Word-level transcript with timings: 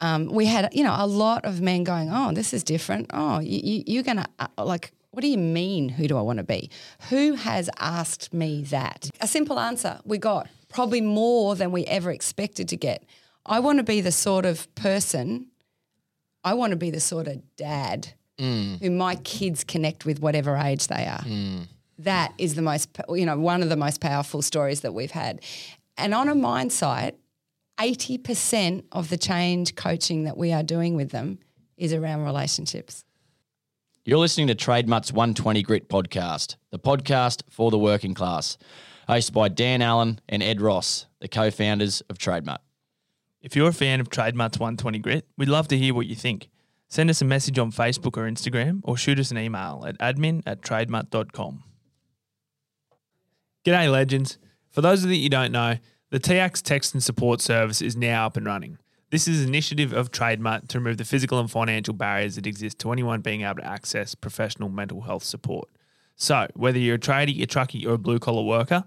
um, 0.00 0.26
we 0.26 0.46
had, 0.46 0.68
you 0.72 0.84
know, 0.84 0.94
a 0.96 1.06
lot 1.06 1.44
of 1.44 1.60
men 1.60 1.84
going, 1.84 2.10
oh, 2.12 2.32
this 2.32 2.52
is 2.52 2.62
different. 2.62 3.10
Oh, 3.12 3.40
you, 3.40 3.60
you, 3.62 3.82
you're 3.86 4.02
going 4.02 4.18
to, 4.18 4.26
uh, 4.38 4.64
like, 4.64 4.92
what 5.10 5.22
do 5.22 5.28
you 5.28 5.38
mean, 5.38 5.88
who 5.88 6.06
do 6.06 6.18
I 6.18 6.20
want 6.20 6.38
to 6.38 6.44
be? 6.44 6.70
Who 7.08 7.34
has 7.34 7.70
asked 7.78 8.34
me 8.34 8.62
that? 8.64 9.08
A 9.20 9.26
simple 9.26 9.58
answer 9.58 9.98
we 10.04 10.18
got, 10.18 10.48
probably 10.68 11.00
more 11.00 11.54
than 11.54 11.72
we 11.72 11.84
ever 11.86 12.10
expected 12.10 12.68
to 12.68 12.76
get. 12.76 13.04
I 13.46 13.60
want 13.60 13.78
to 13.78 13.82
be 13.84 14.00
the 14.02 14.12
sort 14.12 14.44
of 14.44 14.72
person, 14.74 15.46
I 16.44 16.54
want 16.54 16.72
to 16.72 16.76
be 16.76 16.90
the 16.90 17.00
sort 17.00 17.28
of 17.28 17.42
dad 17.56 18.12
who 18.38 18.90
my 18.90 19.14
kids 19.14 19.64
connect 19.64 20.04
with, 20.04 20.20
whatever 20.20 20.56
age 20.58 20.88
they 20.88 21.06
are. 21.06 21.24
That 22.00 22.34
is 22.36 22.54
the 22.54 22.60
most, 22.60 22.90
you 23.08 23.24
know, 23.24 23.38
one 23.38 23.62
of 23.62 23.70
the 23.70 23.76
most 23.76 24.02
powerful 24.02 24.42
stories 24.42 24.82
that 24.82 24.92
we've 24.92 25.10
had. 25.12 25.40
And 25.96 26.12
on 26.12 26.28
a 26.28 26.34
mind 26.34 26.70
site, 26.70 27.14
80% 27.78 28.84
of 28.92 29.10
the 29.10 29.16
change 29.16 29.74
coaching 29.74 30.24
that 30.24 30.36
we 30.36 30.52
are 30.52 30.62
doing 30.62 30.96
with 30.96 31.10
them 31.10 31.38
is 31.76 31.92
around 31.92 32.24
relationships. 32.24 33.04
You're 34.04 34.18
listening 34.18 34.46
to 34.46 34.54
Trademutt's 34.54 35.12
120 35.12 35.62
Grit 35.62 35.88
podcast, 35.88 36.56
the 36.70 36.78
podcast 36.78 37.42
for 37.50 37.70
the 37.70 37.78
working 37.78 38.14
class, 38.14 38.56
hosted 39.08 39.32
by 39.32 39.48
Dan 39.48 39.82
Allen 39.82 40.20
and 40.28 40.42
Ed 40.42 40.60
Ross, 40.60 41.06
the 41.20 41.28
co-founders 41.28 42.02
of 42.02 42.16
Trademutt. 42.16 42.58
If 43.42 43.54
you're 43.56 43.68
a 43.68 43.74
fan 43.74 44.00
of 44.00 44.08
Trademutt's 44.08 44.58
120 44.58 44.98
Grit, 45.00 45.26
we'd 45.36 45.48
love 45.48 45.68
to 45.68 45.76
hear 45.76 45.92
what 45.92 46.06
you 46.06 46.14
think. 46.14 46.48
Send 46.88 47.10
us 47.10 47.20
a 47.20 47.24
message 47.24 47.58
on 47.58 47.72
Facebook 47.72 48.16
or 48.16 48.30
Instagram 48.30 48.80
or 48.84 48.96
shoot 48.96 49.18
us 49.18 49.30
an 49.32 49.38
email 49.38 49.84
at 49.86 49.98
admin 49.98 50.42
at 50.46 50.62
trademutt.com. 50.62 51.64
G'day, 53.64 53.90
legends. 53.90 54.38
For 54.70 54.80
those 54.80 55.02
of 55.02 55.10
you 55.10 55.16
that 55.16 55.22
you 55.22 55.28
don't 55.28 55.50
know, 55.50 55.78
the 56.10 56.20
TIACS 56.20 56.62
text 56.62 56.94
and 56.94 57.02
support 57.02 57.40
service 57.40 57.82
is 57.82 57.96
now 57.96 58.26
up 58.26 58.36
and 58.36 58.46
running. 58.46 58.78
This 59.10 59.26
is 59.28 59.42
an 59.42 59.48
initiative 59.48 59.92
of 59.92 60.10
Trademutt 60.10 60.68
to 60.68 60.78
remove 60.78 60.98
the 60.98 61.04
physical 61.04 61.38
and 61.38 61.50
financial 61.50 61.94
barriers 61.94 62.36
that 62.36 62.46
exist 62.46 62.78
to 62.80 62.92
anyone 62.92 63.20
being 63.20 63.42
able 63.42 63.56
to 63.56 63.64
access 63.64 64.14
professional 64.14 64.68
mental 64.68 65.02
health 65.02 65.24
support. 65.24 65.68
So, 66.16 66.48
whether 66.54 66.78
you're 66.78 66.96
a 66.96 66.98
tradie, 66.98 67.42
a 67.42 67.46
truckie, 67.46 67.86
or 67.86 67.94
a 67.94 67.98
blue 67.98 68.18
collar 68.18 68.42
worker, 68.42 68.84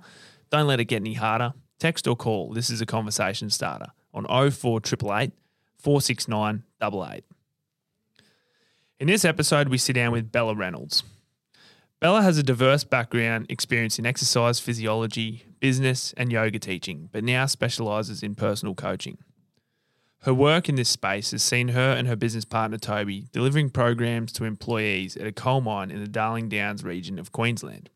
don't 0.50 0.68
let 0.68 0.80
it 0.80 0.86
get 0.86 0.98
any 0.98 1.14
harder. 1.14 1.54
Text 1.78 2.08
or 2.08 2.16
call. 2.16 2.54
This 2.54 2.70
is 2.70 2.82
a 2.82 2.86
conversation 2.86 3.50
starter 3.50 3.88
on 4.14 4.26
04888 4.26 5.32
469 5.78 6.64
88. 6.82 7.24
In 9.00 9.08
this 9.08 9.24
episode, 9.24 9.70
we 9.70 9.78
sit 9.78 9.94
down 9.94 10.12
with 10.12 10.32
Bella 10.32 10.56
Reynolds. 10.56 11.04
Bella 12.02 12.22
has 12.22 12.38
a 12.38 12.44
diverse 12.44 12.84
background 12.84 13.46
experience 13.50 14.00
in 14.00 14.06
exercise 14.06 14.60
physiology, 14.60 15.44
business, 15.60 16.14
and 16.18 16.32
yoga 16.32 16.60
teaching, 16.60 17.10
but 17.12 17.24
now 17.24 17.46
specializes 17.46 18.24
in 18.24 18.36
personal 18.36 18.76
coaching. 18.76 19.18
Her 20.24 20.34
work 20.34 20.68
in 20.68 20.76
this 20.76 20.90
space 20.90 21.32
has 21.32 21.42
seen 21.42 21.70
her 21.70 21.92
and 21.92 22.08
her 22.08 22.16
business 22.16 22.44
partner 22.44 22.78
Toby 22.78 23.28
delivering 23.32 23.70
programs 23.70 24.34
to 24.34 24.44
employees 24.44 25.16
at 25.16 25.28
a 25.28 25.32
coal 25.32 25.62
mine 25.62 25.92
in 25.92 26.02
the 26.02 26.10
Darling 26.10 26.50
Downs 26.50 26.84
region 26.84 27.18
of 27.18 27.32
Queensland. 27.32 27.90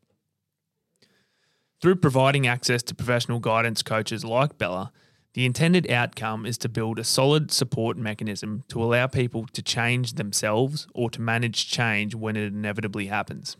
Through 1.82 1.96
providing 1.96 2.46
access 2.46 2.82
to 2.84 2.94
professional 2.94 3.40
guidance 3.40 3.82
coaches 3.82 4.24
like 4.24 4.56
Bella, 4.56 4.90
the 5.34 5.44
intended 5.44 5.90
outcome 5.90 6.46
is 6.46 6.56
to 6.58 6.68
build 6.68 6.98
a 6.98 7.04
solid 7.04 7.50
support 7.50 7.98
mechanism 7.98 8.64
to 8.68 8.82
allow 8.82 9.06
people 9.06 9.46
to 9.52 9.60
change 9.60 10.14
themselves 10.14 10.86
or 10.94 11.10
to 11.10 11.20
manage 11.20 11.68
change 11.68 12.14
when 12.14 12.36
it 12.36 12.46
inevitably 12.46 13.06
happens. 13.06 13.58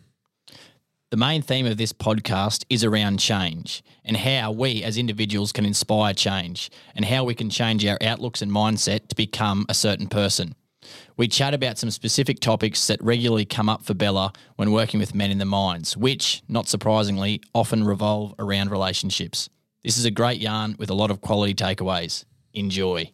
The 1.15 1.19
main 1.19 1.43
theme 1.43 1.67
of 1.67 1.77
this 1.77 1.93
podcast 1.93 2.65
is 2.69 2.83
around 2.83 3.21
change 3.21 3.85
and 4.05 4.17
how 4.17 4.51
we 4.51 4.83
as 4.83 4.99
individuals 4.99 5.53
can 5.53 5.65
inspire 5.65 6.13
change 6.13 6.73
and 6.97 7.05
how 7.05 7.23
we 7.23 7.37
can 7.37 7.51
change 7.51 7.87
our 7.87 7.99
outlooks 8.03 8.43
and 8.43 8.51
mindset 8.51 9.07
to 9.07 9.15
become 9.15 9.65
a 9.69 9.75
certain 9.75 10.09
person. 10.09 10.57
We 11.17 11.29
chat 11.29 11.55
about 11.55 11.79
some 11.79 11.93
specific 11.93 12.41
topics 12.41 12.89
that 12.89 13.01
regularly 13.01 13.45
come 13.45 13.69
up 13.69 13.85
for 13.85 13.95
Bella 13.95 14.33
when 14.57 14.73
working 14.73 14.99
with 14.99 15.15
men 15.15 15.31
in 15.31 15.39
the 15.39 15.45
mines, 15.45 15.97
which, 15.97 16.43
not 16.49 16.67
surprisingly, 16.67 17.41
often 17.55 17.85
revolve 17.85 18.35
around 18.41 18.73
relationships. 18.73 19.49
This 19.85 19.97
is 19.97 20.05
a 20.05 20.11
great 20.11 20.41
yarn 20.41 20.75
with 20.81 20.91
a 20.91 20.95
lot 20.95 21.13
of 21.13 21.21
quality 21.21 21.55
takeaways. 21.55 22.25
Enjoy. 22.55 23.13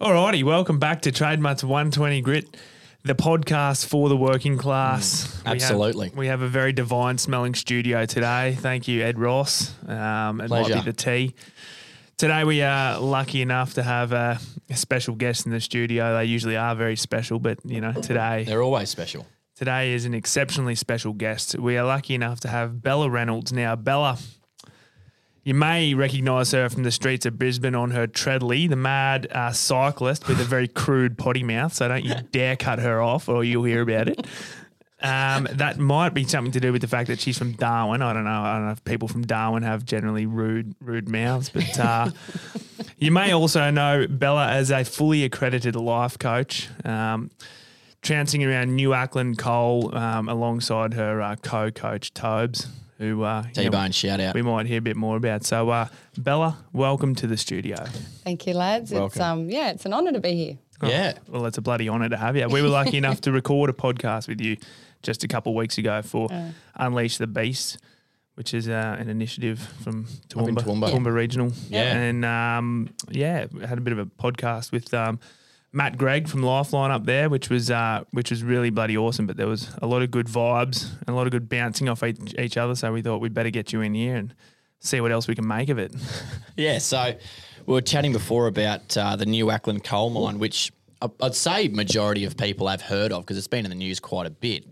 Alrighty, 0.00 0.44
welcome 0.44 0.78
back 0.78 1.02
to 1.02 1.10
Trademutt's 1.10 1.64
120 1.64 2.20
Grit, 2.20 2.56
the 3.06 3.14
podcast 3.14 3.86
for 3.86 4.08
the 4.08 4.16
working 4.16 4.58
class. 4.58 5.40
We 5.44 5.48
have- 5.50 5.54
absolutely. 5.54 6.10
We 6.14 6.26
have, 6.26 6.42
a 6.42 6.48
very 6.48 6.72
divine 6.72 7.18
smelling 7.18 7.54
studio 7.54 8.04
today. 8.04 8.56
Thank 8.58 8.88
you, 8.88 9.02
Ed 9.02 9.18
Ross. 9.18 9.72
Um, 9.86 10.40
it 10.40 10.50
might 10.50 10.66
be 10.66 10.80
the 10.80 10.92
tea. 10.92 11.34
Today 12.16 12.44
we 12.44 12.62
are 12.62 12.98
lucky 12.98 13.42
enough 13.42 13.74
to 13.74 13.82
have 13.82 14.12
a, 14.12 14.38
a 14.70 14.76
special 14.76 15.14
guest 15.14 15.46
in 15.46 15.52
the 15.52 15.60
studio. 15.60 16.16
They 16.16 16.24
usually 16.24 16.56
are 16.56 16.74
very 16.74 16.96
special, 16.96 17.38
but 17.38 17.58
you 17.64 17.80
know 17.80 17.92
today 17.92 18.44
They're 18.44 18.62
always 18.62 18.88
special. 18.88 19.26
today 19.54 19.92
is 19.92 20.04
an 20.06 20.14
exceptionally 20.14 20.74
special 20.74 21.12
guest. 21.12 21.58
We 21.58 21.76
are 21.76 21.84
lucky 21.86 22.14
enough 22.14 22.40
to 22.40 22.48
have 22.48 22.82
Bella 22.82 23.10
Reynolds. 23.10 23.52
Now, 23.52 23.76
Bella, 23.76 24.18
you 25.46 25.54
may 25.54 25.94
recognise 25.94 26.50
her 26.50 26.68
from 26.68 26.82
the 26.82 26.90
streets 26.90 27.24
of 27.24 27.38
Brisbane 27.38 27.76
on 27.76 27.92
her 27.92 28.08
Treadley, 28.08 28.66
the 28.66 28.74
mad 28.74 29.28
uh, 29.30 29.52
cyclist 29.52 30.26
with 30.26 30.40
a 30.40 30.44
very 30.44 30.66
crude 30.66 31.16
potty 31.16 31.44
mouth. 31.44 31.72
So 31.72 31.86
don't 31.86 32.04
you 32.04 32.14
dare 32.32 32.56
cut 32.56 32.80
her 32.80 33.00
off, 33.00 33.28
or 33.28 33.44
you'll 33.44 33.62
hear 33.62 33.80
about 33.82 34.08
it. 34.08 34.26
Um, 35.00 35.46
that 35.52 35.78
might 35.78 36.14
be 36.14 36.24
something 36.24 36.50
to 36.50 36.58
do 36.58 36.72
with 36.72 36.80
the 36.80 36.88
fact 36.88 37.06
that 37.06 37.20
she's 37.20 37.38
from 37.38 37.52
Darwin. 37.52 38.02
I 38.02 38.12
don't 38.12 38.24
know. 38.24 38.30
I 38.30 38.56
don't 38.56 38.66
know 38.66 38.72
if 38.72 38.82
people 38.82 39.06
from 39.06 39.24
Darwin 39.24 39.62
have 39.62 39.84
generally 39.84 40.26
rude, 40.26 40.74
rude 40.80 41.08
mouths, 41.08 41.48
but 41.48 41.78
uh, 41.78 42.10
you 42.98 43.12
may 43.12 43.32
also 43.32 43.70
know 43.70 44.08
Bella 44.08 44.48
as 44.48 44.72
a 44.72 44.84
fully 44.84 45.22
accredited 45.22 45.76
life 45.76 46.18
coach. 46.18 46.68
Um, 46.84 47.30
trouncing 48.02 48.42
around 48.42 48.74
New 48.74 48.88
Acland 48.88 49.38
Coal 49.38 49.96
um, 49.96 50.28
alongside 50.28 50.94
her 50.94 51.22
uh, 51.22 51.36
co-coach 51.36 52.12
Tobes, 52.14 52.66
who 52.98 53.22
uh, 53.22 53.42
you 53.54 53.64
know, 53.64 53.70
T-Bone 53.70 53.92
shout 53.92 54.20
out. 54.20 54.34
we 54.34 54.42
might 54.42 54.66
hear 54.66 54.78
a 54.78 54.82
bit 54.82 54.96
more 54.96 55.16
about. 55.16 55.44
So, 55.44 55.68
uh, 55.70 55.88
Bella, 56.16 56.58
welcome 56.72 57.14
to 57.16 57.26
the 57.26 57.36
studio. 57.36 57.84
Thank 58.24 58.46
you, 58.46 58.54
lads. 58.54 58.92
It's 58.92 59.20
um 59.20 59.50
yeah, 59.50 59.70
it's 59.70 59.84
an 59.84 59.92
honour 59.92 60.12
to 60.12 60.20
be 60.20 60.34
here. 60.34 60.58
Yeah. 60.82 61.14
Well, 61.28 61.46
it's 61.46 61.58
a 61.58 61.62
bloody 61.62 61.88
honour 61.88 62.08
to 62.10 62.16
have 62.16 62.36
you. 62.36 62.48
We 62.48 62.62
were 62.62 62.68
lucky 62.68 62.96
enough 63.02 63.20
to 63.22 63.32
record 63.32 63.70
a 63.70 63.72
podcast 63.72 64.28
with 64.28 64.40
you 64.40 64.56
just 65.02 65.24
a 65.24 65.28
couple 65.28 65.52
of 65.52 65.56
weeks 65.56 65.78
ago 65.78 66.02
for 66.02 66.28
Unleash 66.74 67.16
the 67.18 67.26
Beast, 67.26 67.78
which 68.34 68.52
is 68.52 68.68
uh, 68.68 68.96
an 68.98 69.08
initiative 69.08 69.58
from 69.82 70.06
Up 70.36 70.48
in 70.48 70.54
Toowoomba, 70.56 70.90
Toowoomba. 70.90 71.12
Regional. 71.14 71.52
Yeah. 71.68 71.96
And 71.96 72.24
um, 72.24 72.90
yeah, 73.10 73.46
we 73.52 73.64
had 73.64 73.78
a 73.78 73.80
bit 73.80 73.92
of 73.92 73.98
a 73.98 74.06
podcast 74.06 74.72
with 74.72 74.92
um, 74.92 75.18
Matt 75.76 75.98
Gregg 75.98 76.26
from 76.26 76.42
Lifeline 76.42 76.90
up 76.90 77.04
there, 77.04 77.28
which 77.28 77.50
was 77.50 77.70
uh, 77.70 78.04
which 78.12 78.30
was 78.30 78.42
really 78.42 78.70
bloody 78.70 78.96
awesome. 78.96 79.26
But 79.26 79.36
there 79.36 79.46
was 79.46 79.70
a 79.82 79.86
lot 79.86 80.00
of 80.00 80.10
good 80.10 80.26
vibes 80.26 80.90
and 81.00 81.10
a 81.10 81.12
lot 81.12 81.26
of 81.26 81.32
good 81.32 81.50
bouncing 81.50 81.86
off 81.90 82.02
each, 82.02 82.34
each 82.38 82.56
other. 82.56 82.74
So 82.74 82.90
we 82.94 83.02
thought 83.02 83.20
we'd 83.20 83.34
better 83.34 83.50
get 83.50 83.74
you 83.74 83.82
in 83.82 83.92
here 83.92 84.16
and 84.16 84.34
see 84.80 85.02
what 85.02 85.12
else 85.12 85.28
we 85.28 85.34
can 85.34 85.46
make 85.46 85.68
of 85.68 85.78
it. 85.78 85.94
Yeah, 86.58 86.78
so 86.78 87.12
we 87.66 87.74
were 87.74 87.82
chatting 87.82 88.14
before 88.14 88.46
about 88.46 88.96
uh, 88.96 89.14
the 89.16 89.26
New 89.26 89.44
Acland 89.48 89.84
coal 89.84 90.08
mine, 90.08 90.38
which 90.38 90.72
I- 91.02 91.10
I'd 91.20 91.34
say 91.34 91.68
majority 91.68 92.24
of 92.24 92.38
people 92.38 92.66
have 92.68 92.80
heard 92.80 93.12
of 93.12 93.24
because 93.24 93.36
it's 93.36 93.46
been 93.46 93.66
in 93.66 93.70
the 93.70 93.76
news 93.76 94.00
quite 94.00 94.26
a 94.26 94.30
bit. 94.30 94.64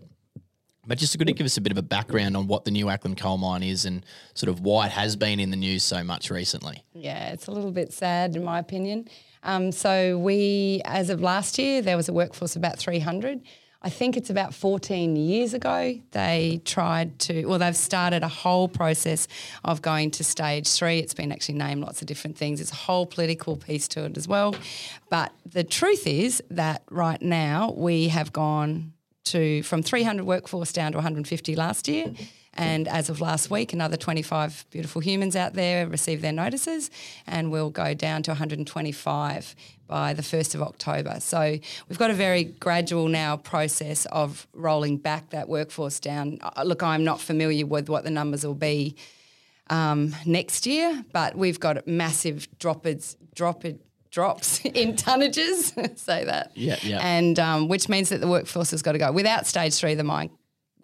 But 0.87 0.97
just 0.97 1.15
good 1.17 1.27
to 1.27 1.33
give 1.33 1.45
us 1.45 1.57
a 1.57 1.61
bit 1.61 1.71
of 1.71 1.77
a 1.77 1.83
background 1.83 2.35
on 2.35 2.47
what 2.47 2.65
the 2.65 2.71
New 2.71 2.87
Acland 2.87 3.17
coal 3.17 3.37
mine 3.37 3.61
is 3.61 3.85
and 3.85 4.03
sort 4.33 4.49
of 4.49 4.61
why 4.61 4.87
it 4.87 4.91
has 4.93 5.15
been 5.15 5.39
in 5.39 5.51
the 5.51 5.57
news 5.57 5.83
so 5.83 6.03
much 6.03 6.31
recently. 6.31 6.83
Yeah, 6.93 7.29
it's 7.33 7.45
a 7.45 7.51
little 7.51 7.71
bit 7.71 7.93
sad 7.93 8.35
in 8.35 8.43
my 8.43 8.57
opinion. 8.57 9.07
Um, 9.45 9.71
so 9.71 10.17
we, 10.17 10.81
as 10.83 11.09
of 11.09 11.21
last 11.21 11.57
year, 11.57 11.81
there 11.81 11.95
was 11.95 12.09
a 12.09 12.13
workforce 12.13 12.55
of 12.55 12.61
about 12.61 12.77
300. 12.77 13.41
I 13.81 13.89
think 13.89 14.17
it's 14.17 14.31
about 14.31 14.55
14 14.55 15.15
years 15.15 15.53
ago 15.53 15.99
they 16.09 16.59
tried 16.65 17.19
to, 17.19 17.45
well, 17.45 17.59
they've 17.59 17.77
started 17.77 18.23
a 18.23 18.27
whole 18.27 18.67
process 18.67 19.27
of 19.63 19.83
going 19.83 20.09
to 20.11 20.23
stage 20.23 20.67
three. 20.67 20.97
It's 20.97 21.13
been 21.13 21.31
actually 21.31 21.59
named 21.59 21.81
lots 21.81 22.01
of 22.01 22.07
different 22.07 22.35
things. 22.35 22.59
It's 22.59 22.71
a 22.71 22.75
whole 22.75 23.05
political 23.05 23.55
piece 23.55 23.87
to 23.89 24.05
it 24.05 24.17
as 24.17 24.27
well. 24.27 24.55
But 25.11 25.31
the 25.45 25.63
truth 25.63 26.07
is 26.07 26.41
that 26.49 26.81
right 26.89 27.21
now 27.21 27.75
we 27.77 28.07
have 28.07 28.33
gone 28.33 28.93
to 29.25 29.61
from 29.61 29.83
300 29.83 30.25
workforce 30.25 30.71
down 30.71 30.93
to 30.93 30.97
150 30.97 31.55
last 31.55 31.87
year. 31.87 32.11
And 32.55 32.87
as 32.87 33.09
of 33.09 33.19
last 33.19 33.49
week, 33.51 33.73
another 33.73 33.97
25 33.97 34.65
beautiful 34.69 35.01
humans 35.01 35.35
out 35.35 35.53
there 35.53 35.87
received 35.87 36.21
their 36.21 36.31
notices, 36.31 36.89
and 37.27 37.51
we'll 37.51 37.69
go 37.69 37.93
down 37.93 38.23
to 38.23 38.31
125 38.31 39.55
by 39.87 40.13
the 40.13 40.21
1st 40.21 40.55
of 40.55 40.61
October. 40.61 41.19
So 41.19 41.57
we've 41.89 41.99
got 41.99 42.11
a 42.11 42.13
very 42.13 42.45
gradual 42.45 43.07
now 43.07 43.37
process 43.37 44.05
of 44.07 44.47
rolling 44.53 44.97
back 44.97 45.31
that 45.31 45.49
workforce 45.49 45.99
down. 45.99 46.39
Uh, 46.41 46.63
Look, 46.63 46.81
I'm 46.81 47.03
not 47.03 47.19
familiar 47.19 47.65
with 47.65 47.89
what 47.89 48.03
the 48.03 48.09
numbers 48.09 48.45
will 48.45 48.55
be 48.55 48.95
um, 49.69 50.15
next 50.25 50.65
year, 50.65 51.03
but 51.11 51.35
we've 51.35 51.59
got 51.59 51.85
massive 51.87 52.47
droppers, 52.57 53.17
dropper, 53.35 53.73
drops 54.11 54.61
in 54.63 54.93
tonnages, 54.93 55.97
say 55.99 56.23
that. 56.23 56.51
Yeah, 56.55 56.77
yeah. 56.81 56.99
And 56.99 57.37
um, 57.37 57.67
which 57.67 57.89
means 57.89 58.09
that 58.09 58.21
the 58.21 58.27
workforce 58.27 58.71
has 58.71 58.81
got 58.81 58.93
to 58.93 58.97
go. 58.97 59.11
Without 59.11 59.45
stage 59.45 59.75
three, 59.75 59.93
the 59.93 60.03
mine 60.03 60.29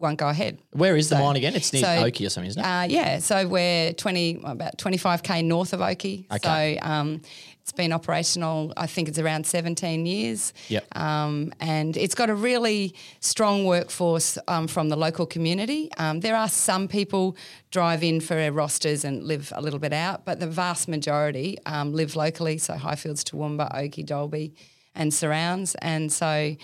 won't 0.01 0.18
go 0.18 0.30
ahead. 0.30 0.59
Where 0.71 0.95
is 0.95 1.09
the 1.09 1.18
mine 1.18 1.36
again? 1.36 1.56
It's 1.56 1.71
near 1.71 1.83
so, 1.83 2.06
Oakey 2.06 2.25
or 2.25 2.30
something, 2.30 2.50
isn't 2.50 2.62
it? 2.62 2.65
Uh, 2.65 2.88
yeah, 2.89 3.19
so 3.19 3.48
we're 3.48 3.94
20, 3.94 4.42
about 4.44 4.77
25k 4.77 5.45
north 5.45 5.74
of 5.74 5.81
Oakey. 5.81 6.27
Okay. 6.31 6.80
So 6.81 6.88
um, 6.88 7.21
it's 7.62 7.71
been 7.71 7.94
operational, 7.94 8.74
I 8.75 8.88
think 8.88 9.07
it's 9.07 9.19
around 9.19 9.45
17 9.45 10.06
years. 10.06 10.51
Yep. 10.69 10.98
Um, 10.98 11.53
and 11.59 11.95
it's 11.95 12.15
got 12.15 12.30
a 12.30 12.36
really 12.36 12.95
strong 13.19 13.65
workforce 13.65 14.38
um, 14.48 14.68
from 14.68 14.89
the 14.89 14.95
local 14.95 15.25
community. 15.25 15.89
Um, 15.98 16.21
there 16.21 16.36
are 16.36 16.50
some 16.50 16.88
people 16.88 17.38
drive 17.69 18.04
in 18.04 18.19
for 18.19 18.33
their 18.33 18.51
rosters 18.51 19.06
and 19.06 19.24
live 19.24 19.54
a 19.56 19.62
little 19.62 19.80
bit 19.80 19.94
out, 19.94 20.25
but 20.25 20.39
the 20.39 20.47
vast 20.47 20.88
majority 20.88 21.59
um, 21.65 21.94
live 21.94 22.15
locally. 22.15 22.57
So 22.57 22.74
Highfields, 22.74 23.24
Toowoomba, 23.24 23.74
Oakey, 23.77 24.04
Dalby, 24.04 24.56
and 24.95 25.13
surrounds. 25.13 25.75
And 25.75 26.12
so 26.12 26.56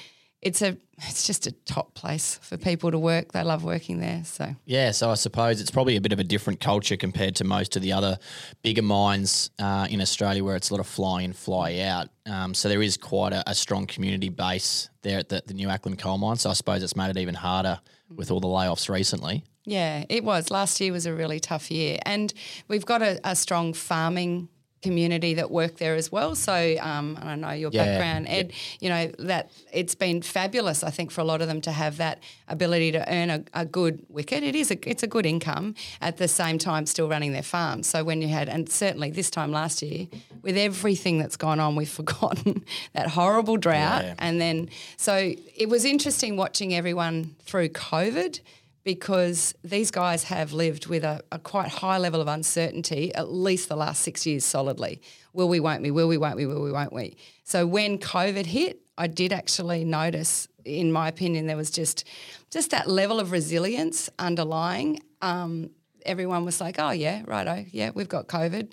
it's 0.41 0.61
a 0.61 0.77
it's 0.99 1.27
just 1.27 1.45
a 1.45 1.51
top 1.51 1.93
place 1.93 2.39
for 2.41 2.57
people 2.57 2.89
to 2.89 2.97
work. 2.97 3.31
They 3.31 3.43
love 3.43 3.63
working 3.63 3.99
there. 3.99 4.23
So 4.23 4.55
Yeah, 4.65 4.91
so 4.91 5.11
I 5.11 5.13
suppose 5.13 5.61
it's 5.61 5.69
probably 5.69 5.95
a 5.95 6.01
bit 6.01 6.11
of 6.11 6.19
a 6.19 6.23
different 6.23 6.59
culture 6.59 6.97
compared 6.97 7.35
to 7.35 7.43
most 7.43 7.75
of 7.75 7.83
the 7.83 7.93
other 7.93 8.17
bigger 8.63 8.81
mines 8.81 9.51
uh, 9.59 9.87
in 9.89 10.01
Australia 10.01 10.43
where 10.43 10.55
it's 10.55 10.71
a 10.71 10.73
lot 10.73 10.79
of 10.79 10.87
fly 10.87 11.21
in, 11.21 11.33
fly 11.33 11.79
out. 11.79 12.09
Um, 12.25 12.53
so 12.53 12.67
there 12.67 12.81
is 12.81 12.97
quite 12.97 13.33
a, 13.33 13.43
a 13.47 13.53
strong 13.53 13.85
community 13.85 14.29
base 14.29 14.89
there 15.03 15.19
at 15.19 15.29
the, 15.29 15.43
the 15.45 15.53
New 15.53 15.67
Acland 15.67 15.99
coal 15.99 16.17
mine. 16.17 16.37
So 16.37 16.49
I 16.49 16.53
suppose 16.53 16.81
it's 16.81 16.95
made 16.95 17.11
it 17.11 17.17
even 17.17 17.35
harder 17.35 17.79
with 18.15 18.31
all 18.31 18.39
the 18.39 18.47
layoffs 18.47 18.89
recently. 18.89 19.43
Yeah, 19.65 20.05
it 20.09 20.23
was. 20.23 20.49
Last 20.49 20.79
year 20.79 20.93
was 20.93 21.05
a 21.05 21.13
really 21.13 21.39
tough 21.39 21.69
year. 21.69 21.99
And 22.05 22.33
we've 22.67 22.85
got 22.85 23.01
a, 23.01 23.19
a 23.23 23.35
strong 23.35 23.73
farming 23.73 24.49
community 24.87 25.33
that 25.39 25.49
work 25.51 25.73
there 25.77 25.95
as 25.95 26.07
well. 26.15 26.31
So 26.35 26.53
um, 26.91 27.17
and 27.19 27.29
I 27.29 27.35
know 27.35 27.51
your 27.63 27.71
Yeah, 27.73 27.85
background, 27.85 28.27
Ed, 28.29 28.53
you 28.79 28.89
know, 28.89 29.03
that 29.31 29.43
it's 29.79 29.95
been 29.95 30.21
fabulous, 30.21 30.83
I 30.83 30.91
think, 30.97 31.11
for 31.11 31.21
a 31.21 31.27
lot 31.31 31.41
of 31.41 31.47
them 31.47 31.61
to 31.61 31.71
have 31.71 31.97
that 31.97 32.17
ability 32.47 32.91
to 32.93 33.01
earn 33.17 33.29
a, 33.29 33.39
a 33.53 33.65
good 33.65 33.95
wicket. 34.09 34.43
It 34.43 34.55
is 34.55 34.71
a, 34.71 34.77
it's 34.89 35.03
a 35.03 35.07
good 35.15 35.25
income 35.25 35.75
at 36.01 36.17
the 36.17 36.27
same 36.27 36.57
time 36.57 36.85
still 36.85 37.09
running 37.09 37.33
their 37.33 37.43
farm. 37.55 37.83
So 37.83 38.03
when 38.03 38.21
you 38.21 38.29
had, 38.29 38.47
and 38.49 38.69
certainly 38.69 39.09
this 39.11 39.29
time 39.29 39.51
last 39.51 39.81
year, 39.81 40.07
with 40.41 40.57
everything 40.57 41.17
that's 41.21 41.37
gone 41.37 41.59
on, 41.59 41.75
we've 41.75 41.89
forgotten 42.01 42.63
that 42.93 43.07
horrible 43.09 43.57
drought. 43.57 44.03
Yeah. 44.03 44.13
And 44.19 44.39
then, 44.39 44.69
so 44.95 45.33
it 45.63 45.67
was 45.69 45.83
interesting 45.85 46.37
watching 46.37 46.73
everyone 46.73 47.35
through 47.43 47.69
COVID 47.69 48.39
because 48.87 49.53
these 49.65 49.91
guys 49.91 50.23
have 50.23 50.53
lived 50.53 50.87
with 50.87 51.03
a, 51.03 51.21
a 51.29 51.37
quite 51.37 51.67
high 51.67 51.97
level 51.97 52.21
of 52.21 52.29
uncertainty 52.29 53.13
at 53.15 53.29
least 53.29 53.67
the 53.67 53.75
last 53.75 54.01
six 54.01 54.25
years 54.25 54.45
solidly. 54.45 55.01
Will 55.33 55.49
we, 55.49 55.59
won't 55.59 55.81
we? 55.81 55.91
Will 55.91 56.07
we, 56.07 56.17
won't 56.17 56.37
we? 56.37 56.45
Will 56.45 56.63
we, 56.63 56.71
won't 56.71 56.93
we? 56.93 57.17
So 57.43 57.67
when 57.67 57.97
COVID 57.97 58.45
hit, 58.45 58.79
I 58.97 59.07
did 59.07 59.33
actually 59.33 59.83
notice, 59.83 60.47
in 60.63 60.93
my 60.93 61.09
opinion, 61.09 61.47
there 61.47 61.57
was 61.57 61.69
just 61.69 62.05
just 62.49 62.71
that 62.71 62.87
level 62.87 63.19
of 63.19 63.31
resilience 63.31 64.09
underlying. 64.19 65.01
Um, 65.21 65.71
everyone 66.05 66.45
was 66.45 66.61
like, 66.61 66.79
"Oh 66.79 66.91
yeah, 66.91 67.23
righto, 67.25 67.65
yeah, 67.69 67.91
we've 67.93 68.07
got 68.07 68.27
COVID." 68.27 68.71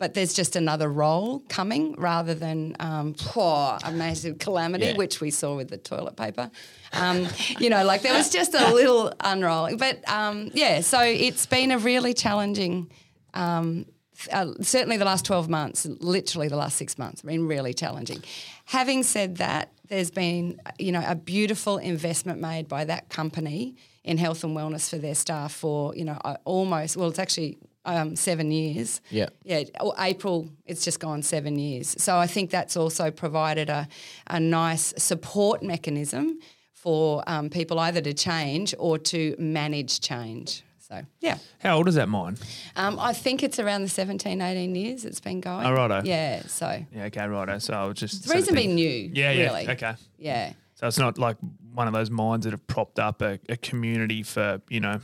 But 0.00 0.14
there's 0.14 0.32
just 0.32 0.56
another 0.56 0.88
role 0.88 1.40
coming 1.50 1.94
rather 1.98 2.34
than 2.34 2.74
um, 2.80 3.14
poor, 3.18 3.78
a 3.84 3.92
massive 3.92 4.38
calamity, 4.38 4.86
Yeah. 4.86 4.96
which 4.96 5.20
we 5.20 5.30
saw 5.30 5.54
with 5.54 5.68
the 5.68 5.76
toilet 5.76 6.16
paper. 6.16 6.50
Um, 6.94 7.28
you 7.60 7.68
know, 7.68 7.84
like 7.84 8.00
there 8.00 8.14
was 8.14 8.30
just 8.30 8.54
a 8.54 8.72
little 8.72 9.12
unrolling. 9.20 9.76
But 9.76 9.96
um, 10.10 10.50
yeah, 10.54 10.80
so 10.80 11.00
it's 11.02 11.44
been 11.44 11.70
a 11.70 11.78
really 11.78 12.14
challenging, 12.14 12.90
um, 13.34 13.84
uh, 14.32 14.52
certainly 14.62 14.96
the 14.96 15.04
last 15.04 15.26
12 15.26 15.50
months, 15.50 15.84
literally 16.00 16.48
the 16.48 16.56
last 16.56 16.76
six 16.78 16.96
months, 16.98 17.20
have 17.20 17.28
been 17.28 17.46
really 17.46 17.74
challenging. 17.74 18.22
Having 18.64 19.02
said 19.02 19.36
that, 19.36 19.70
there's 19.88 20.10
been, 20.10 20.58
you 20.78 20.92
know, 20.92 21.04
a 21.06 21.14
beautiful 21.14 21.76
investment 21.76 22.40
made 22.40 22.68
by 22.68 22.84
that 22.86 23.10
company 23.10 23.76
in 24.02 24.16
health 24.16 24.44
and 24.44 24.56
wellness 24.56 24.88
for 24.88 24.96
their 24.96 25.14
staff 25.14 25.52
for, 25.52 25.94
you 25.94 26.06
know, 26.06 26.18
almost, 26.46 26.96
well, 26.96 27.10
it's 27.10 27.18
actually 27.18 27.58
um, 27.84 28.16
seven 28.16 28.50
years. 28.50 29.00
Yeah. 29.10 29.28
Yeah, 29.42 29.64
or 29.80 29.94
April, 29.98 30.48
it's 30.66 30.84
just 30.84 31.00
gone 31.00 31.22
seven 31.22 31.58
years. 31.58 31.94
So 32.02 32.16
I 32.18 32.26
think 32.26 32.50
that's 32.50 32.76
also 32.76 33.10
provided 33.10 33.68
a, 33.70 33.88
a 34.26 34.38
nice 34.40 34.92
support 34.96 35.62
mechanism 35.62 36.38
for 36.72 37.22
um, 37.26 37.50
people 37.50 37.78
either 37.78 38.00
to 38.00 38.14
change 38.14 38.74
or 38.78 38.98
to 38.98 39.34
manage 39.38 40.00
change. 40.00 40.62
So, 40.78 41.02
yeah. 41.20 41.38
How 41.60 41.76
old 41.76 41.86
is 41.88 41.94
that 41.94 42.08
mine? 42.08 42.36
Um, 42.74 42.98
I 42.98 43.12
think 43.12 43.42
it's 43.44 43.58
around 43.60 43.82
the 43.82 43.88
17, 43.88 44.40
18 44.40 44.74
years 44.74 45.04
it's 45.04 45.20
been 45.20 45.40
going. 45.40 45.64
Oh, 45.66 45.72
righto. 45.72 46.02
Yeah, 46.04 46.42
so 46.48 46.84
Yeah, 46.92 47.04
okay, 47.04 47.26
righto. 47.28 47.58
So 47.58 47.74
I 47.74 47.84
was 47.84 47.96
just 47.96 48.14
it's 48.16 48.24
sort 48.26 48.36
of 48.38 48.40
reasonably 48.48 48.66
new, 48.66 49.10
Yeah, 49.14 49.30
yeah. 49.30 49.44
really. 49.44 49.68
Okay. 49.68 49.94
Yeah. 50.18 50.52
So 50.74 50.86
it's 50.88 50.98
not 50.98 51.16
like 51.18 51.36
one 51.74 51.86
of 51.86 51.92
those 51.92 52.10
mines 52.10 52.44
that 52.44 52.52
have 52.52 52.66
propped 52.66 52.98
up 52.98 53.20
a, 53.22 53.38
a 53.48 53.56
community 53.58 54.22
for 54.24 54.60
you 54.70 54.80
know 54.80 54.92
f- 54.94 55.02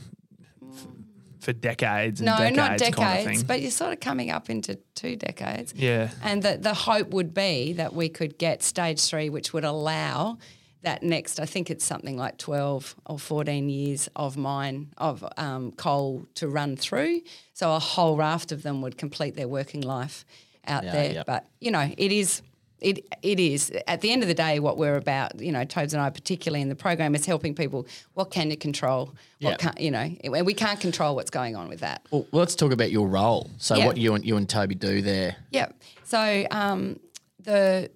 for 1.47 1.53
decades 1.53 2.19
and 2.19 2.25
No, 2.25 2.37
decades, 2.39 2.57
not 2.57 2.77
decades, 2.77 2.93
kind 3.25 3.37
of 3.37 3.47
but 3.47 3.61
you're 3.61 3.71
sort 3.71 3.93
of 3.93 4.01
coming 4.01 4.29
up 4.31 4.49
into 4.49 4.75
two 4.95 5.15
decades. 5.15 5.73
yeah, 5.73 6.09
And 6.21 6.43
the, 6.43 6.57
the 6.57 6.73
hope 6.73 7.11
would 7.11 7.33
be 7.33 7.71
that 7.73 7.93
we 7.93 8.09
could 8.09 8.37
get 8.37 8.61
stage 8.61 8.99
three, 9.01 9.29
which 9.29 9.53
would 9.53 9.63
allow 9.63 10.39
that 10.81 11.03
next, 11.03 11.39
I 11.39 11.45
think 11.45 11.69
it's 11.71 11.85
something 11.85 12.17
like 12.17 12.37
12 12.37 12.97
or 13.05 13.17
14 13.17 13.69
years 13.69 14.09
of 14.17 14.35
mine, 14.35 14.89
of 14.97 15.25
um, 15.37 15.71
coal 15.71 16.25
to 16.35 16.49
run 16.49 16.75
through. 16.75 17.21
So 17.53 17.73
a 17.73 17.79
whole 17.79 18.17
raft 18.17 18.51
of 18.51 18.61
them 18.63 18.81
would 18.81 18.97
complete 18.97 19.35
their 19.35 19.47
working 19.47 19.79
life 19.81 20.25
out 20.67 20.83
Yeah, 20.83 20.91
there. 20.91 21.11
yep. 21.13 21.25
But, 21.25 21.45
you 21.61 21.71
know, 21.71 21.89
it 21.97 22.11
is. 22.11 22.41
It, 22.79 23.07
it 23.23 23.39
is 23.39 23.71
at 23.87 24.01
the 24.01 24.11
end 24.11 24.21
of 24.21 24.27
the 24.27 24.35
day 24.35 24.59
what 24.59 24.77
we're 24.77 24.97
about 24.97 25.39
you 25.41 25.51
know 25.51 25.63
Tobes 25.63 25.93
and 25.93 26.01
I 26.01 26.09
particularly 26.11 26.61
in 26.61 26.69
the 26.69 26.75
program 26.75 27.15
is 27.15 27.25
helping 27.25 27.55
people 27.55 27.87
what 28.13 28.29
can 28.29 28.51
you 28.51 28.57
control 28.57 29.15
what 29.41 29.51
Yeah. 29.51 29.55
can't 29.57 29.79
you 29.79 29.89
know 29.89 30.09
and 30.23 30.45
we 30.45 30.53
can't 30.53 30.79
control 30.79 31.15
what's 31.15 31.31
going 31.31 31.55
on 31.55 31.69
with 31.69 31.79
that 31.79 32.05
Well, 32.11 32.27
let's 32.31 32.53
talk 32.55 32.71
about 32.71 32.91
your 32.91 33.07
role. 33.07 33.49
So 33.57 33.75
Yeah. 33.75 33.87
what 33.87 33.97
you 33.97 34.13
and 34.13 34.23
you 34.23 34.37
and 34.37 34.47
Toby 34.47 34.75
do 34.75 35.01
there. 35.01 35.35
Yeah. 35.51 35.69
So 36.03 36.45
um, 36.51 36.99
the 37.43 37.89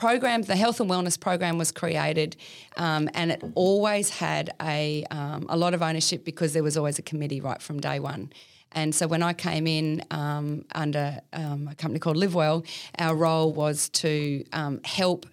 program, 0.00 0.42
the 0.42 0.56
health 0.56 0.80
and 0.80 0.90
wellness 0.90 1.20
program, 1.20 1.58
was 1.58 1.70
created, 1.70 2.36
um, 2.76 3.08
and 3.14 3.30
it 3.30 3.44
always 3.54 4.08
had 4.08 4.50
a 4.60 5.04
um, 5.10 5.46
a 5.48 5.56
lot 5.56 5.74
of 5.74 5.82
ownership 5.82 6.24
because 6.24 6.54
there 6.54 6.62
was 6.62 6.76
always 6.76 6.98
a 6.98 7.02
committee 7.02 7.40
right 7.40 7.60
from 7.60 7.78
day 7.80 8.00
one. 8.00 8.32
And 8.72 8.94
so 8.94 9.06
when 9.06 9.22
I 9.22 9.32
came 9.32 9.66
in 9.66 10.02
um, 10.10 10.64
under 10.74 11.18
um, 11.32 11.68
a 11.68 11.74
company 11.74 11.98
called 11.98 12.16
Livewell, 12.16 12.66
our 12.98 13.14
role 13.14 13.52
was 13.52 13.88
to 13.90 14.44
um, 14.52 14.80
help 14.84 15.26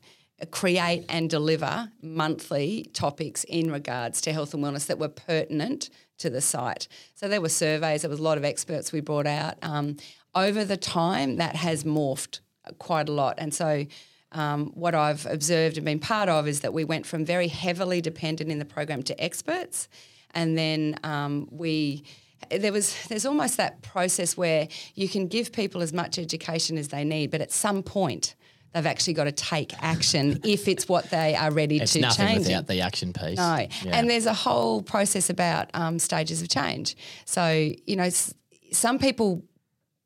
create 0.51 1.05
and 1.09 1.29
deliver 1.29 1.91
monthly 2.01 2.89
topics 2.93 3.43
in 3.45 3.71
regards 3.71 4.21
to 4.21 4.33
health 4.33 4.53
and 4.53 4.63
wellness 4.63 4.87
that 4.87 4.99
were 4.99 5.09
pertinent 5.09 5.89
to 6.17 6.29
the 6.29 6.41
site. 6.41 6.87
So 7.15 7.27
there 7.27 7.41
were 7.41 7.49
surveys, 7.49 8.01
there 8.01 8.09
was 8.09 8.19
a 8.19 8.23
lot 8.23 8.37
of 8.37 8.43
experts 8.43 8.91
we 8.91 9.01
brought 9.01 9.27
out. 9.27 9.55
Um, 9.61 9.97
over 10.35 10.65
the 10.65 10.77
time, 10.77 11.37
that 11.37 11.55
has 11.55 11.83
morphed 11.83 12.39
quite 12.79 13.09
a 13.09 13.11
lot. 13.11 13.35
And 13.37 13.53
so 13.53 13.85
um, 14.31 14.67
what 14.73 14.93
I've 14.95 15.25
observed 15.25 15.77
and 15.77 15.85
been 15.85 15.99
part 15.99 16.29
of 16.29 16.47
is 16.47 16.59
that 16.61 16.73
we 16.73 16.83
went 16.83 17.05
from 17.05 17.23
very 17.25 17.47
heavily 17.47 18.01
dependent 18.01 18.51
in 18.51 18.59
the 18.59 18.65
program 18.65 19.03
to 19.03 19.23
experts, 19.23 19.87
and 20.31 20.57
then 20.57 20.95
um, 21.03 21.47
we 21.51 22.03
there 22.51 22.71
was 22.71 22.95
there's 23.07 23.25
almost 23.25 23.57
that 23.57 23.81
process 23.81 24.37
where 24.37 24.67
you 24.95 25.07
can 25.09 25.27
give 25.27 25.51
people 25.51 25.81
as 25.81 25.93
much 25.93 26.19
education 26.19 26.77
as 26.77 26.89
they 26.89 27.03
need, 27.03 27.31
but 27.31 27.41
at 27.41 27.51
some 27.51 27.81
point 27.83 28.35
they've 28.73 28.85
actually 28.85 29.13
got 29.13 29.23
to 29.23 29.31
take 29.31 29.73
action 29.81 30.39
if 30.43 30.67
it's 30.67 30.87
what 30.89 31.09
they 31.09 31.33
are 31.35 31.49
ready 31.51 31.79
It's 31.79 31.93
to 31.93 32.01
nothing 32.01 32.27
change. 32.27 32.39
without 32.39 32.67
the 32.67 32.81
action 32.81 33.13
piece. 33.13 33.37
No, 33.37 33.55
Yeah. 33.55 33.69
and 33.97 34.09
there's 34.09 34.25
a 34.27 34.33
whole 34.33 34.81
process 34.83 35.29
about 35.29 35.71
um, 35.73 35.97
stages 35.99 36.41
of 36.41 36.49
change. 36.49 36.95
So 37.25 37.71
you 37.87 37.95
know, 37.95 38.03
s- 38.03 38.33
some 38.73 38.99
people 38.99 39.41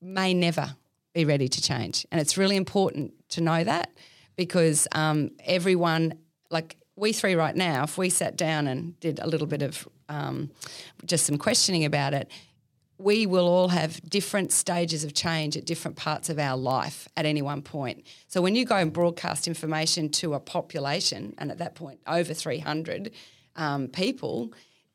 may 0.01 0.34
never 0.34 0.75
be 1.13 1.25
ready 1.25 1.48
to 1.50 1.62
change, 1.62 2.05
and 2.12 2.22
it's 2.22 2.38
really 2.38 2.55
important 2.55 3.13
to 3.29 3.41
know 3.41 3.63
that 3.63 3.89
because 4.41 4.88
um, 4.93 5.29
everyone, 5.45 6.15
like 6.50 6.75
we 6.95 7.13
three 7.13 7.36
right 7.36 7.55
now, 7.55 7.83
if 7.83 7.95
we 7.95 8.10
sat 8.10 8.36
down 8.36 8.65
and 8.65 9.00
did 9.00 9.19
a 9.19 9.27
little 9.27 9.45
bit 9.45 9.62
of 9.62 9.88
um, 10.10 10.50
just 11.05 11.27
some 11.27 11.38
questioning 11.38 11.86
about 11.86 12.15
it, 12.15 12.27
we 12.98 13.27
will 13.27 13.48
all 13.48 13.67
have 13.67 14.01
different 14.10 14.51
stages 14.51 15.03
of 15.03 15.13
change 15.13 15.55
at 15.55 15.63
different 15.63 15.95
parts 15.95 16.27
of 16.27 16.39
our 16.39 16.57
life 16.57 17.07
at 17.15 17.27
any 17.27 17.43
one 17.43 17.62
point. 17.62 18.03
So 18.25 18.41
when 18.41 18.55
you 18.55 18.65
go 18.65 18.77
and 18.77 18.91
broadcast 18.91 19.48
information 19.48 20.10
to 20.10 20.33
a 20.33 20.39
population, 20.39 21.36
and 21.38 21.51
at 21.51 21.60
that 21.60 21.75
point 21.75 22.00
over 22.07 22.33
300 22.33 23.12
um, 23.57 23.89
people, 23.89 24.53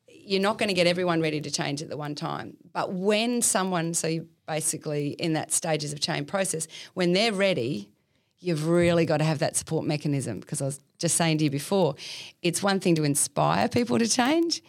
you're 0.09 0.41
not 0.41 0.57
going 0.57 0.67
to 0.67 0.75
get 0.75 0.87
everyone 0.87 1.21
ready 1.21 1.39
to 1.39 1.49
change 1.49 1.81
at 1.81 1.87
the 1.87 1.95
one 1.95 2.15
time. 2.15 2.57
But 2.73 2.91
when 2.91 3.41
someone, 3.41 3.93
so 3.93 4.07
you 4.07 4.27
basically 4.45 5.11
in 5.11 5.33
that 5.33 5.53
stages 5.53 5.93
of 5.93 6.01
change 6.01 6.27
process, 6.27 6.67
when 6.95 7.13
they're 7.13 7.31
ready, 7.31 7.89
you've 8.39 8.67
really 8.67 9.05
got 9.05 9.17
to 9.17 9.23
have 9.23 9.39
that 9.39 9.55
support 9.55 9.85
mechanism. 9.85 10.39
Because 10.39 10.61
I 10.61 10.65
was 10.65 10.79
just 10.99 11.15
saying 11.15 11.39
to 11.39 11.43
you 11.45 11.49
before, 11.49 11.95
it's 12.41 12.61
one 12.63 12.79
thing 12.79 12.95
to 12.95 13.03
inspire 13.03 13.67
people 13.67 13.97
to 13.99 14.07
change, 14.07 14.61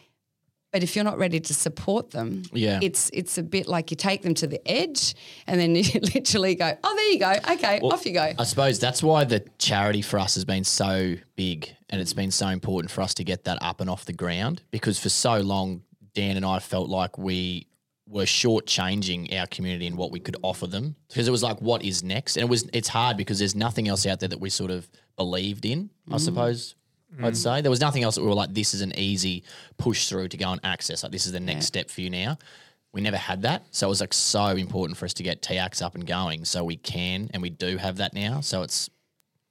but 0.73 0.83
if 0.83 0.95
you're 0.95 1.05
not 1.05 1.17
ready 1.19 1.41
to 1.41 1.55
support 1.55 2.11
them, 2.11 2.43
Yeah. 2.53 2.79
it's 2.83 3.11
it's 3.15 3.39
a 3.39 3.43
bit 3.43 3.69
like 3.69 3.91
you 3.91 3.97
take 3.97 4.23
them 4.23 4.35
to 4.35 4.47
the 4.47 4.61
edge 4.71 5.15
and 5.47 5.59
then 5.61 5.75
you 5.77 6.01
literally 6.15 6.55
go, 6.55 6.77
oh, 6.85 6.95
there 6.97 7.11
you 7.13 7.19
go, 7.19 7.53
okay, 7.55 7.81
off 7.81 8.05
you 8.05 8.13
go. 8.13 8.33
I 8.39 8.45
suppose 8.45 8.79
that's 8.79 9.03
why 9.03 9.25
the 9.25 9.45
charity 9.59 10.03
for 10.03 10.19
us 10.19 10.35
has 10.35 10.45
been 10.45 10.65
so 10.65 11.15
big 11.37 11.75
and 11.89 12.01
it's 12.03 12.13
been 12.13 12.31
so 12.31 12.49
important 12.49 12.91
for 12.91 13.01
us 13.01 13.15
to 13.15 13.25
get 13.25 13.45
that 13.45 13.59
up 13.63 13.81
and 13.81 13.89
off 13.89 14.05
the 14.05 14.13
ground 14.13 14.63
because 14.71 14.99
for 14.99 15.09
so 15.09 15.39
long, 15.41 15.83
Dan 16.15 16.37
and 16.37 16.45
I 16.45 16.59
felt 16.59 16.89
like 16.91 17.17
we 17.17 17.68
were 18.09 18.25
shortchanging 18.25 19.39
our 19.39 19.47
community 19.47 19.87
and 19.87 19.97
what 19.97 20.11
we 20.11 20.19
could 20.19 20.37
offer 20.43 20.67
them 20.67 20.97
because 21.09 21.29
it 21.29 21.31
was 21.31 21.43
like, 21.43 21.61
what 21.61 21.83
is 21.85 22.03
next? 22.03 22.37
And 22.37 22.45
it 22.45 22.49
was 22.49 22.69
it's 22.73 22.89
hard 22.89 23.17
because 23.17 23.39
there's 23.39 23.55
nothing 23.55 23.89
else 23.89 24.07
out 24.07 24.21
there 24.21 24.29
that 24.29 24.41
we 24.41 24.51
sort 24.51 24.71
of 24.71 24.89
believed 25.17 25.65
in. 25.65 25.91
I 26.11 26.15
mm. 26.15 26.21
suppose 26.21 26.75
I'd 27.23 27.35
mm. 27.35 27.37
say 27.37 27.61
there 27.61 27.71
was 27.71 27.81
nothing 27.81 28.03
else 28.03 28.15
that 28.15 28.23
we 28.23 28.29
were 28.29 28.35
like, 28.35 28.55
this 28.55 28.75
is 28.75 28.81
an 28.81 28.99
easy 28.99 29.45
push 29.77 30.09
through 30.09 30.29
to 30.29 30.37
go 30.37 30.51
and 30.51 30.61
access. 30.65 31.03
Like 31.03 31.13
this 31.13 31.27
is 31.27 31.33
the 31.33 31.41
next 31.41 31.67
step 31.67 31.91
for 31.91 32.01
you 32.01 32.11
now. 32.11 32.39
We 32.93 33.03
never 33.03 33.19
had 33.19 33.43
that, 33.43 33.67
so 33.71 33.87
it 33.87 33.91
was 33.91 34.01
like 34.01 34.15
so 34.15 34.47
important 34.47 34.97
for 34.97 35.05
us 35.05 35.13
to 35.15 35.23
get 35.23 35.43
TIACS 35.43 35.83
up 35.83 35.95
and 35.95 36.07
going. 36.07 36.47
So 36.47 36.65
we 36.65 36.77
can 36.77 37.31
and 37.35 37.43
we 37.43 37.51
do 37.51 37.77
have 37.77 37.99
that 37.99 38.15
now. 38.15 38.41
So 38.41 38.63
it's 38.63 38.89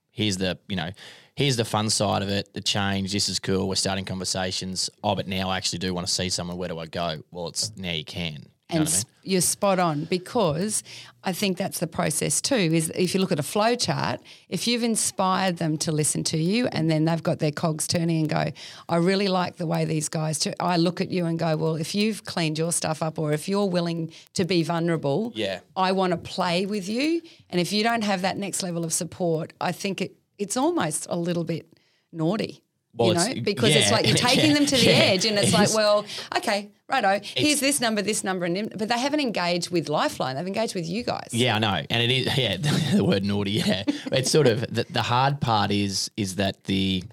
here's 0.10 0.38
the 0.38 0.58
you 0.68 0.76
know 0.76 0.90
here's 1.38 1.56
the 1.56 1.64
fun 1.66 1.90
side 1.90 2.22
of 2.22 2.30
it 2.30 2.54
the 2.54 2.62
change 2.62 3.12
this 3.14 3.30
is 3.30 3.38
cool 3.40 3.68
we're 3.68 3.76
starting 3.76 4.04
conversations 4.06 4.90
oh 5.04 5.16
but 5.16 5.28
now 5.28 5.50
i 5.50 5.56
actually 5.58 5.80
do 5.80 5.94
want 5.94 6.06
to 6.06 6.14
see 6.14 6.30
someone 6.30 6.58
where 6.58 6.68
do 6.70 6.78
i 6.80 6.86
go 6.86 7.22
well 7.32 7.48
it's 7.48 7.72
now 7.78 7.92
you 7.92 8.04
can 8.04 8.34
You 8.34 8.80
and 8.80 8.88
I 8.88 8.92
mean? 8.92 9.02
you're 9.24 9.42
spot 9.42 9.80
on 9.80 10.06
because 10.06 10.84
I 11.24 11.34
think 11.34 11.58
that's 11.58 11.80
the 11.80 11.88
process 11.88 12.40
too. 12.42 12.56
Is 12.56 12.90
if 12.96 13.14
you 13.14 13.20
look 13.20 13.34
at 13.34 13.40
a 13.40 13.44
flow 13.44 13.76
chart, 13.76 14.22
if 14.48 14.66
you've 14.68 14.84
inspired 14.84 15.58
them 15.58 15.78
to 15.80 15.92
listen 15.92 16.24
to 16.26 16.38
you, 16.38 16.68
and 16.68 16.90
then 16.90 17.04
they've 17.04 17.22
got 17.22 17.40
their 17.40 17.52
cogs 17.52 17.86
turning 17.88 18.20
and 18.22 18.30
go, 18.30 18.46
I 18.88 18.96
really 18.96 19.28
like 19.28 19.58
the 19.58 19.68
way 19.68 19.84
these 19.84 20.08
guys. 20.08 20.40
Do. 20.40 20.54
I 20.62 20.78
look 20.78 21.02
at 21.02 21.10
you 21.12 21.26
and 21.26 21.38
go, 21.38 21.58
well, 21.58 21.76
if 21.76 21.94
you've 21.94 22.24
cleaned 22.24 22.58
your 22.58 22.72
stuff 22.72 23.04
up, 23.04 23.20
or 23.20 23.34
if 23.34 23.50
you're 23.50 23.66
willing 23.70 24.12
to 24.36 24.46
be 24.46 24.64
vulnerable, 24.64 25.34
Yeah. 25.36 25.60
I 25.76 25.92
want 25.92 26.12
to 26.12 26.18
play 26.18 26.66
with 26.66 26.88
you. 26.88 27.22
And 27.50 27.60
if 27.60 27.74
you 27.74 27.84
don't 27.84 28.04
have 28.06 28.22
that 28.22 28.38
next 28.38 28.64
level 28.64 28.86
of 28.86 28.94
support, 28.94 29.52
I 29.60 29.74
think 29.74 30.00
it 30.00 30.12
it's 30.38 30.58
almost 30.58 31.08
a 31.10 31.18
little 31.18 31.44
bit 31.44 31.66
naughty. 32.12 32.64
Well, 32.94 33.10
you 33.10 33.14
know, 33.14 33.22
it's- 33.26 33.44
because 33.44 33.76
it's 33.76 33.92
like 33.92 34.08
you're 34.08 34.16
taking 34.30 34.48
yeah, 34.52 34.54
them 34.56 34.66
to 34.66 34.76
the 34.76 34.86
yeah. 34.86 34.92
edge, 34.92 35.26
and 35.26 35.38
it's 35.38 35.50
It 35.50 35.54
like, 35.54 35.74
well, 35.76 36.06
okay, 36.38 36.72
righto. 36.90 37.20
Here's 37.24 37.60
this 37.60 37.80
number, 37.80 38.02
this 38.02 38.24
number, 38.24 38.46
and 38.46 38.74
but 38.76 38.88
they 38.90 38.98
haven't 38.98 39.20
engaged 39.20 39.70
with 39.70 39.88
Lifeline. 39.88 40.36
They've 40.36 40.48
engaged 40.48 40.74
with 40.74 40.88
you 40.88 41.04
guys. 41.04 41.30
yeah 41.32 41.56
i 41.56 41.60
know 41.60 41.82
and 41.90 42.02
it 42.04 42.10
is 42.12 42.38
yeah 42.38 42.58
the 42.58 43.04
word 43.04 43.24
naughty 43.24 43.52
yeah 43.52 43.84
it's 44.12 44.32
sort 44.32 44.48
of 44.48 44.62
the, 44.74 44.86
the 44.90 45.04
hard 45.04 45.40
part 45.42 45.70
is 45.72 46.10
is 46.18 46.36
that 46.38 46.64
the 46.64 47.04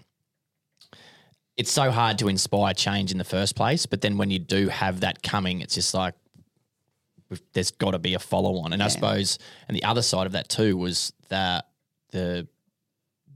it's 1.57 1.71
so 1.71 1.90
hard 1.90 2.19
to 2.19 2.28
inspire 2.28 2.73
change 2.75 3.12
in 3.12 3.19
the 3.19 3.25
first 3.25 3.54
place 3.57 3.85
but 3.87 4.00
then 4.00 4.16
when 4.16 4.31
you 4.31 4.38
do 4.38 4.69
have 4.69 5.00
that 5.00 5.23
coming 5.23 5.61
it's 5.61 5.75
just 5.75 5.93
like 5.95 6.14
there's 7.52 7.71
got 7.73 7.93
to 7.93 7.99
be 7.99 8.14
a 8.14 8.19
follow 8.19 8.59
on 8.61 8.73
and 8.73 8.83
i 8.83 8.88
suppose 8.88 9.38
and 9.69 9.76
the 9.76 9.85
other 9.85 10.02
side 10.02 10.26
of 10.26 10.33
that 10.33 10.49
too 10.49 10.76
was 10.76 11.12
that 11.28 11.66
the 12.12 12.47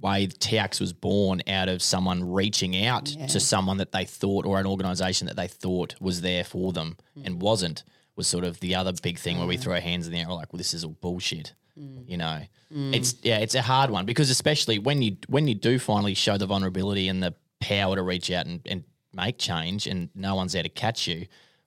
way 0.00 0.26
TIACS 0.26 0.81
was 0.81 0.93
born 0.93 1.43
out 1.49 1.69
of 1.69 1.83
someone 1.83 2.31
reaching 2.31 2.85
out 2.85 3.07
to 3.07 3.40
someone 3.40 3.78
that 3.78 3.93
they 3.93 4.05
thought 4.05 4.47
or 4.47 4.59
an 4.59 4.67
organization 4.67 5.26
that 5.26 5.37
they 5.37 5.49
thought 5.49 5.95
was 6.00 6.21
there 6.21 6.45
for 6.45 6.73
them 6.73 6.97
hmm. 7.14 7.23
and 7.25 7.43
wasn't 7.43 7.85
was 8.17 8.26
sort 8.26 8.45
of 8.45 8.59
the 8.61 8.75
other 8.75 8.93
big 9.02 9.19
thing 9.19 9.38
where 9.38 9.47
we 9.47 9.57
throw 9.57 9.75
our 9.75 9.81
hands 9.81 10.07
in 10.07 10.12
the 10.12 10.21
air 10.21 10.28
like 10.28 10.52
well 10.52 10.59
this 10.59 10.75
is 10.75 10.85
all 10.85 10.97
bullshit 11.00 11.52
hmm. 11.76 12.00
you 12.07 12.17
know? 12.17 12.40
Hmm. 12.73 12.93
It's 12.93 13.14
yeah 13.23 13.38
it's 13.38 13.55
a 13.55 13.62
hard 13.62 13.90
one 13.90 14.05
because 14.05 14.31
especially 14.31 14.78
when 14.78 15.02
you 15.02 15.17
when 15.28 15.49
you 15.49 15.55
do 15.55 15.78
finally 15.78 16.14
show 16.14 16.37
the 16.37 16.47
vulnerability 16.47 17.09
and 17.09 17.23
the 17.23 17.35
power 17.61 17.97
to 17.97 18.02
reach 18.02 18.31
out 18.31 18.47
and, 18.47 18.61
and 18.67 18.85
make 19.12 19.38
change 19.38 19.87
and 19.87 20.11
no 20.14 20.35
one's 20.35 20.52
there 20.52 20.62
to 20.62 20.69
catch 20.69 21.07
you 21.09 21.26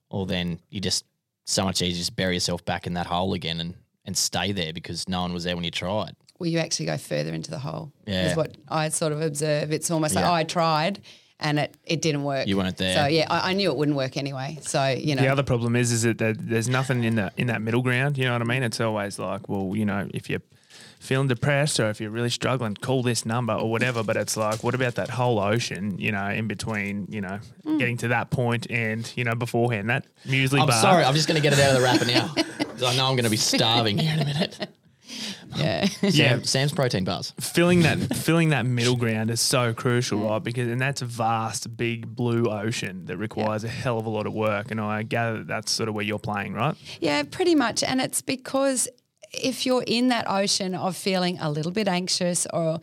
well 0.09 0.25
then 0.25 0.59
you 0.69 0.79
just 0.79 1.05
so 1.45 1.63
much 1.63 1.81
easier 1.81 1.97
just 1.97 2.15
bury 2.15 2.35
yourself 2.35 2.63
back 2.65 2.85
in 2.85 2.93
that 2.93 3.07
hole 3.07 3.33
again 3.33 3.59
and 3.59 3.75
and 4.05 4.17
stay 4.17 4.51
there 4.51 4.73
because 4.73 5.07
no 5.07 5.21
one 5.21 5.33
was 5.33 5.43
there 5.43 5.55
when 5.55 5.65
you 5.65 5.71
tried 5.71 6.15
Well, 6.41 6.49
you 6.49 6.59
actually 6.59 6.87
go 6.87 6.97
further 6.97 7.33
into 7.33 7.51
the 7.51 7.59
hole. 7.59 7.91
Yeah. 8.07 8.31
Is 8.31 8.35
what 8.35 8.57
I 8.67 8.89
sort 8.89 9.13
of 9.13 9.21
observe. 9.21 9.71
It's 9.71 9.89
almost 9.91 10.15
like 10.15 10.23
Yeah. 10.25 10.31
oh, 10.31 10.33
I 10.33 10.43
tried 10.43 10.99
and 11.39 11.59
it, 11.59 11.75
it 11.85 12.01
didn't 12.01 12.23
work. 12.23 12.47
You 12.47 12.57
weren't 12.57 12.77
there. 12.77 12.95
So 12.95 13.05
yeah, 13.05 13.27
I, 13.29 13.51
I 13.51 13.53
knew 13.53 13.69
it 13.71 13.77
wouldn't 13.77 13.95
work 13.97 14.17
anyway. 14.17 14.57
So 14.61 14.87
you 14.87 15.15
know, 15.15 15.21
The 15.21 15.27
other 15.27 15.43
problem 15.43 15.75
is, 15.75 15.91
is 15.91 16.01
that 16.03 16.17
there's 16.39 16.67
nothing 16.69 17.03
in 17.03 17.15
that 17.15 17.33
in 17.37 17.47
that 17.47 17.61
middle 17.61 17.81
ground. 17.83 18.17
You 18.17 18.25
know 18.25 18.33
what 18.33 18.41
I 18.41 18.45
mean? 18.45 18.63
It's 18.63 18.81
always 18.81 19.19
like, 19.19 19.47
well, 19.49 19.75
you 19.75 19.85
know, 19.85 20.07
if 20.13 20.29
you're 20.29 20.41
feeling 20.99 21.27
depressed 21.27 21.79
or 21.79 21.89
if 21.89 21.99
you're 21.99 22.11
really 22.11 22.29
struggling, 22.29 22.75
call 22.75 23.01
this 23.01 23.25
number 23.25 23.53
or 23.53 23.69
whatever. 23.71 24.03
But 24.03 24.17
it's 24.17 24.37
like, 24.37 24.63
what 24.63 24.75
about 24.75 24.95
that 24.95 25.09
whole 25.09 25.39
ocean? 25.39 25.97
You 25.99 26.11
know, 26.11 26.27
in 26.29 26.47
between, 26.47 27.07
you 27.09 27.21
know, 27.21 27.39
Hmm. 27.63 27.77
getting 27.77 27.97
to 27.97 28.07
that 28.09 28.29
point 28.31 28.65
and 28.69 29.11
you 29.15 29.23
know 29.23 29.35
beforehand 29.35 29.89
that 29.89 30.05
muesli 30.27 30.59
I'm 30.59 30.67
bar. 30.67 30.81
sorry, 30.81 31.03
I'm 31.03 31.15
just 31.15 31.27
going 31.27 31.41
to 31.41 31.47
get 31.47 31.53
it 31.53 31.59
out 31.63 31.71
of 31.71 31.77
the 31.77 31.83
wrapper 31.83 32.05
now. 32.05 32.27
'Cause 32.73 32.83
I 32.93 32.95
know 32.97 33.05
I'm 33.07 33.15
going 33.15 33.25
to 33.25 33.29
be 33.31 33.37
starving 33.37 33.97
here 33.99 34.13
in 34.13 34.19
a 34.21 34.25
minute. 34.25 34.69
Yeah. 35.55 35.87
yeah, 36.01 36.39
Sam's 36.43 36.71
protein 36.73 37.03
bars. 37.03 37.33
filling 37.39 37.81
that 37.81 37.97
filling 38.15 38.49
that 38.49 38.65
middle 38.65 38.95
ground 38.95 39.29
is 39.31 39.41
so 39.41 39.73
crucial, 39.73 40.19
Mm. 40.19 40.29
right? 40.29 40.43
Because 40.43 40.67
and 40.67 40.79
that's 40.81 41.01
a 41.01 41.05
vast, 41.05 41.75
big 41.77 42.15
blue 42.15 42.45
ocean 42.45 43.05
that 43.05 43.17
requires 43.17 43.63
a 43.63 43.67
hell 43.69 43.97
of 43.99 44.05
a 44.05 44.09
lot 44.09 44.25
of 44.27 44.33
work. 44.33 44.71
And 44.71 44.79
I 44.81 45.03
gather 45.03 45.37
that 45.39 45.47
that's 45.47 45.71
sort 45.71 45.89
of 45.89 45.95
where 45.95 46.03
you're 46.05 46.19
playing, 46.19 46.53
right? 46.53 46.75
Yeah, 46.99 47.23
pretty 47.23 47.55
much. 47.55 47.83
And 47.83 47.99
it's 48.01 48.21
because 48.21 48.87
if 49.33 49.65
you're 49.65 49.83
in 49.87 50.09
that 50.09 50.25
ocean 50.29 50.75
of 50.75 50.95
feeling 50.97 51.37
a 51.39 51.49
little 51.49 51.71
bit 51.71 51.87
anxious 51.87 52.45
or 52.53 52.79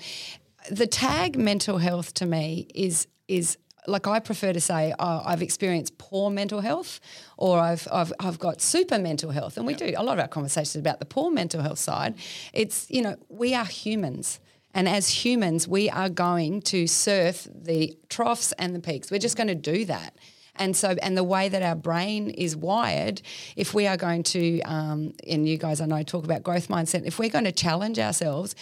the 0.70 0.87
tag 0.87 1.37
mental 1.38 1.78
health 1.78 2.14
to 2.14 2.26
me 2.26 2.66
is 2.75 3.06
is 3.28 3.56
like 3.87 4.06
I 4.06 4.18
prefer 4.20 4.52
to 4.52 4.61
say 4.61 4.94
oh, 4.99 5.23
I've 5.25 5.42
experienced 5.42 5.99
poor 5.99 6.30
mental 6.30 6.61
health 6.61 7.00
or 7.37 7.58
I've, 7.58 7.87
I've 7.92 8.12
I've 8.20 8.38
got 8.38 8.61
super 8.61 8.99
mental 8.99 9.30
health. 9.30 9.56
And 9.56 9.66
we 9.66 9.75
do 9.75 9.92
a 9.97 10.02
lot 10.02 10.18
of 10.18 10.23
our 10.23 10.28
conversations 10.28 10.76
about 10.76 10.99
the 10.99 11.06
poor 11.06 11.30
mental 11.30 11.62
health 11.62 11.78
side. 11.78 12.14
It's 12.52 12.90
you 12.90 13.02
know 13.02 13.16
we 13.28 13.54
are 13.54 13.64
humans. 13.64 14.40
And 14.75 14.88
as 14.88 15.08
humans 15.08 15.66
we 15.66 15.88
are 15.90 16.08
going 16.08 16.62
to 16.62 16.87
surf 16.87 17.47
the 17.54 17.97
troughs 18.08 18.52
and 18.52 18.75
the 18.75 18.80
peaks. 18.80 19.11
We're 19.11 19.18
just 19.18 19.37
going 19.37 19.49
to 19.49 19.54
do 19.54 19.85
that. 19.87 20.14
And 20.58 20.76
so, 20.76 20.97
and 21.02 21.16
the 21.16 21.25
way 21.25 21.49
that 21.49 21.62
our 21.62 21.76
brain 21.76 22.30
is 22.30 22.56
wired, 22.56 23.23
if 23.56 23.75
we 23.75 23.87
are 23.87 23.97
going 23.97 24.25
to, 24.25 24.61
um, 24.62 25.14
and 25.26 25.49
you 25.49 25.56
guys 25.56 25.80
I 25.80 25.87
know 25.87 26.02
talk 26.02 26.25
about 26.25 26.42
growth 26.42 26.68
mindset, 26.68 27.06
if 27.06 27.18
we're 27.18 27.30
going 27.30 27.44
to 27.44 27.52
challenge 27.52 27.99
ourselves, 27.99 28.54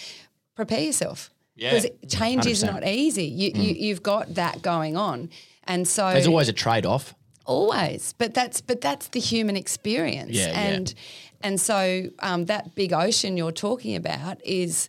prepare 0.55 0.81
yourself. 0.81 1.31
Yeah. 1.57 1.75
Because 1.75 1.91
change 2.09 2.47
is 2.47 2.63
100%. 2.63 2.73
not 2.73 2.87
easy. 2.87 3.25
You, 3.25 3.51
you, 3.55 3.75
you've 3.75 4.03
got 4.03 4.35
that 4.35 4.61
going 4.63 4.97
on. 4.97 5.31
And 5.65 5.89
so 5.89 6.13
There's 6.13 6.27
always 6.27 6.49
a 6.49 6.53
trade 6.53 6.85
off. 6.87 7.15
always 7.47 8.13
but 8.19 8.35
that's 8.35 8.61
but 8.61 8.81
that's 8.81 9.09
the 9.09 9.21
human 9.21 9.57
experience 9.57 10.33
Yeah, 10.33 10.49
yeah. 10.49 10.61
and 10.69 10.95
and 11.41 11.61
so 11.61 12.09
um, 12.21 12.47
that 12.47 12.75
big 12.75 12.93
ocean 12.93 13.37
you're 13.37 13.53
talking 13.69 13.95
about 13.97 14.37
is 14.45 14.89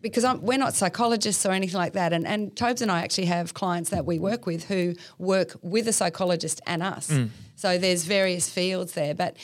because 0.00 0.22
I'm, 0.24 0.40
we're 0.42 0.58
not 0.58 0.74
psychologists 0.74 1.44
or 1.46 1.52
anything 1.52 1.78
like 1.78 1.94
that 1.94 2.12
and 2.12 2.26
and 2.26 2.54
Tobes 2.56 2.82
and 2.82 2.90
I 2.90 3.00
actually 3.02 3.26
have 3.26 3.52
clients 3.54 3.90
that 3.90 4.04
we 4.06 4.18
work 4.18 4.46
with 4.46 4.64
who 4.68 4.94
work 5.18 5.56
with 5.62 5.88
a 5.88 5.92
psychologist 5.92 6.60
and 6.66 6.82
us 6.82 7.10
so 7.56 7.78
there's 7.78 8.04
various 8.04 8.48
fields 8.50 8.92
there 8.92 9.14
but 9.14 9.36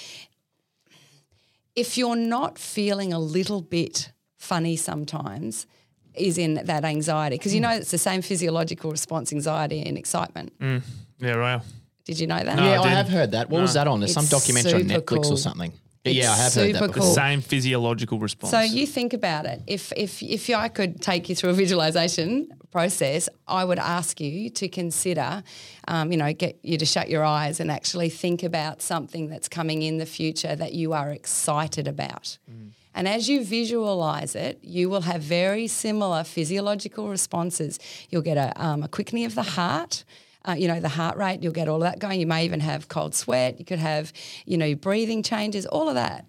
if 1.74 1.98
you're 1.98 2.16
not 2.16 2.58
feeling 2.58 3.12
a 3.12 3.18
little 3.18 3.60
bit 3.62 4.12
funny 4.36 4.76
sometimes 4.76 5.66
is 6.14 6.38
in 6.38 6.54
that 6.54 6.84
anxiety 6.84 7.36
because 7.36 7.54
you 7.54 7.60
mm. 7.60 7.64
know 7.64 7.70
it's 7.70 7.90
the 7.90 7.98
same 7.98 8.22
physiological 8.22 8.90
response 8.90 9.32
anxiety 9.32 9.82
and 9.82 9.96
excitement 9.98 10.52
mm. 10.58 10.82
Yeah, 11.18 11.32
right. 11.32 11.62
did 12.04 12.18
you 12.18 12.26
know 12.26 12.42
that 12.42 12.56
No, 12.56 12.64
yeah, 12.64 12.80
I 12.80 12.82
dude. 12.82 12.92
have 12.92 13.08
heard 13.08 13.30
that. 13.32 13.48
What 13.48 13.62
was 13.62 13.74
that 13.74 13.86
on? 13.86 14.00
There's 14.00 14.12
some 14.12 14.26
documentary 14.26 14.82
on 14.82 14.88
Netflix 14.88 15.06
cool. 15.06 15.32
or 15.34 15.38
something. 15.38 15.72
Yeah, 16.04 16.10
It's 16.10 16.18
yeah, 16.18 16.32
I 16.32 16.36
have 16.36 16.54
heard 16.54 16.66
super 16.66 16.72
that 16.72 16.80
The 16.80 16.88
before. 16.88 17.02
cool. 17.02 17.14
same 17.14 17.40
physiological 17.40 18.18
response. 18.18 18.50
So 18.50 18.60
you 18.60 18.86
think 18.86 19.14
about 19.14 19.46
it. 19.46 19.62
If 19.66 19.92
if 19.96 20.22
if 20.22 20.50
I 20.50 20.68
could 20.68 21.00
take 21.00 21.28
you 21.28 21.34
through 21.34 21.50
a 21.50 21.54
visualization 21.54 22.48
process, 22.70 23.28
I 23.46 23.64
would 23.64 23.78
ask 23.78 24.20
you 24.20 24.50
to 24.50 24.68
consider, 24.68 25.42
um, 25.88 26.10
you 26.12 26.18
know, 26.18 26.32
get 26.34 26.58
you 26.62 26.76
to 26.76 26.84
shut 26.84 27.08
your 27.08 27.24
eyes 27.24 27.60
and 27.60 27.70
actually 27.70 28.10
think 28.10 28.42
about 28.42 28.82
something 28.82 29.28
that's 29.30 29.48
coming 29.48 29.82
in 29.82 29.98
the 29.98 30.06
future 30.06 30.54
that 30.56 30.74
you 30.74 30.92
are 30.92 31.10
excited 31.10 31.88
about. 31.88 32.36
Mm. 32.50 32.72
And 32.94 33.08
as 33.08 33.28
you 33.28 33.44
visualize 33.44 34.34
it, 34.34 34.58
you 34.62 34.88
will 34.88 35.02
have 35.02 35.20
very 35.20 35.66
similar 35.66 36.24
physiological 36.24 37.08
responses. 37.08 37.78
You'll 38.10 38.22
get 38.22 38.36
a, 38.36 38.52
um, 38.62 38.82
a 38.82 38.88
quickening 38.88 39.24
of 39.24 39.34
the 39.34 39.42
heart. 39.42 40.04
Uh, 40.46 40.52
you 40.52 40.68
know, 40.68 40.78
the 40.78 40.90
heart 40.90 41.16
rate, 41.16 41.42
you'll 41.42 41.52
get 41.54 41.68
all 41.68 41.76
of 41.76 41.82
that 41.82 41.98
going. 41.98 42.20
You 42.20 42.26
may 42.26 42.44
even 42.44 42.60
have 42.60 42.88
cold 42.88 43.14
sweat. 43.14 43.58
You 43.58 43.64
could 43.64 43.78
have, 43.78 44.12
you 44.44 44.58
know, 44.58 44.74
breathing 44.74 45.22
changes, 45.22 45.64
all 45.66 45.88
of 45.88 45.94
that. 45.94 46.26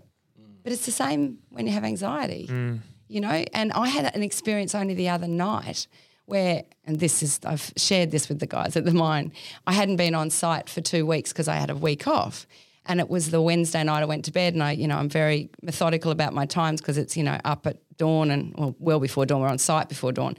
But 0.64 0.72
it's 0.72 0.86
the 0.86 0.92
same 0.92 1.40
when 1.50 1.68
you 1.68 1.74
have 1.74 1.84
anxiety, 1.84 2.48
you 3.08 3.22
know. 3.22 3.44
And 3.54 3.72
I 3.74 3.88
had 3.88 4.16
an 4.16 4.24
experience 4.24 4.74
only 4.74 4.96
the 4.96 5.10
other 5.10 5.28
night 5.28 5.88
where, 6.26 6.64
and 6.86 7.00
this 7.00 7.22
is, 7.22 7.40
I've 7.46 7.72
shared 7.78 8.10
this 8.10 8.30
with 8.30 8.40
the 8.40 8.48
guys 8.48 8.76
at 8.76 8.86
the 8.86 8.94
mine. 8.94 9.32
I 9.68 9.74
hadn't 9.74 9.98
been 9.98 10.16
on 10.16 10.32
site 10.32 10.70
for 10.70 10.82
two 10.82 11.06
weeks 11.06 11.32
because 11.32 11.48
I 11.48 11.58
had 11.58 11.70
a 11.70 11.76
week 11.76 12.08
off. 12.08 12.48
And 12.88 13.00
it 13.00 13.10
was 13.10 13.32
the 13.32 13.42
Wednesday 13.42 13.84
night 13.84 14.02
I 14.02 14.06
went 14.06 14.26
to 14.26 14.32
bed, 14.32 14.54
and 14.54 14.62
I, 14.62 14.72
you 14.72 14.88
know, 14.88 14.98
I'm 14.98 15.10
very 15.10 15.50
methodical 15.62 16.12
about 16.12 16.34
my 16.34 16.46
times 16.46 16.82
because 16.82 16.98
it's, 16.98 17.18
you 17.18 17.24
know, 17.24 17.40
up 17.44 17.66
at 17.66 17.78
dawn 17.98 18.32
and 18.32 18.54
well, 18.58 18.76
well 18.80 19.00
before 19.00 19.26
dawn. 19.26 19.42
We're 19.42 19.48
on 19.48 19.58
site 19.58 19.90
before 19.90 20.12
dawn. 20.12 20.38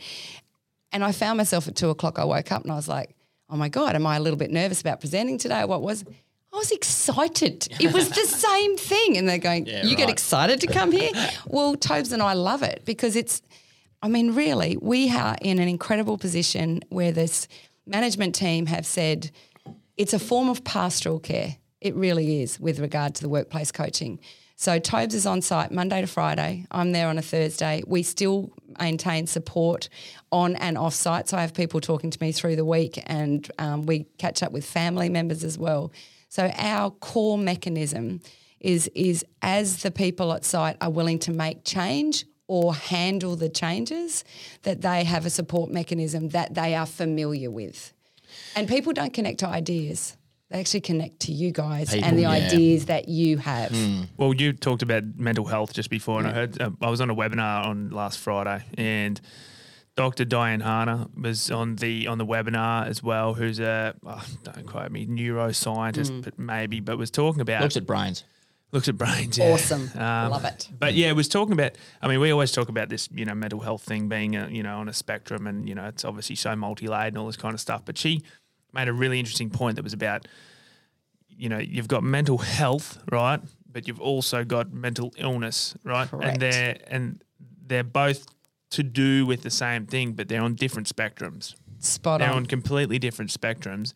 And 0.93 1.03
I 1.05 1.13
found 1.13 1.37
myself 1.39 1.67
at 1.69 1.77
two 1.77 1.91
o'clock. 1.91 2.19
I 2.19 2.25
woke 2.25 2.53
up 2.53 2.63
and 2.63 2.73
I 2.73 2.77
was 2.77 2.89
like, 2.89 3.17
oh 3.51 3.57
my 3.57 3.69
God, 3.69 3.95
am 3.95 4.07
I 4.07 4.17
a 4.17 4.21
little 4.21 4.39
bit 4.39 4.51
nervous 4.51 4.81
about 4.81 5.01
presenting 5.01 5.39
today? 5.39 5.65
What 5.65 5.83
was 5.83 6.05
I 6.53 6.59
was 6.59 6.71
excited. 6.71 7.69
It 7.81 7.93
was 7.93 8.09
the 8.09 8.15
same 8.25 8.79
thing. 8.79 9.19
And 9.19 9.29
they're 9.29 9.37
going, 9.37 9.67
Yeah, 9.67 9.85
You 9.85 9.95
get 9.95 10.09
excited 10.09 10.61
to 10.63 10.67
come 10.67 10.91
here? 10.91 11.11
well, 11.47 11.77
Tobes 11.77 12.13
and 12.13 12.23
I 12.23 12.33
love 12.33 12.63
it 12.63 12.83
because 12.87 13.15
it's, 13.15 13.43
I 14.03 14.09
mean, 14.09 14.35
really, 14.35 14.79
we 14.81 15.11
are 15.11 15.37
in 15.43 15.59
an 15.59 15.69
incredible 15.69 16.17
position 16.17 16.81
where 16.89 17.13
this 17.13 17.47
management 17.87 18.35
team 18.35 18.67
have 18.67 18.87
said 18.87 19.31
it's 19.99 20.15
a 20.15 20.19
form 20.19 20.49
of 20.49 20.65
pastoral 20.65 21.19
care. 21.21 21.57
It 21.87 21.95
really 21.95 22.43
is 22.43 22.59
with 22.59 22.81
regard 22.81 23.15
to 23.15 23.23
the 23.23 23.29
workplace 23.29 23.71
coaching. 23.71 24.19
So 24.57 24.81
Tobes 24.81 25.15
is 25.15 25.25
on 25.25 25.41
site 25.41 25.71
Monday 25.71 26.01
to 26.01 26.09
Friday. 26.09 26.67
I'm 26.73 26.91
there 26.91 27.07
on 27.07 27.17
a 27.17 27.23
Thursday. 27.23 27.85
We 27.87 28.03
still 28.03 28.51
maintain 28.81 29.29
support 29.29 29.89
on 30.33 30.57
and 30.57 30.77
off 30.77 30.95
site. 30.95 31.29
So 31.29 31.37
I 31.37 31.43
have 31.43 31.55
people 31.55 31.81
talking 31.81 32.11
to 32.11 32.19
me 32.21 32.33
through 32.33 32.57
the 32.57 32.65
week, 32.65 33.01
and 33.07 33.49
um, 33.61 33.87
we 33.87 34.07
catch 34.19 34.43
up 34.43 34.51
with 34.51 34.65
family 34.65 35.09
members 35.09 35.45
as 35.45 35.57
well. 35.59 35.93
So 36.29 36.51
our 36.57 36.91
core 36.91 37.39
mechanism 37.39 38.21
is 38.59 38.91
is 38.93 39.25
as 39.41 39.85
the 39.85 39.93
people 39.93 40.33
at 40.33 40.45
site 40.45 40.77
are 40.81 40.91
willing 40.91 41.21
to 41.21 41.31
make 41.31 41.63
change 41.63 42.25
or 42.49 42.75
handle 42.75 43.37
the 43.37 43.49
changes, 43.49 44.25
that 44.63 44.81
they 44.81 45.05
have 45.05 45.25
a 45.25 45.31
support 45.31 45.71
mechanism 45.71 46.31
that 46.31 46.53
they 46.55 46.75
are 46.75 46.87
familiar 46.87 47.51
with. 47.51 47.93
And 48.57 48.67
people 48.67 48.93
don't 48.93 49.15
connect 49.15 49.39
to 49.39 49.47
ideas. 49.47 50.17
They 50.51 50.61
actually 50.61 50.83
connect 50.83 51.21
to 51.21 51.33
you 51.33 51.51
guys 51.51 51.91
People, 51.91 52.09
and 52.09 52.17
the 52.17 52.23
yeah. 52.23 52.31
ideas 52.31 52.87
that 52.87 53.09
you 53.09 53.39
have. 53.39 53.73
Hmm. 53.73 54.03
Well, 54.17 54.33
you 54.33 54.53
talked 54.53 54.83
about 54.83 55.03
mental 55.17 55.45
health 55.45 55.73
just 55.73 55.91
before, 55.91 56.21
and 56.21 56.29
I 56.29 56.33
heard 56.33 56.61
uh, 56.61 56.71
I 56.81 56.89
was 56.89 57.01
on 57.01 57.11
a 57.11 57.17
webinar 57.17 57.67
on 57.67 57.91
last 57.91 58.21
Friday, 58.21 58.65
and 58.79 59.21
Dr. 59.97 60.25
Diane 60.25 60.61
Harner 60.61 61.09
was 61.21 61.51
on 61.51 61.77
the 61.77 62.07
on 62.07 62.19
the 62.19 62.27
webinar 62.27 62.87
as 62.87 63.03
well. 63.03 63.35
Who's 63.35 63.59
a 63.59 63.95
oh, 64.07 64.25
don't 64.45 64.67
quote 64.67 64.93
me 64.93 65.05
neuroscientist, 65.07 66.11
hmm. 66.11 66.21
but 66.21 66.39
maybe, 66.39 66.79
but 66.79 66.97
was 66.97 67.11
talking 67.11 67.41
about 67.41 67.63
Looks 67.63 67.77
at 67.77 67.87
brains. 67.87 68.23
looks 68.71 68.87
at 68.87 68.97
brains. 68.97 69.39
yeah. 69.39 69.53
Awesome. 69.53 69.91
I 69.97 70.25
um, 70.27 70.31
love 70.31 70.45
it. 70.45 70.69
But 70.79 70.95
yeah, 70.95 71.11
was 71.11 71.27
talking 71.29 71.55
about. 71.55 71.73
I 72.01 72.07
mean, 72.07 72.21
we 72.21 72.31
always 72.31 72.53
talk 72.53 72.69
about 72.69 72.89
this, 72.89 73.09
you 73.13 73.25
know, 73.25 73.35
mental 73.35 73.59
health 73.61 73.83
thing 73.83 74.09
being, 74.09 74.37
a, 74.37 74.49
you 74.49 74.63
know, 74.63 74.79
on 74.79 74.89
a 74.89 74.93
spectrum, 74.93 75.49
and 75.49 75.69
you 75.69 75.75
know, 75.75 75.87
it's 75.87 76.05
obviously 76.05 76.37
so 76.37 76.55
multi-layered 76.55 77.09
and 77.15 77.19
all 77.19 77.27
this 77.27 77.37
kind 77.37 77.55
of 77.55 77.61
stuff. 77.61 77.83
But 77.85 77.99
she 77.99 78.23
made 78.73 78.89
a 78.89 78.93
really 78.93 79.19
interesting 79.19 79.51
point 79.51 79.77
that 79.77 79.83
was 79.83 79.93
about, 79.93 80.27
you 81.29 81.49
know, 81.49 81.59
you've 81.59 81.89
got 81.89 82.03
mental 82.03 82.39
health, 82.39 82.99
right? 83.11 83.41
But 83.71 83.87
you've 83.87 84.01
also 84.01 84.45
got 84.45 84.73
mental 84.73 85.13
illness, 85.19 85.75
right? 85.85 86.09
Correct. 86.09 86.33
And 86.33 86.41
they're 86.41 86.79
and 86.89 87.23
they're 87.67 87.85
both 87.85 88.27
to 88.71 88.83
do 88.83 89.27
with 89.27 89.43
the 89.43 89.51
same 89.51 89.87
thing, 89.87 90.13
but 90.13 90.29
they're 90.29 90.43
on 90.43 90.55
different 90.55 90.95
spectrums. 90.95 91.55
Spot 91.79 92.21
They're 92.21 92.31
on. 92.31 92.37
on 92.37 92.47
completely 92.47 92.99
different 92.99 93.31
spectrums. 93.31 93.93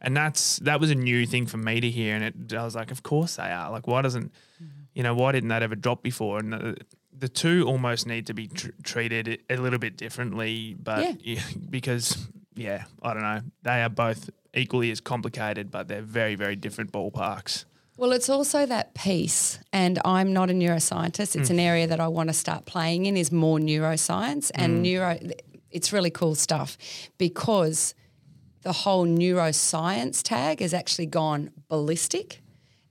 And 0.00 0.16
that's 0.16 0.58
that 0.60 0.80
was 0.80 0.90
a 0.90 0.94
new 0.94 1.26
thing 1.26 1.46
for 1.46 1.56
me 1.56 1.80
to 1.80 1.90
hear, 1.90 2.14
and 2.14 2.24
it, 2.24 2.54
I 2.54 2.64
was 2.64 2.76
like, 2.76 2.92
of 2.92 3.02
course 3.02 3.36
they 3.36 3.50
are. 3.50 3.70
Like, 3.70 3.88
why 3.88 4.00
doesn't, 4.00 4.32
you 4.94 5.02
know, 5.02 5.12
why 5.14 5.32
didn't 5.32 5.48
that 5.48 5.62
ever 5.62 5.74
drop 5.74 6.04
before? 6.04 6.38
And 6.38 6.52
the, 6.52 6.76
the 7.16 7.28
two 7.28 7.64
almost 7.66 8.06
need 8.06 8.26
to 8.28 8.34
be 8.34 8.46
tr- 8.46 8.70
treated 8.84 9.42
a 9.50 9.56
little 9.56 9.80
bit 9.80 9.96
differently, 9.96 10.76
but 10.80 11.24
yeah. 11.26 11.40
because 11.70 12.28
yeah, 12.58 12.84
I 13.02 13.14
don't 13.14 13.22
know, 13.22 13.40
they 13.62 13.82
are 13.82 13.88
both 13.88 14.30
equally 14.54 14.90
as 14.90 15.00
complicated, 15.00 15.70
but 15.70 15.88
they're 15.88 16.02
very 16.02 16.34
very 16.34 16.56
different 16.56 16.92
ballparks. 16.92 17.64
Well, 17.96 18.12
it's 18.12 18.28
also 18.28 18.64
that 18.64 18.94
piece, 18.94 19.58
and 19.72 19.98
I'm 20.04 20.32
not 20.32 20.50
a 20.50 20.52
neuroscientist. 20.52 21.34
It's 21.34 21.50
an 21.50 21.58
area 21.58 21.88
that 21.88 21.98
I 21.98 22.06
want 22.06 22.28
to 22.28 22.32
start 22.32 22.64
playing 22.64 23.06
in 23.06 23.16
is 23.16 23.32
more 23.32 23.58
neuroscience 23.58 24.52
and 24.54 24.82
neuro. 24.82 25.18
It's 25.72 25.92
really 25.92 26.10
cool 26.10 26.36
stuff 26.36 26.78
because 27.18 27.94
the 28.62 28.72
whole 28.72 29.06
neuroscience 29.06 30.22
tag 30.22 30.60
has 30.60 30.74
actually 30.74 31.06
gone 31.06 31.50
ballistic. 31.68 32.40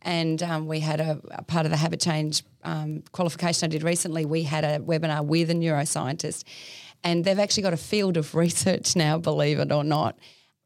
And 0.01 0.41
um, 0.43 0.67
we 0.67 0.79
had 0.79 0.99
a, 0.99 1.21
a 1.31 1.43
part 1.43 1.65
of 1.65 1.71
the 1.71 1.77
habit 1.77 1.99
change 1.99 2.43
um, 2.63 3.03
qualification 3.11 3.67
I 3.67 3.69
did 3.69 3.83
recently. 3.83 4.25
We 4.25 4.43
had 4.43 4.63
a 4.63 4.79
webinar 4.79 5.25
with 5.25 5.49
a 5.49 5.53
neuroscientist, 5.53 6.43
and 7.03 7.23
they've 7.25 7.39
actually 7.39 7.63
got 7.63 7.73
a 7.73 7.77
field 7.77 8.17
of 8.17 8.35
research 8.45 8.95
now, 8.95 9.17
believe 9.17 9.59
it 9.59 9.71
or 9.71 9.83
not, 9.83 10.17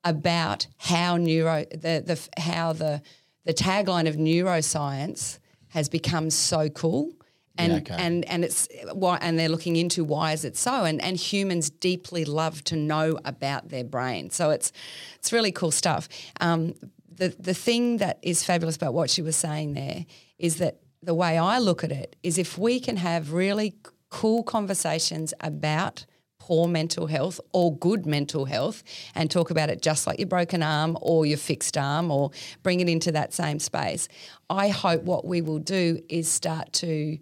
about 0.03 0.67
how 0.77 1.17
neuro 1.17 1.65
the 1.71 2.03
the 2.05 2.41
how 2.41 2.73
the 2.73 3.01
the 3.45 3.53
tagline 3.53 4.07
of 4.07 4.15
neuroscience 4.15 5.39
has 5.69 5.89
become 5.89 6.29
so 6.29 6.69
cool. 6.69 7.11
And, 7.57 7.73
Yeah, 7.73 7.77
okay. 7.79 7.95
and 7.97 8.25
and 8.25 8.45
it's 8.45 8.69
why 8.93 9.17
and 9.21 9.37
they're 9.37 9.49
looking 9.49 9.75
into 9.75 10.05
why 10.05 10.31
is 10.31 10.45
it 10.45 10.55
so 10.55 10.85
and 10.85 11.01
and 11.01 11.17
humans 11.17 11.69
deeply 11.69 12.23
love 12.23 12.63
to 12.65 12.77
know 12.77 13.19
about 13.25 13.67
their 13.67 13.83
brain 13.83 14.29
so 14.29 14.51
it's 14.51 14.71
it's 15.19 15.33
really 15.33 15.51
cool 15.51 15.69
stuff 15.69 16.07
um, 16.39 16.73
the 17.13 17.35
the 17.37 17.53
thing 17.53 17.97
that 17.97 18.19
is 18.21 18.41
fabulous 18.41 18.77
about 18.77 18.93
what 18.93 19.09
she 19.09 19.21
was 19.21 19.35
saying 19.35 19.73
there 19.73 20.05
is 20.39 20.57
that 20.57 20.77
the 21.03 21.13
way 21.13 21.37
I 21.37 21.59
look 21.59 21.83
at 21.83 21.91
it 21.91 22.15
is 22.23 22.37
if 22.37 22.57
we 22.57 22.79
can 22.79 22.95
have 22.95 23.33
really 23.33 23.75
cool 24.09 24.43
conversations 24.43 25.33
about 25.41 26.05
poor 26.41 26.67
mental 26.67 27.05
health 27.05 27.39
or 27.53 27.77
good 27.77 28.07
mental 28.07 28.45
health 28.45 28.83
and 29.13 29.29
talk 29.29 29.51
about 29.51 29.69
it 29.69 29.79
just 29.79 30.07
like 30.07 30.17
your 30.17 30.27
broken 30.27 30.63
arm 30.63 30.97
or 30.99 31.23
your 31.23 31.37
fixed 31.37 31.77
arm 31.77 32.09
or 32.09 32.31
bring 32.63 32.79
it 32.79 32.89
into 32.89 33.11
that 33.11 33.31
same 33.31 33.59
space. 33.59 34.07
I 34.49 34.69
hope 34.69 35.03
what 35.03 35.23
we 35.23 35.41
will 35.41 35.59
do 35.59 35.99
is 36.09 36.27
start 36.27 36.73
to 36.73 37.19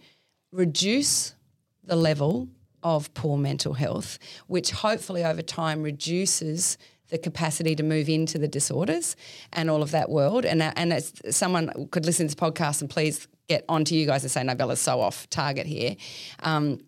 reduce 0.53 1.36
the 1.84 1.97
level 1.97 2.47
of 2.82 3.13
poor 3.13 3.38
mental 3.38 3.73
health, 3.73 4.19
which 4.47 4.71
hopefully 4.71 5.25
over 5.25 5.41
time 5.41 5.84
reduces 5.84 6.77
the 7.10 7.17
capacity 7.17 7.75
to 7.75 7.84
move 7.84 8.08
into 8.08 8.38
the 8.38 8.47
disorders 8.47 9.17
and 9.51 9.69
all 9.69 9.82
of 9.82 9.91
that 9.91 10.10
world. 10.10 10.45
And 10.45 10.62
uh, 10.62 10.71
and 10.77 10.93
as 10.93 11.12
someone 11.29 11.89
could 11.91 12.05
listen 12.05 12.29
to 12.29 12.34
this 12.34 12.41
podcast 12.41 12.79
and 12.79 12.89
please 12.89 13.27
get 13.49 13.65
onto 13.67 13.95
you 13.95 14.05
guys 14.05 14.23
and 14.23 14.32
say, 14.32 14.43
no, 14.43 14.55
Bella's 14.55 14.79
so 14.79 15.01
off 15.01 15.29
target 15.29 15.65
here. 15.65 15.97
Um, 16.41 16.79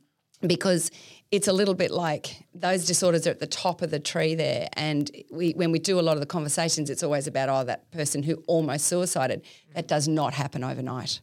because 0.47 0.91
it's 1.31 1.47
a 1.47 1.53
little 1.53 1.73
bit 1.73 1.91
like 1.91 2.43
those 2.53 2.85
disorders 2.85 3.25
are 3.25 3.29
at 3.31 3.39
the 3.39 3.47
top 3.47 3.81
of 3.81 3.89
the 3.89 3.99
tree 3.99 4.35
there. 4.35 4.67
And 4.73 5.09
we, 5.31 5.51
when 5.53 5.71
we 5.71 5.79
do 5.79 5.97
a 5.99 6.01
lot 6.01 6.15
of 6.15 6.19
the 6.19 6.25
conversations, 6.25 6.89
it's 6.89 7.03
always 7.03 7.25
about, 7.25 7.47
oh, 7.49 7.63
that 7.63 7.89
person 7.91 8.21
who 8.23 8.43
almost 8.47 8.85
suicided. 8.85 9.41
That 9.73 9.87
does 9.87 10.07
not 10.07 10.33
happen 10.33 10.63
overnight. 10.63 11.21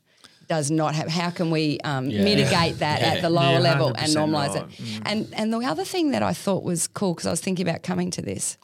Does 0.49 0.71
not 0.71 0.95
have. 0.95 1.09
How 1.09 1.29
can 1.29 1.51
we 1.51 1.79
um, 1.81 2.09
Yeah. 2.09 2.25
mitigate 2.25 2.79
that 2.79 3.03
at 3.03 3.21
the 3.21 3.29
lower 3.29 3.55
Yeah, 3.55 3.59
level 3.59 3.89
and 3.89 4.11
normalize 4.15 4.55
right. 4.55 4.65
it? 4.81 5.03
And 5.05 5.29
and 5.35 5.53
the 5.53 5.59
other 5.59 5.85
thing 5.85 6.13
that 6.13 6.23
I 6.23 6.33
thought 6.33 6.63
was 6.65 6.89
cool 6.89 7.13
because 7.13 7.27
I 7.27 7.31
was 7.31 7.41
thinking 7.43 7.69
about 7.69 7.83
coming 7.83 8.11
to 8.13 8.23
this. 8.23 8.57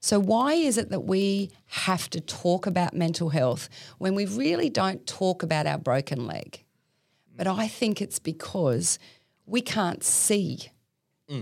So 0.00 0.20
why 0.20 0.52
is 0.54 0.76
it 0.76 0.90
that 0.90 1.04
we 1.04 1.50
have 1.68 2.10
to 2.10 2.20
talk 2.20 2.66
about 2.66 2.92
mental 2.92 3.30
health 3.30 3.70
when 3.96 4.14
we 4.14 4.26
really 4.26 4.68
don't 4.68 5.06
talk 5.06 5.42
about 5.42 5.66
our 5.66 5.78
broken 5.78 6.26
leg? 6.26 6.64
But 7.34 7.46
I 7.46 7.66
think 7.66 8.02
it's 8.02 8.18
because 8.18 8.98
we 9.46 9.62
can't 9.62 10.04
see 10.04 10.58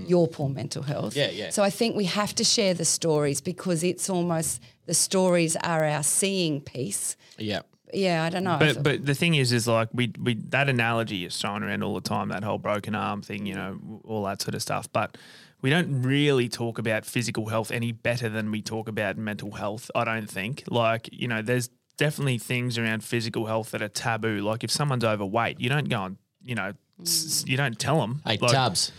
your 0.07 0.29
poor 0.29 0.48
mental 0.48 0.83
health. 0.83 1.14
Mm. 1.14 1.16
Yeah, 1.16 1.31
yeah. 1.31 1.50
So 1.50 1.62
I 1.62 1.70
think 1.70 1.96
we 1.96 2.05
have 2.07 2.35
to 2.37 2.44
share 2.44 2.74
the 2.74 2.85
stories 2.85 3.40
because 3.40 3.83
it's 3.83 4.09
almost 4.09 4.62
the 4.87 4.94
stories 4.94 5.57
are 5.57 5.85
our 5.85 6.03
seeing 6.03 6.61
piece. 6.61 7.16
Yeah. 7.38 7.61
Yeah, 7.92 8.22
I 8.22 8.31
don't 8.31 8.44
know. 8.44 8.57
But 8.59 8.83
but 8.85 9.05
the 9.05 9.14
thing 9.16 9.35
is, 9.35 9.50
is 9.53 9.66
like 9.66 9.88
we 9.92 10.12
we 10.22 10.35
that 10.50 10.68
analogy 10.68 11.24
is 11.24 11.37
thrown 11.37 11.64
around 11.64 11.83
all 11.83 11.94
the 11.94 12.00
time. 12.09 12.29
That 12.29 12.44
whole 12.44 12.59
broken 12.59 12.94
arm 12.94 13.20
thing, 13.20 13.46
you 13.46 13.55
know, 13.57 14.00
all 14.05 14.22
that 14.26 14.40
sort 14.40 14.55
of 14.55 14.62
stuff. 14.62 14.87
But 14.92 15.18
we 15.61 15.70
don't 15.70 16.03
really 16.03 16.48
talk 16.48 16.79
about 16.79 17.05
physical 17.05 17.46
health 17.48 17.72
any 17.72 17.90
better 17.90 18.29
than 18.29 18.53
we 18.53 18.62
talk 18.62 18.88
about 18.88 19.16
mental 19.18 19.50
health. 19.53 19.90
I 19.96 20.05
don't 20.05 20.31
think. 20.31 20.62
Like 20.70 21.09
you 21.12 21.26
know, 21.26 21.42
there's 21.42 21.68
definitely 21.96 22.38
things 22.38 22.79
around 22.79 23.03
physical 23.03 23.46
health 23.46 23.72
that 23.72 23.83
are 23.83 23.88
taboo. 23.88 24.38
Like 24.40 24.62
if 24.62 24.70
someone's 24.70 25.05
overweight, 25.05 25.59
you 25.61 25.68
don't 25.68 25.88
go 25.88 26.05
and 26.05 26.16
you 26.44 26.55
know, 26.55 26.74
s- 27.03 27.44
you 27.48 27.57
don't 27.57 27.76
tell 27.76 27.98
them. 28.00 28.22
Hey, 28.24 28.38
like, 28.40 28.53
Tubbs. 28.53 28.92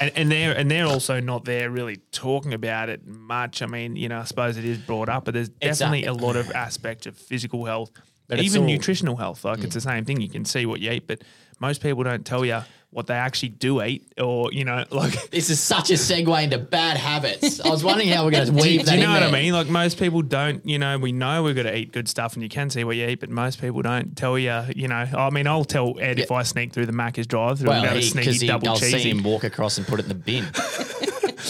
And, 0.00 0.12
and 0.16 0.30
they're 0.30 0.52
and 0.56 0.70
they're 0.70 0.86
also 0.86 1.20
not 1.20 1.44
there 1.44 1.70
really 1.70 1.96
talking 2.12 2.54
about 2.54 2.88
it 2.88 3.06
much. 3.06 3.62
I 3.62 3.66
mean, 3.66 3.96
you 3.96 4.08
know, 4.08 4.20
I 4.20 4.24
suppose 4.24 4.56
it 4.56 4.64
is 4.64 4.78
brought 4.78 5.08
up, 5.08 5.24
but 5.26 5.34
there's 5.34 5.48
definitely 5.50 6.04
a 6.04 6.12
lot 6.12 6.36
of 6.36 6.50
aspects 6.52 7.06
of 7.06 7.16
physical 7.16 7.64
health, 7.64 7.90
But 8.28 8.40
even 8.40 8.62
all- 8.62 8.68
Mm. 8.68 8.72
nutritional 8.72 9.16
health. 9.16 9.44
Like 9.44 9.62
it's 9.64 9.74
the 9.74 9.80
same 9.80 10.04
thing. 10.04 10.20
You 10.20 10.28
can 10.30 10.44
see 10.44 10.64
what 10.66 10.80
you 10.80 10.90
eat, 10.90 11.06
but 11.06 11.22
most 11.60 11.82
people 11.82 12.02
don't 12.04 12.24
tell 12.24 12.44
you 12.44 12.60
what 12.94 13.08
they 13.08 13.14
actually 13.14 13.48
do 13.48 13.82
eat, 13.82 14.06
or 14.18 14.52
you 14.52 14.64
know, 14.64 14.84
like. 14.90 15.30
This 15.30 15.50
is 15.50 15.58
such 15.58 15.90
a 15.90 15.94
segue 15.94 16.44
into 16.44 16.58
bad 16.58 16.96
habits. 16.96 17.60
I 17.60 17.68
was 17.68 17.82
wondering 17.82 18.08
how 18.08 18.24
we're 18.24 18.30
going 18.30 18.46
to 18.46 18.52
Do, 18.52 18.62
weave 18.62 18.80
do 18.80 18.86
that 18.86 18.98
you 18.98 19.02
know 19.02 19.16
in 19.16 19.22
what 19.22 19.22
I 19.24 19.32
mean? 19.32 19.52
Like 19.52 19.66
most 19.66 19.98
people 19.98 20.22
don't, 20.22 20.64
you 20.64 20.78
know, 20.78 20.96
we 20.98 21.10
know 21.10 21.42
we've 21.42 21.56
got 21.56 21.64
to 21.64 21.76
eat 21.76 21.92
good 21.92 22.08
stuff 22.08 22.34
and 22.34 22.42
you 22.42 22.48
can 22.48 22.70
see 22.70 22.84
what 22.84 22.94
you 22.94 23.06
eat, 23.08 23.18
but 23.18 23.30
most 23.30 23.60
people 23.60 23.82
don't 23.82 24.16
tell 24.16 24.38
you, 24.38 24.62
you 24.76 24.86
know. 24.86 24.94
I 24.94 25.30
mean, 25.30 25.48
I'll 25.48 25.64
tell 25.64 25.98
Ed 25.98 26.20
if 26.20 26.30
I 26.30 26.44
sneak 26.44 26.72
through 26.72 26.86
the 26.86 26.92
Macca's 26.92 27.26
drive 27.26 27.58
through 27.58 27.70
Well, 27.70 27.78
and 27.78 27.86
have 27.86 27.96
a 27.96 27.98
because 27.98 28.12
sneaky 28.12 28.38
he, 28.38 28.46
double 28.46 28.68
I'll 28.68 28.76
see 28.76 29.10
him 29.10 29.24
walk 29.24 29.42
across 29.42 29.76
and 29.76 29.86
put 29.86 29.98
it 29.98 30.04
in 30.04 30.08
the 30.08 30.14
bin. 30.14 30.44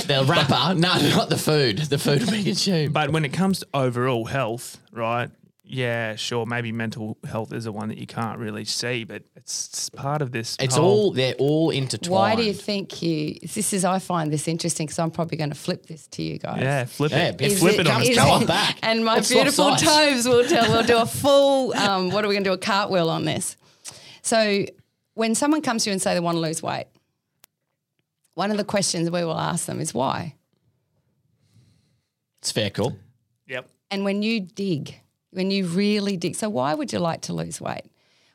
the 0.06 0.24
wrapper, 0.26 0.74
no, 0.74 0.94
not 1.14 1.28
the 1.28 1.36
food. 1.36 1.78
The 1.78 1.98
food 1.98 2.22
will 2.22 2.30
be 2.30 2.42
consumed. 2.44 2.94
But 2.94 3.10
when 3.10 3.26
it 3.26 3.34
comes 3.34 3.60
to 3.60 3.66
overall 3.74 4.24
health, 4.24 4.78
right? 4.92 5.30
Yeah, 5.74 6.14
sure. 6.14 6.46
Maybe 6.46 6.70
mental 6.70 7.18
health 7.28 7.52
is 7.52 7.64
the 7.64 7.72
one 7.72 7.88
that 7.88 7.98
you 7.98 8.06
can't 8.06 8.38
really 8.38 8.64
see, 8.64 9.02
but 9.02 9.24
it's, 9.34 9.66
it's 9.68 9.90
part 9.90 10.22
of 10.22 10.30
this. 10.30 10.56
It's 10.60 10.76
whole- 10.76 10.84
all 11.06 11.10
they're 11.10 11.34
all 11.34 11.70
intertwined. 11.70 12.12
Why 12.12 12.36
do 12.36 12.44
you 12.44 12.52
think 12.52 13.02
you? 13.02 13.40
This 13.42 13.72
is 13.72 13.84
I 13.84 13.98
find 13.98 14.32
this 14.32 14.46
interesting 14.46 14.86
because 14.86 15.00
I'm 15.00 15.10
probably 15.10 15.36
going 15.36 15.50
to 15.50 15.56
flip 15.56 15.86
this 15.86 16.06
to 16.08 16.22
you 16.22 16.38
guys. 16.38 16.60
Yeah, 16.60 16.84
flip 16.84 17.10
Yeah, 17.10 17.30
it. 17.30 17.40
yeah, 17.40 17.48
flip 17.58 17.74
it, 17.74 17.86
on 17.88 17.92
come- 17.92 18.02
its 18.02 18.10
is 18.10 18.16
come 18.16 18.30
on 18.30 18.46
back. 18.46 18.78
And 18.84 19.04
my 19.04 19.14
Let's 19.16 19.30
beautiful 19.32 19.76
sides. 19.76 19.82
toes 19.82 20.28
will 20.28 20.44
tell. 20.46 20.70
We'll 20.70 20.84
do 20.86 20.98
a 20.98 21.06
full. 21.22 21.74
Um, 21.74 22.10
what 22.10 22.24
are 22.24 22.28
we 22.28 22.34
going 22.34 22.44
to 22.44 22.50
do? 22.50 22.54
A 22.54 22.58
cartwheel 22.58 23.10
on 23.10 23.24
this. 23.24 23.56
So 24.22 24.66
when 25.14 25.34
someone 25.34 25.60
comes 25.60 25.82
to 25.84 25.90
you 25.90 25.92
and 25.94 26.00
say 26.00 26.14
they 26.14 26.20
want 26.20 26.36
to 26.36 26.40
lose 26.40 26.62
weight, 26.62 26.86
one 28.34 28.52
of 28.52 28.58
the 28.58 28.64
questions 28.64 29.10
we 29.10 29.24
will 29.24 29.38
ask 29.38 29.66
them 29.66 29.80
is 29.80 29.92
why. 29.92 30.36
It's 32.42 32.52
fair 32.52 32.70
call. 32.70 32.96
Yep. 33.48 33.68
And 33.90 34.04
when 34.04 34.22
you 34.22 34.38
dig 34.40 35.00
when 35.34 35.50
you 35.50 35.66
really 35.66 36.16
dig. 36.16 36.36
So 36.36 36.48
why 36.48 36.74
would 36.74 36.92
you 36.92 36.98
like 36.98 37.20
to 37.22 37.32
lose 37.32 37.60
weight? 37.60 37.84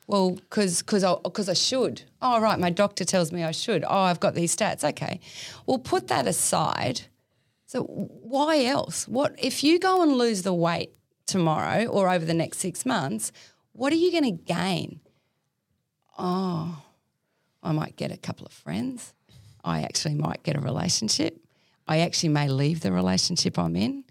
Well, 0.06 0.32
because 0.32 0.82
because 0.82 1.04
I, 1.04 1.14
'cause 1.14 1.48
I 1.48 1.54
should. 1.54 2.02
Oh, 2.20 2.40
right, 2.40 2.58
my 2.58 2.70
doctor 2.70 3.04
tells 3.04 3.30
me 3.32 3.44
I 3.44 3.52
should. 3.52 3.84
Oh, 3.84 4.00
I've 4.00 4.20
got 4.20 4.34
these 4.34 4.54
stats. 4.54 4.82
Okay, 4.82 5.20
well, 5.66 5.78
put 5.78 6.08
that 6.08 6.26
aside. 6.26 7.02
So 7.66 7.82
why 7.84 8.64
else? 8.64 9.06
What 9.06 9.34
if 9.38 9.62
you 9.62 9.78
go 9.78 10.02
and 10.02 10.12
lose 10.18 10.42
the 10.42 10.52
weight 10.54 10.90
tomorrow 11.26 11.86
or 11.86 12.08
over 12.08 12.24
the 12.24 12.34
next 12.34 12.58
six 12.58 12.84
months? 12.84 13.30
What 13.72 13.92
are 13.92 13.96
you 13.96 14.10
going 14.10 14.24
to 14.36 14.42
gain? 14.52 15.00
Oh, 16.18 16.82
I 17.62 17.72
might 17.72 17.94
get 17.96 18.10
a 18.10 18.16
couple 18.16 18.44
of 18.44 18.52
friends. 18.52 19.14
I 19.64 19.82
actually 19.82 20.14
might 20.14 20.42
get 20.42 20.56
a 20.56 20.60
relationship. 20.60 21.38
I 21.86 21.98
actually 22.00 22.30
may 22.30 22.48
leave 22.48 22.80
the 22.80 22.90
relationship 22.92 23.58
I'm 23.58 23.76
in. 23.76 24.04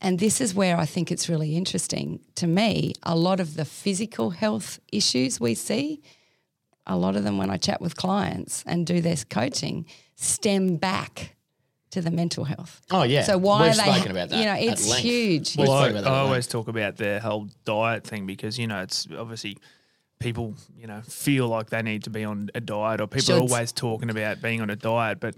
And 0.00 0.18
this 0.18 0.40
is 0.40 0.54
where 0.54 0.76
I 0.76 0.84
think 0.84 1.10
it's 1.10 1.28
really 1.28 1.56
interesting 1.56 2.20
to 2.34 2.46
me. 2.46 2.92
A 3.02 3.16
lot 3.16 3.40
of 3.40 3.54
the 3.54 3.64
physical 3.64 4.30
health 4.30 4.78
issues 4.92 5.40
we 5.40 5.54
see, 5.54 6.02
a 6.86 6.96
lot 6.96 7.16
of 7.16 7.24
them 7.24 7.38
when 7.38 7.50
I 7.50 7.56
chat 7.56 7.80
with 7.80 7.96
clients 7.96 8.62
and 8.66 8.86
do 8.86 9.00
this 9.00 9.24
coaching, 9.24 9.86
stem 10.14 10.76
back 10.76 11.36
to 11.92 12.02
the 12.02 12.10
mental 12.10 12.44
health. 12.44 12.82
Oh, 12.90 13.04
yeah. 13.04 13.22
So 13.22 13.38
why 13.38 13.62
We've 13.62 13.72
are 13.72 13.76
they? 13.76 13.92
spoken 13.92 14.10
about 14.10 14.28
that 14.28 14.38
You 14.38 14.44
know, 14.44 14.72
it's 14.72 14.94
huge. 14.96 15.56
Well, 15.56 15.72
I, 15.72 15.84
spoken 15.84 15.96
about 15.96 16.04
that 16.04 16.12
I 16.12 16.18
always 16.20 16.46
talk 16.46 16.68
about 16.68 16.96
the 16.96 17.20
whole 17.20 17.48
diet 17.64 18.04
thing 18.04 18.26
because 18.26 18.58
you 18.58 18.66
know 18.66 18.82
it's 18.82 19.08
obviously 19.16 19.56
people 20.18 20.54
you 20.78 20.86
know 20.86 21.02
feel 21.02 21.46
like 21.46 21.68
they 21.68 21.82
need 21.82 22.02
to 22.04 22.10
be 22.10 22.24
on 22.24 22.48
a 22.54 22.60
diet 22.60 23.00
or 23.00 23.06
people 23.06 23.34
are 23.34 23.40
always 23.40 23.70
talking 23.70 24.08
about 24.08 24.40
being 24.40 24.62
on 24.62 24.70
a 24.70 24.76
diet, 24.76 25.20
but 25.20 25.34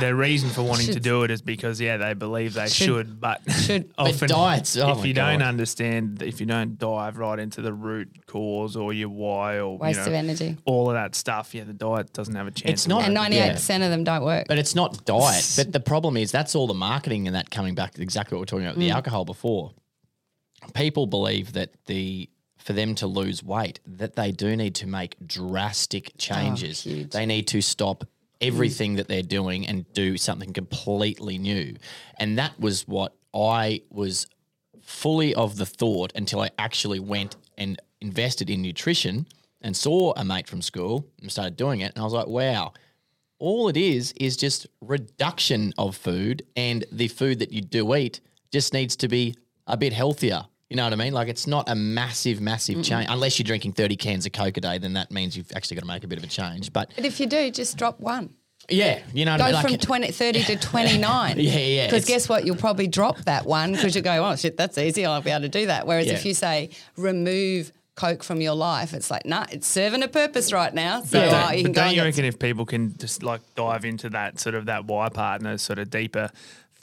their 0.00 0.14
reason 0.14 0.48
for 0.48 0.62
wanting 0.62 0.86
to 0.92 1.00
do 1.00 1.24
it 1.24 1.30
is 1.30 1.42
because 1.42 1.80
yeah 1.80 1.96
they 1.96 2.14
believe 2.14 2.54
they 2.54 2.68
should, 2.68 2.86
Should. 2.86 3.20
but 3.20 3.40
Should. 3.50 3.94
But 3.96 4.14
often 4.14 4.28
diets- 4.28 4.76
oh 4.76 4.92
if 4.92 4.98
my 4.98 5.04
you 5.04 5.14
don't 5.14 5.42
understand 5.42 6.22
if 6.22 6.40
you 6.40 6.46
don't 6.46 6.78
dive 6.78 7.18
right 7.18 7.38
into 7.38 7.62
the 7.62 7.72
root 7.72 8.26
cause 8.26 8.76
or 8.76 8.92
your 8.92 9.08
why 9.08 9.58
or 9.58 9.76
Waste 9.76 9.98
you 9.98 10.06
of 10.06 10.12
know, 10.12 10.18
energy. 10.18 10.56
all 10.64 10.88
of 10.88 10.94
that 10.94 11.14
stuff, 11.14 11.54
yeah 11.54 11.64
the 11.64 11.72
diet 11.72 12.12
doesn't 12.12 12.34
have 12.34 12.46
a 12.46 12.52
chance. 12.52 12.72
It's 12.72 12.88
not- 12.88 13.04
And 13.04 13.16
98% 13.16 13.84
of 13.84 13.90
them 13.90 14.04
don't 14.04 14.24
work. 14.24 14.46
But 14.48 14.58
it's 14.58 14.74
not 14.74 15.04
diet. 15.04 15.54
But 15.56 15.72
the 15.72 15.80
problem 15.80 16.16
is 16.16 16.30
that's 16.30 16.54
all 16.54 16.66
the 16.66 16.74
marketing 16.74 17.26
and 17.26 17.34
that 17.34 17.50
coming 17.50 17.74
back 17.74 17.94
to 17.94 18.02
exactly 18.02 18.36
what 18.36 18.38
we 18.38 18.42
we're 18.42 18.46
talking 18.46 18.66
about 18.66 18.76
with 18.76 18.86
the 18.86 18.90
mm. 18.90 18.94
alcohol 18.94 19.24
before. 19.24 19.72
People 20.74 21.06
believe 21.06 21.54
that 21.54 21.70
the 21.86 22.28
for 22.62 22.72
them 22.72 22.94
to 22.96 23.06
lose 23.06 23.42
weight, 23.42 23.80
that 23.86 24.16
they 24.16 24.32
do 24.32 24.56
need 24.56 24.74
to 24.76 24.86
make 24.86 25.16
drastic 25.26 26.12
oh, 26.14 26.16
changes. 26.18 26.82
huge. 26.82 27.10
they 27.10 27.26
need 27.26 27.46
to 27.48 27.60
stop 27.60 28.04
everything 28.40 28.96
that 28.96 29.08
they're 29.08 29.22
doing 29.22 29.66
and 29.66 29.90
do 29.92 30.16
something 30.16 30.52
completely 30.52 31.38
new. 31.38 31.76
And 32.18 32.38
that 32.38 32.58
was 32.58 32.86
what 32.88 33.14
I 33.34 33.82
was 33.90 34.26
fully 34.80 35.34
of 35.34 35.56
the 35.56 35.66
thought 35.66 36.12
until 36.14 36.40
I 36.40 36.50
actually 36.58 36.98
went 36.98 37.36
and 37.56 37.80
invested 38.00 38.50
in 38.50 38.60
nutrition 38.60 39.26
and 39.60 39.76
saw 39.76 40.12
a 40.16 40.24
mate 40.24 40.48
from 40.48 40.60
school 40.60 41.06
and 41.20 41.30
started 41.30 41.56
doing 41.56 41.80
it. 41.80 41.92
And 41.94 42.02
I 42.02 42.04
was 42.04 42.12
like, 42.12 42.26
wow, 42.26 42.72
all 43.38 43.68
it 43.68 43.76
is 43.76 44.12
is 44.16 44.36
just 44.36 44.66
reduction 44.80 45.72
of 45.78 45.96
food 45.96 46.44
and 46.56 46.84
the 46.90 47.08
food 47.08 47.38
that 47.38 47.52
you 47.52 47.60
do 47.60 47.94
eat 47.94 48.20
just 48.50 48.72
needs 48.72 48.96
to 48.96 49.08
be 49.08 49.34
a 49.66 49.76
bit 49.76 49.92
healthier. 49.92 50.44
You 50.72 50.76
know 50.76 50.84
what 50.84 50.94
I 50.94 50.96
mean? 50.96 51.12
Like 51.12 51.28
it's 51.28 51.46
not 51.46 51.68
a 51.68 51.74
massive, 51.74 52.40
massive 52.40 52.82
change. 52.82 53.06
Unless 53.10 53.38
you're 53.38 53.44
drinking 53.44 53.72
30 53.74 53.94
cans 53.96 54.24
of 54.24 54.32
Coke 54.32 54.56
a 54.56 54.60
day, 54.62 54.78
then 54.78 54.94
that 54.94 55.10
means 55.10 55.36
you've 55.36 55.52
actually 55.54 55.74
got 55.74 55.82
to 55.82 55.86
make 55.86 56.02
a 56.02 56.06
bit 56.06 56.16
of 56.16 56.24
a 56.24 56.28
change. 56.28 56.72
But 56.72 56.90
But 56.96 57.04
if 57.04 57.20
you 57.20 57.26
do, 57.26 57.50
just 57.50 57.76
drop 57.76 58.00
one. 58.00 58.30
yeah, 58.70 59.00
you 59.12 59.26
know 59.26 59.32
what 59.32 59.38
Go 59.38 59.44
I 59.44 59.46
mean? 59.48 59.54
Like, 59.56 59.66
from 59.68 59.76
20, 59.76 60.12
30 60.12 60.42
to 60.44 60.56
29. 60.70 61.38
Yeah, 61.38 61.58
yeah, 61.58 61.86
Because 61.88 62.06
guess 62.06 62.26
what? 62.26 62.46
You'll 62.46 62.56
probably 62.56 62.86
drop 62.86 63.18
that 63.24 63.44
one 63.44 63.72
because 63.72 63.94
you 63.94 64.00
go, 64.00 64.24
oh, 64.26 64.34
shit, 64.36 64.56
that's 64.56 64.78
easy. 64.78 65.04
I'll 65.04 65.20
be 65.20 65.30
able 65.30 65.42
to 65.42 65.48
do 65.50 65.66
that. 65.66 65.86
Whereas 65.86 66.06
Yeah. 66.06 66.14
if 66.14 66.24
you 66.24 66.32
say 66.32 66.70
remove 66.96 67.70
Coke 67.94 68.22
from 68.22 68.40
your 68.40 68.54
life, 68.54 68.94
it's 68.94 69.10
like, 69.10 69.26
nah, 69.26 69.44
it's 69.52 69.66
serving 69.66 70.02
a 70.02 70.08
purpose 70.08 70.52
right 70.54 70.72
now. 70.72 71.02
So 71.02 71.18
But 71.20 71.28
uh, 71.28 71.48
don't, 71.48 71.58
you 71.58 71.64
can 71.64 71.72
but 71.72 71.76
go 71.76 71.84
don't 71.86 71.94
you 71.96 72.02
reckon 72.02 72.24
if 72.24 72.38
people 72.38 72.64
can 72.64 72.96
just 72.96 73.22
like 73.22 73.42
dive 73.54 73.84
into 73.84 74.08
that 74.10 74.40
sort 74.40 74.54
of 74.54 74.64
that 74.66 74.86
why 74.86 75.10
part 75.10 75.42
and 75.42 75.50
those 75.50 75.60
sort 75.60 75.78
of 75.78 75.90
deeper 75.90 76.30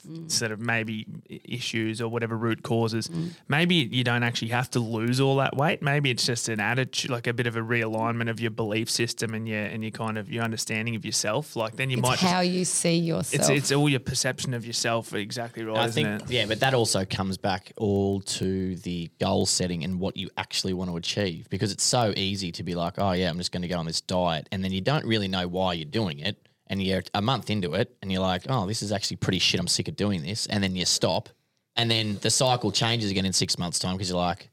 Mm. 0.06 0.30
sort 0.30 0.50
of 0.50 0.60
maybe 0.60 1.06
issues 1.28 2.00
or 2.00 2.08
whatever 2.08 2.36
root 2.36 2.62
causes, 2.62 3.10
maybe 3.48 3.74
you 3.74 4.04
don't 4.04 4.22
actually 4.22 4.48
have 4.48 4.70
to 4.70 4.80
lose 4.80 5.20
all 5.20 5.36
that 5.36 5.56
weight. 5.56 5.82
Maybe 5.82 6.10
it's 6.10 6.24
just 6.24 6.48
an 6.48 6.60
attitude, 6.60 7.10
like 7.10 7.26
a 7.26 7.32
bit 7.32 7.46
of 7.46 7.56
a 7.56 7.60
realignment 7.60 8.30
of 8.30 8.40
your 8.40 8.50
belief 8.50 8.90
system 8.90 9.34
and 9.34 9.48
your 9.48 9.62
and 9.62 9.82
your 9.82 9.90
kind 9.90 10.16
of 10.18 10.30
your 10.30 10.42
understanding 10.42 10.96
of 10.96 11.04
yourself. 11.04 11.56
Like 11.56 11.76
then 11.76 11.90
you 11.90 11.98
it's 11.98 12.08
might 12.08 12.18
just, 12.18 12.32
how 12.32 12.40
you 12.40 12.64
see 12.64 12.96
yourself. 12.96 13.34
it's 13.34 13.48
it's 13.48 13.72
all 13.72 13.88
your 13.88 14.00
perception 14.00 14.54
of 14.54 14.66
yourself. 14.66 15.12
Exactly 15.12 15.64
right, 15.64 15.76
I 15.78 15.84
isn't 15.86 16.02
think, 16.18 16.22
it? 16.22 16.30
yeah, 16.30 16.46
but 16.46 16.60
that 16.60 16.74
also 16.74 17.04
comes 17.04 17.36
back 17.36 17.72
all 17.76 18.20
to 18.20 18.76
the 18.76 19.10
goal 19.20 19.46
setting 19.46 19.84
and 19.84 20.00
what 20.00 20.16
you 20.16 20.30
actually 20.36 20.72
want 20.72 20.90
to 20.90 20.96
achieve 20.96 21.48
because 21.50 21.72
it's 21.72 21.84
so 21.84 22.12
easy 22.16 22.52
to 22.52 22.62
be 22.62 22.74
like, 22.74 22.94
oh, 22.98 23.12
yeah, 23.12 23.28
I'm 23.28 23.38
just 23.38 23.52
going 23.52 23.62
to 23.62 23.68
go 23.68 23.78
on 23.78 23.86
this 23.86 24.00
diet. 24.00 24.48
And 24.52 24.64
then 24.64 24.72
you 24.72 24.80
don't 24.80 25.04
really 25.04 25.28
know 25.28 25.46
why 25.48 25.74
you're 25.74 25.84
doing 25.84 26.20
it. 26.20 26.36
And 26.70 26.80
you're 26.82 27.02
a 27.12 27.20
month 27.20 27.50
into 27.50 27.74
it 27.74 27.96
and 28.00 28.12
you're 28.12 28.22
like, 28.22 28.44
oh, 28.48 28.64
this 28.64 28.80
is 28.80 28.92
actually 28.92 29.16
pretty 29.16 29.40
shit. 29.40 29.58
I'm 29.58 29.66
sick 29.66 29.88
of 29.88 29.96
doing 29.96 30.22
this. 30.22 30.46
And 30.46 30.62
then 30.62 30.76
you 30.76 30.86
stop. 30.86 31.28
And 31.74 31.90
then 31.90 32.18
the 32.22 32.30
cycle 32.30 32.70
changes 32.70 33.10
again 33.10 33.26
in 33.26 33.32
six 33.32 33.58
months' 33.58 33.80
time 33.80 33.96
because 33.96 34.08
you're 34.08 34.18
like, 34.18 34.49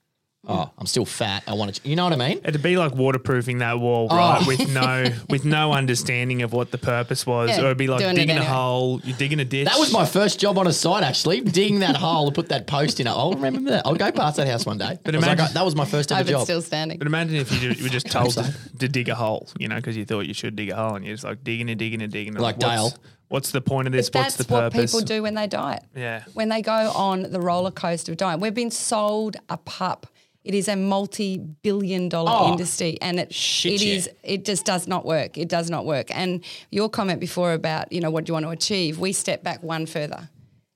oh, 0.47 0.71
I'm 0.77 0.86
still 0.88 1.05
fat. 1.05 1.43
I 1.47 1.53
want 1.53 1.75
to, 1.75 1.88
you 1.89 1.95
know 1.95 2.03
what 2.05 2.13
I 2.13 2.15
mean? 2.15 2.39
It'd 2.43 2.63
be 2.63 2.77
like 2.77 2.95
waterproofing 2.95 3.60
that 3.60 3.79
wall, 3.79 4.07
Oh. 4.10 4.15
right? 4.17 4.47
With 4.47 4.71
no 4.73 5.05
with 5.29 5.45
no 5.45 5.73
understanding 5.73 6.41
of 6.41 6.53
what 6.53 6.71
the 6.71 6.77
purpose 6.77 7.25
was, 7.25 7.49
Yeah, 7.49 7.62
or 7.62 7.65
it'd 7.65 7.77
be 7.77 7.88
like 7.88 7.99
doing 7.99 8.15
it 8.15 8.19
digging 8.21 8.38
a 8.38 8.43
hole, 8.43 8.99
you're 9.03 9.17
digging 9.17 9.39
a 9.39 9.45
ditch. 9.45 9.67
That 9.67 9.77
was 9.79 9.91
my 9.91 10.05
first 10.05 10.39
job 10.39 10.57
on 10.57 10.67
a 10.67 10.73
site, 10.73 11.03
actually, 11.03 11.41
digging 11.41 11.79
that 11.79 11.95
hole 11.97 12.27
to 12.27 12.31
put 12.33 12.49
that 12.49 12.65
post 12.67 12.99
in. 12.99 13.07
It. 13.07 13.12
I'll 13.12 13.33
remember 13.33 13.69
that. 13.71 13.86
I'll 13.86 13.95
go 13.95 14.12
past 14.12 14.38
that 14.38 14.47
house 14.47 14.65
one 14.65 14.77
day. 14.77 14.97
But 15.03 15.15
imagine- 15.15 15.53
that 15.53 15.65
was 15.65 15.75
my 15.75 15.86
first 15.86 16.12
ever 16.12 16.29
job. 16.29 16.43
still 16.43 16.62
standing. 16.62 16.97
But 16.97 17.07
imagine 17.07 17.36
if 17.36 17.51
you, 17.51 17.60
ju- 17.60 17.77
you 17.77 17.83
were 17.83 17.89
just 17.89 18.07
told 18.12 18.31
to, 18.33 18.53
to 18.79 18.88
dig 18.88 19.10
a 19.10 19.15
hole, 19.15 19.49
you 19.60 19.67
know, 19.67 19.75
because 19.75 19.97
you 19.97 20.05
thought 20.05 20.27
you 20.27 20.33
should 20.33 20.55
dig 20.55 20.69
a 20.69 20.75
hole, 20.75 20.95
and 20.95 21.05
you're 21.05 21.15
just 21.15 21.23
like 21.23 21.43
digging 21.43 21.69
and 21.69 21.77
digging 21.77 22.01
and 22.01 22.12
digging. 22.12 22.33
and 22.36 22.41
Like 22.41 22.57
what's, 22.57 22.65
Dale. 22.93 22.93
What's 23.29 23.51
the 23.51 23.60
point 23.60 23.88
of 23.88 23.93
this? 23.93 24.10
But 24.10 24.19
What's 24.19 24.38
that's 24.38 24.47
the 24.47 24.53
what 24.53 24.71
people 24.73 25.01
do 25.01 25.21
when 25.21 25.33
they 25.36 25.47
diet. 25.47 25.83
Yeah. 25.93 26.23
When 26.33 26.47
they 26.47 26.62
go 26.62 26.71
on 26.95 27.23
the 27.23 27.41
roller 27.41 27.71
coaster 27.71 28.13
of 28.13 28.17
diet. 28.17 28.39
We've 28.39 28.53
been 28.53 28.71
sold 28.71 29.36
a 29.49 29.57
pup. 29.57 30.07
It 30.47 30.55
is 30.55 30.67
a 30.67 30.75
multi-billion 30.75 32.10
dollar 32.10 32.31
Oh, 32.33 32.51
industry 32.51 32.97
and 33.01 33.19
it 33.19 33.33
shit, 33.33 33.73
it 33.73 33.81
yeah. 33.86 33.93
is 33.95 34.10
it 34.23 34.45
just 34.45 34.65
does 34.65 34.88
not 34.88 35.05
work. 35.05 35.38
It 35.38 35.49
does 35.49 35.69
not 35.69 35.86
work. 35.86 36.07
And 36.12 36.43
your 36.71 36.89
comment 36.89 37.19
before 37.19 37.53
about, 37.53 37.91
you 37.91 37.99
know, 38.01 38.10
what 38.10 38.25
do 38.25 38.29
you 38.29 38.33
want 38.33 38.45
to 38.45 38.51
achieve? 38.51 38.97
We 38.97 39.12
step 39.13 39.43
back 39.43 39.62
one 39.62 39.86
further. 39.86 40.29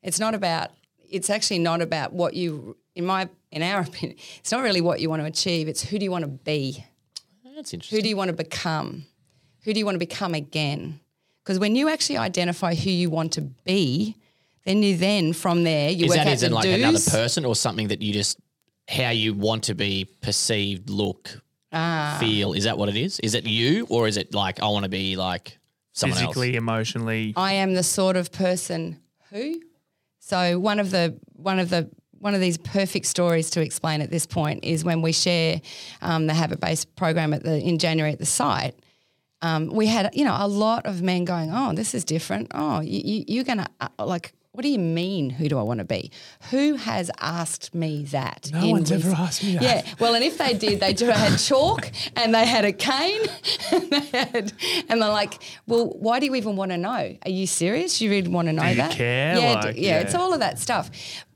It's 0.04 0.20
not 0.20 0.34
about 0.34 0.72
it's 1.10 1.30
actually 1.30 1.60
not 1.60 1.82
about 1.82 2.14
what 2.14 2.34
you 2.34 2.76
in 2.96 3.06
my 3.06 3.30
in 3.52 3.64
our 3.64 3.82
opinion, 3.88 4.18
it's 4.40 4.52
not 4.52 4.62
really 4.62 4.82
what 4.82 5.00
you 5.00 5.10
want 5.10 5.22
to 5.22 5.26
achieve. 5.26 5.68
It's 5.68 5.82
who 5.84 5.98
do 6.00 6.04
you 6.06 6.12
want 6.12 6.24
to 6.24 6.30
be? 6.30 6.84
That's 7.56 7.74
interesting. 7.74 7.98
Who 7.98 8.02
do 8.04 8.10
you 8.10 8.18
want 8.18 8.30
to 8.30 8.36
become? 8.36 9.06
Who 9.64 9.74
do 9.74 9.80
you 9.80 9.86
want 9.86 9.96
to 9.96 10.00
become 10.00 10.34
again? 10.34 11.00
Because 11.44 11.60
when 11.60 11.76
you 11.76 11.90
actually 11.90 12.18
identify 12.18 12.74
who 12.76 12.90
you 12.90 13.10
want 13.10 13.34
to 13.34 13.42
be, 13.42 14.16
then 14.66 14.84
you 14.84 14.98
then 14.98 15.34
from 15.34 15.64
there 15.64 15.90
you 15.92 16.06
Is 16.06 16.10
work 16.10 16.18
that 16.18 16.28
out 16.28 16.40
the 16.40 16.50
like 16.50 16.64
do's. 16.64 16.80
another 16.80 17.00
person 17.12 17.46
or 17.46 17.56
something 17.56 17.88
that 17.90 18.02
you 18.02 18.14
just 18.14 18.40
how 18.92 19.10
you 19.10 19.34
want 19.34 19.64
to 19.64 19.76
be 19.76 20.06
perceived, 20.22 20.90
look, 20.90 21.42
Ah. 21.74 22.18
feel? 22.20 22.54
Is 22.54 22.66
that 22.66 22.78
what 22.78 22.90
it 22.90 22.98
is? 22.98 23.20
Is 23.22 23.34
it 23.34 23.46
you 23.46 23.88
or 23.90 24.08
is 24.08 24.18
it 24.18 24.34
like 24.34 24.62
I 24.62 24.68
want 24.68 24.84
to 24.84 24.90
be 24.90 25.16
like 25.16 25.58
someone 25.94 26.18
else? 26.18 26.28
Physically, 26.28 26.56
emotionally. 26.56 27.34
I 27.38 27.54
am 27.54 27.74
the 27.74 27.84
sort 27.84 28.18
of 28.18 28.32
person 28.32 29.00
who. 29.30 29.62
So 30.20 30.60
one 30.60 30.80
of 30.80 30.92
the 30.92 31.18
one 31.34 31.60
of 31.60 31.70
the 31.70 31.90
one 32.20 32.36
of 32.36 32.42
these 32.42 32.58
perfect 32.58 33.06
stories 33.08 33.50
to 33.52 33.62
explain 33.62 34.02
at 34.02 34.12
this 34.12 34.28
point 34.28 34.64
is 34.64 34.84
when 34.84 35.02
we 35.02 35.12
share 35.12 35.62
um, 36.02 36.28
the 36.28 36.34
habit 36.34 36.60
based 36.60 36.94
program 36.96 37.34
at 37.34 37.44
the 37.44 37.58
in 37.58 37.80
January 37.80 38.12
at 38.12 38.20
the 38.20 38.26
site. 38.26 38.76
Um, 39.42 39.68
we 39.68 39.88
had 39.88 40.14
you 40.14 40.26
know 40.26 40.36
a 40.38 40.48
lot 40.48 40.86
of 40.86 41.02
men 41.02 41.26
going, 41.26 41.52
oh, 41.52 41.74
this 41.74 41.96
is 41.96 42.04
different. 42.04 42.52
Oh, 42.54 42.82
you, 42.82 43.02
you, 43.04 43.26
you're 43.28 43.44
gonna 43.46 43.68
uh, 43.80 43.88
like. 44.06 44.34
What 44.54 44.64
do 44.64 44.68
you 44.70 44.80
mean? 44.80 45.30
Who 45.30 45.48
do 45.48 45.58
I 45.58 45.62
want 45.62 45.78
to 45.78 45.86
be? 45.86 46.12
Who 46.50 46.76
has 46.76 47.10
asked 47.20 47.74
me 47.74 48.04
that? 48.12 48.50
No 48.52 48.68
one's 48.68 48.92
ever 48.92 49.10
asked 49.12 49.44
me 49.46 49.54
that. 49.54 49.62
Yeah, 49.64 49.86
well, 49.98 50.14
and 50.14 50.26
if 50.26 50.38
they 50.38 50.54
did, 50.54 50.82
they 50.82 50.94
had 51.06 51.38
chalk 51.38 51.90
and 52.18 52.36
they 52.36 52.46
had 52.46 52.66
a 52.66 52.74
cane, 52.74 53.22
and 53.72 53.90
they 53.90 54.00
had, 54.00 54.54
and 54.90 55.02
they're 55.02 55.10
like, 55.10 55.42
"Well, 55.68 55.96
why 55.98 56.20
do 56.20 56.26
you 56.26 56.36
even 56.36 56.58
want 56.58 56.72
to 56.72 56.78
know? 56.78 57.16
Are 57.26 57.30
you 57.32 57.48
serious? 57.48 58.02
You 58.02 58.10
really 58.10 58.28
want 58.28 58.50
to 58.50 58.54
know 58.54 58.66
you 58.66 58.76
that? 58.76 58.92
care? 58.92 59.38
Yeah, 59.38 59.54
Like, 59.54 59.76
d- 59.76 59.82
yeah, 59.86 60.00
it's 60.00 60.16
all 60.16 60.34
of 60.34 60.42
that 60.42 60.60
stuff. 60.60 60.92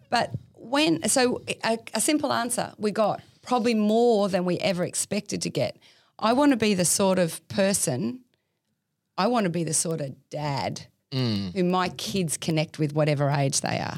But 0.09 0.31
when, 0.53 1.07
so 1.07 1.41
a, 1.63 1.77
a 1.93 2.01
simple 2.01 2.33
answer 2.33 2.73
we 2.77 2.91
got 2.91 3.21
probably 3.41 3.75
more 3.75 4.27
than 4.27 4.43
we 4.43 4.57
ever 4.57 4.83
expected 4.83 5.41
to 5.43 5.49
get. 5.49 5.77
I 6.19 6.33
want 6.33 6.51
to 6.51 6.57
be 6.57 6.73
the 6.73 6.85
sort 6.85 7.19
of 7.19 7.45
person. 7.47 8.21
I 9.17 9.27
want 9.27 9.45
to 9.45 9.49
be 9.49 9.63
the 9.63 9.73
sort 9.73 10.01
of 10.01 10.15
dad 10.29 10.87
who 11.15 11.63
my 11.63 11.89
kids 11.89 12.37
connect 12.37 12.77
with, 12.79 12.93
whatever 12.93 13.29
age 13.29 13.61
they 13.61 13.79
are 13.79 13.97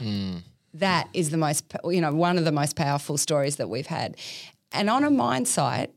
that 0.73 1.07
is 1.13 1.31
the 1.31 1.37
most, 1.37 1.65
you 1.85 1.99
know, 2.01 2.13
one 2.13 2.37
of 2.37 2.45
the 2.45 2.51
most 2.51 2.75
powerful 2.75 3.17
stories 3.17 3.55
that 3.55 3.67
we've 3.67 3.87
had. 3.87 4.15
And 4.71 4.91
on 4.91 5.03
a 5.03 5.09
mind 5.09 5.47
site, 5.47 5.91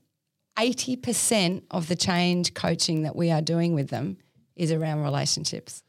80% 0.59 1.63
of 1.71 1.89
the 1.89 1.97
change 1.97 2.55
coaching 2.55 3.03
that 3.03 3.15
we 3.15 3.31
are 3.31 3.43
doing 3.43 3.75
with 3.75 3.89
them 3.91 4.17
is 4.57 4.73
around 4.73 5.03
relationships. 5.03 5.83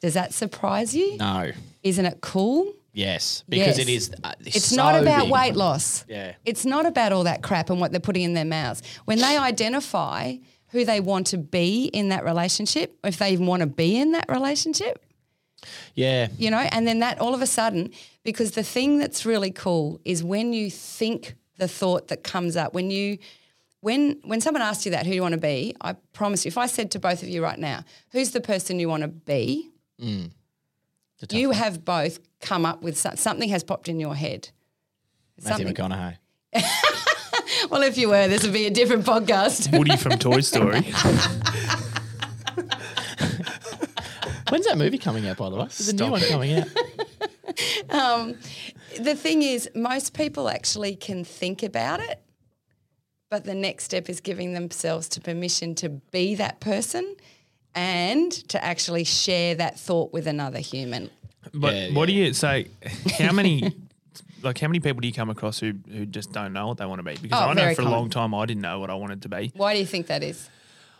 Does 0.00 0.14
that 0.14 0.34
surprise 0.34 0.96
you? 0.96 1.16
No. 1.16 1.52
Isn't 1.82 2.06
it 2.06 2.20
cool? 2.20 2.72
Yes, 2.92 3.44
because 3.48 3.78
it 3.78 3.88
Yes. 3.88 4.08
is. 4.08 4.14
Uh, 4.24 4.32
It's 4.40 4.64
so 4.66 4.76
not 4.76 5.00
about 5.00 5.24
big. 5.24 5.32
weight 5.32 5.54
loss. 5.54 6.04
Yeah. 6.08 6.32
It's 6.44 6.64
not 6.64 6.86
about 6.86 7.12
all 7.12 7.24
that 7.24 7.42
crap 7.42 7.68
and 7.70 7.78
what 7.80 7.92
they're 7.92 8.00
putting 8.00 8.22
in 8.22 8.34
their 8.34 8.44
mouths. 8.46 8.82
When 9.04 9.18
they 9.18 9.36
identify 9.36 10.36
who 10.76 10.84
they 10.84 11.00
want 11.00 11.26
to 11.28 11.38
be 11.38 11.86
in 11.86 12.10
that 12.10 12.24
relationship, 12.24 12.98
if 13.02 13.16
they 13.18 13.30
even 13.30 13.46
want 13.46 13.60
to 13.60 13.66
be 13.66 13.96
in 13.98 14.12
that 14.12 14.26
relationship, 14.28 15.02
Yeah, 15.94 16.28
you 16.38 16.50
know, 16.50 16.58
and 16.58 16.86
then 16.86 16.98
that 17.00 17.18
all 17.18 17.34
of 17.34 17.40
a 17.42 17.46
sudden, 17.46 17.90
because 18.24 18.50
the 18.52 18.62
thing 18.62 18.98
that's 18.98 19.24
really 19.24 19.50
cool 19.50 20.00
is 20.04 20.22
when 20.22 20.52
you 20.52 20.70
think 20.70 21.34
the 21.56 21.66
thought 21.68 22.08
that 22.08 22.22
comes 22.22 22.56
up, 22.56 22.74
when 22.74 22.90
you 22.90 23.18
when 23.80 24.18
when 24.24 24.40
someone 24.40 24.62
asks 24.62 24.84
you 24.84 24.92
that, 24.92 25.06
who 25.06 25.12
do 25.12 25.16
you 25.16 25.22
want 25.22 25.32
to 25.34 25.40
be? 25.40 25.74
I 25.80 25.94
promise 26.12 26.44
you, 26.44 26.48
if 26.50 26.58
I 26.58 26.66
said 26.66 26.90
to 26.92 26.98
both 26.98 27.22
of 27.22 27.28
you 27.28 27.42
right 27.42 27.58
now, 27.58 27.84
who's 28.12 28.30
the 28.32 28.40
person 28.40 28.78
you 28.78 28.88
want 28.88 29.02
to 29.02 29.08
be? 29.08 29.70
Mm. 30.00 30.30
Tough 31.20 31.32
You 31.38 31.48
one. 31.48 31.56
have 31.58 31.84
both 31.84 32.18
come 32.40 32.66
up 32.66 32.82
with 32.82 32.98
something 32.98 33.48
has 33.48 33.64
popped 33.64 33.88
in 33.88 33.98
your 33.98 34.14
head. 34.14 34.50
Matthew 35.42 35.66
Something. 35.66 35.74
McConaughey. 35.74 36.16
Well, 37.70 37.82
if 37.82 37.98
you 37.98 38.08
were, 38.08 38.28
this 38.28 38.42
would 38.44 38.52
be 38.52 38.66
a 38.66 38.70
different 38.70 39.04
podcast. 39.04 39.76
Woody 39.76 39.96
from 39.96 40.18
Toy 40.18 40.40
Story. 40.52 40.82
When's 44.50 44.66
that 44.66 44.78
movie 44.78 44.98
coming 44.98 45.26
out? 45.26 45.36
By 45.38 45.50
the 45.50 45.56
way, 45.56 45.64
there's 45.64 45.88
a 45.88 45.94
new 45.94 46.10
one 46.10 46.22
it. 46.22 46.28
coming 46.28 46.58
out. 46.58 46.66
Um, 47.88 48.34
the 49.00 49.14
thing 49.14 49.42
is, 49.42 49.70
most 49.74 50.12
people 50.12 50.50
actually 50.50 50.94
can 50.94 51.24
think 51.24 51.62
about 51.62 52.00
it, 52.00 52.20
but 53.30 53.44
the 53.44 53.54
next 53.54 53.84
step 53.84 54.10
is 54.10 54.20
giving 54.20 54.52
themselves 54.52 55.08
to 55.10 55.22
permission 55.22 55.74
to 55.76 55.88
be 55.88 56.34
that 56.34 56.60
person 56.60 57.16
and 57.74 58.30
to 58.48 58.62
actually 58.62 59.04
share 59.04 59.54
that 59.54 59.78
thought 59.78 60.12
with 60.12 60.26
another 60.26 60.58
human. 60.58 61.08
But 61.54 61.74
Yeah, 61.74 61.88
what 61.94 62.06
do 62.06 62.12
you 62.12 62.34
say? 62.34 62.66
How 63.18 63.32
many, 63.32 63.72
like, 64.46 64.58
how 64.58 64.68
many 64.68 64.80
people 64.80 65.00
do 65.00 65.08
you 65.08 65.14
come 65.14 65.28
across 65.30 65.58
who, 65.60 65.74
who 65.90 66.06
just 66.06 66.32
don't 66.32 66.52
know 66.52 66.68
what 66.68 66.78
they 66.78 66.86
want 66.86 67.00
to 67.00 67.02
be? 67.02 67.16
Because 67.20 67.40
Oh, 67.40 67.48
I 67.48 67.54
know 67.54 67.74
for 67.74 67.82
a 67.82 67.86
long 67.90 68.08
time 68.10 68.34
I 68.34 68.46
didn't 68.46 68.62
know 68.62 68.80
what 68.80 68.90
I 68.90 68.94
wanted 68.94 69.22
to 69.22 69.28
be. 69.28 69.52
Why 69.54 69.74
do 69.74 69.80
you 69.80 69.86
think 69.86 70.06
that 70.06 70.22
is? 70.22 70.48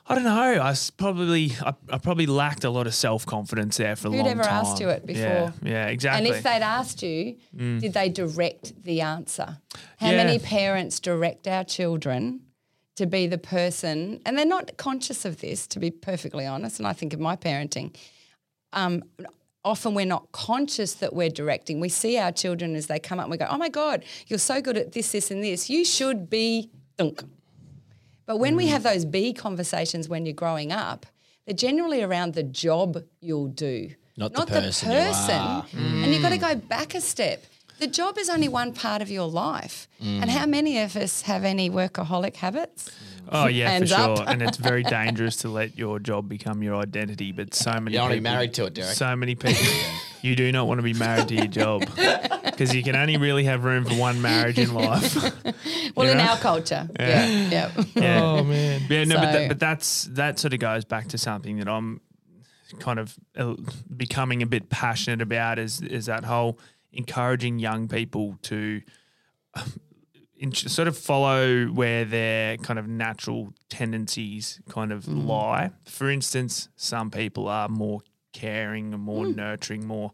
I 0.08 0.14
don't 0.14 0.24
know. 0.24 0.62
I 0.62 0.74
probably, 0.96 1.52
I, 1.60 1.74
I 1.90 1.98
probably 1.98 2.26
lacked 2.26 2.62
a 2.64 2.70
lot 2.70 2.86
of 2.86 2.94
self 2.94 3.26
confidence 3.26 3.78
there 3.78 3.96
for 3.96 4.08
a 4.08 4.10
long 4.10 4.18
time. 4.24 4.36
Who'd 4.36 4.40
ever 4.40 4.48
asked 4.50 4.80
you 4.80 4.88
it 4.90 5.04
before? 5.04 5.52
yeah, 5.64 5.86
exactly. 5.88 6.28
And 6.28 6.36
if 6.36 6.44
they'd 6.44 6.62
asked 6.62 7.02
you, 7.02 7.36
did 7.56 7.92
they 7.92 8.08
direct 8.08 8.84
the 8.84 9.00
answer? 9.00 9.58
How 9.98 10.10
Yeah. 10.10 10.16
many 10.18 10.38
parents 10.38 11.00
direct 11.00 11.48
our 11.48 11.64
children 11.64 12.42
to 12.94 13.06
be 13.06 13.26
the 13.26 13.38
person, 13.38 14.20
and 14.24 14.38
they're 14.38 14.46
not 14.46 14.76
conscious 14.76 15.24
of 15.24 15.40
this, 15.40 15.66
to 15.66 15.80
be 15.80 15.90
perfectly 15.90 16.46
honest, 16.46 16.78
and 16.78 16.86
I 16.86 16.92
think 16.92 17.12
of 17.12 17.20
my 17.20 17.34
parenting. 17.36 17.94
Um, 18.72 19.02
often 19.66 19.94
we're 19.94 20.06
not 20.06 20.30
conscious 20.32 20.94
that 20.94 21.12
we're 21.12 21.28
directing. 21.28 21.80
We 21.80 21.88
see 21.88 22.16
our 22.18 22.32
children 22.32 22.74
as 22.76 22.86
they 22.86 22.98
come 22.98 23.18
up 23.18 23.24
and 23.24 23.30
we 23.32 23.36
go, 23.36 23.46
oh 23.50 23.58
my 23.58 23.68
God, 23.68 24.04
you're 24.28 24.38
so 24.38 24.62
good 24.62 24.78
at 24.78 24.92
this, 24.92 25.12
this, 25.12 25.30
and 25.30 25.42
this. 25.42 25.68
You 25.68 25.84
should 25.84 26.30
be 26.30 26.70
dunk. 26.96 27.22
But 28.26 28.38
when 28.38 28.54
Mm. 28.54 28.58
we 28.58 28.66
have 28.68 28.82
those 28.82 29.04
B 29.04 29.32
conversations 29.32 30.08
when 30.08 30.24
you're 30.24 30.34
growing 30.34 30.72
up, 30.72 31.04
they're 31.44 31.54
generally 31.54 32.02
around 32.02 32.34
the 32.34 32.42
job 32.42 33.02
you'll 33.20 33.48
do, 33.48 33.90
Not 34.16 34.32
the 34.32 34.46
person 34.46 34.90
you 34.90 34.96
are. 34.98 35.66
And 35.74 36.12
you've 36.12 36.22
got 36.22 36.30
to 36.30 36.38
go 36.38 36.54
back 36.54 36.94
a 36.94 37.00
step. 37.00 37.44
The 37.78 37.86
job 37.86 38.16
is 38.18 38.30
only 38.30 38.48
one 38.48 38.72
part 38.72 39.02
of 39.02 39.10
your 39.10 39.28
life. 39.28 39.86
Mm. 40.02 40.22
And 40.22 40.30
how 40.30 40.46
many 40.46 40.78
of 40.80 40.96
us 40.96 41.22
have 41.22 41.44
any 41.44 41.68
workaholic 41.68 42.36
habits? 42.36 42.90
Oh 43.30 43.46
yeah, 43.46 43.78
for 43.80 43.86
sure. 43.86 44.16
and 44.26 44.42
it's 44.42 44.56
very 44.56 44.82
dangerous 44.98 45.36
to 45.38 45.48
let 45.48 45.76
your 45.78 45.98
job 45.98 46.28
become 46.28 46.62
your 46.62 46.76
identity. 46.76 47.32
But 47.32 47.54
so 47.54 47.72
many 47.72 47.92
You 47.92 47.98
don't 47.98 48.02
wanna 48.04 48.14
be 48.14 48.18
people- 48.20 48.32
married 48.32 48.54
to 48.54 48.64
it, 48.66 48.74
Derek. 48.74 48.94
So 48.94 49.14
many 49.16 49.34
people. 49.34 49.64
you 50.22 50.34
do 50.36 50.50
not 50.52 50.66
want 50.66 50.78
to 50.78 50.82
be 50.82 50.94
married 50.94 51.28
to 51.28 51.34
your 51.34 51.46
job 51.46 51.80
because 52.44 52.74
you 52.74 52.82
can 52.82 52.96
only 52.96 53.16
really 53.16 53.44
have 53.44 53.64
room 53.64 53.84
for 53.84 53.94
one 53.94 54.20
marriage 54.20 54.58
in 54.58 54.74
life. 54.74 55.14
Well, 55.94 56.06
You 56.06 56.12
in 56.12 56.18
know? 56.18 56.24
our 56.24 56.36
culture. 56.38 56.88
Yeah. 56.98 57.26
Yeah. 57.26 57.70
Yeah. 57.94 58.22
Oh 58.22 58.42
man. 58.44 58.82
Yeah, 58.88 59.04
no, 59.04 59.16
but, 59.16 59.32
that, 59.32 59.48
but 59.48 59.58
that's 59.60 60.04
that 60.12 60.38
sort 60.38 60.52
of 60.54 60.58
goes 60.60 60.84
back 60.84 61.08
to 61.08 61.18
something 61.18 61.58
that 61.58 61.68
I'm 61.68 62.00
kind 62.80 62.98
of 62.98 63.14
uh, 63.36 63.54
becoming 63.96 64.42
a 64.42 64.46
bit 64.46 64.68
passionate 64.70 65.22
about 65.22 65.58
is 65.58 65.80
is 65.80 66.06
that 66.06 66.24
whole 66.24 66.58
encouraging 66.92 67.58
young 67.60 67.86
people 67.88 68.36
to 68.42 68.80
in, 70.38 70.52
sort 70.52 70.88
of 70.88 70.96
follow 70.96 71.66
where 71.66 72.04
their 72.04 72.56
kind 72.58 72.78
of 72.78 72.86
natural 72.86 73.52
tendencies 73.68 74.60
kind 74.68 74.92
of 74.92 75.04
mm. 75.04 75.26
lie. 75.26 75.70
For 75.84 76.10
instance, 76.10 76.68
some 76.76 77.10
people 77.10 77.48
are 77.48 77.68
more 77.68 78.00
caring 78.32 78.92
and 78.92 79.02
more 79.02 79.24
mm. 79.24 79.34
nurturing, 79.34 79.86
more 79.86 80.12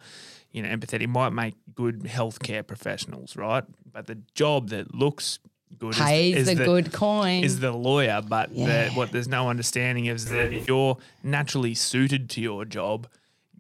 you 0.52 0.62
know 0.62 0.68
empathetic. 0.68 1.08
Might 1.08 1.30
make 1.30 1.54
good 1.74 2.02
healthcare 2.02 2.66
professionals, 2.66 3.36
right? 3.36 3.64
But 3.92 4.06
the 4.06 4.18
job 4.34 4.70
that 4.70 4.94
looks 4.94 5.38
good 5.78 5.94
Pays 5.94 6.36
is, 6.36 6.48
is 6.48 6.58
the 6.58 6.64
good 6.64 6.92
coin. 6.92 7.44
is 7.44 7.60
the 7.60 7.72
lawyer, 7.72 8.22
but 8.26 8.50
Yeah. 8.52 8.88
the, 8.88 8.90
what 8.90 9.12
there's 9.12 9.28
no 9.28 9.48
understanding 9.48 10.06
is 10.06 10.26
that 10.26 10.52
if 10.52 10.68
you're 10.68 10.98
naturally 11.22 11.74
suited 11.74 12.30
to 12.30 12.40
your 12.40 12.64
job, 12.64 13.08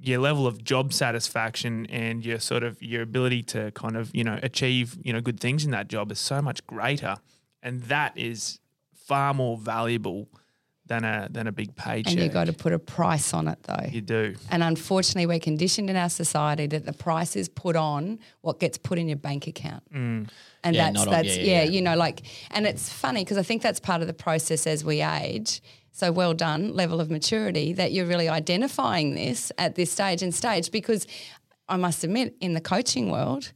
your 0.02 0.18
level 0.18 0.46
of 0.46 0.62
job 0.64 0.92
satisfaction 0.92 1.86
and 1.86 2.24
your 2.24 2.40
sort 2.40 2.62
of 2.62 2.82
your 2.82 3.02
ability 3.02 3.42
to 3.44 3.70
kind 3.72 3.96
of 3.96 4.14
you 4.14 4.24
know 4.24 4.38
achieve 4.42 4.96
you 5.02 5.12
know 5.12 5.20
good 5.20 5.38
things 5.40 5.64
in 5.64 5.70
that 5.70 5.88
job 5.88 6.10
is 6.12 6.18
so 6.18 6.42
much 6.42 6.66
greater, 6.66 7.16
and 7.62 7.82
that 7.84 8.12
is 8.16 8.58
far 8.94 9.32
more 9.34 9.56
valuable 9.56 10.28
than 10.86 11.04
a 11.04 11.28
than 11.30 11.46
a 11.46 11.52
big 11.52 11.74
paycheck. 11.76 12.12
and 12.12 12.20
you've 12.22 12.32
got 12.32 12.46
to 12.46 12.52
put 12.52 12.72
a 12.72 12.78
price 12.78 13.32
on 13.32 13.46
it, 13.48 13.58
though. 13.62 13.86
you 13.90 14.00
do. 14.00 14.34
And 14.50 14.62
unfortunately, 14.62 15.26
we're 15.26 15.38
conditioned 15.38 15.88
in 15.88 15.96
our 15.96 16.10
society 16.10 16.66
that 16.66 16.84
the 16.84 16.92
price 16.92 17.36
is 17.36 17.48
put 17.48 17.76
on 17.76 18.18
what 18.40 18.58
gets 18.58 18.78
put 18.78 18.98
in 18.98 19.06
your 19.08 19.16
bank 19.16 19.46
account. 19.46 19.84
Mm. 19.94 20.28
And 20.64 20.76
Yeah, 20.76 20.84
that's 20.86 20.94
not 20.96 21.06
on- 21.08 21.12
that's 21.12 21.36
yeah, 21.36 21.42
yeah, 21.42 21.50
yeah, 21.58 21.62
yeah. 21.62 21.70
you 21.70 21.82
know, 21.82 21.96
like, 21.96 22.22
and 22.50 22.66
it's 22.66 22.92
funny 22.92 23.22
because 23.24 23.38
I 23.38 23.42
think 23.42 23.62
that's 23.62 23.80
part 23.80 24.00
of 24.00 24.06
the 24.08 24.12
process 24.14 24.66
as 24.66 24.84
we 24.84 25.02
age. 25.02 25.62
So 25.92 26.10
well 26.10 26.32
done, 26.32 26.74
level 26.74 27.00
of 27.00 27.10
maturity 27.10 27.74
that 27.74 27.92
you're 27.92 28.06
really 28.06 28.28
identifying 28.28 29.14
this 29.14 29.52
at 29.58 29.74
this 29.74 29.92
stage 29.92 30.22
and 30.22 30.34
stage 30.34 30.70
because 30.70 31.06
I 31.68 31.76
must 31.76 32.02
admit, 32.02 32.34
in 32.40 32.54
the 32.54 32.60
coaching 32.60 33.10
world, 33.10 33.52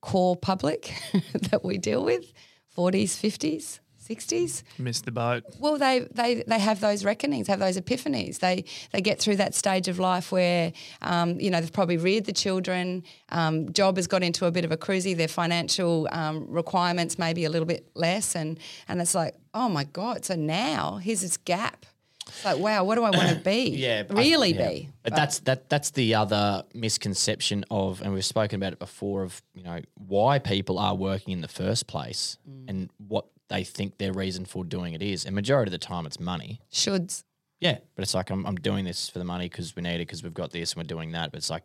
core 0.00 0.36
public 0.36 0.94
that 1.50 1.64
we 1.64 1.76
deal 1.76 2.04
with, 2.04 2.32
40s, 2.76 3.10
50s, 3.10 3.80
60s, 4.08 4.62
Missed 4.78 5.04
the 5.04 5.10
boat. 5.12 5.44
well, 5.58 5.76
they, 5.78 6.06
they 6.12 6.42
they 6.46 6.58
have 6.58 6.80
those 6.80 7.04
reckonings, 7.04 7.46
have 7.48 7.58
those 7.58 7.78
epiphanies. 7.78 8.38
They 8.38 8.64
they 8.92 9.00
get 9.00 9.18
through 9.20 9.36
that 9.36 9.54
stage 9.54 9.88
of 9.88 9.98
life 9.98 10.32
where 10.32 10.72
um, 11.02 11.38
you 11.40 11.50
know 11.50 11.60
they've 11.60 11.72
probably 11.72 11.96
reared 11.98 12.24
the 12.24 12.32
children. 12.32 13.02
Um, 13.30 13.72
job 13.72 13.96
has 13.96 14.06
got 14.06 14.22
into 14.22 14.46
a 14.46 14.50
bit 14.50 14.64
of 14.64 14.72
a 14.72 14.76
cruisy. 14.76 15.16
Their 15.16 15.28
financial 15.28 16.08
um, 16.12 16.46
requirements 16.48 17.18
maybe 17.18 17.44
a 17.44 17.50
little 17.50 17.66
bit 17.66 17.88
less, 17.94 18.34
and 18.34 18.58
and 18.88 19.00
it's 19.00 19.14
like, 19.14 19.34
oh 19.54 19.68
my 19.68 19.84
god! 19.84 20.24
So 20.24 20.34
now 20.36 20.96
here's 20.96 21.20
this 21.20 21.36
gap. 21.36 21.84
It's 22.26 22.44
like, 22.44 22.58
wow, 22.58 22.84
what 22.84 22.96
do 22.96 23.04
I 23.04 23.10
want 23.10 23.30
to 23.30 23.36
be? 23.36 23.70
Yeah, 23.78 24.02
I- 24.10 24.12
really 24.12 24.52
yeah. 24.52 24.68
be. 24.68 24.88
But 25.02 25.14
that's 25.16 25.38
that. 25.40 25.70
That's 25.70 25.90
the 25.92 26.14
other 26.14 26.62
misconception 26.74 27.64
of, 27.70 28.02
and 28.02 28.12
we've 28.12 28.24
spoken 28.24 28.56
about 28.56 28.72
it 28.74 28.78
before 28.78 29.22
of 29.22 29.40
you 29.54 29.62
know 29.62 29.80
why 29.94 30.38
people 30.38 30.78
are 30.78 30.94
working 30.94 31.32
in 31.32 31.40
the 31.40 31.48
first 31.48 31.86
place 31.86 32.36
Mm. 32.48 32.64
and 32.68 32.90
what 33.08 33.26
they 33.48 33.64
think 33.64 33.98
their 33.98 34.12
reason 34.12 34.44
for 34.44 34.64
doing 34.64 34.92
it 34.94 35.02
is. 35.02 35.24
And 35.24 35.34
majority 35.34 35.68
of 35.68 35.72
the 35.72 35.78
time, 35.86 36.06
it's 36.06 36.20
money. 36.20 36.60
Shoulds. 36.72 37.24
Yeah, 37.60 37.78
but 37.96 38.02
it's 38.02 38.14
like 38.14 38.30
I'm, 38.30 38.46
I'm 38.46 38.56
doing 38.56 38.84
this 38.84 39.08
for 39.08 39.18
the 39.18 39.24
money 39.24 39.48
because 39.48 39.74
we 39.74 39.82
need 39.82 39.96
it 39.96 39.98
because 40.00 40.22
we've 40.22 40.34
got 40.34 40.52
this 40.52 40.72
and 40.72 40.82
we're 40.82 40.86
doing 40.86 41.12
that. 41.12 41.32
But 41.32 41.38
it's 41.38 41.50
like, 41.50 41.64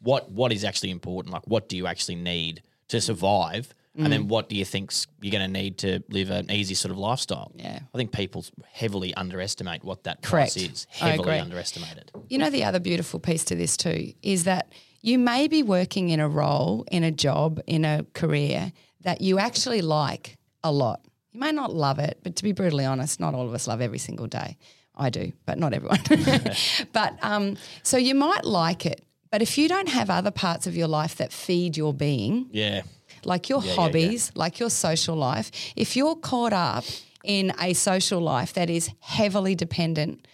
what 0.00 0.30
what 0.30 0.52
is 0.52 0.64
actually 0.64 0.90
important? 0.90 1.32
Like, 1.32 1.46
what 1.46 1.68
do 1.68 1.76
you 1.76 1.86
actually 1.86 2.16
need 2.16 2.62
to 2.88 3.00
survive? 3.00 3.72
And 3.94 4.06
Mm. 4.06 4.10
then 4.10 4.28
what 4.28 4.48
do 4.48 4.56
you 4.56 4.64
think 4.64 4.90
you're 5.20 5.30
going 5.30 5.44
to 5.46 5.52
need 5.62 5.76
to 5.78 6.02
live 6.08 6.30
an 6.30 6.50
easy 6.50 6.72
sort 6.74 6.90
of 6.92 6.96
lifestyle? 6.98 7.52
Yeah. 7.54 7.78
I 7.94 7.98
think 7.98 8.10
people 8.10 8.42
heavily 8.72 9.12
underestimate 9.14 9.84
what 9.84 10.04
that 10.04 10.22
price 10.22 10.54
Correct. 10.54 10.72
is. 10.72 10.86
I 11.02 11.10
Heavily 11.10 11.28
agree. 11.28 11.38
underestimated. 11.40 12.10
You 12.30 12.38
know, 12.38 12.48
the 12.48 12.64
other 12.64 12.80
beautiful 12.80 13.20
piece 13.20 13.44
to 13.44 13.54
this 13.54 13.76
too 13.76 14.14
is 14.22 14.44
that 14.44 14.72
you 15.02 15.18
may 15.18 15.46
be 15.46 15.62
working 15.62 16.08
in 16.08 16.20
a 16.20 16.28
role, 16.28 16.86
in 16.90 17.04
a 17.04 17.10
job, 17.10 17.60
in 17.66 17.84
a 17.84 18.06
career 18.14 18.72
that 19.02 19.20
you 19.20 19.38
actually 19.38 19.82
like 19.82 20.38
a 20.64 20.70
lot. 20.72 21.00
You 21.32 21.40
may 21.40 21.52
not 21.52 21.72
love 21.74 21.98
it, 21.98 22.18
but 22.22 22.36
to 22.36 22.42
be 22.42 22.52
brutally 22.52 22.84
honest, 22.84 23.18
not 23.20 23.34
all 23.34 23.46
of 23.46 23.54
us 23.54 23.66
love 23.66 23.80
every 23.80 23.98
single 23.98 24.26
day. 24.26 24.56
I 24.94 25.08
do, 25.08 25.32
but 25.46 25.58
not 25.58 25.72
everyone. 25.72 26.00
but 26.92 27.18
um, 27.22 27.56
so 27.82 27.96
you 27.96 28.14
might 28.14 28.44
like 28.44 28.84
it, 28.84 29.02
but 29.30 29.40
if 29.40 29.56
you 29.56 29.66
don't 29.68 29.88
have 29.88 30.10
other 30.10 30.30
parts 30.30 30.66
of 30.66 30.76
your 30.76 30.88
life 30.88 31.16
that 31.16 31.32
feed 31.32 31.76
your 31.78 31.94
being, 31.94 32.48
Yeah. 32.52 32.82
like 33.24 33.48
your 33.48 33.62
Yeah, 33.62 33.70
yeah, 33.70 33.76
hobbies, 33.76 34.32
like 34.34 34.60
your 34.60 34.68
social 34.70 35.16
life, 35.16 35.50
if 35.76 35.96
you're 35.96 36.16
caught 36.16 36.52
up 36.52 36.84
in 37.24 37.52
a 37.58 37.72
social 37.72 38.20
life 38.20 38.52
that 38.52 38.68
is 38.68 38.90
heavily 39.00 39.54
dependent 39.54 40.26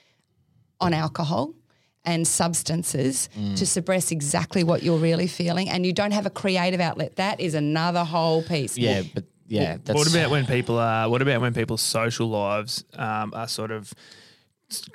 on 0.80 0.92
alcohol 0.92 1.54
and 2.04 2.26
substances 2.26 3.28
Mm. 3.38 3.56
to 3.58 3.66
suppress 3.66 4.10
exactly 4.10 4.64
what 4.64 4.82
you're 4.82 4.98
really 4.98 5.26
feeling, 5.28 5.68
and 5.68 5.86
you 5.86 5.92
don't 5.92 6.12
have 6.12 6.26
a 6.26 6.30
creative 6.30 6.80
outlet, 6.80 7.14
that 7.16 7.38
is 7.40 7.54
another 7.54 8.02
whole 8.04 8.42
piece. 8.42 8.76
Yeah, 8.78 9.02
but 9.14 9.24
yeah, 9.48 9.78
that's 9.82 9.96
what 9.98 10.08
about 10.08 10.30
when 10.30 10.46
people 10.46 10.78
are? 10.78 11.08
What 11.08 11.22
about 11.22 11.40
when 11.40 11.54
people's 11.54 11.82
social 11.82 12.28
lives 12.28 12.84
um, 12.94 13.32
are 13.34 13.48
sort 13.48 13.70
of 13.70 13.92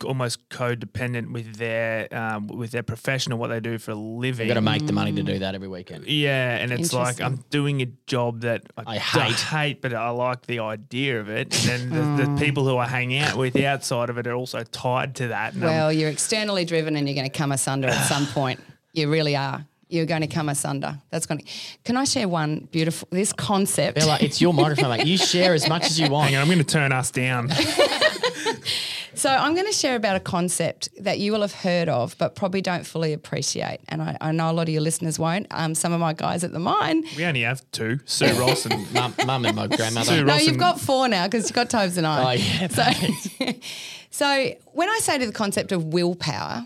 almost 0.06 0.48
codependent 0.50 1.32
with 1.32 1.56
their 1.56 2.08
um, 2.16 2.46
with 2.46 2.70
their 2.70 2.84
profession 2.84 3.34
or 3.34 3.38
what 3.38 3.48
they 3.48 3.60
do 3.60 3.80
for 3.80 3.92
a 3.92 3.96
living. 3.96 4.46
You've 4.48 4.54
got 4.54 4.60
to 4.60 4.62
make 4.62 4.86
the 4.86 4.94
money 4.94 5.12
to 5.14 5.24
do 5.24 5.40
that 5.40 5.56
every 5.56 5.68
weekend. 5.68 6.06
Yeah, 6.06 6.58
and 6.58 6.72
it's 6.72 6.94
like 6.94 7.20
I'm 7.22 7.44
doing 7.50 7.82
a 7.82 7.88
job 8.06 8.42
that 8.42 8.62
I, 8.78 8.96
I 8.96 8.98
hate. 9.00 9.40
hate, 9.40 9.82
but 9.82 9.94
I 9.94 10.10
like 10.12 10.46
the 10.46 10.60
idea 10.60 11.20
of 11.20 11.28
it. 11.30 11.68
And 11.68 11.92
then 11.92 12.18
the, 12.18 12.26
the 12.28 12.40
people 12.40 12.66
who 12.66 12.78
I 12.78 12.88
hang 12.88 13.18
out 13.18 13.36
with 13.36 13.56
outside 13.60 14.12
of 14.12 14.18
it 14.20 14.28
are 14.28 14.36
also 14.36 14.64
tied 14.64 15.16
to 15.16 15.30
that. 15.30 15.56
And 15.56 15.64
I'm- 15.64 15.74
Well, 15.74 15.92
you're 15.92 16.10
externally 16.12 16.66
driven 16.66 16.96
and 16.96 17.08
you're 17.08 17.16
going 17.16 17.30
to 17.30 17.36
come 17.36 17.52
asunder 17.52 17.88
at 17.88 18.06
some 18.08 18.28
point. 18.34 18.60
You 18.92 19.10
really 19.10 19.36
are. 19.36 19.66
You're 19.94 20.06
going 20.06 20.22
to 20.22 20.28
come 20.28 20.50
asunder. 20.50 21.00
That's 21.12 21.26
going 21.26 21.40
to. 21.40 21.46
Can 21.84 21.98
I 21.98 22.04
share 22.04 22.28
one 22.28 22.68
beautiful, 22.72 23.08
this 23.12 23.32
concept? 23.32 24.00
Bella, 24.00 24.18
it's 24.20 24.42
your 24.42 24.54
microphone, 24.54 24.98
mate. 24.98 25.06
You 25.06 25.18
share 25.18 25.54
as 25.54 25.70
much 25.70 25.86
as 25.86 26.00
you 26.00 26.10
want. 26.10 26.30
hang 26.30 26.38
on, 26.38 26.42
I'm 26.42 26.48
going 26.48 26.58
to 26.58 26.64
turn 26.64 26.92
us 26.92 27.12
down. 27.12 27.50
So 29.16 29.30
I'm 29.30 29.54
going 29.54 29.68
to 29.68 29.74
share 29.74 29.96
about 29.96 30.16
a 30.16 30.20
concept 30.20 30.90
that 31.00 31.20
you 31.20 31.32
will 31.32 31.42
have 31.42 31.54
heard 31.54 31.88
of, 31.88 32.18
but 32.18 32.36
probably 32.36 32.62
don't 32.62 32.86
fully 32.86 33.14
appreciate. 33.14 33.80
And 33.88 34.02
I, 34.02 34.18
I 34.20 34.32
know 34.32 34.50
a 34.50 34.54
lot 34.54 34.64
of 34.64 34.74
your 34.74 34.82
listeners 34.82 35.20
won't. 35.20 35.48
Um, 35.52 35.76
some 35.76 35.94
of 35.94 36.00
my 36.00 36.14
guys 36.14 36.44
at 36.44 36.52
the 36.52 36.60
mine. 36.60 37.04
we 37.16 37.24
only 37.24 37.42
have 37.42 37.64
two, 37.72 38.00
Sue 38.06 38.34
Ross 38.34 38.66
and 38.66 38.92
Mum, 38.94 39.14
mum 39.26 39.46
and 39.46 39.56
my 39.56 39.68
grandmother. 39.68 40.12
Sue 40.12 40.26
No, 40.26 40.34
Ross 40.34 40.46
you've 40.46 40.58
got 40.58 40.80
four 40.80 41.08
now 41.08 41.26
because 41.28 41.46
you've 41.46 41.56
got 41.56 41.70
Tobes 41.70 41.98
and 41.98 42.08
I. 42.08 42.24
Oh, 42.24 42.32
yeah, 42.32 42.68
So, 42.68 43.54
so 44.10 44.56
when 44.74 44.90
I 44.90 45.00
say 45.00 45.18
to 45.20 45.26
the 45.26 45.32
concept 45.32 45.72
of 45.72 45.86
willpower, 45.86 46.66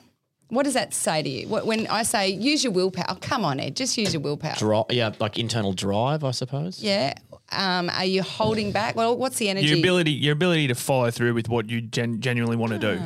what 0.49 0.63
does 0.63 0.73
that 0.75 0.93
say 0.93 1.21
to 1.21 1.29
you? 1.29 1.47
What, 1.47 1.65
when 1.65 1.87
I 1.87 2.03
say 2.03 2.29
use 2.29 2.63
your 2.63 2.73
willpower, 2.73 3.17
come 3.21 3.43
on, 3.43 3.59
Ed, 3.59 3.75
just 3.75 3.97
use 3.97 4.13
your 4.13 4.21
willpower. 4.21 4.55
Dri- 4.57 4.83
yeah, 4.97 5.11
like 5.19 5.37
internal 5.37 5.73
drive, 5.73 6.23
I 6.23 6.31
suppose. 6.31 6.81
Yeah. 6.81 7.13
Um, 7.51 7.89
are 7.89 8.05
you 8.05 8.23
holding 8.23 8.71
back? 8.71 8.95
Well, 8.95 9.17
what's 9.17 9.37
the 9.37 9.49
energy? 9.49 9.67
your 9.67 9.77
ability 9.79 10.11
your 10.11 10.33
ability 10.33 10.67
to 10.67 10.75
follow 10.75 11.11
through 11.11 11.33
with 11.33 11.47
what 11.49 11.69
you 11.69 11.81
gen- 11.81 12.19
genuinely 12.21 12.57
want 12.57 12.73
to 12.73 12.79
do. 12.79 13.01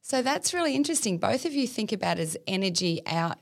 So 0.00 0.22
that's 0.22 0.54
really 0.54 0.74
interesting. 0.74 1.18
Both 1.18 1.44
of 1.44 1.52
you 1.54 1.66
think 1.66 1.92
about 1.92 2.18
as 2.18 2.36
energy 2.46 3.02
out 3.06 3.38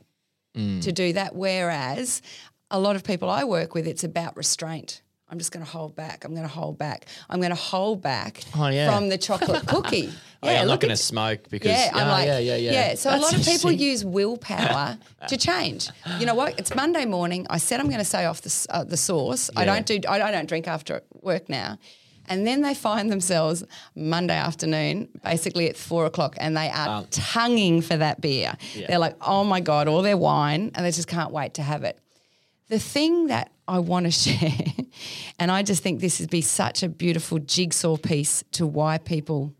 Mm. 0.57 0.81
to 0.83 0.91
do 0.91 1.12
that, 1.12 1.37
whereas 1.37 2.23
a 2.71 2.81
lot 2.81 2.97
of 2.97 3.05
people 3.05 3.29
I 3.29 3.45
work 3.45 3.75
with, 3.75 3.87
it's 3.87 4.03
about 4.03 4.35
restraint. 4.39 5.03
I'm 5.29 5.39
just 5.39 5.51
going 5.51 5.65
to 5.65 5.71
hold 5.71 5.97
back. 5.97 6.25
I'm 6.25 6.33
going 6.33 6.47
to 6.47 6.53
hold 6.53 6.79
back. 6.79 7.07
I'm 7.29 7.41
going 7.41 7.51
to 7.51 7.57
hold 7.57 8.01
back 8.01 8.43
Oh, 8.57 8.69
yeah. 8.69 8.89
from 8.95 9.09
the 9.09 9.19
chocolate 9.19 9.67
cookie. 9.67 10.12
Oh, 10.43 10.49
yeah, 10.49 10.61
I'm 10.61 10.69
not 10.69 10.79
going 10.79 10.91
to 10.91 10.97
smoke 10.97 11.49
because 11.51 11.71
Yeah, 11.73 11.91
I'm 11.93 12.07
oh, 12.07 12.11
like, 12.11 12.27
yeah, 12.27 12.39
yeah, 12.39 12.57
yeah. 12.57 12.73
yeah. 12.73 12.95
So 12.95 13.11
a 13.11 13.19
lot 13.19 13.35
of 13.37 13.45
people 13.45 13.73
use 13.73 14.05
willpower 14.05 14.97
to 15.27 15.37
change. 15.49 15.89
You 16.21 16.27
know 16.27 16.35
what? 16.37 16.59
It's 16.61 16.73
Monday 16.77 17.05
morning. 17.07 17.47
I 17.51 17.59
said 17.59 17.81
I'm 17.81 17.87
going 17.87 17.99
to 17.99 18.05
say 18.05 18.25
off 18.25 18.43
the 18.43 18.67
uh, 18.71 18.85
the 18.85 18.97
sauce. 18.97 19.51
I 19.57 19.65
don't 19.65 19.85
do. 19.85 19.99
I, 20.09 20.21
I 20.23 20.31
don't 20.31 20.49
drink 20.49 20.69
after 20.69 21.03
work 21.23 21.49
now. 21.49 21.79
And 22.29 22.45
then 22.47 22.61
they 22.62 22.75
find 22.75 23.11
themselves 23.11 23.62
Monday 23.95 24.35
afternoon, 24.37 25.09
basically 25.23 25.69
at 25.69 25.77
four 25.77 26.07
o'clock, 26.07 26.35
and 26.39 26.57
they 26.57 26.69
are 26.71 27.05
tonguing 27.12 27.83
for 27.83 27.97
that 27.97 28.21
beer. 28.21 28.53
They're 28.89 28.99
like, 28.99 29.15
oh 29.21 29.45
my 29.45 29.61
God, 29.61 29.87
all 29.87 30.03
their 30.03 30.17
wine, 30.17 30.73
and 30.75 30.85
they 30.85 30.91
just 30.91 31.07
can't 31.09 31.31
wait 31.33 31.55
to 31.55 31.62
have 31.62 31.85
it. 31.85 31.99
The 32.69 32.81
thing 32.81 33.29
that 33.29 33.53
I 33.68 33.79
want 33.81 34.07
to 34.07 34.11
share, 34.12 34.52
and 35.38 35.50
I 35.50 35.62
just 35.62 35.83
think 35.83 36.00
this 36.00 36.20
would 36.20 36.31
be 36.31 36.40
such 36.40 36.83
a 36.83 36.88
beautiful 36.88 37.38
jigsaw 37.38 37.96
piece 37.96 38.44
to 38.52 38.66
why 38.66 38.98
people 38.98 39.55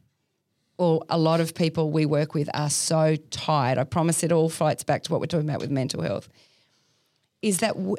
or 0.79 1.03
a 1.09 1.19
lot 1.19 1.41
of 1.41 1.55
people 1.55 1.91
we 1.91 2.05
work 2.05 2.35
with 2.35 2.51
are 2.55 2.71
so 2.71 3.17
tired. 3.31 3.79
I 3.79 3.85
promise 3.85 4.23
it 4.23 4.33
all 4.33 4.49
fights 4.49 4.85
back 4.85 5.03
to 5.05 5.13
what 5.13 5.21
we're 5.21 5.27
talking 5.27 5.49
about 5.49 5.61
with 5.61 5.71
mental 5.71 6.03
health. 6.03 6.29
Is 7.41 7.59
that 7.59 7.75
w- 7.75 7.97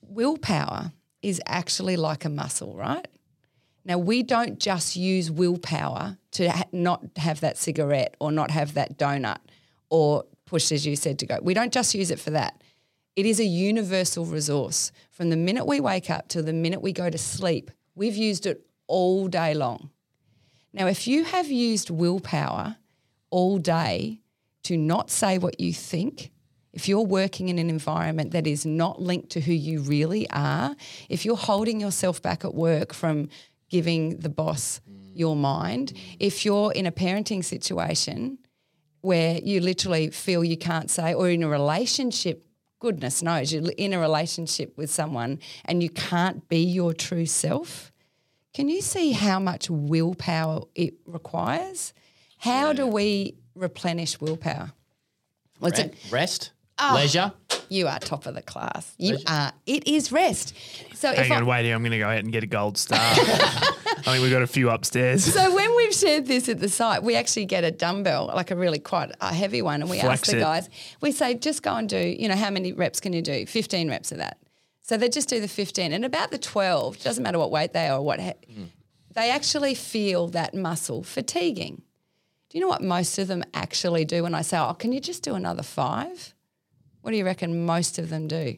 willpower 0.00 0.92
is 1.22 1.40
actually 1.46 1.96
like 1.96 2.24
a 2.24 2.28
muscle, 2.28 2.74
right? 2.76 3.06
Now, 3.84 3.98
we 3.98 4.22
don't 4.22 4.58
just 4.58 4.96
use 4.96 5.30
willpower 5.30 6.16
to 6.32 6.50
ha- 6.50 6.64
not 6.72 7.02
have 7.16 7.40
that 7.40 7.58
cigarette 7.58 8.16
or 8.20 8.32
not 8.32 8.50
have 8.50 8.74
that 8.74 8.98
donut 8.98 9.38
or 9.90 10.24
push, 10.46 10.72
as 10.72 10.86
you 10.86 10.96
said, 10.96 11.18
to 11.18 11.26
go. 11.26 11.38
We 11.42 11.52
don't 11.52 11.72
just 11.72 11.94
use 11.94 12.10
it 12.10 12.18
for 12.18 12.30
that. 12.30 12.62
It 13.16 13.26
is 13.26 13.38
a 13.38 13.44
universal 13.44 14.24
resource. 14.24 14.90
From 15.10 15.30
the 15.30 15.36
minute 15.36 15.66
we 15.66 15.78
wake 15.78 16.10
up 16.10 16.26
till 16.28 16.42
the 16.42 16.52
minute 16.52 16.82
we 16.82 16.92
go 16.92 17.10
to 17.10 17.18
sleep, 17.18 17.70
we've 17.94 18.16
used 18.16 18.44
it 18.44 18.66
all 18.88 19.28
day 19.28 19.54
long. 19.54 19.90
Now, 20.72 20.88
if 20.88 21.06
you 21.06 21.22
have 21.22 21.48
used 21.48 21.90
willpower 21.90 22.76
all 23.30 23.58
day 23.58 24.20
to 24.64 24.76
not 24.76 25.10
say 25.10 25.38
what 25.38 25.60
you 25.60 25.72
think, 25.72 26.32
if 26.72 26.88
you're 26.88 27.02
working 27.02 27.48
in 27.48 27.60
an 27.60 27.70
environment 27.70 28.32
that 28.32 28.48
is 28.48 28.66
not 28.66 29.00
linked 29.00 29.30
to 29.30 29.40
who 29.40 29.52
you 29.52 29.80
really 29.80 30.28
are, 30.30 30.74
if 31.08 31.24
you're 31.24 31.36
holding 31.36 31.80
yourself 31.80 32.20
back 32.20 32.44
at 32.44 32.52
work 32.52 32.92
from 32.92 33.28
giving 33.68 34.18
the 34.18 34.28
boss 34.28 34.80
your 35.14 35.36
mind, 35.36 35.92
if 36.18 36.44
you're 36.44 36.72
in 36.72 36.86
a 36.86 36.92
parenting 36.92 37.44
situation 37.44 38.38
where 39.02 39.38
you 39.38 39.60
literally 39.60 40.10
feel 40.10 40.42
you 40.42 40.56
can't 40.56 40.90
say, 40.90 41.14
or 41.14 41.28
in 41.28 41.44
a 41.44 41.48
relationship, 41.48 42.43
goodness 42.84 43.22
knows, 43.22 43.50
you're 43.50 43.70
in 43.78 43.94
a 43.94 43.98
relationship 43.98 44.76
with 44.76 44.90
someone 44.90 45.38
and 45.64 45.82
you 45.82 45.88
can't 45.88 46.46
be 46.50 46.58
your 46.62 46.92
true 46.92 47.24
self, 47.24 47.90
can 48.52 48.68
you 48.68 48.82
see 48.82 49.12
how 49.12 49.40
much 49.40 49.70
willpower 49.70 50.60
it 50.74 50.92
requires? 51.06 51.94
How 52.36 52.74
do 52.74 52.86
we 52.86 53.36
replenish 53.54 54.20
willpower? 54.20 54.72
Well, 55.60 55.70
it's 55.70 55.78
a- 55.80 55.84
Re- 55.86 55.94
Rest, 56.10 56.52
Ah. 56.78 56.94
leisure. 56.94 57.32
you 57.68 57.86
are 57.86 57.98
top 57.98 58.26
of 58.26 58.34
the 58.34 58.42
class. 58.42 58.94
You 58.98 59.18
are. 59.26 59.52
It 59.66 59.86
is 59.86 60.10
rest. 60.12 60.54
So 60.94 61.10
if 61.10 61.18
Hang 61.18 61.32
I, 61.32 61.36
on, 61.36 61.46
wait 61.46 61.64
here. 61.64 61.74
I'm 61.74 61.82
going 61.82 61.92
to 61.92 61.98
go 61.98 62.08
out 62.08 62.18
and 62.18 62.32
get 62.32 62.42
a 62.42 62.46
gold 62.48 62.76
star. 62.78 62.98
I 63.00 64.10
think 64.12 64.22
we've 64.22 64.32
got 64.32 64.42
a 64.42 64.46
few 64.46 64.70
upstairs. 64.70 65.24
So 65.24 65.54
when 65.54 65.74
we've 65.76 65.94
shared 65.94 66.26
this 66.26 66.48
at 66.48 66.58
the 66.60 66.68
site, 66.68 67.02
we 67.02 67.14
actually 67.16 67.46
get 67.46 67.64
a 67.64 67.70
dumbbell, 67.70 68.26
like 68.26 68.50
a 68.50 68.56
really 68.56 68.78
quite 68.78 69.12
a 69.20 69.32
heavy 69.32 69.62
one, 69.62 69.80
and 69.80 69.88
we 69.90 70.00
ask 70.00 70.26
the 70.26 70.36
it. 70.36 70.40
guys, 70.40 70.68
we 71.00 71.10
say, 71.12 71.34
just 71.34 71.62
go 71.62 71.74
and 71.74 71.88
do, 71.88 71.98
you 71.98 72.28
know, 72.28 72.36
how 72.36 72.50
many 72.50 72.72
reps 72.72 73.00
can 73.00 73.12
you 73.12 73.22
do? 73.22 73.46
15 73.46 73.88
reps 73.88 74.12
of 74.12 74.18
that. 74.18 74.38
So 74.82 74.98
they 74.98 75.08
just 75.08 75.28
do 75.30 75.40
the 75.40 75.48
15. 75.48 75.92
And 75.92 76.04
about 76.04 76.30
the 76.30 76.38
12, 76.38 77.02
doesn't 77.02 77.22
matter 77.22 77.38
what 77.38 77.50
weight 77.50 77.72
they 77.72 77.88
are 77.88 77.98
or 77.98 78.02
what, 78.02 78.20
ha- 78.20 78.34
they 79.14 79.30
actually 79.30 79.74
feel 79.74 80.28
that 80.28 80.54
muscle 80.54 81.02
fatiguing. 81.02 81.82
Do 82.50 82.58
you 82.58 82.60
know 82.60 82.68
what 82.68 82.82
most 82.82 83.18
of 83.18 83.28
them 83.28 83.42
actually 83.54 84.04
do 84.04 84.22
when 84.24 84.34
I 84.34 84.42
say, 84.42 84.58
oh, 84.58 84.74
can 84.74 84.92
you 84.92 85.00
just 85.00 85.22
do 85.22 85.34
another 85.34 85.62
five? 85.62 86.33
What 87.04 87.10
do 87.10 87.18
you 87.18 87.24
reckon 87.26 87.66
most 87.66 87.98
of 87.98 88.08
them 88.08 88.28
do? 88.28 88.56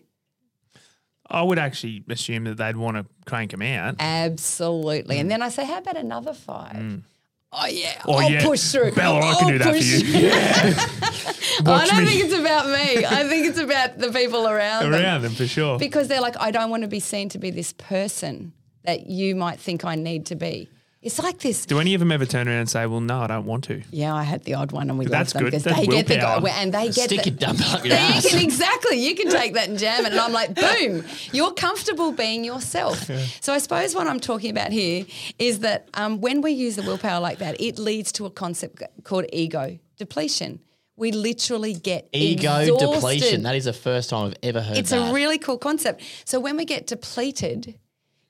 I 1.29 1.43
would 1.43 1.59
actually 1.59 2.05
assume 2.09 2.45
that 2.45 2.59
they'd 2.59 2.77
want 2.77 2.97
to 2.97 3.05
crank 3.25 3.51
them 3.51 3.63
out. 3.63 3.97
Absolutely. 3.99 5.19
And 5.19 5.27
mm. 5.27 5.31
then 5.31 5.43
I 5.43 5.49
say, 5.49 5.65
how 5.65 5.79
about 5.79 5.97
another 5.97 6.33
five? 6.33 6.77
Mm. 6.77 7.03
Oh, 7.51 7.67
yeah. 7.67 8.01
Oh, 8.05 8.15
I'll 8.15 8.31
yeah. 8.31 8.45
push 8.45 8.63
through. 8.71 8.93
Bella, 8.93 9.19
I 9.19 9.35
can 9.35 9.45
I'll 9.47 9.51
do 9.51 9.59
that 9.59 9.71
for 9.73 9.83
you. 9.83 10.31
I 11.73 11.87
don't 11.87 12.05
me 12.05 12.07
think 12.07 12.25
it's 12.27 12.39
about 12.39 12.67
me. 12.67 13.05
I 13.05 13.29
think 13.29 13.49
it's 13.49 13.59
about 13.59 13.99
the 13.99 14.13
people 14.13 14.47
around, 14.47 14.93
them. 14.93 15.03
around 15.03 15.23
them 15.23 15.33
for 15.33 15.49
sure. 15.49 15.77
Because 15.77 16.07
they're 16.07 16.21
like, 16.21 16.37
I 16.39 16.53
don't 16.53 16.71
want 16.71 16.85
to 16.85 16.89
be 16.89 17.01
seen 17.01 17.29
to 17.31 17.41
be 17.41 17.51
this 17.51 17.73
person 17.73 18.53
that 18.85 19.09
you 19.09 19.35
might 19.35 19.59
think 19.59 19.85
I 19.85 19.97
need 19.97 20.27
to 20.27 20.37
be. 20.37 20.69
It's 21.03 21.19
like 21.21 21.39
this. 21.39 21.67
Do 21.67 21.79
any 21.79 21.95
of 21.95 22.01
them 22.01 22.11
ever 22.11 22.27
turn 22.27 22.49
around 22.49 22.59
and 22.59 22.69
say, 22.71 22.85
well, 22.87 23.01
no, 23.01 23.21
I 23.21 23.27
don't 23.29 23.45
want 23.47 23.65
to? 23.65 23.81
Yeah, 23.93 24.13
I 24.15 24.25
had 24.25 24.43
the 24.45 24.55
odd 24.55 24.73
one, 24.73 24.91
and 24.91 24.99
we 24.99 25.05
love 25.05 25.13
That's 25.13 25.33
them 25.35 25.43
good. 25.43 25.51
because 25.53 25.63
That's 25.63 25.77
they 25.81 25.87
get 25.87 26.07
the 26.09 26.15
willpower. 26.17 26.41
guy, 26.41 26.49
and 26.63 26.75
they 26.75 26.85
get 26.87 26.95
Stick 27.11 27.23
the, 27.23 27.31
your 27.31 27.39
dumbbell 27.39 27.71
up 27.77 27.85
your 27.85 27.95
Yeah, 27.95 28.09
you 28.09 28.15
ass. 28.15 28.29
can 28.31 28.43
exactly. 28.43 29.07
You 29.07 29.15
can 29.15 29.31
take 29.31 29.55
that 29.55 29.69
and 29.69 29.79
jam 29.79 30.05
it, 30.05 30.13
and 30.13 30.21
I'm 30.21 30.33
like, 30.33 30.55
boom! 30.55 31.05
You're 31.33 31.53
comfortable 31.53 32.11
being 32.11 32.43
yourself. 32.45 33.09
So 33.41 33.53
I 33.53 33.59
suppose 33.59 33.95
what 33.95 34.09
I'm 34.09 34.19
talking 34.19 34.51
about 34.51 34.73
here 34.73 35.05
is 35.39 35.61
that 35.61 35.89
um, 35.95 36.21
when 36.21 36.41
we 36.41 36.53
use 36.53 36.75
the 36.77 36.83
willpower 36.83 37.21
like 37.21 37.39
that, 37.39 37.61
it 37.61 37.79
leads 37.79 38.11
to 38.13 38.27
a 38.27 38.31
concept 38.31 38.83
called 39.05 39.27
ego 39.33 39.79
depletion. 39.99 40.61
We 40.97 41.13
literally 41.13 41.75
get 41.75 42.09
Ego 42.13 42.57
exhausted. 42.59 42.91
depletion. 42.95 43.43
That 43.43 43.55
is 43.55 43.67
the 43.67 43.75
first 43.75 44.09
time 44.11 44.29
I've 44.29 44.37
ever 44.43 44.63
heard 44.63 44.79
It's 44.79 44.91
that. 44.91 44.99
It's 45.03 45.11
a 45.11 45.15
really 45.15 45.37
cool 45.39 45.59
concept. 45.59 46.03
So 46.25 46.41
when 46.41 46.57
we 46.57 46.65
get 46.65 46.87
depleted, 46.87 47.79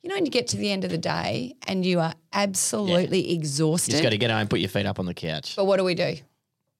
you 0.07 0.11
know, 0.11 0.15
when 0.19 0.25
you 0.25 0.31
get 0.31 0.47
to 0.47 0.57
the 0.57 0.71
end 0.71 0.85
of 0.85 0.91
the 0.93 0.99
day 0.99 1.57
and 1.67 1.85
you 1.85 1.99
are 1.99 2.15
absolutely 2.33 3.33
exhausted. 3.33 3.89
you 3.89 3.93
just 3.95 4.05
got 4.05 4.11
to 4.11 4.19
get 4.19 4.31
home, 4.31 4.47
put 4.47 4.61
your 4.61 4.69
feet 4.69 4.87
up 4.87 5.01
on 5.01 5.05
the 5.07 5.15
couch. 5.15 5.57
but 5.57 5.65
what 5.65 5.79
do 5.79 5.85
we 5.85 5.97
do? 5.97 6.15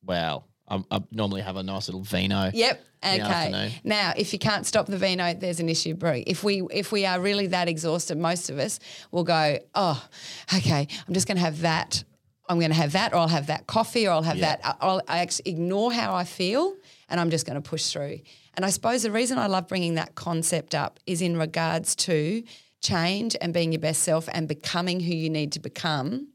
Well, 0.05 0.47
I, 0.69 0.81
I 0.93 1.03
normally 1.11 1.41
have 1.41 1.57
a 1.57 1.65
nice 1.65 1.89
little 1.89 2.03
vino. 2.03 2.53
Yep. 2.55 2.85
Okay. 3.05 3.73
Now, 3.83 4.13
if 4.17 4.33
you 4.33 4.39
can't 4.39 4.65
stop 4.65 4.87
the 4.87 4.97
vino, 4.97 5.35
there's 5.35 5.59
an 5.59 5.69
issue, 5.69 5.95
Brie. 5.95 6.23
If 6.25 6.45
we 6.45 6.63
if 6.71 6.93
we 6.93 7.05
are 7.05 7.19
really 7.21 7.49
that 7.49 7.67
exhausted, 7.67 8.17
most 8.17 8.49
of 8.49 8.61
us 8.61 8.79
will 9.11 9.25
go, 9.25 9.59
oh, 9.75 10.09
okay, 10.55 10.87
I'm 11.09 11.13
just 11.15 11.27
going 11.27 11.37
to 11.37 11.43
have 11.43 11.63
that. 11.63 12.05
I'm 12.49 12.61
going 12.61 12.71
to 12.71 12.77
have 12.77 12.93
that, 12.93 13.13
or 13.13 13.17
I'll 13.17 13.27
have 13.29 13.49
that 13.49 13.67
coffee, 13.67 14.07
or 14.07 14.13
I'll 14.13 14.23
have 14.23 14.37
Yeah. 14.37 14.55
that. 14.55 14.61
I- 14.65 14.87
I'll 14.87 15.03
I 15.09 15.19
actually 15.19 15.51
ignore 15.51 15.93
how 15.93 16.15
I 16.15 16.23
feel, 16.23 16.77
and 17.09 17.19
I'm 17.21 17.31
just 17.31 17.45
going 17.45 17.61
to 17.61 17.69
push 17.69 17.87
through. 17.87 18.21
And 18.55 18.65
I 18.65 18.71
suppose 18.71 19.03
the 19.03 19.11
reason 19.11 19.37
I 19.37 19.49
love 19.49 19.67
bringing 19.67 19.95
that 19.97 20.15
concept 20.15 20.77
up 20.77 21.01
is 21.07 21.21
in 21.23 21.37
regards 21.37 21.97
to 21.97 22.45
change 22.83 23.37
and 23.41 23.53
being 23.55 23.73
your 23.73 23.81
best 23.81 24.03
self 24.03 24.29
and 24.33 24.47
becoming 24.49 25.01
who 25.01 25.15
you 25.15 25.31
need 25.31 25.53
to 25.53 25.61
become 25.61 26.29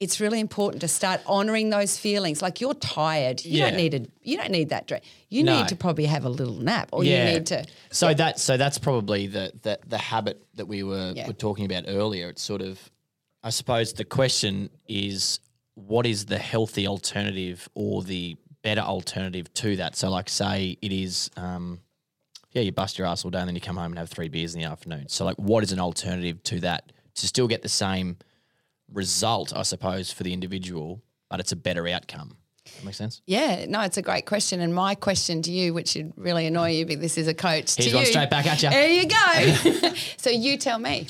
it's 0.00 0.20
really 0.20 0.40
important 0.40 0.80
to 0.80 0.88
start 0.88 1.20
honoring 1.24 1.70
those 1.70 1.96
feelings. 1.96 2.42
Like 2.42 2.60
you're 2.60 2.74
tired, 2.74 3.42
you 3.44 3.60
Yeah. 3.60 3.70
don't 3.70 3.76
need 3.76 3.94
a, 3.94 4.00
you 4.22 4.36
don't 4.36 4.50
need 4.50 4.68
that 4.70 4.86
drink. 4.88 5.04
You 5.30 5.44
No. 5.44 5.56
need 5.56 5.68
to 5.68 5.76
probably 5.76 6.06
have 6.06 6.24
a 6.24 6.28
little 6.28 6.56
nap, 6.56 6.90
or 6.92 7.04
you 7.04 7.12
need 7.14 7.46
to. 7.46 7.64
So 7.90 8.12
that 8.12 8.40
so 8.40 8.56
that's 8.56 8.76
probably 8.76 9.28
the 9.28 9.52
the, 9.62 9.78
the 9.86 9.96
habit 9.96 10.42
that 10.54 10.66
we 10.66 10.82
were, 10.82 11.12
Yeah. 11.16 11.28
were 11.28 11.32
talking 11.32 11.64
about 11.64 11.84
earlier. 11.86 12.28
It's 12.28 12.42
sort 12.42 12.60
of, 12.60 12.90
I 13.44 13.50
suppose 13.50 13.92
the 13.94 14.04
question 14.04 14.68
is, 14.88 15.38
what 15.74 16.06
is 16.06 16.26
the 16.26 16.38
healthy 16.38 16.86
alternative 16.88 17.68
or 17.74 18.02
the 18.02 18.36
better 18.62 18.82
alternative 18.82 19.54
to 19.54 19.76
that? 19.76 19.96
So, 19.96 20.10
like, 20.10 20.28
say 20.28 20.76
it 20.82 20.92
is, 20.92 21.30
um, 21.36 21.80
yeah, 22.54 22.62
you 22.62 22.72
bust 22.72 22.96
your 22.98 23.06
ass 23.06 23.24
all 23.24 23.30
day 23.30 23.40
and 23.40 23.48
then 23.48 23.54
you 23.54 23.60
come 23.60 23.76
home 23.76 23.86
and 23.92 23.98
have 23.98 24.08
three 24.08 24.28
beers 24.28 24.54
in 24.54 24.60
the 24.60 24.66
afternoon. 24.66 25.08
So, 25.08 25.24
like, 25.24 25.36
what 25.36 25.62
is 25.62 25.72
an 25.72 25.80
alternative 25.80 26.42
to 26.44 26.60
that 26.60 26.92
to 27.16 27.26
still 27.26 27.46
get 27.48 27.62
the 27.62 27.68
same 27.68 28.16
result, 28.92 29.52
I 29.54 29.62
suppose, 29.62 30.12
for 30.12 30.22
the 30.22 30.32
individual, 30.32 31.02
but 31.28 31.40
it's 31.40 31.52
a 31.52 31.56
better 31.56 31.86
outcome? 31.88 32.36
That 32.76 32.84
makes 32.84 32.96
sense. 32.96 33.20
Yeah, 33.26 33.66
no, 33.68 33.80
it's 33.82 33.98
a 33.98 34.02
great 34.02 34.24
question. 34.24 34.60
And 34.60 34.74
my 34.74 34.94
question 34.94 35.42
to 35.42 35.50
you, 35.50 35.74
which 35.74 35.88
should 35.88 36.12
really 36.16 36.46
annoy 36.46 36.70
you, 36.72 36.86
but 36.86 37.00
this 37.00 37.18
is 37.18 37.28
a 37.28 37.34
coach. 37.34 37.74
Here's 37.76 37.90
to 37.90 37.94
one 37.96 38.04
you. 38.04 38.10
straight 38.10 38.30
back 38.30 38.46
at 38.46 38.62
you. 38.62 38.70
There 38.70 38.88
you 38.88 39.06
go. 39.06 39.94
so 40.16 40.30
you 40.30 40.56
tell 40.56 40.78
me, 40.78 41.06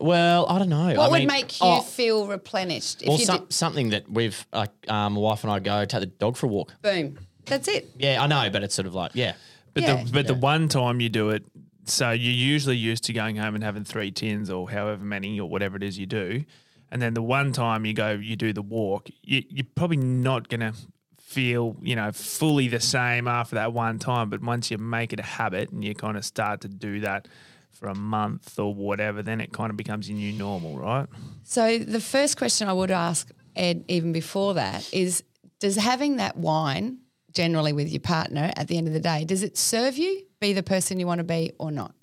Well, 0.00 0.46
I 0.48 0.58
don't 0.58 0.68
know. 0.68 0.86
what 0.88 0.98
I 0.98 1.08
would 1.08 1.18
mean- 1.20 1.28
make 1.28 1.60
you 1.60 1.66
oh, 1.66 1.80
feel 1.82 2.26
replenished? 2.26 3.02
If 3.02 3.08
Well, 3.08 3.18
you 3.18 3.26
some, 3.26 3.46
something 3.50 3.90
that 3.90 4.10
we've, 4.10 4.44
like, 4.52 4.70
um, 4.88 5.12
my 5.14 5.20
wife 5.20 5.44
and 5.44 5.52
I 5.52 5.58
go 5.60 5.84
take 5.84 6.00
the 6.00 6.06
dog 6.06 6.36
for 6.36 6.46
a 6.46 6.48
walk. 6.48 6.72
boom, 6.82 7.18
that's 7.44 7.68
it. 7.68 7.88
Yeah, 7.96 8.22
I 8.22 8.26
know, 8.26 8.50
but 8.50 8.62
it's 8.64 8.74
sort 8.74 8.86
of 8.86 8.94
like, 8.94 9.12
yeah. 9.14 9.34
But 9.76 9.82
Yeah. 9.84 10.04
the 10.04 10.10
but 10.10 10.26
the 10.26 10.34
one 10.34 10.68
time 10.68 11.00
you 11.00 11.10
do 11.10 11.28
it, 11.28 11.44
so 11.84 12.10
you're 12.10 12.32
usually 12.32 12.78
used 12.78 13.04
to 13.04 13.12
going 13.12 13.36
home 13.36 13.54
and 13.54 13.62
having 13.62 13.84
three 13.84 14.10
tins 14.10 14.48
or 14.48 14.70
however 14.70 15.04
many 15.04 15.38
or 15.38 15.50
whatever 15.50 15.76
it 15.76 15.82
is 15.82 15.98
you 15.98 16.06
do, 16.06 16.44
and 16.90 17.02
then 17.02 17.12
the 17.12 17.20
one 17.20 17.52
time 17.52 17.84
you 17.84 17.92
go 17.92 18.12
you 18.12 18.36
do 18.36 18.54
the 18.54 18.62
walk, 18.62 19.10
you, 19.22 19.42
you're 19.50 19.66
probably 19.74 19.98
not 19.98 20.48
gonna 20.48 20.72
feel 21.20 21.76
you 21.82 21.94
know 21.94 22.10
fully 22.10 22.68
the 22.68 22.80
same 22.80 23.28
after 23.28 23.56
that 23.56 23.74
one 23.74 23.98
time. 23.98 24.30
But 24.30 24.40
once 24.40 24.70
you 24.70 24.78
make 24.78 25.12
it 25.12 25.20
a 25.20 25.24
habit 25.24 25.70
and 25.72 25.84
you 25.84 25.94
kind 25.94 26.16
of 26.16 26.24
start 26.24 26.62
to 26.62 26.68
do 26.68 27.00
that 27.00 27.28
for 27.70 27.88
a 27.88 27.94
month 27.94 28.58
or 28.58 28.72
whatever, 28.74 29.22
then 29.22 29.42
it 29.42 29.52
kind 29.52 29.68
of 29.68 29.76
becomes 29.76 30.08
your 30.08 30.16
new 30.16 30.32
normal, 30.32 30.78
right? 30.78 31.06
So 31.42 31.78
the 31.78 32.00
first 32.00 32.38
question 32.38 32.66
I 32.66 32.72
would 32.72 32.90
ask 32.90 33.30
Ed, 33.54 33.84
even 33.88 34.12
before 34.12 34.54
that, 34.54 34.88
is: 34.90 35.22
Does 35.60 35.76
having 35.76 36.16
that 36.16 36.38
wine 36.38 37.00
generally 37.36 37.74
with 37.74 37.90
your 37.90 38.00
partner 38.00 38.50
at 38.56 38.66
the 38.66 38.78
end 38.78 38.86
of 38.88 38.94
the 38.94 39.00
day 39.00 39.24
does 39.24 39.42
it 39.42 39.58
serve 39.58 39.98
you? 39.98 40.22
Be 40.40 40.54
the 40.54 40.62
person 40.62 40.98
you 40.98 41.06
want 41.06 41.18
to 41.18 41.24
be 41.24 41.52
or 41.58 41.70
not? 41.70 41.94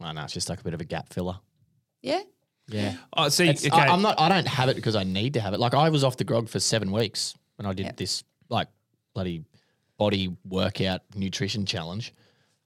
I 0.00 0.12
know, 0.12 0.24
it's 0.24 0.32
just 0.32 0.50
like 0.50 0.60
a 0.60 0.64
bit 0.64 0.74
of 0.74 0.80
a 0.80 0.84
gap 0.84 1.12
filler. 1.12 1.38
Yeah. 2.02 2.22
Yeah. 2.68 2.96
Oh, 3.16 3.28
see, 3.28 3.48
It's, 3.48 3.64
okay. 3.64 3.76
I, 3.76 3.94
am 3.94 4.02
not. 4.02 4.18
I 4.20 4.28
don't 4.28 4.48
have 4.48 4.68
it 4.68 4.74
because 4.74 4.96
I 4.96 5.04
need 5.04 5.34
to 5.34 5.40
have 5.40 5.54
it. 5.54 5.60
Like 5.60 5.74
I 5.74 5.88
was 5.88 6.02
off 6.02 6.16
the 6.16 6.24
grog 6.24 6.48
for 6.48 6.58
seven 6.58 6.90
weeks 6.90 7.34
when 7.54 7.64
I 7.66 7.72
did 7.72 7.86
Yep. 7.86 7.96
this 7.96 8.24
like 8.48 8.66
bloody 9.14 9.44
body 9.98 10.36
workout 10.44 11.02
nutrition 11.14 11.64
challenge, 11.64 12.12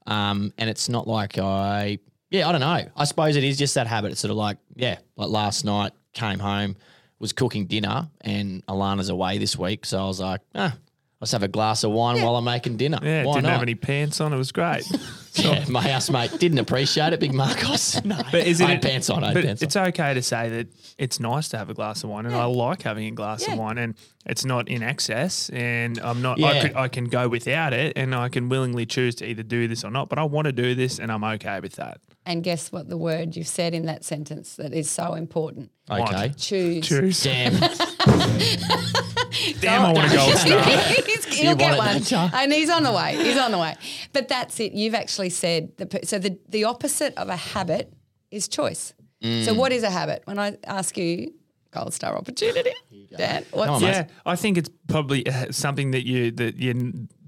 um, 0.07 0.55
and 0.57 0.71
it's 0.71 0.89
not 0.89 1.07
like 1.07 1.39
I. 1.39 1.99
Yeah, 2.31 2.49
I 2.49 2.53
don't 2.53 2.63
know. 2.63 2.89
I 2.97 3.05
suppose 3.05 3.37
it 3.37 3.45
is 3.45 3.59
just 3.59 3.75
that 3.75 3.87
habit. 3.87 4.13
It's 4.13 4.21
sort 4.21 4.31
of 4.31 4.39
like 4.39 4.57
yeah, 4.75 4.99
like 5.17 5.29
last 5.29 5.67
night 5.67 5.93
came 6.15 6.39
home, 6.39 6.77
was 7.19 7.35
cooking 7.35 7.67
dinner, 7.67 8.09
and 8.23 8.65
Alana's 8.67 9.11
away 9.11 9.37
this 9.37 9.59
week, 9.59 9.85
so 9.85 10.03
I 10.03 10.07
was 10.07 10.19
like, 10.21 10.41
ah, 10.55 10.75
let's 11.21 11.33
have 11.33 11.43
a 11.43 11.49
glass 11.49 11.85
of 11.85 11.91
wine 11.93 12.23
while 12.23 12.37
I'm 12.37 12.45
making 12.45 12.77
dinner. 12.77 12.99
yeah, 13.03 13.25
Why 13.25 13.35
didn't 13.35 13.45
not? 13.45 13.53
have 13.53 13.63
any 13.63 13.75
pants 13.75 14.21
on. 14.21 14.33
It 14.33 14.37
was 14.39 14.53
great. 14.53 14.85
Yeah, 15.35 15.65
my 15.69 15.81
housemate 15.81 16.41
didn't 16.41 16.59
appreciate 16.59 17.13
it, 17.13 17.21
Big 17.21 17.33
Marcos. 17.33 18.05
No, 18.05 18.21
But 18.33 18.49
is 18.49 18.61
it 18.61 18.65
I 18.67 18.71
had 18.73 18.83
pants 18.83 19.09
on? 19.09 19.23
I 19.23 19.29
had 19.29 19.35
but 19.35 19.45
pants 19.45 19.63
on. 19.63 19.67
it's 19.67 19.77
okay 19.77 20.13
to 20.13 20.23
say 20.23 20.49
that 20.49 20.67
it's 20.99 21.21
nice 21.21 21.49
to 21.51 21.57
have 21.59 21.71
a 21.71 21.75
glass 21.75 22.03
of 22.03 22.11
wine, 22.11 22.27
and 22.27 22.35
I 22.35 22.47
like 22.47 22.83
having 22.83 23.07
a 23.07 23.11
glass 23.13 23.47
Yeah. 23.47 23.53
of 23.53 23.61
wine, 23.61 23.79
and 23.79 23.95
it's 24.27 24.45
not 24.45 24.69
in 24.69 24.83
excess, 24.83 25.49
and 25.51 26.01
I'm 26.01 26.21
not. 26.21 26.43
I, 26.43 26.53
Yeah. 26.55 26.63
could, 26.63 26.75
I 26.77 26.89
can 26.89 27.05
go 27.05 27.29
without 27.29 27.73
it, 27.73 27.93
and 27.95 28.13
I 28.13 28.29
can 28.29 28.49
willingly 28.49 28.87
choose 28.87 29.15
to 29.17 29.25
either 29.25 29.45
do 29.45 29.69
this 29.69 29.85
or 29.85 29.93
not. 29.93 30.09
But 30.09 30.19
I 30.19 30.25
want 30.25 30.47
to 30.47 30.53
do 30.53 30.75
this, 30.75 30.99
and 30.99 31.13
I'm 31.13 31.23
okay 31.23 31.61
with 31.61 31.77
that. 31.77 32.01
And 32.27 32.43
guess 32.43 32.73
what? 32.73 32.89
The 32.89 32.99
word 32.99 33.37
you've 33.37 33.47
said 33.47 33.73
in 33.73 33.87
that 33.87 34.03
sentence 34.05 34.57
that 34.57 34.73
is 34.75 34.91
so 34.91 35.15
important. 35.15 35.71
Okay. 35.89 36.33
Choose. 36.37 36.89
Choose. 36.89 37.23
Damn. 37.23 37.53
Damn, 39.61 39.83
I 39.83 39.93
want 39.93 40.13
a 40.13 40.17
gold 40.17 40.37
star. 40.37 40.63
He's- 40.63 41.25
He'll 41.41 41.51
You 41.51 41.57
get 41.57 41.79
one, 41.79 42.01
don't 42.03 42.35
and 42.35 42.53
he's 42.53 42.69
on 42.69 42.83
the 42.83 42.93
way. 42.93 43.17
He's 43.17 43.39
on 43.39 43.51
the 43.51 43.59
way. 43.59 43.75
But 44.13 44.29
that's 44.29 44.61
it. 44.61 44.73
You've 44.73 44.95
actually 44.95 45.31
said 45.31 45.77
the 45.79 46.01
so 46.05 46.19
the 46.19 46.39
the 46.49 46.65
opposite 46.65 47.15
of 47.17 47.29
a 47.29 47.37
habit 47.37 47.93
is 48.31 48.47
choice. 48.49 48.93
Mm. 49.23 49.45
So 49.45 49.55
what 49.55 49.73
is 49.73 49.83
a 49.83 49.91
habit? 49.91 50.23
When 50.27 50.39
I 50.39 50.59
ask 50.65 50.99
you, 50.99 51.33
gold 51.71 51.95
star 51.95 52.17
opportunity, 52.17 52.73
Dan, 53.17 53.45
what's 53.53 53.67
Come 53.67 53.75
on. 53.77 53.83
Yeah, 53.83 54.07
I 54.27 54.37
think 54.37 54.59
it's 54.59 54.71
probably 54.89 55.27
uh, 55.27 55.51
something 55.51 55.93
that 55.93 56.07
you 56.07 56.31
that 56.33 56.57
you're 56.57 56.75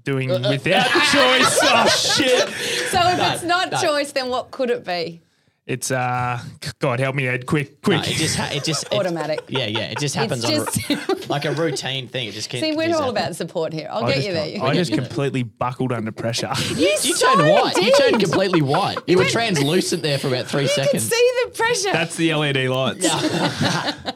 doing 0.03 0.29
without 0.29 0.87
choice. 0.89 1.59
Oh 1.75 1.87
shit! 1.87 2.49
so 2.91 2.99
if 3.09 3.33
it's 3.33 3.43
not 3.43 3.71
no. 3.71 3.81
choice, 3.81 4.11
then 4.11 4.29
what 4.29 4.51
could 4.51 4.69
it 4.69 4.85
be? 4.85 5.22
It's 5.65 5.91
uh, 5.91 6.41
God 6.79 6.99
help 6.99 7.15
me, 7.15 7.25
Ed, 7.25 7.45
quick, 7.45 7.81
quick. 7.81 7.99
No, 8.01 8.03
it 8.03 8.17
just 8.17 8.35
ha- 8.35 8.49
it 8.51 8.65
just 8.65 8.83
it- 8.87 8.93
Automatic. 8.93 9.43
yeah, 9.47 9.65
yeah. 9.65 9.91
It 9.91 9.97
just 9.97 10.13
happens 10.13 10.43
It's 10.45 10.91
on 10.91 10.97
a, 10.97 11.27
like 11.29 11.45
a 11.45 11.53
routine 11.53 12.09
thing. 12.09 12.27
It 12.27 12.33
just 12.33 12.49
keeps. 12.49 12.61
See, 12.63 12.73
we're 12.75 12.87
all 12.87 13.03
happening. 13.03 13.09
about 13.11 13.35
support 13.37 13.71
here. 13.71 13.87
I'll 13.89 14.03
I 14.03 14.07
get 14.07 14.15
just, 14.15 14.27
you 14.27 14.33
there. 14.33 14.61
I 14.63 14.73
just 14.73 14.91
completely 14.91 15.43
buckled 15.43 15.93
under 15.93 16.11
pressure. 16.11 16.51
you 16.75 16.87
You 16.87 16.97
so 16.97 17.33
turned 17.37 17.49
white. 17.49 17.77
You 17.77 17.93
turned 17.97 18.19
completely 18.19 18.61
white. 18.61 18.97
You 19.07 19.17
were 19.17 19.23
translucent 19.23 20.03
there 20.03 20.17
for 20.17 20.27
about 20.27 20.47
three 20.47 20.63
You 20.63 20.69
can 20.75 20.83
seconds. 20.85 21.09
see 21.09 21.31
the 21.45 21.51
pressure. 21.51 21.93
That's 21.93 22.17
the 22.17 22.33
LED 22.33 22.67
lights. 22.67 23.07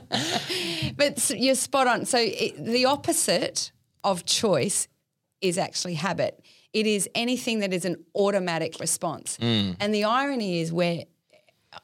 But 0.98 1.30
you're 1.30 1.56
spot 1.56 1.88
on. 1.88 2.06
So 2.06 2.18
it, 2.20 2.64
the 2.64 2.86
opposite 2.86 3.72
of 4.04 4.26
choice 4.26 4.88
is 5.42 5.58
actually 5.58 5.94
habit. 5.94 6.44
It 6.74 6.88
is 6.88 7.08
anything 7.14 7.60
that 7.60 7.72
is 7.72 7.86
an 7.86 8.04
automatic 8.16 8.80
response. 8.80 9.38
And 9.40 9.94
the 9.94 10.06
irony 10.06 10.60
is 10.60 10.74
where 10.74 11.04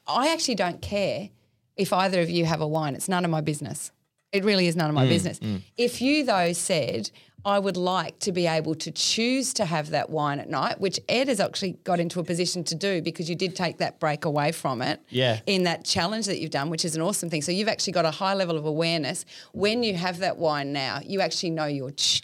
I 0.06 0.32
actually 0.32 0.54
don't 0.56 0.80
care 0.82 1.30
if 1.76 1.92
either 1.92 2.20
of 2.20 2.30
you 2.30 2.44
have 2.44 2.60
a 2.60 2.66
wine. 2.66 2.94
It's 2.94 3.08
none 3.08 3.24
of 3.24 3.30
my 3.30 3.40
business. 3.40 3.90
It 4.32 4.44
really 4.44 4.66
is 4.66 4.74
none 4.76 4.88
of 4.88 4.94
my 4.94 5.06
mm, 5.06 5.08
business. 5.08 5.38
Mm. 5.38 5.62
If 5.76 6.00
you 6.00 6.24
though 6.24 6.52
said 6.52 7.10
I 7.46 7.58
would 7.58 7.76
like 7.76 8.18
to 8.20 8.32
be 8.32 8.46
able 8.46 8.74
to 8.76 8.90
choose 8.90 9.52
to 9.54 9.66
have 9.66 9.90
that 9.90 10.08
wine 10.08 10.40
at 10.40 10.48
night, 10.48 10.80
which 10.80 10.98
Ed 11.10 11.28
has 11.28 11.40
actually 11.40 11.72
got 11.84 12.00
into 12.00 12.18
a 12.18 12.24
position 12.24 12.64
to 12.64 12.74
do 12.74 13.02
because 13.02 13.28
you 13.28 13.36
did 13.36 13.54
take 13.54 13.78
that 13.78 14.00
break 14.00 14.24
away 14.24 14.50
from 14.50 14.80
it 14.80 15.00
Yeah. 15.10 15.40
in 15.46 15.64
that 15.64 15.84
challenge 15.84 16.24
that 16.26 16.40
you've 16.40 16.50
done, 16.50 16.70
which 16.70 16.86
is 16.86 16.96
an 16.96 17.02
awesome 17.02 17.28
thing. 17.28 17.42
So 17.42 17.52
you've 17.52 17.68
actually 17.68 17.92
got 17.92 18.06
a 18.06 18.10
high 18.10 18.32
level 18.32 18.56
of 18.56 18.64
awareness. 18.64 19.26
When 19.52 19.82
you 19.82 19.94
have 19.94 20.18
that 20.20 20.38
wine 20.38 20.72
now, 20.72 21.00
you 21.04 21.20
actually 21.20 21.50
know 21.50 21.66
you're 21.66 21.90
ch- 21.90 22.22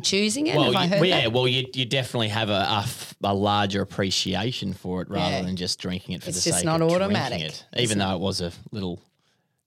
choosing 0.00 0.46
it. 0.46 0.56
Well, 0.56 0.72
have 0.72 0.74
I 0.76 0.84
you, 0.84 0.88
heard 0.90 1.00
well, 1.00 1.08
yeah, 1.08 1.20
that? 1.22 1.32
well, 1.32 1.48
you, 1.48 1.66
you 1.74 1.84
definitely 1.84 2.28
have 2.28 2.48
a, 2.48 2.52
a 2.52 2.78
f- 2.84 3.14
a 3.22 3.34
larger 3.34 3.82
appreciation 3.82 4.72
for 4.72 5.02
it 5.02 5.10
rather 5.10 5.36
Yeah. 5.36 5.42
than 5.42 5.56
just 5.56 5.78
drinking 5.80 6.14
it 6.14 6.22
for 6.22 6.30
It's 6.30 6.42
the 6.42 6.50
just 6.50 6.58
sake 6.60 6.64
not 6.66 6.80
of 6.80 6.90
automatic. 6.90 7.38
drinking 7.38 7.46
it. 7.48 7.66
Even 7.82 7.98
though 7.98 8.14
it 8.14 8.20
was 8.20 8.40
a 8.40 8.52
little 8.70 9.00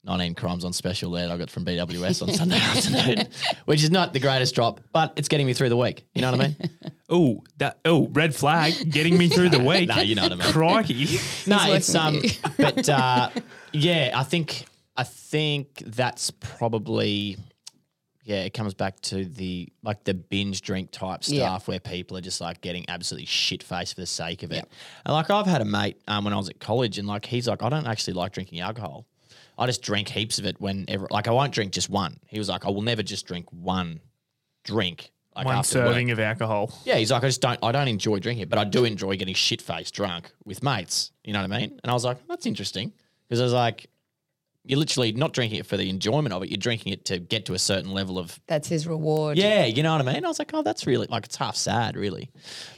19 0.06 0.36
crimes 0.36 0.64
on 0.66 0.72
special 0.74 1.10
there 1.12 1.28
that 1.28 1.34
I 1.34 1.38
got 1.38 1.50
from 1.50 1.66
BWS 1.66 2.22
on 2.22 2.34
Sunday 2.34 2.56
afternoon, 2.60 3.28
which 3.66 3.84
is 3.84 3.90
not 3.92 4.14
the 4.14 4.20
greatest 4.20 4.54
drop, 4.56 4.80
but 4.94 5.14
it's 5.16 5.28
getting 5.28 5.48
me 5.48 5.54
through 5.54 5.70
the 5.70 5.78
week. 5.78 6.06
You 6.14 6.22
know 6.22 6.32
what 6.32 6.42
I 6.42 6.48
mean? 6.48 6.56
Oh, 7.08 7.44
that 7.58 7.78
oh, 7.86 8.08
red 8.14 8.34
flag 8.34 8.92
getting 8.92 9.16
me 9.16 9.28
through 9.30 9.50
the 9.50 9.60
week. 9.64 9.90
No, 9.90 9.98
you 10.02 10.16
know 10.16 10.24
what 10.24 10.32
I 10.32 10.36
mean. 10.38 10.52
Crikey. 10.52 11.20
no, 11.46 11.60
it's 11.72 11.94
um, 11.94 12.20
but 12.58 12.90
uh, 12.90 13.30
yeah, 13.74 14.10
I 14.16 14.24
think 14.24 14.66
I 14.98 15.04
think 15.04 15.84
that's 15.86 16.32
probably 16.32 17.38
yeah. 18.26 18.44
It 18.44 18.54
comes 18.54 18.74
back 18.74 19.00
to 19.02 19.24
the 19.24 19.70
like 19.84 20.04
the 20.04 20.14
binge 20.14 20.62
drink 20.62 20.92
type 20.92 21.24
stuff 21.24 21.34
Yeah. 21.36 21.60
where 21.66 21.80
people 21.80 22.18
are 22.18 22.22
just 22.22 22.42
like 22.42 22.60
getting 22.60 22.84
absolutely 22.90 23.28
shit 23.28 23.64
faced 23.64 23.96
for 23.96 24.02
the 24.02 24.08
sake 24.08 24.44
of 24.44 24.52
it. 24.52 24.68
And 25.06 25.14
like 25.14 25.30
I've 25.30 25.46
had 25.46 25.62
a 25.62 25.66
mate 25.66 26.02
um, 26.08 26.26
when 26.26 26.34
I 26.34 26.38
was 26.38 26.50
at 26.50 26.60
college, 26.60 26.98
and 26.98 27.08
like 27.08 27.26
he's 27.26 27.48
like, 27.48 27.64
I 27.64 27.70
don't 27.70 27.88
actually 27.88 28.14
like 28.16 28.34
drinking 28.34 28.60
alcohol. 28.60 29.06
I 29.58 29.66
just 29.68 29.82
drink 29.82 30.10
heaps 30.10 30.38
of 30.40 30.46
it 30.46 30.60
whenever. 30.60 31.08
Like 31.10 31.30
I 31.30 31.32
won't 31.32 31.54
drink 31.54 31.72
just 31.72 31.90
one. 31.90 32.20
He 32.28 32.38
was 32.40 32.50
like, 32.50 32.66
I 32.66 32.70
will 32.70 32.82
never 32.82 33.02
just 33.04 33.26
drink 33.26 33.46
one 33.52 34.02
drink. 34.64 35.12
Like 35.36 35.46
One 35.48 35.58
after 35.58 35.80
work. 35.80 35.88
serving 35.90 36.12
of 36.12 36.20
alcohol. 36.20 36.72
Yeah, 36.86 36.96
he's 36.96 37.12
like, 37.12 37.22
I 37.22 37.28
just 37.28 37.42
don't, 37.42 37.60
I 37.62 37.74
don't 37.74 37.90
enjoy 37.90 38.20
drinking 38.20 38.44
it, 38.44 38.50
but 38.50 38.58
I 38.58 38.64
do 38.64 38.86
enjoy 38.86 39.18
getting 39.18 39.36
shit 39.36 39.62
faced 39.62 39.94
drunk 39.94 40.32
with 40.46 40.64
mates. 40.64 41.12
You 41.26 41.34
know 41.34 41.42
what 41.42 41.52
I 41.52 41.60
mean? 41.60 41.78
And 41.84 41.92
I 41.92 41.94
was 41.94 42.06
like, 42.06 42.26
that's 42.30 42.46
interesting 42.46 42.94
because 43.28 43.42
I 43.42 43.44
was 43.44 43.52
like, 43.52 43.88
you're 44.66 44.80
literally 44.80 45.12
not 45.12 45.34
drinking 45.34 45.60
it 45.60 45.66
for 45.66 45.78
the 45.78 45.90
enjoyment 45.90 46.34
of 46.34 46.44
it. 46.44 46.50
You're 46.50 46.58
drinking 46.58 46.94
it 46.94 47.06
to 47.06 47.20
get 47.20 47.46
to 47.46 47.54
a 47.54 47.60
certain 47.60 47.92
level 47.92 48.18
of, 48.18 48.40
That's 48.48 48.68
his 48.68 48.88
reward. 48.88 49.38
yeah, 49.38 49.66
you 49.66 49.84
know 49.84 49.92
what 49.96 50.08
I 50.08 50.14
mean? 50.14 50.26
I 50.26 50.28
was 50.28 50.40
like, 50.40 50.52
oh, 50.54 50.64
that's 50.64 50.86
really 50.88 51.08
like 51.10 51.26
it's 51.26 51.36
half 51.36 51.56
sad, 51.56 51.96
really, 51.96 52.30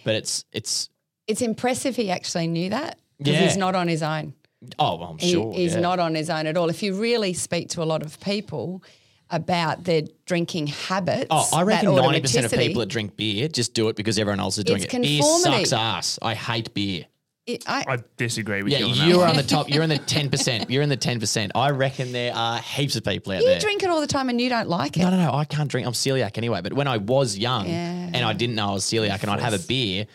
but 0.03 0.15
it's 0.15 0.45
it's 0.51 0.89
It's 1.27 1.41
impressive 1.41 1.95
he 1.95 2.09
actually 2.11 2.47
knew 2.47 2.69
that 2.71 2.99
because 3.17 3.33
Yeah. 3.33 3.41
he's 3.41 3.57
not 3.57 3.75
on 3.75 3.87
his 3.87 4.03
own. 4.03 4.33
oh, 4.79 4.95
well, 4.97 5.09
I'm 5.11 5.17
He- 5.17 5.31
sure 5.33 5.53
he's 5.53 5.73
yeah. 5.75 5.79
not 5.81 5.99
on 5.99 6.15
his 6.15 6.29
own 6.29 6.45
at 6.47 6.57
all. 6.57 6.69
If 6.69 6.81
you 6.83 6.93
really 6.93 7.33
speak 7.33 7.69
to 7.69 7.83
a 7.83 7.85
lot 7.85 8.01
of 8.03 8.19
people 8.19 8.83
about 9.29 9.83
their 9.83 10.03
drinking 10.25 10.67
habits, 10.67 11.27
Oh, 11.29 11.47
I 11.53 11.63
reckon 11.63 11.93
ninety 11.95 12.21
percent 12.21 12.45
of 12.45 12.51
people 12.53 12.79
that 12.79 12.85
drink 12.89 13.15
beer 13.17 13.47
just 13.49 13.73
do 13.73 13.89
it 13.89 13.95
because 13.95 14.17
everyone 14.17 14.39
else 14.39 14.57
is 14.57 14.63
doing 14.63 14.81
it. 14.83 14.89
Beer 14.91 15.21
sucks 15.21 15.73
ass. 15.73 16.17
I 16.21 16.33
hate 16.33 16.73
beer. 16.73 17.05
It- 17.47 17.63
I, 17.67 17.85
I 17.87 17.97
disagree 18.17 18.61
with 18.61 18.71
Yeah, 18.73 18.79
you 18.79 19.01
on 19.01 19.07
you're 19.09 19.17
one. 19.19 19.29
on 19.31 19.35
the 19.37 19.43
top. 19.43 19.69
You're 19.69 19.83
in 19.83 19.89
the 19.89 19.97
ten 19.97 20.29
percent. 20.29 20.69
You're 20.69 20.83
in 20.83 20.89
the 20.89 20.97
ten 20.97 21.19
percent. 21.19 21.53
I 21.55 21.71
reckon 21.71 22.11
there 22.11 22.33
are 22.35 22.59
heaps 22.59 22.95
of 22.95 23.03
people 23.03 23.33
out 23.33 23.39
you 23.39 23.45
there. 23.45 23.55
You 23.55 23.61
drink 23.61 23.83
it 23.83 23.89
all 23.89 24.01
the 24.01 24.07
time 24.07 24.29
and 24.29 24.39
you 24.39 24.49
don't 24.49 24.69
like 24.69 24.97
it. 24.97 25.01
No, 25.01 25.09
no, 25.09 25.17
no. 25.17 25.31
I 25.33 25.45
can't 25.45 25.69
drink. 25.69 25.87
I'm 25.87 25.93
celiac 25.93 26.37
anyway. 26.37 26.61
But 26.61 26.73
when 26.73 26.87
I 26.87 26.97
was 26.97 27.37
young 27.37 27.67
Yeah. 27.67 28.09
and 28.13 28.17
I 28.17 28.33
didn't 28.33 28.55
know 28.55 28.69
I 28.69 28.73
was 28.73 28.83
celiac 28.83 29.21
and 29.23 29.31
I'd 29.31 29.39
have 29.39 29.53
a 29.53 29.59
beer, 29.59 30.05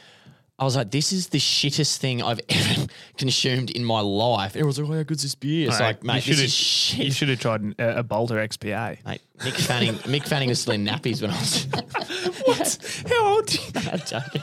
I 0.59 0.65
was 0.65 0.77
like, 0.77 0.91
this 0.91 1.13
is 1.13 1.29
the 1.29 1.39
shittest 1.39 1.97
thing 1.97 2.23
I've 2.23 2.41
ever 2.49 2.87
consumed 3.17 3.71
in 3.71 3.85
my 3.85 4.01
life. 4.01 4.55
Everyone's 4.55 4.79
like, 4.79 4.91
oh, 4.91 4.95
how 4.95 5.03
good's 5.03 5.23
this 5.23 5.35
beer? 5.35 5.69
It's 5.69 5.81
like, 5.81 6.05
mate, 6.05 6.27
you 6.27 6.35
this 6.35 6.37
should 6.37 6.45
is 6.45 6.55
shit. 6.55 7.07
You 7.07 7.13
should 7.13 7.29
have 7.31 7.41
tried 7.41 7.75
a, 7.79 8.01
a 8.01 8.05
Balter 8.05 8.37
XPA. 8.37 9.05
Mate, 9.05 9.23
Mick 9.39 9.55
Fanning, 9.55 9.95
Mick 9.95 10.27
Fanning 10.27 10.51
was 10.51 10.61
still 10.61 10.75
in 10.75 10.85
nappies 10.87 11.21
when 11.21 11.31
I 11.31 11.39
was. 11.39 11.65
what? 12.45 13.05
How 13.09 13.35
old? 13.35 13.51
I'm 13.77 13.99
joking. 14.01 14.43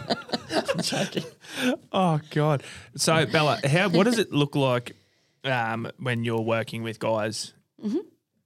I'm 0.52 0.82
joking. 0.82 1.24
Oh 1.92 2.20
God! 2.32 2.64
So 2.96 3.26
Bella, 3.26 3.60
how 3.66 3.90
what 3.90 4.04
does 4.04 4.20
it 4.20 4.32
look 4.32 4.56
like 4.56 4.96
um, 5.44 5.90
when 6.00 6.24
you're 6.24 6.42
working 6.42 6.84
with 6.84 7.00
guys 7.00 7.54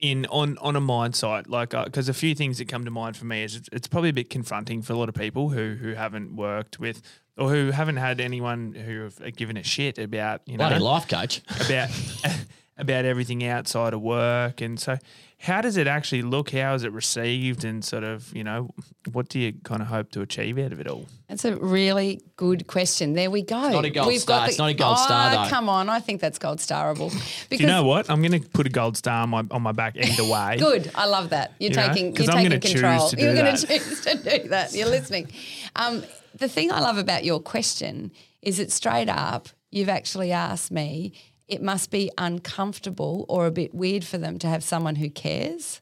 in 0.04 0.26
on 0.28 0.58
on 0.60 0.76
a 0.76 0.82
mind 0.82 1.16
site? 1.16 1.50
Like, 1.50 1.74
uh, 1.74 1.86
because 1.86 2.10
a 2.10 2.14
few 2.14 2.36
things 2.36 2.58
that 2.60 2.68
come 2.68 2.84
to 2.86 2.92
mind 2.92 3.16
for 3.18 3.26
me 3.26 3.44
is 3.44 3.56
it's, 3.56 3.70
it's 3.72 3.88
probably 3.88 4.10
a 4.10 4.14
bit 4.14 4.30
confronting 4.30 4.82
for 4.82 4.94
a 4.94 4.98
lot 4.98 5.10
of 5.10 5.16
people 5.16 5.50
who 5.50 5.76
who 5.76 5.94
haven't 5.94 6.36
worked 6.36 6.80
with 6.80 7.02
or 7.38 7.50
who 7.50 7.72
haven't 7.72 7.98
had 7.98 8.20
anyone 8.20 8.74
who 8.74 9.04
have 9.04 9.22
uh, 9.22 9.30
given 9.36 9.58
a 9.58 9.64
shit 9.64 9.98
about 9.98 10.42
you 10.46 10.58
know 10.58 10.68
Bloody 10.68 10.84
life 10.84 11.08
coach. 11.08 11.42
about 11.66 11.90
about 12.78 13.06
everything 13.06 13.46
outside 13.46 13.94
of 13.94 14.02
work 14.02 14.60
and 14.60 14.80
so 14.80 14.98
how 15.44 15.60
does 15.60 15.76
it 15.76 15.88
actually 15.88 16.22
look 16.22 16.52
how 16.52 16.74
is 16.74 16.86
it 16.86 16.92
received 16.94 17.66
and 17.66 17.84
sort 17.84 18.04
of 18.04 18.34
you 18.34 18.44
know 18.44 18.74
what 19.12 19.28
do 19.28 19.40
you 19.40 19.54
kind 19.66 19.82
of 19.82 19.90
hope 19.90 20.10
to 20.10 20.22
achieve 20.22 20.58
out 20.58 20.72
of 20.72 20.80
it 20.80 20.88
all 20.88 21.06
That's 21.28 21.44
a 21.44 21.58
really 21.58 22.22
good 22.38 22.66
question. 22.68 23.14
There 23.14 23.30
we 23.30 23.42
go. 23.42 23.70
not 23.70 23.84
a 23.84 23.90
gold 23.90 24.14
star. 24.20 24.48
It's 24.48 24.58
not 24.58 24.70
a 24.70 24.74
gold 24.74 24.98
oh, 25.00 25.04
star, 25.04 25.32
though. 25.32 25.50
Come 25.50 25.68
on, 25.68 25.90
I 25.90 26.00
think 26.00 26.22
that's 26.22 26.40
gold 26.40 26.60
starable. 26.60 27.12
Because 27.50 27.58
do 27.58 27.64
you 27.64 27.68
know 27.68 27.84
what 27.84 28.10
i'm 28.10 28.22
going 28.22 28.42
to 28.42 28.50
put 28.50 28.68
a 28.68 28.70
gold 28.70 28.96
star 28.96 29.24
on 29.24 29.30
my, 29.30 29.44
on 29.52 29.62
my 29.62 29.74
back 29.74 29.98
either 29.98 30.24
way 30.34 30.58
Good, 30.58 30.92
I 30.96 31.06
love 31.08 31.30
that. 31.32 31.54
You're 31.60 31.72
You 31.72 31.76
know, 31.76 31.84
you're 31.84 31.92
I'm 31.92 31.96
taking 31.96 32.14
gonna 32.14 32.60
choose 32.60 32.74
control. 32.74 33.10
to 33.10 33.16
do 33.16 33.22
you're 33.24 33.36
going 33.36 33.56
to 33.56 33.68
choose 33.68 34.02
to 34.02 34.16
do 34.16 34.48
that. 34.50 34.74
You're 34.74 34.90
listening. 34.90 35.32
Um, 35.76 36.04
the 36.36 36.48
thing 36.48 36.72
I 36.72 36.80
love 36.80 36.98
about 36.98 37.24
your 37.26 37.40
question 37.40 38.12
is 38.42 38.58
that 38.58 38.72
straight 38.72 39.10
up, 39.10 39.50
you've 39.72 39.90
actually 39.90 40.32
asked 40.32 40.72
me. 40.72 41.14
It 41.54 41.62
must 41.62 41.92
be 41.92 42.10
uncomfortable 42.18 43.26
or 43.30 43.46
a 43.46 43.52
bit 43.52 43.76
weird 43.76 44.04
for 44.04 44.18
them 44.18 44.40
to 44.40 44.48
have 44.48 44.64
someone 44.64 44.96
who 44.96 45.10
cares. 45.10 45.82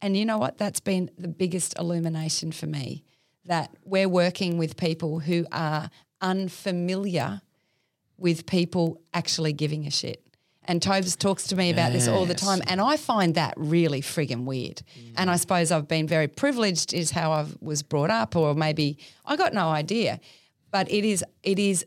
And 0.00 0.16
you 0.16 0.24
know 0.24 0.36
what? 0.36 0.58
That's 0.58 0.80
been 0.80 1.12
the 1.16 1.28
biggest 1.28 1.78
illumination 1.78 2.50
for 2.50 2.66
me. 2.66 3.04
That 3.44 3.70
we're 3.84 4.08
working 4.08 4.58
with 4.58 4.76
people 4.76 5.20
who 5.20 5.46
are 5.52 5.90
unfamiliar 6.20 7.40
with 8.18 8.46
people 8.46 9.00
actually 9.14 9.52
giving 9.52 9.86
a 9.86 9.92
shit. 9.92 10.26
And 10.64 10.82
Tobes 10.82 11.14
talks 11.14 11.46
to 11.48 11.56
me 11.56 11.70
about 11.70 11.92
this 11.92 12.08
all 12.08 12.24
the 12.24 12.34
time. 12.34 12.60
And 12.66 12.80
I 12.80 12.96
find 12.96 13.36
that 13.36 13.54
really 13.56 14.00
friggin' 14.00 14.44
weird. 14.44 14.82
Mm. 14.98 15.14
And 15.18 15.30
I 15.30 15.36
suppose 15.36 15.70
I've 15.70 15.88
been 15.88 16.08
very 16.08 16.28
privileged 16.28 16.92
is 16.94 17.12
how 17.12 17.30
I 17.30 17.46
was 17.60 17.82
brought 17.84 18.10
up, 18.10 18.34
or 18.34 18.54
maybe 18.54 18.98
I 19.24 19.36
got 19.36 19.54
no 19.54 19.68
idea. 19.68 20.20
But 20.72 20.90
it 20.90 21.04
is 21.04 21.24
it 21.42 21.58
is 21.60 21.84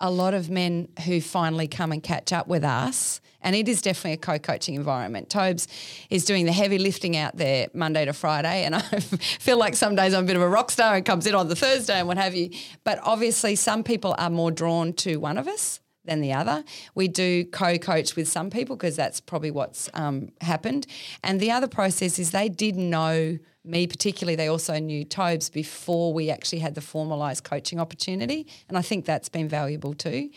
a 0.00 0.10
lot 0.10 0.34
of 0.34 0.50
men 0.50 0.88
who 1.04 1.20
finally 1.20 1.68
come 1.68 1.92
and 1.92 2.02
catch 2.02 2.32
up 2.32 2.46
with 2.48 2.64
us. 2.64 3.20
And 3.40 3.54
it 3.54 3.68
is 3.68 3.80
definitely 3.80 4.14
a 4.14 4.16
co-coaching 4.16 4.74
environment. 4.74 5.30
Tobes 5.30 5.68
is 6.10 6.24
doing 6.24 6.46
the 6.46 6.52
heavy 6.52 6.78
lifting 6.78 7.16
out 7.16 7.36
there 7.36 7.68
Monday 7.72 8.04
to 8.04 8.12
Friday, 8.12 8.64
and 8.64 8.74
I 8.74 8.80
feel 8.80 9.56
like 9.56 9.76
some 9.76 9.94
days 9.94 10.14
I'm 10.14 10.24
a 10.24 10.26
bit 10.26 10.36
of 10.36 10.42
a 10.42 10.48
rock 10.48 10.70
star 10.70 10.96
and 10.96 11.04
comes 11.04 11.26
in 11.26 11.34
on 11.34 11.48
the 11.48 11.54
Thursday 11.54 11.98
and 11.98 12.08
what 12.08 12.18
have 12.18 12.34
you. 12.34 12.50
But 12.82 12.98
obviously, 13.02 13.54
some 13.54 13.84
people 13.84 14.16
are 14.18 14.30
more 14.30 14.50
drawn 14.50 14.92
to 14.94 15.18
one 15.18 15.38
of 15.38 15.46
us 15.46 15.80
than 16.06 16.20
the 16.20 16.32
other. 16.32 16.64
We 16.94 17.08
do 17.08 17.44
co-coach 17.44 18.16
with 18.16 18.28
some 18.28 18.50
people 18.50 18.76
because 18.76 18.96
that's 18.96 19.20
probably 19.20 19.50
what's 19.50 19.90
um, 19.94 20.30
happened. 20.40 20.86
And 21.22 21.40
the 21.40 21.50
other 21.50 21.68
process 21.68 22.18
is 22.18 22.30
they 22.30 22.48
did 22.48 22.76
know 22.76 23.38
me 23.64 23.86
particularly. 23.86 24.36
They 24.36 24.48
also 24.48 24.78
knew 24.78 25.04
Tobes 25.04 25.50
before 25.50 26.14
we 26.14 26.30
actually 26.30 26.60
had 26.60 26.74
the 26.74 26.80
formalised 26.80 27.42
coaching 27.42 27.80
opportunity, 27.80 28.46
and 28.68 28.78
I 28.78 28.82
think 28.82 29.04
that's 29.04 29.28
been 29.28 29.48
valuable 29.48 29.94
too. 29.94 30.30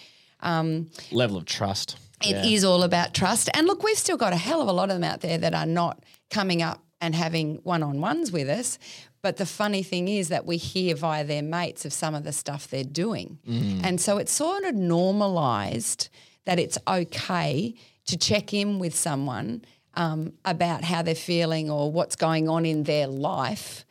Level 1.11 1.37
of 1.37 1.45
trust. 1.45 1.97
It 2.21 2.45
is 2.45 2.65
all 2.65 2.83
about 2.83 3.13
trust. 3.13 3.49
And 3.53 3.65
look, 3.65 3.83
we've 3.83 3.97
still 3.97 4.17
got 4.17 4.33
a 4.33 4.37
hell 4.37 4.61
of 4.61 4.67
a 4.67 4.73
lot 4.73 4.89
of 4.89 4.95
them 4.95 5.03
out 5.05 5.21
there 5.21 5.37
that 5.37 5.53
are 5.53 5.65
not 5.65 6.03
coming 6.29 6.61
up 6.61 6.83
and 6.99 7.15
having 7.15 7.55
one 7.63 7.81
on 7.81 8.01
ones 8.01 8.31
with 8.31 8.49
us. 8.49 8.77
But 9.21 9.37
the 9.37 9.45
funny 9.45 9.83
thing 9.83 10.07
is 10.07 10.29
that 10.29 10.45
we 10.45 10.57
hear 10.57 10.95
via 10.95 11.23
their 11.25 11.41
mates 11.43 11.85
of 11.85 11.91
some 11.93 12.15
of 12.15 12.23
the 12.23 12.31
stuff 12.31 12.67
they're 12.67 12.83
doing. 12.83 13.39
And 13.83 13.99
so 13.99 14.17
it's 14.17 14.31
sort 14.31 14.63
of 14.63 14.75
normalized 14.75 16.09
that 16.45 16.57
it's 16.59 16.77
okay 16.87 17.75
to 18.07 18.17
check 18.17 18.53
in 18.53 18.79
with 18.79 18.95
someone 18.95 19.63
um, 19.95 20.33
about 20.45 20.83
how 20.83 21.01
they're 21.01 21.15
feeling 21.15 21.69
or 21.69 21.91
what's 21.91 22.15
going 22.15 22.47
on 22.49 22.65
in 22.65 22.83
their 22.83 23.07
life 23.07 23.85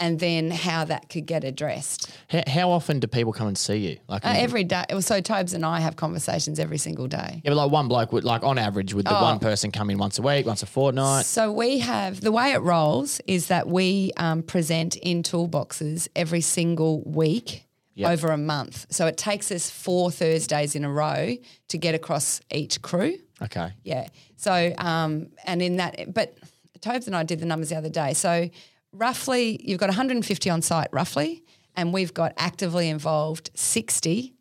and 0.00 0.18
then 0.18 0.50
how 0.50 0.84
that 0.86 1.08
could 1.10 1.26
get 1.26 1.44
addressed. 1.44 2.10
How, 2.28 2.42
how 2.46 2.70
often 2.70 2.98
do 2.98 3.06
people 3.06 3.32
come 3.32 3.46
and 3.48 3.56
see 3.58 3.76
you? 3.76 3.98
Like 4.08 4.24
Uh, 4.24 4.32
every 4.34 4.64
day. 4.64 4.84
So 5.00 5.20
Tobes 5.20 5.52
and 5.52 5.64
I 5.64 5.80
have 5.80 5.94
conversations 5.96 6.58
every 6.58 6.78
single 6.78 7.06
day. 7.06 7.42
yeah, 7.44 7.50
but 7.50 7.56
like 7.56 7.70
one 7.70 7.86
bloke 7.86 8.12
would 8.12 8.24
like 8.24 8.42
on 8.42 8.58
average 8.58 8.94
would 8.94 9.06
the 9.06 9.16
Oh. 9.18 9.22
one 9.22 9.38
person 9.38 9.70
come 9.70 9.90
in 9.90 9.98
once 9.98 10.18
a 10.18 10.22
week, 10.22 10.46
once 10.46 10.62
a 10.62 10.66
fortnight? 10.66 11.26
So 11.26 11.52
we 11.52 11.78
have 11.80 12.20
the 12.22 12.32
way 12.32 12.52
it 12.52 12.62
rolls 12.62 13.20
is 13.26 13.46
that 13.48 13.68
we 13.68 14.10
um, 14.16 14.42
present 14.42 14.96
in 14.96 15.22
toolboxes 15.22 16.08
every 16.16 16.40
single 16.40 17.02
week 17.02 17.66
Yep. 17.96 18.10
over 18.12 18.28
a 18.28 18.38
month. 18.38 18.86
So 18.90 19.06
it 19.06 19.18
takes 19.18 19.52
us 19.52 19.68
four 19.68 20.10
Thursdays 20.10 20.74
in 20.74 20.84
a 20.84 20.90
row 20.90 21.36
to 21.68 21.76
get 21.78 21.94
across 21.94 22.40
each 22.50 22.80
crew. 22.80 23.18
Okay. 23.42 23.72
Yeah. 23.84 24.06
So 24.36 24.72
um, 24.78 25.26
and 25.44 25.60
in 25.60 25.76
that, 25.76 26.14
but 26.14 26.34
Tobes 26.80 27.06
and 27.06 27.14
I 27.14 27.24
did 27.24 27.40
the 27.40 27.46
numbers 27.46 27.68
the 27.68 27.76
other 27.76 27.90
day. 27.90 28.14
So 28.14 28.48
roughly, 28.92 29.60
you've 29.62 29.80
got 29.80 29.88
150 29.88 30.50
on 30.50 30.62
site, 30.62 30.88
roughly, 30.92 31.44
and 31.76 31.92
we've 31.92 32.14
got 32.14 32.32
actively 32.36 32.88
involved 32.88 33.50
60 33.54 34.34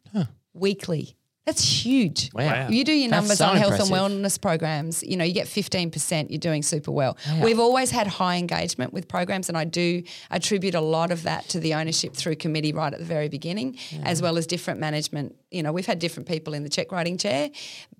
weekly. 0.53 1.15
That's 1.45 1.63
huge. 1.83 2.29
Wow. 2.33 2.45
Wow. 2.45 2.67
You 2.69 2.83
do 2.83 2.91
your 2.91 3.09
numbers 3.09 3.39
so 3.39 3.45
on 3.45 3.57
health 3.57 3.71
impressive. 3.71 3.95
and 3.95 4.23
wellness 4.23 4.39
programs, 4.39 5.01
you 5.01 5.17
know, 5.17 5.23
you 5.23 5.33
get 5.33 5.47
15%, 5.47 6.29
you're 6.29 6.37
doing 6.37 6.61
super 6.61 6.91
well. 6.91 7.17
We've 7.41 7.59
always 7.59 7.89
had 7.89 8.05
high 8.05 8.35
engagement 8.35 8.93
with 8.93 9.07
programs, 9.07 9.49
and 9.49 9.57
I 9.57 9.63
do 9.63 10.03
attribute 10.29 10.75
a 10.75 10.81
lot 10.81 11.11
of 11.11 11.23
that 11.23 11.49
to 11.49 11.59
the 11.59 11.73
ownership 11.73 12.13
through 12.13 12.35
committee 12.35 12.71
right 12.71 12.93
at 12.93 12.99
the 12.99 13.05
very 13.05 13.29
beginning, 13.29 13.79
as 14.03 14.21
well 14.21 14.37
as 14.37 14.45
different 14.45 14.79
management. 14.79 15.35
You 15.51 15.63
know, 15.63 15.71
we've 15.71 15.85
had 15.87 15.97
different 15.99 16.27
people 16.27 16.53
in 16.53 16.61
the 16.63 16.69
check 16.69 16.91
writing 16.91 17.17
chair, 17.17 17.49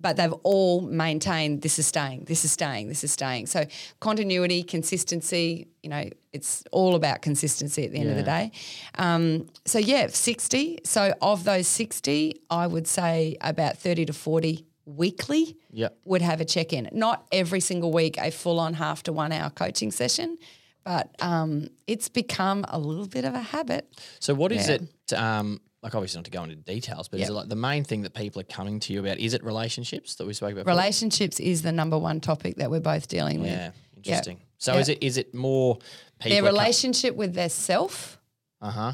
but 0.00 0.16
they've 0.16 0.32
all 0.44 0.80
maintained 0.82 1.62
this 1.62 1.78
is 1.80 1.86
staying, 1.86 2.24
this 2.26 2.44
is 2.44 2.52
staying, 2.52 2.88
this 2.88 3.02
is 3.02 3.10
staying. 3.12 3.46
So 3.46 3.66
continuity, 3.98 4.62
consistency, 4.62 5.66
you 5.82 5.90
know, 5.90 6.08
it's 6.32 6.62
all 6.70 6.94
about 6.94 7.22
consistency 7.22 7.84
at 7.84 7.90
the 7.92 7.98
end 7.98 8.10
of 8.10 8.16
the 8.16 8.22
day. 8.22 8.52
Um, 8.98 9.48
so 9.64 9.78
yeah, 9.78 10.06
60. 10.06 10.78
So 10.84 11.12
of 11.20 11.42
those 11.42 11.66
60, 11.66 12.40
I 12.50 12.66
would 12.68 12.86
say 12.86 13.36
about 13.40 13.78
30 13.78 14.06
to 14.06 14.12
40 14.12 14.64
weekly 14.86 15.56
Yep. 15.72 15.96
would 16.04 16.22
have 16.22 16.40
a 16.40 16.44
check 16.44 16.72
in. 16.72 16.88
Not 16.92 17.26
every 17.32 17.60
single 17.60 17.92
week 17.92 18.16
a 18.18 18.30
full 18.30 18.60
on 18.60 18.74
half 18.74 19.02
to 19.04 19.12
one 19.12 19.32
hour 19.32 19.50
coaching 19.50 19.90
session, 19.90 20.38
but 20.84 21.10
um, 21.20 21.68
it's 21.88 22.08
become 22.08 22.64
a 22.68 22.78
little 22.78 23.06
bit 23.06 23.24
of 23.24 23.34
a 23.34 23.40
habit. 23.40 23.88
So 24.20 24.34
what 24.34 24.52
is 24.52 24.68
Yeah. 24.68 24.76
it? 24.76 25.12
Um, 25.14 25.60
like 25.82 25.94
obviously 25.94 26.18
not 26.18 26.24
to 26.26 26.30
go 26.30 26.42
into 26.42 26.56
details, 26.56 27.08
but 27.08 27.20
is 27.20 27.28
it 27.28 27.32
like 27.32 27.48
the 27.48 27.56
main 27.56 27.84
thing 27.84 28.02
that 28.02 28.14
people 28.14 28.40
are 28.40 28.44
coming 28.44 28.80
to 28.80 28.92
you 28.92 29.00
about? 29.00 29.18
Is 29.18 29.32
it 29.34 29.42
relationships 29.42 30.16
that 30.16 30.26
we 30.26 30.34
spoke 30.34 30.52
about? 30.52 30.64
before? 30.64 30.72
Relationships 30.78 31.40
is 31.40 31.62
the 31.62 31.72
number 31.72 31.98
one 31.98 32.20
topic 32.20 32.56
that 32.56 32.70
we're 32.70 32.80
both 32.80 33.08
dealing 33.08 33.40
with. 33.40 33.50
Yeah, 33.50 33.70
interesting. 33.96 34.40
So 34.58 34.74
Yeah. 34.74 34.80
is 34.80 34.88
it 34.90 34.98
is 35.02 35.16
it 35.16 35.34
more 35.34 35.78
people? 36.18 36.30
Their 36.42 36.42
relationship 36.52 37.14
with 37.16 37.32
their 37.34 37.48
self 37.48 38.18
Uh 38.60 38.70
huh. 38.70 38.92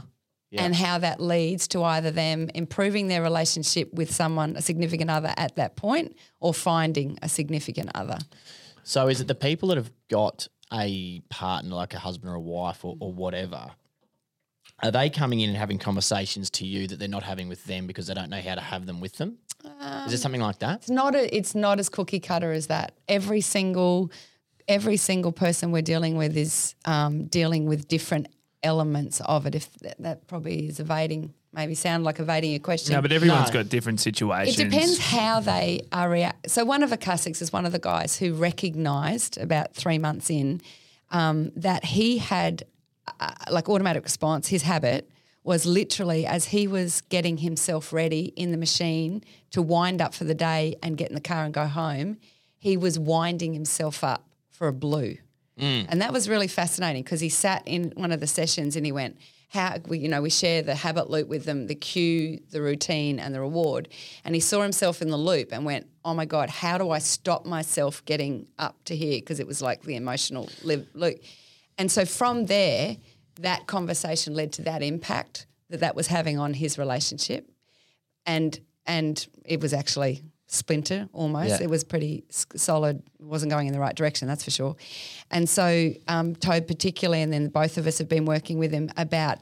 Yeah. 0.51 0.63
and 0.63 0.75
how 0.77 0.99
that 0.99 1.21
leads 1.21 1.67
to 1.69 1.83
either 1.83 2.13
them 2.13 2.49
improving 2.55 3.09
their 3.09 3.21
relationship 3.21 3.93
with 3.93 4.15
someone, 4.15 4.55
a 4.55 4.63
significant 4.63 5.11
other 5.11 5.35
at 5.37 5.57
that 5.57 5.75
point, 5.75 6.17
or 6.39 6.55
finding 6.55 7.19
a 7.21 7.29
significant 7.29 7.91
other. 7.97 8.19
So 8.85 9.09
is 9.09 9.21
it 9.21 9.27
the 9.27 9.35
people 9.35 9.71
that 9.71 9.77
have 9.77 9.91
got 10.09 10.47
a 10.73 11.19
partner, 11.31 11.75
like 11.75 11.95
a 11.95 11.99
husband 11.99 12.31
or 12.31 12.37
a 12.37 12.41
wife 12.41 12.85
or, 12.85 12.97
or 13.01 13.13
whatever? 13.13 13.73
Are 14.83 14.91
they 14.91 15.09
coming 15.09 15.41
in 15.41 15.49
and 15.49 15.57
having 15.57 15.79
conversations 15.79 16.51
to 16.51 16.67
you 16.67 16.87
that 16.89 16.99
they're 16.99 17.09
not 17.09 17.23
having 17.23 17.49
with 17.49 17.65
them 17.65 17.87
because 17.87 18.07
they 18.09 18.15
don't 18.15 18.29
know 18.29 18.41
how 18.41 18.55
to 18.55 18.61
have 18.61 18.87
them 18.87 19.01
with 19.01 19.17
them? 19.17 19.39
is 20.07 20.13
it 20.13 20.19
something 20.19 20.41
like 20.41 20.59
that? 20.61 20.81
It's 20.81 20.91
not 20.91 21.15
a, 21.15 21.35
it's 21.35 21.55
not 21.55 21.81
as 21.81 21.89
cookie 21.89 22.21
cutter 22.21 22.53
as 22.53 22.67
that. 22.69 22.93
Every 23.09 23.41
single 23.41 24.11
every 24.69 24.97
single 24.97 25.31
person 25.33 25.71
we're 25.71 25.81
dealing 25.83 26.17
with 26.17 26.37
is 26.37 26.75
um, 26.85 27.27
dealing 27.27 27.67
with 27.67 27.87
different 27.89 28.27
elements 28.65 29.21
of 29.21 29.47
it. 29.47 29.55
If 29.55 29.73
that, 29.79 29.97
that 30.01 30.27
probably 30.27 30.67
is 30.69 30.81
evading, 30.81 31.33
maybe 31.53 31.75
sound 31.77 32.03
like 32.05 32.19
evading 32.19 32.51
your 32.51 32.59
question. 32.61 32.93
no 32.95 33.01
but 33.01 33.13
everyone's 33.13 33.49
No. 33.49 33.63
got 33.63 33.69
different 33.69 34.01
situations 34.01 34.59
It 34.59 34.65
depends 34.71 34.99
how 34.99 35.39
they 35.41 35.83
are 35.93 36.11
react. 36.11 36.51
So 36.51 36.65
one 36.65 36.83
of 36.83 36.91
the 36.91 36.97
classics 36.97 37.41
is 37.41 37.53
one 37.53 37.65
of 37.65 37.73
the 37.73 37.79
guys 37.79 38.19
who 38.19 38.35
recognised 38.35 39.39
about 39.39 39.75
three 39.75 39.99
months 39.99 40.31
in 40.31 40.61
um, 41.11 41.53
that 41.57 41.85
he 41.85 42.19
had 42.19 42.65
uh, 43.21 43.33
like 43.51 43.69
automatic 43.69 44.05
response. 44.05 44.49
His 44.49 44.63
habit 44.63 45.11
was 45.45 45.65
literally 45.65 46.27
as 46.27 46.47
he 46.47 46.67
was 46.67 47.03
getting 47.03 47.39
himself 47.39 47.93
ready 47.93 48.33
in 48.37 48.51
the 48.51 48.57
machine 48.59 49.23
to 49.53 49.63
wind 49.63 50.01
up 50.03 50.13
for 50.13 50.25
the 50.25 50.35
day 50.35 50.75
and 50.83 50.97
get 50.97 51.09
in 51.09 51.15
the 51.15 51.21
car 51.21 51.45
and 51.45 51.55
go 51.55 51.67
home, 51.67 52.19
he 52.59 52.77
was 52.77 52.99
winding 52.99 53.55
himself 53.55 54.03
up 54.03 54.27
for 54.51 54.67
a 54.67 54.73
blue. 54.73 55.17
And 55.89 56.03
that 56.03 56.13
was 56.13 56.29
really 56.29 56.49
fascinating 56.49 57.03
because 57.03 57.21
he 57.21 57.29
sat 57.29 57.63
in 57.65 57.93
one 57.97 58.13
of 58.13 58.21
the 58.21 58.27
sessions 58.27 58.77
and 58.77 58.85
he 58.85 58.93
went, 58.93 59.17
how 59.49 59.77
we, 59.87 59.99
you 59.99 60.09
know, 60.09 60.21
we 60.21 60.31
share 60.31 60.63
the 60.63 60.75
habit 60.75 61.09
loop 61.09 61.29
with 61.29 61.45
them, 61.45 61.67
the 61.67 61.75
cue, 61.75 62.41
the 62.51 62.61
routine, 62.61 63.19
and 63.19 63.35
the 63.35 63.41
reward. 63.41 63.89
And 64.25 64.35
he 64.35 64.41
saw 64.41 64.63
himself 64.63 65.01
in 65.01 65.09
the 65.09 65.17
loop 65.17 65.53
and 65.53 65.65
went, 65.65 65.87
"Oh 66.05 66.15
my 66.15 66.25
God, 66.25 66.51
how 66.51 66.79
do 66.79 66.91
I 66.91 66.99
stop 66.99 67.47
myself 67.47 68.05
getting 68.05 68.49
up 68.59 68.77
to 68.87 68.97
here?" 68.97 69.19
Because 69.21 69.41
it 69.41 69.47
was 69.47 69.63
like 69.63 69.83
the 69.83 69.97
emotional 69.97 70.49
live, 70.63 70.87
loop. 70.95 71.21
And 71.79 71.91
so 71.91 72.05
from 72.05 72.47
there, 72.47 72.97
that 73.41 73.67
conversation 73.67 74.35
led 74.35 74.53
to 74.55 74.63
that 74.63 74.83
impact 74.83 75.47
that 75.69 75.81
that 75.81 75.95
was 75.95 76.07
having 76.07 76.39
on 76.39 76.55
his 76.55 76.79
relationship, 76.79 77.51
and 78.25 78.59
and 78.87 79.27
it 79.45 79.61
was 79.61 79.73
actually 79.73 80.23
splinter 80.47 81.09
almost. 81.13 81.49
Yeah. 81.51 81.65
It 81.65 81.71
was 81.71 81.85
pretty 81.85 82.25
solid. 82.31 83.03
wasn't 83.19 83.51
going 83.51 83.67
in 83.67 83.73
the 83.73 83.81
right 83.81 83.95
direction, 83.95 84.29
that's 84.29 84.45
for 84.45 84.53
sure. 84.53 84.77
And 85.31 85.49
so 85.49 85.93
um, 86.09 86.37
Toad 86.37 86.67
particularly, 86.67 87.23
and 87.23 87.33
then 87.33 87.49
both 87.49 87.79
of 87.79 87.87
us 87.87 87.99
have 87.99 88.09
been 88.09 88.25
working 88.25 88.59
with 88.59 88.71
him 88.71 88.91
about 88.97 89.39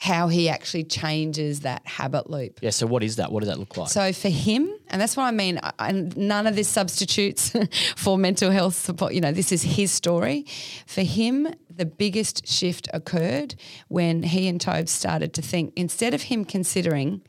how 0.00 0.28
he 0.28 0.48
actually 0.48 0.84
changes 0.84 1.60
that 1.60 1.84
habit 1.86 2.30
loop. 2.30 2.60
Yeah. 2.62 2.70
So 2.70 2.86
what 2.86 3.02
is 3.02 3.16
that? 3.16 3.32
What 3.32 3.40
does 3.40 3.48
that 3.48 3.58
look 3.58 3.76
like? 3.76 3.88
So 3.88 4.12
for 4.12 4.28
him, 4.28 4.70
and 4.88 5.00
that's 5.00 5.16
what 5.16 5.24
I 5.24 5.32
mean, 5.32 5.58
I- 5.62 5.72
and 5.80 6.16
none 6.16 6.46
of 6.46 6.54
this 6.54 6.68
substitutes 6.68 7.52
for 7.96 8.16
mental 8.16 8.50
health 8.52 8.74
support. 8.76 9.12
You 9.12 9.20
know, 9.20 9.32
this 9.32 9.50
is 9.50 9.62
his 9.62 9.90
story. 9.90 10.46
For 10.86 11.02
him, 11.02 11.48
the 11.68 11.84
biggest 11.84 12.46
shift 12.46 12.88
occurred 12.94 13.56
when 13.88 14.22
he 14.22 14.46
and 14.48 14.60
Tobe 14.60 14.88
started 14.88 15.34
to 15.34 15.42
think 15.42 15.72
instead 15.76 16.14
of 16.14 16.22
him 16.22 16.44
considering 16.44 17.22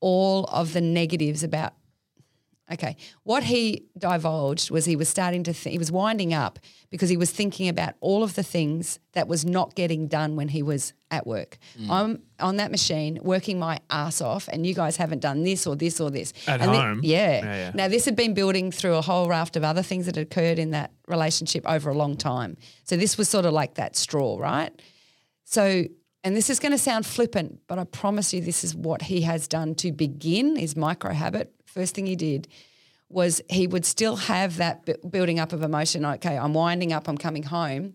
all 0.00 0.44
of 0.44 0.72
the 0.72 0.80
negatives 0.80 1.42
about 1.42 1.72
Okay. 2.70 2.96
What 3.22 3.44
he 3.44 3.86
divulged 3.96 4.70
was 4.70 4.84
he 4.84 4.94
was 4.94 5.08
starting 5.08 5.42
to 5.44 5.54
think, 5.54 5.72
he 5.72 5.78
was 5.78 5.90
winding 5.90 6.34
up 6.34 6.58
because 6.90 7.08
he 7.08 7.16
was 7.16 7.30
thinking 7.30 7.66
about 7.68 7.94
all 8.00 8.22
of 8.22 8.34
the 8.34 8.42
things 8.42 8.98
that 9.12 9.26
was 9.26 9.44
not 9.44 9.74
getting 9.74 10.06
done 10.06 10.36
when 10.36 10.48
he 10.48 10.62
was 10.62 10.92
at 11.10 11.26
work. 11.26 11.56
Mm. 11.80 11.90
I'm 11.90 12.22
on 12.40 12.56
that 12.56 12.70
machine 12.70 13.18
working 13.22 13.58
my 13.58 13.80
ass 13.88 14.20
off, 14.20 14.48
and 14.52 14.66
you 14.66 14.74
guys 14.74 14.96
haven't 14.98 15.20
done 15.20 15.44
this 15.44 15.66
or 15.66 15.76
this 15.76 15.98
or 15.98 16.10
this. 16.10 16.34
At 16.46 16.60
And 16.60 16.70
home? 16.70 17.00
yeah. 17.02 17.38
Yeah, 17.38 17.44
yeah. 17.56 17.70
Now, 17.74 17.88
this 17.88 18.04
had 18.04 18.16
been 18.16 18.34
building 18.34 18.70
through 18.70 18.96
a 18.96 19.02
whole 19.02 19.28
raft 19.28 19.56
of 19.56 19.64
other 19.64 19.82
things 19.82 20.04
that 20.04 20.16
had 20.16 20.26
occurred 20.26 20.58
in 20.58 20.70
that 20.72 20.92
relationship 21.06 21.66
over 21.66 21.88
a 21.88 21.94
long 21.94 22.16
time. 22.16 22.58
So 22.84 22.96
this 22.98 23.16
was 23.16 23.30
sort 23.30 23.46
of 23.46 23.52
like 23.54 23.74
that 23.74 23.96
straw, 23.96 24.38
right? 24.38 24.72
So, 25.44 25.84
and 26.22 26.36
this 26.36 26.50
is 26.50 26.58
going 26.60 26.72
to 26.72 26.78
sound 26.78 27.06
flippant, 27.06 27.60
but 27.66 27.78
I 27.78 27.84
promise 27.84 28.34
you 28.34 28.42
this 28.42 28.62
is 28.62 28.74
what 28.76 29.00
he 29.02 29.22
has 29.22 29.48
done 29.48 29.74
to 29.76 29.90
begin 29.92 30.56
his 30.56 30.76
micro 30.76 31.14
habit. 31.14 31.54
First 31.78 31.94
thing 31.94 32.06
he 32.06 32.16
did 32.16 32.48
was 33.08 33.40
he 33.48 33.68
would 33.68 33.84
still 33.84 34.16
have 34.16 34.56
that 34.56 34.84
bu- 34.84 35.08
building 35.08 35.38
up 35.38 35.52
of 35.52 35.62
emotion. 35.62 36.04
Okay, 36.04 36.36
I'm 36.36 36.52
winding 36.52 36.92
up, 36.92 37.06
I'm 37.06 37.16
coming 37.16 37.44
home. 37.44 37.94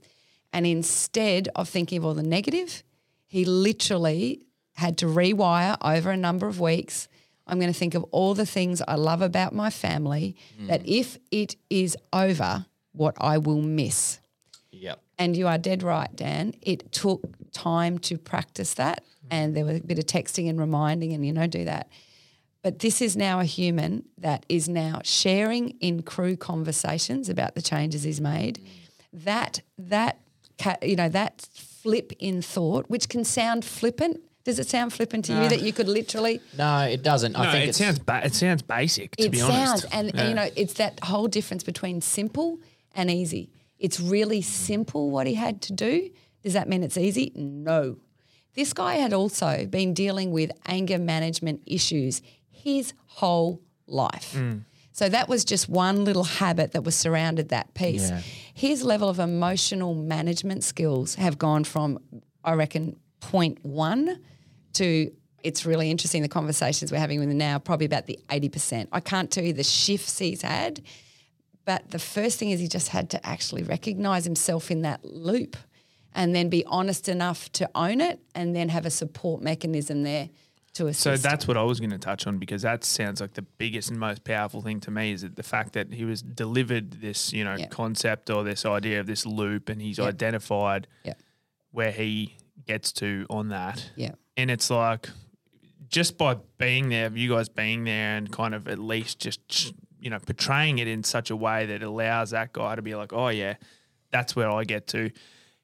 And 0.53 0.65
instead 0.65 1.49
of 1.53 1.67
thinking 1.67 1.97
of 1.97 2.05
all 2.05 2.13
the 2.13 2.23
negative, 2.23 2.81
he 3.27 3.43
literally 3.43 4.45
had 4.75 4.97
to 4.99 5.07
rewire 5.07 5.75
over 5.81 6.11
a 6.11 6.15
number 6.15 6.47
of 6.47 6.61
weeks. 6.61 7.09
I'm 7.45 7.59
going 7.59 7.73
to 7.73 7.77
think 7.77 7.93
of 7.93 8.05
all 8.11 8.33
the 8.33 8.45
things 8.45 8.81
I 8.87 8.95
love 8.95 9.21
about 9.21 9.53
my 9.53 9.69
family 9.69 10.37
hmm. 10.57 10.67
that 10.67 10.87
if 10.87 11.17
it 11.29 11.57
is 11.69 11.97
over, 12.13 12.65
what 12.93 13.15
I 13.19 13.37
will 13.37 13.61
miss. 13.61 14.21
yep. 14.71 15.01
And 15.17 15.35
you 15.35 15.45
are 15.49 15.57
dead 15.57 15.83
right, 15.83 16.15
Dan. 16.15 16.53
It 16.61 16.93
took 16.93 17.21
time 17.51 17.97
to 17.99 18.17
practice 18.17 18.75
that, 18.75 19.03
hmm. 19.23 19.27
and 19.31 19.57
there 19.57 19.65
was 19.65 19.79
a 19.79 19.83
bit 19.83 19.99
of 19.99 20.05
texting 20.05 20.49
and 20.49 20.57
reminding, 20.57 21.11
and 21.11 21.25
you 21.25 21.33
know, 21.33 21.47
do 21.47 21.65
that. 21.65 21.89
But 22.63 22.79
this 22.79 23.01
is 23.01 23.15
now 23.17 23.39
a 23.41 23.45
human 23.45 24.05
that 24.17 24.45
is 24.47 24.69
now 24.69 25.01
sharing 25.03 25.71
in 25.81 26.01
crew 26.01 26.37
conversations 26.37 27.27
about 27.29 27.55
the 27.55 27.61
changes 27.61 28.03
he's 28.03 28.21
made. 28.21 28.59
That 29.11 29.61
that 29.77 30.17
you 30.81 30.95
know 30.95 31.09
that 31.09 31.47
flip 31.53 32.13
in 32.19 32.41
thought, 32.41 32.89
which 32.89 33.09
can 33.09 33.23
sound 33.25 33.65
flippant. 33.65 34.21
Does 34.45 34.59
it 34.59 34.67
sound 34.67 34.91
flippant 34.91 35.25
to 35.25 35.33
you 35.33 35.47
that 35.49 35.61
you 35.61 35.71
could 35.71 35.87
literally? 35.87 36.41
No, 36.57 36.79
it 36.79 37.01
doesn't. 37.03 37.35
I 37.35 37.45
No, 37.45 37.51
think 37.51 37.69
it 37.69 37.75
sounds 37.75 37.99
ba- 37.99 38.21
it 38.25 38.33
sounds 38.33 38.61
basic 38.61 39.15
to 39.17 39.25
it 39.25 39.31
be 39.31 39.37
sounds, 39.39 39.85
honest. 39.85 39.87
and, 39.91 40.15
and 40.15 40.29
you 40.29 40.35
know, 40.35 40.49
it's 40.55 40.73
that 40.75 40.99
whole 41.03 41.27
difference 41.27 41.63
between 41.63 42.01
simple 42.01 42.59
and 42.93 43.09
easy. 43.11 43.51
It's 43.79 43.99
really 43.99 44.41
simple 44.41 45.11
what 45.11 45.27
he 45.27 45.35
had 45.35 45.61
to 45.63 45.73
do. 45.73 46.09
Does 46.43 46.53
that 46.53 46.67
mean 46.67 46.83
it's 46.83 46.97
easy? 46.97 47.31
No. 47.35 47.97
This 48.53 48.73
guy 48.73 48.95
had 48.95 49.13
also 49.13 49.65
been 49.65 49.93
dealing 49.93 50.31
with 50.31 50.51
anger 50.65 50.99
management 50.99 51.61
issues 51.65 52.21
his 52.53 52.93
whole 53.07 53.61
life. 53.87 54.39
So 54.93 55.09
that 55.09 55.27
was 55.27 55.43
just 55.43 55.67
one 55.67 56.05
little 56.05 56.23
habit 56.23 56.73
that 56.73 56.83
was 56.83 56.95
surrounded 56.95 57.49
that 57.49 57.73
piece. 57.73 58.11
Yeah. 58.11 58.21
His 58.53 58.83
level 58.83 59.09
of 59.09 59.19
emotional 59.19 59.95
management 59.95 60.63
skills 60.63 61.15
have 61.15 61.39
gone 61.39 61.63
from, 61.63 61.99
I 62.43 62.53
reckon, 62.53 62.95
point 63.19 63.57
one 63.63 64.19
to 64.73 65.11
it's 65.43 65.65
really 65.65 65.91
interesting 65.91 66.21
the 66.21 66.29
conversations 66.29 66.91
we're 66.91 66.99
having 66.99 67.19
with 67.19 67.29
him 67.29 67.37
now, 67.37 67.59
probably 67.59 67.85
about 67.85 68.05
the 68.05 68.17
80%. 68.29 68.87
I 68.91 68.99
can't 69.01 69.29
tell 69.29 69.43
you 69.43 69.51
the 69.51 69.63
shifts 69.63 70.19
he's 70.19 70.41
had, 70.41 70.81
but 71.65 71.91
the 71.91 71.99
first 71.99 72.39
thing 72.39 72.51
is 72.51 72.59
he 72.59 72.67
just 72.67 72.89
had 72.89 73.09
to 73.09 73.25
actually 73.25 73.63
recognize 73.63 74.25
himself 74.25 74.71
in 74.71 74.83
that 74.83 75.03
loop 75.03 75.57
and 76.13 76.35
then 76.35 76.49
be 76.49 76.63
honest 76.65 77.09
enough 77.09 77.51
to 77.53 77.69
own 77.75 77.99
it 77.99 78.21
and 78.35 78.55
then 78.55 78.69
have 78.69 78.85
a 78.85 78.89
support 78.89 79.41
mechanism 79.41 80.03
there 80.03 80.29
to 80.73 80.87
assist. 80.87 81.03
So 81.03 81.17
that's 81.17 81.47
what 81.47 81.57
I 81.57 81.63
was 81.63 81.79
going 81.79 81.91
to 81.91 81.97
touch 81.97 82.25
on 82.27 82.37
because 82.39 82.63
that 82.63 82.83
sounds 82.83 83.21
like 83.21 83.33
the 83.33 83.41
biggest 83.43 83.89
and 83.89 83.99
most 83.99 84.23
powerful 84.23 84.61
thing 84.61 84.79
to 84.81 84.91
me 84.91 85.11
is 85.11 85.21
that 85.21 85.35
the 85.35 85.43
fact 85.43 85.73
that 85.73 85.93
he 85.93 86.05
was 86.05 86.21
delivered 86.21 86.93
this, 86.93 87.31
you 87.33 87.43
know, 87.43 87.55
Yeah. 87.57 87.67
concept 87.67 88.29
or 88.29 88.43
this 88.43 88.65
idea 88.65 88.99
of 88.99 89.05
this 89.07 89.25
loop 89.25 89.69
and 89.69 89.81
he's 89.81 89.99
identified 89.99 90.87
yeah, 91.03 91.13
where 91.71 91.91
he 91.91 92.35
gets 92.65 92.91
to 92.93 93.25
on 93.29 93.49
that. 93.49 93.91
yeah, 93.95 94.11
And 94.37 94.49
it's 94.49 94.69
like 94.69 95.09
just 95.89 96.17
by 96.17 96.37
being 96.57 96.89
there, 96.89 97.11
you 97.15 97.29
guys 97.29 97.49
being 97.49 97.83
there 97.83 98.17
and 98.17 98.31
kind 98.31 98.55
of 98.55 98.67
at 98.67 98.79
least 98.79 99.19
just, 99.19 99.73
you 99.99 100.09
know, 100.09 100.19
portraying 100.19 100.79
it 100.79 100.87
in 100.87 101.03
such 101.03 101.29
a 101.29 101.35
way 101.35 101.65
that 101.67 101.83
allows 101.83 102.31
that 102.31 102.51
guy 102.53 102.75
to 102.75 102.81
be 102.81 102.95
like, 102.95 103.13
oh, 103.13 103.27
yeah, 103.29 103.55
that's 104.11 104.35
where 104.35 104.49
I 104.49 104.63
get 104.63 104.87
to. 104.87 105.11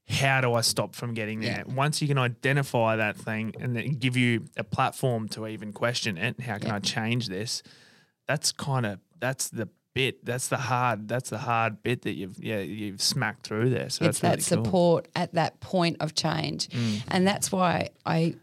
How 0.10 0.42
do 0.42 0.54
I 0.54 0.62
stop 0.62 0.96
from 0.96 1.14
getting 1.14 1.40
there? 1.40 1.64
Once 1.68 2.02
you 2.02 2.08
can 2.08 2.18
identify 2.18 2.96
that 2.96 3.16
thing 3.16 3.54
and 3.60 3.76
then 3.76 3.94
give 3.94 4.18
you 4.18 4.46
a 4.58 4.64
platform 4.64 5.28
to 5.30 5.48
even 5.48 5.72
question 5.72 6.18
it, 6.18 6.40
how 6.40 6.58
can 6.58 6.72
I 6.72 6.80
change 6.80 7.28
this? 7.28 7.62
That's 8.28 8.52
kind 8.52 8.86
of 8.86 9.00
that's 9.20 9.50
the 9.50 9.70
bit. 9.94 10.26
That's 10.26 10.48
the 10.48 10.58
hard. 10.58 11.08
That's 11.08 11.30
the 11.30 11.38
hard 11.38 11.84
bit 11.84 12.04
that 12.04 12.14
you've 12.14 12.42
yeah 12.44 12.60
you've 12.60 13.02
smacked 13.02 13.46
through 13.46 13.70
there. 13.70 13.90
So 13.90 14.06
it's 14.06 14.20
that 14.20 14.30
really 14.30 14.42
cool. 14.42 14.66
support 14.66 15.08
at 15.16 15.34
that 15.34 15.60
point 15.60 15.98
of 16.00 16.16
change, 16.16 16.70
mm. 16.70 17.04
and 17.10 17.28
that's 17.28 17.52
why 17.52 17.90
I, 18.06 18.36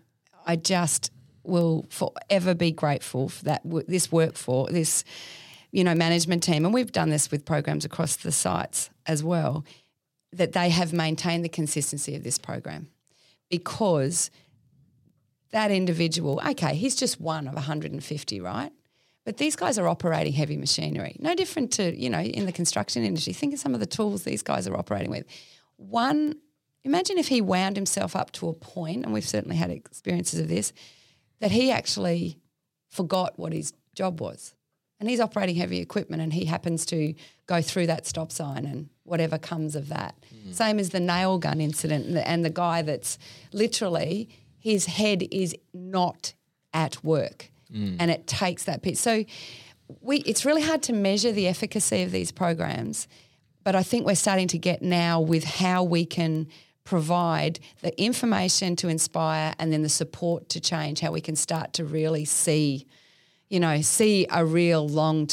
I 0.46 0.56
just 0.56 1.10
will 1.42 1.86
forever 1.88 2.54
be 2.54 2.72
grateful 2.72 3.28
for 3.28 3.44
that 3.44 3.62
this 3.86 4.10
work 4.10 4.34
for 4.34 4.66
this, 4.68 5.04
you 5.70 5.84
know, 5.84 5.94
management 5.94 6.42
team, 6.42 6.64
and 6.64 6.74
we've 6.74 6.92
done 6.92 7.10
this 7.10 7.30
with 7.30 7.44
programs 7.44 7.84
across 7.84 8.16
the 8.16 8.32
sites 8.32 8.90
as 9.06 9.22
well, 9.22 9.64
that 10.36 10.52
they 10.52 10.70
have 10.70 10.92
maintained 10.92 11.44
the 11.44 11.48
consistency 11.48 12.14
of 12.14 12.22
this 12.22 12.38
program, 12.38 12.88
because 13.50 14.30
that 15.50 15.70
individual, 15.70 16.40
okay, 16.46 16.74
he's 16.74 16.96
just 16.96 17.20
one 17.20 17.46
of 17.48 17.54
150, 17.54 18.40
right? 18.40 18.72
But 19.24 19.38
these 19.38 19.56
guys 19.56 19.78
are 19.78 19.88
operating 19.88 20.32
heavy 20.32 20.56
machinery, 20.56 21.16
no 21.18 21.34
different 21.34 21.72
to, 21.72 21.96
you 21.96 22.10
know, 22.10 22.20
in 22.20 22.46
the 22.46 22.52
construction 22.52 23.04
industry. 23.04 23.32
Think 23.32 23.54
of 23.54 23.60
some 23.60 23.74
of 23.74 23.80
the 23.80 23.86
tools 23.86 24.22
these 24.22 24.42
guys 24.42 24.68
are 24.68 24.76
operating 24.76 25.10
with. 25.10 25.24
One, 25.76 26.36
imagine 26.84 27.18
if 27.18 27.28
he 27.28 27.40
wound 27.40 27.76
himself 27.76 28.14
up 28.14 28.30
to 28.32 28.48
a 28.48 28.52
point, 28.52 29.04
and 29.04 29.12
we've 29.12 29.26
certainly 29.26 29.56
had 29.56 29.70
experiences 29.70 30.38
of 30.38 30.48
this, 30.48 30.72
that 31.40 31.50
he 31.50 31.70
actually 31.70 32.38
forgot 32.88 33.38
what 33.38 33.52
his 33.52 33.72
job 33.94 34.20
was. 34.20 34.54
And 35.00 35.08
he's 35.10 35.20
operating 35.20 35.56
heavy 35.56 35.80
equipment 35.80 36.22
and 36.22 36.32
he 36.32 36.46
happens 36.46 36.86
to 36.86 37.14
go 37.46 37.60
through 37.60 37.88
that 37.88 38.06
stop 38.06 38.32
sign 38.32 38.64
and 38.64 38.88
whatever 39.06 39.38
comes 39.38 39.76
of 39.76 39.88
that. 39.88 40.14
Mm. 40.34 40.54
Same 40.54 40.78
as 40.78 40.90
the 40.90 41.00
nail 41.00 41.38
gun 41.38 41.60
incident 41.60 42.06
and 42.06 42.16
the, 42.16 42.28
and 42.28 42.44
the 42.44 42.50
guy 42.50 42.82
that's 42.82 43.18
literally, 43.52 44.28
his 44.58 44.86
head 44.86 45.22
is 45.30 45.54
not 45.72 46.34
at 46.74 47.02
work 47.04 47.50
mm. 47.72 47.96
and 47.98 48.10
it 48.10 48.26
takes 48.26 48.64
that 48.64 48.82
bit. 48.82 48.98
So 48.98 49.24
we, 50.00 50.18
it's 50.18 50.44
really 50.44 50.62
hard 50.62 50.82
to 50.84 50.92
measure 50.92 51.32
the 51.32 51.46
efficacy 51.46 52.02
of 52.02 52.10
these 52.10 52.32
programs, 52.32 53.08
but 53.64 53.74
I 53.74 53.82
think 53.82 54.06
we're 54.06 54.14
starting 54.14 54.48
to 54.48 54.58
get 54.58 54.82
now 54.82 55.20
with 55.20 55.44
how 55.44 55.82
we 55.82 56.04
can 56.04 56.48
provide 56.84 57.58
the 57.82 58.00
information 58.00 58.76
to 58.76 58.88
inspire 58.88 59.52
and 59.58 59.72
then 59.72 59.82
the 59.82 59.88
support 59.88 60.48
to 60.50 60.60
change, 60.60 61.00
how 61.00 61.10
we 61.10 61.20
can 61.20 61.36
start 61.36 61.72
to 61.74 61.84
really 61.84 62.24
see, 62.24 62.86
you 63.48 63.60
know, 63.60 63.80
see 63.80 64.26
a 64.30 64.44
real 64.44 64.88
long 64.88 65.26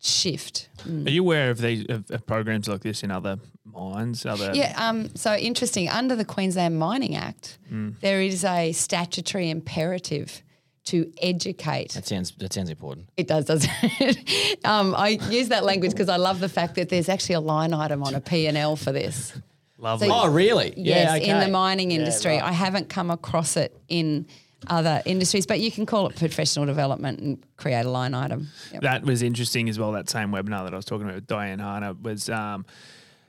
term 0.00 0.06
shift. 0.08 0.68
Are 0.86 1.10
you 1.10 1.22
aware 1.22 1.50
of 1.50 1.58
these 1.58 1.84
of, 1.88 2.10
of 2.10 2.26
programs 2.26 2.68
like 2.68 2.80
this 2.82 3.02
in 3.02 3.10
other 3.10 3.38
mines? 3.64 4.24
Other 4.26 4.52
Yeah, 4.54 4.74
um, 4.76 5.14
so 5.14 5.34
interesting. 5.34 5.88
Under 5.88 6.16
the 6.16 6.24
Queensland 6.24 6.78
Mining 6.78 7.16
Act, 7.16 7.58
there 8.00 8.20
is 8.20 8.44
a 8.44 8.72
statutory 8.72 9.50
imperative 9.50 10.42
to 10.82 11.12
educate 11.20 11.92
That 11.92 12.06
sounds 12.06 12.32
that 12.38 12.52
sounds 12.52 12.70
important. 12.70 13.08
It 13.16 13.28
does, 13.28 13.44
doesn't 13.44 13.70
it? 13.82 14.58
um, 14.64 14.94
I 14.96 15.18
use 15.30 15.48
that 15.48 15.62
language 15.64 15.92
because 15.92 16.08
I 16.08 16.16
love 16.16 16.40
the 16.40 16.48
fact 16.48 16.74
that 16.76 16.88
there's 16.88 17.08
actually 17.08 17.34
a 17.36 17.40
line 17.40 17.74
item 17.74 18.02
on 18.02 18.14
a 18.14 18.20
P&L 18.20 18.76
for 18.76 18.90
this. 18.92 19.34
Lovely. 19.78 20.08
So- 20.08 20.14
Oh, 20.14 20.28
really? 20.28 20.72
Yes, 20.76 21.20
yeah, 21.20 21.32
in 21.32 21.38
the 21.38 21.44
okay. 21.44 21.50
mining 21.52 21.90
Yeah, 21.90 21.98
industry. 21.98 22.32
right. 22.32 22.42
I 22.42 22.52
haven't 22.52 22.88
come 22.88 23.10
across 23.10 23.56
it 23.56 23.76
in 23.88 24.26
other 24.66 25.02
industries, 25.06 25.46
but 25.46 25.60
you 25.60 25.70
can 25.70 25.86
call 25.86 26.06
it 26.08 26.16
professional 26.16 26.66
development 26.66 27.18
and 27.20 27.42
create 27.56 27.86
a 27.86 27.90
line 27.90 28.14
item. 28.14 28.48
Yep. 28.72 28.82
That 28.82 29.02
was 29.04 29.22
interesting 29.22 29.68
as 29.68 29.78
well. 29.78 29.92
That 29.92 30.08
same 30.08 30.30
webinar 30.30 30.64
that 30.64 30.72
I 30.72 30.76
was 30.76 30.84
talking 30.84 31.06
about 31.06 31.16
with 31.16 31.26
Diane 31.26 31.58
Harner 31.58 32.00
was 32.00 32.28
um, 32.28 32.66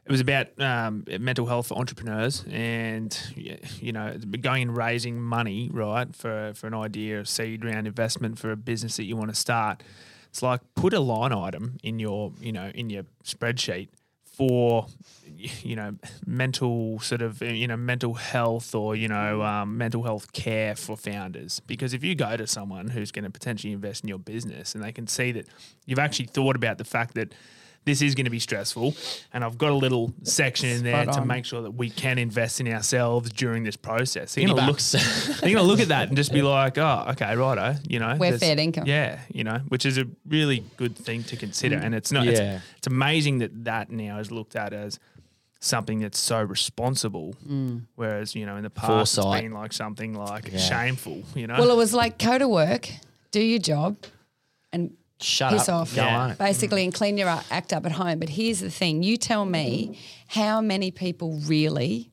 it 0.05 0.11
was 0.11 0.19
about 0.19 0.47
um, 0.59 1.05
mental 1.19 1.45
health 1.45 1.67
for 1.67 1.77
entrepreneurs 1.77 2.43
and 2.49 3.17
you 3.35 3.91
know 3.91 4.17
going 4.41 4.63
and 4.63 4.77
raising 4.77 5.21
money 5.21 5.69
right 5.71 6.13
for 6.15 6.53
for 6.55 6.67
an 6.67 6.73
idea, 6.73 7.21
a 7.21 7.25
seed 7.25 7.63
round 7.63 7.87
investment 7.87 8.39
for 8.39 8.51
a 8.51 8.57
business 8.57 8.97
that 8.97 9.05
you 9.05 9.15
want 9.15 9.29
to 9.29 9.35
start. 9.35 9.83
It's 10.29 10.41
like 10.41 10.61
put 10.75 10.93
a 10.93 10.99
line 10.99 11.33
item 11.33 11.77
in 11.83 11.99
your 11.99 12.33
you 12.39 12.51
know 12.51 12.71
in 12.73 12.89
your 12.89 13.03
spreadsheet 13.23 13.89
for 14.25 14.87
you 15.63 15.75
know 15.75 15.95
mental 16.25 16.99
sort 16.99 17.21
of 17.21 17.41
you 17.41 17.67
know 17.67 17.77
mental 17.77 18.13
health 18.13 18.73
or 18.75 18.95
you 18.95 19.07
know 19.07 19.41
um, 19.41 19.77
mental 19.77 20.03
health 20.03 20.31
care 20.33 20.75
for 20.75 20.95
founders 20.97 21.59
because 21.61 21.93
if 21.93 22.03
you 22.03 22.15
go 22.15 22.35
to 22.37 22.47
someone 22.47 22.87
who's 22.89 23.11
going 23.11 23.25
to 23.25 23.29
potentially 23.31 23.73
invest 23.73 24.03
in 24.03 24.07
your 24.09 24.19
business 24.19 24.75
and 24.75 24.83
they 24.83 24.91
can 24.91 25.07
see 25.07 25.31
that 25.31 25.47
you've 25.85 25.99
actually 25.99 26.25
thought 26.27 26.55
about 26.55 26.77
the 26.77 26.85
fact 26.85 27.13
that 27.15 27.33
this 27.83 28.03
is 28.03 28.13
going 28.13 28.25
to 28.25 28.29
be 28.31 28.37
stressful 28.37 28.93
and 29.33 29.43
I've 29.43 29.57
got 29.57 29.71
a 29.71 29.75
little 29.75 30.13
section 30.21 30.69
in 30.69 30.83
there 30.83 31.01
Spot 31.01 31.15
to 31.15 31.21
on. 31.21 31.27
make 31.27 31.45
sure 31.45 31.63
that 31.63 31.71
we 31.71 31.89
can 31.89 32.19
invest 32.19 32.59
in 32.59 32.67
ourselves 32.71 33.31
during 33.31 33.63
this 33.63 33.75
process. 33.75 34.35
They're 34.35 34.45
going 34.45 34.55
to 34.59 34.67
look, 34.67 34.77
they're 34.77 35.49
going 35.49 35.55
to 35.55 35.63
look 35.63 35.79
at 35.79 35.87
that 35.87 36.07
and 36.09 36.15
just 36.15 36.31
be 36.31 36.43
like, 36.43 36.77
oh, 36.77 37.05
okay, 37.09 37.35
righto, 37.35 37.77
you 37.89 37.97
know. 37.97 38.17
We're 38.19 38.37
fair 38.37 38.59
income. 38.59 38.83
Yeah, 38.85 39.19
you 39.33 39.43
know, 39.43 39.61
which 39.69 39.87
is 39.87 39.97
a 39.97 40.05
really 40.27 40.63
good 40.77 40.95
thing 40.95 41.23
to 41.23 41.35
consider. 41.35 41.77
And 41.77 41.95
it's 41.95 42.11
not, 42.11 42.25
Yeah. 42.25 42.31
it's, 42.57 42.63
it's 42.77 42.87
amazing 42.87 43.39
that 43.39 43.63
that 43.63 43.89
now 43.89 44.19
is 44.19 44.29
looked 44.29 44.55
at 44.55 44.73
as 44.73 44.99
something 45.61 45.99
that's 45.99 46.19
so 46.19 46.41
responsible, 46.41 47.35
mm. 47.47 47.83
whereas, 47.95 48.35
you 48.35 48.45
know, 48.45 48.57
in 48.57 48.63
the 48.63 48.69
past 48.69 49.15
Foresight. 49.15 49.35
it's 49.35 49.41
been 49.43 49.53
like 49.53 49.71
something 49.71 50.13
like 50.15 50.51
Yeah. 50.51 50.57
shameful, 50.57 51.23
you 51.35 51.47
know? 51.47 51.55
Well, 51.59 51.71
it 51.71 51.77
was 51.77 51.93
like 51.93 52.17
go 52.17 52.37
to 52.37 52.47
work, 52.47 52.89
do 53.31 53.39
your 53.39 53.59
job, 53.59 53.97
and 54.73 54.91
Shut 55.21 55.53
piss 55.53 55.69
up. 55.69 55.81
off, 55.81 55.95
Go 55.95 56.03
Yeah. 56.03 56.19
on. 56.19 56.35
basically, 56.35 56.83
and 56.83 56.91
clean 56.93 57.15
your 57.17 57.29
act 57.51 57.73
up 57.73 57.85
at 57.85 57.91
home. 57.93 58.17
But 58.19 58.29
here's 58.29 58.59
the 58.59 58.71
thing: 58.71 59.03
you 59.03 59.17
tell 59.17 59.45
me 59.45 59.99
how 60.27 60.61
many 60.61 60.89
people 60.89 61.33
really 61.45 62.09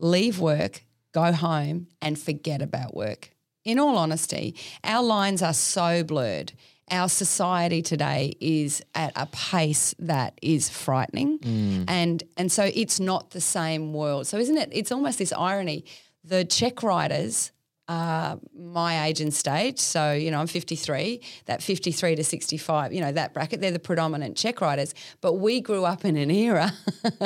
leave 0.00 0.40
work, 0.40 0.84
go 1.12 1.32
home, 1.32 1.86
and 2.02 2.18
forget 2.18 2.60
about 2.60 2.96
work. 2.96 3.30
In 3.64 3.78
all 3.78 3.96
honesty, 3.96 4.56
our 4.82 5.02
lines 5.04 5.40
are 5.42 5.52
so 5.54 6.02
blurred. 6.02 6.52
Our 6.90 7.08
society 7.08 7.82
today 7.82 8.34
is 8.40 8.82
at 8.94 9.12
a 9.16 9.26
pace 9.26 9.94
that 9.98 10.38
is 10.42 10.68
frightening, 10.68 11.38
mm. 11.38 11.84
and 11.88 12.22
and 12.36 12.50
so 12.50 12.70
it's 12.74 13.00
not 13.00 13.30
the 13.30 13.40
same 13.40 13.92
world. 13.92 14.26
So 14.26 14.38
isn't 14.38 14.56
it? 14.56 14.70
It's 14.72 14.92
almost 14.92 15.18
this 15.18 15.32
irony. 15.32 15.84
The 16.24 16.44
check 16.44 16.82
writers 16.82 17.52
are 17.88 18.38
my 18.54 19.06
age 19.06 19.20
and 19.20 19.32
stage. 19.32 19.78
So, 19.78 20.12
you 20.12 20.30
know, 20.30 20.40
I'm 20.40 20.46
53, 20.46 21.20
that 21.46 21.62
53 21.62 22.16
to 22.16 22.24
65, 22.24 22.92
you 22.92 23.00
know, 23.00 23.12
that 23.12 23.32
bracket, 23.32 23.60
they're 23.60 23.70
the 23.70 23.78
predominant 23.78 24.36
check 24.36 24.60
writers. 24.60 24.94
But 25.20 25.34
we 25.34 25.60
grew 25.60 25.84
up 25.84 26.04
in 26.04 26.16
an 26.16 26.30
era 26.30 26.72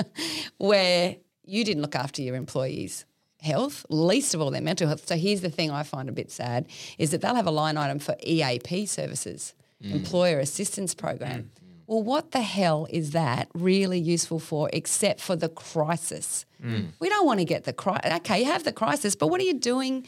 where 0.58 1.16
you 1.44 1.64
didn't 1.64 1.82
look 1.82 1.96
after 1.96 2.22
your 2.22 2.36
employees' 2.36 3.04
health, 3.42 3.84
least 3.88 4.34
of 4.34 4.40
all 4.40 4.50
their 4.50 4.62
mental 4.62 4.88
health. 4.88 5.06
So 5.06 5.16
here's 5.16 5.40
the 5.40 5.50
thing 5.50 5.70
I 5.70 5.82
find 5.82 6.08
a 6.08 6.12
bit 6.12 6.30
sad 6.30 6.66
is 6.98 7.10
that 7.10 7.20
they'll 7.20 7.34
have 7.34 7.46
a 7.46 7.52
line 7.52 7.76
item 7.76 7.98
for 7.98 8.16
EAP 8.22 8.86
services, 8.86 9.54
mm. 9.82 9.92
employer 9.92 10.38
assistance 10.38 10.94
program. 10.94 11.42
Mm. 11.42 11.62
Well, 11.86 12.02
what 12.02 12.30
the 12.30 12.40
hell 12.40 12.86
is 12.90 13.10
that 13.10 13.48
really 13.52 13.98
useful 13.98 14.38
for 14.38 14.70
except 14.72 15.20
for 15.20 15.36
the 15.36 15.48
crisis? 15.48 16.46
Mm. 16.64 16.88
We 17.00 17.08
don't 17.08 17.26
want 17.26 17.40
to 17.40 17.44
get 17.44 17.64
the 17.64 17.72
crisis. 17.72 18.12
Okay, 18.12 18.40
you 18.40 18.46
have 18.46 18.64
the 18.64 18.72
crisis, 18.72 19.16
but 19.16 19.26
what 19.26 19.40
are 19.40 19.44
you 19.44 19.58
doing 19.58 20.06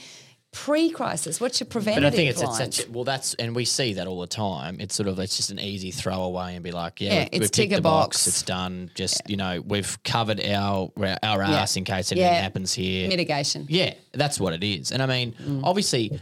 pre-crisis? 0.55 1.41
What's 1.41 1.61
your 1.61 1.67
But 1.67 1.73
preventative 1.73 2.13
I 2.13 2.17
think 2.17 2.31
it's, 2.31 2.41
it's 2.43 2.57
such 2.57 2.87
a, 2.87 2.91
well, 2.91 3.05
that's 3.05 3.35
and 3.35 3.55
we 3.55 3.65
see 3.65 3.95
that 3.95 4.07
all 4.07 4.21
the 4.21 4.27
time. 4.27 4.79
It's 4.81 4.95
sort 4.95 5.09
of 5.09 5.19
it's 5.19 5.37
just 5.37 5.51
an 5.51 5.59
easy 5.59 5.91
throwaway 5.91 6.55
and 6.55 6.63
be 6.65 6.71
like, 6.71 7.01
yeah, 7.01 7.13
Yeah, 7.13 7.19
we've, 7.21 7.29
it's 7.33 7.41
we've 7.41 7.51
tick 7.51 7.63
ticked 7.71 7.73
a 7.73 7.77
the 7.77 7.83
box. 7.83 8.19
box. 8.19 8.27
it's 8.29 8.43
done. 8.43 8.91
Just 8.95 9.21
you 9.29 9.37
know, 9.37 9.61
we've 9.67 10.03
covered 10.05 10.41
our 10.41 10.91
our 11.23 11.43
ass 11.43 11.77
in 11.77 11.85
case 11.85 12.13
anything 12.13 12.33
Yeah. 12.33 12.41
happens 12.41 12.73
here. 12.73 13.09
Mitigation. 13.09 13.67
Yeah, 13.69 13.95
that's 14.13 14.39
what 14.41 14.53
it 14.55 14.65
is. 14.65 14.93
And 14.93 15.03
I 15.03 15.07
mean, 15.07 15.35
Mm. 15.45 15.61
obviously, 15.65 16.19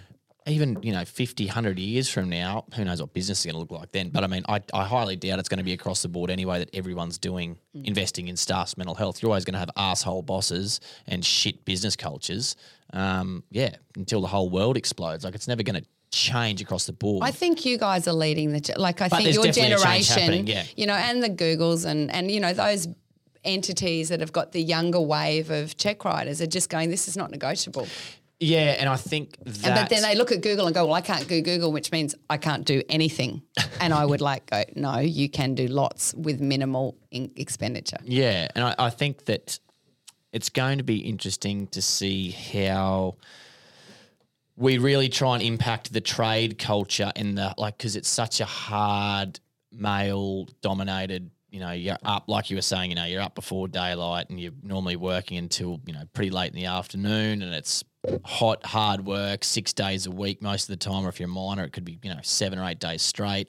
even, 0.47 0.79
you 0.83 0.93
know, 0.93 1.05
50, 1.05 1.47
100 1.47 1.79
years 1.79 2.09
from 2.09 2.29
now, 2.29 2.65
who 2.75 2.85
knows 2.85 3.01
what 3.01 3.13
business 3.15 3.41
is 3.41 3.45
going 3.47 3.55
to 3.55 3.61
look 3.61 3.71
like 3.71 3.93
then. 3.93 4.11
But 4.11 4.25
I 4.25 4.27
mean, 4.27 4.43
I, 4.49 4.61
I 4.75 4.85
highly 4.85 5.17
doubt 5.17 5.39
it's 5.39 5.49
going 5.49 5.59
to 5.59 5.65
be 5.65 5.73
across 5.73 6.03
the 6.03 6.09
board 6.09 6.31
anyway 6.31 6.59
that 6.59 6.71
everyone's 6.75 7.19
doing 7.19 7.59
Mm. 7.75 7.87
investing 7.87 8.29
in 8.29 8.37
staff's 8.37 8.77
mental 8.77 8.95
health. 8.95 9.23
You're 9.23 9.31
always 9.31 9.47
going 9.47 9.55
to 9.55 9.59
have 9.59 9.71
asshole 9.79 10.21
bosses 10.23 10.79
and 11.07 11.25
shit 11.25 11.65
business 11.65 11.97
cultures. 11.97 12.55
Um, 12.93 13.45
yeah, 13.51 13.77
until 13.97 14.21
the 14.21 14.27
whole 14.27 14.51
world 14.51 14.77
explodes. 14.77 15.25
Like, 15.25 15.35
it's 15.35 15.49
never 15.49 15.63
going 15.63 15.81
to 15.83 15.89
change 16.11 16.61
across 16.61 16.85
the 16.85 16.93
board. 16.93 17.25
I 17.25 17.31
think 17.31 17.65
you 17.65 17.79
guys 17.79 18.07
are 18.07 18.13
leading 18.13 18.53
the 18.53 18.75
like 18.77 19.01
I 19.01 19.09
But 19.09 19.23
think 19.23 19.35
your 19.35 19.45
definitely 19.45 19.73
a 19.73 19.79
change 19.79 20.09
generation, 20.09 20.47
yeah. 20.47 20.65
you 20.77 20.87
know, 20.87 20.93
and 20.93 21.23
the 21.23 21.31
Googles 21.31 21.87
and 21.87 22.11
and 22.13 22.31
you 22.31 22.39
know 22.41 22.53
those 22.53 22.87
entities 23.45 24.09
that 24.11 24.21
have 24.21 24.33
got 24.33 24.53
the 24.53 24.63
younger 24.63 25.01
wave 25.01 25.51
of 25.51 25.77
check 25.77 26.05
writers 26.05 26.41
are 26.41 26.47
just 26.47 26.69
going, 26.69 26.91
this 26.91 27.09
is 27.09 27.17
not 27.17 27.31
negotiable. 27.31 27.87
Yeah, 28.43 28.77
and 28.79 28.89
I 28.89 28.97
think 28.97 29.37
that. 29.45 29.65
And, 29.65 29.75
but 29.75 29.89
then 29.89 30.03
they 30.03 30.17
look 30.17 30.33
at 30.33 30.43
Google 30.43 30.67
and 30.67 30.75
go, 30.75 30.87
well, 30.87 30.95
I 30.95 31.01
can't 31.01 31.29
do 31.29 31.41
Google, 31.41 31.71
which 31.71 31.93
means 31.93 32.17
I 32.29 32.39
can't 32.39 32.65
do 32.65 32.83
anything. 32.89 33.43
and 33.81 33.95
I 33.95 34.05
would 34.05 34.21
like 34.21 34.51
go, 34.51 34.65
no, 34.75 34.99
you 34.99 35.29
can 35.29 35.55
do 35.55 35.69
lots 35.69 36.13
with 36.15 36.41
minimal 36.41 36.97
in- 37.13 37.31
expenditure. 37.37 37.99
Yeah, 38.03 38.49
and 38.57 38.65
I, 38.65 38.75
I 38.79 38.91
think 38.91 39.27
that 39.27 39.61
it's 40.33 40.49
going 40.49 40.79
to 40.79 40.85
be 40.85 40.99
interesting 40.99 41.69
to 41.69 41.81
see 41.81 42.31
how 42.31 43.15
we 44.57 44.79
really 44.79 45.09
try 45.09 45.35
and 45.35 45.43
impact 45.43 45.93
the 45.93 46.01
trade 46.01 46.59
culture 46.59 47.13
in 47.15 47.37
the 47.37 47.55
like 47.59 47.79
because 47.79 47.95
it's 47.95 48.09
such 48.09 48.41
a 48.41 48.45
hard 48.45 49.39
male 49.71 50.47
dominated 50.61 51.31
you 51.51 51.59
know 51.59 51.71
you're 51.71 51.97
up 52.05 52.25
like 52.29 52.51
you 52.51 52.57
were 52.57 52.63
saying 52.63 52.91
you 52.91 52.97
know 52.97 53.07
you're 53.07 53.23
up 53.23 53.35
before 53.35 53.67
daylight 53.67 54.29
and 54.29 54.39
you're 54.39 54.53
normally 54.63 54.97
working 54.97 55.39
until 55.39 55.81
you 55.87 55.95
know 55.95 56.03
pretty 56.13 56.31
late 56.31 56.53
in 56.53 56.57
the 56.57 56.67
afternoon 56.67 57.41
and 57.41 57.55
it's 57.55 57.83
hot 58.25 58.65
hard 58.67 59.07
work 59.07 59.45
six 59.45 59.73
days 59.73 60.07
a 60.07 60.11
week 60.11 60.43
most 60.43 60.65
of 60.65 60.69
the 60.69 60.77
time 60.77 61.07
or 61.07 61.09
if 61.09 61.21
you're 61.21 61.29
a 61.29 61.33
miner 61.33 61.63
it 61.65 61.73
could 61.73 61.85
be 61.85 61.99
you 62.03 62.13
know 62.13 62.19
seven 62.23 62.59
or 62.59 62.65
eight 62.69 62.81
days 62.81 63.01
straight 63.01 63.49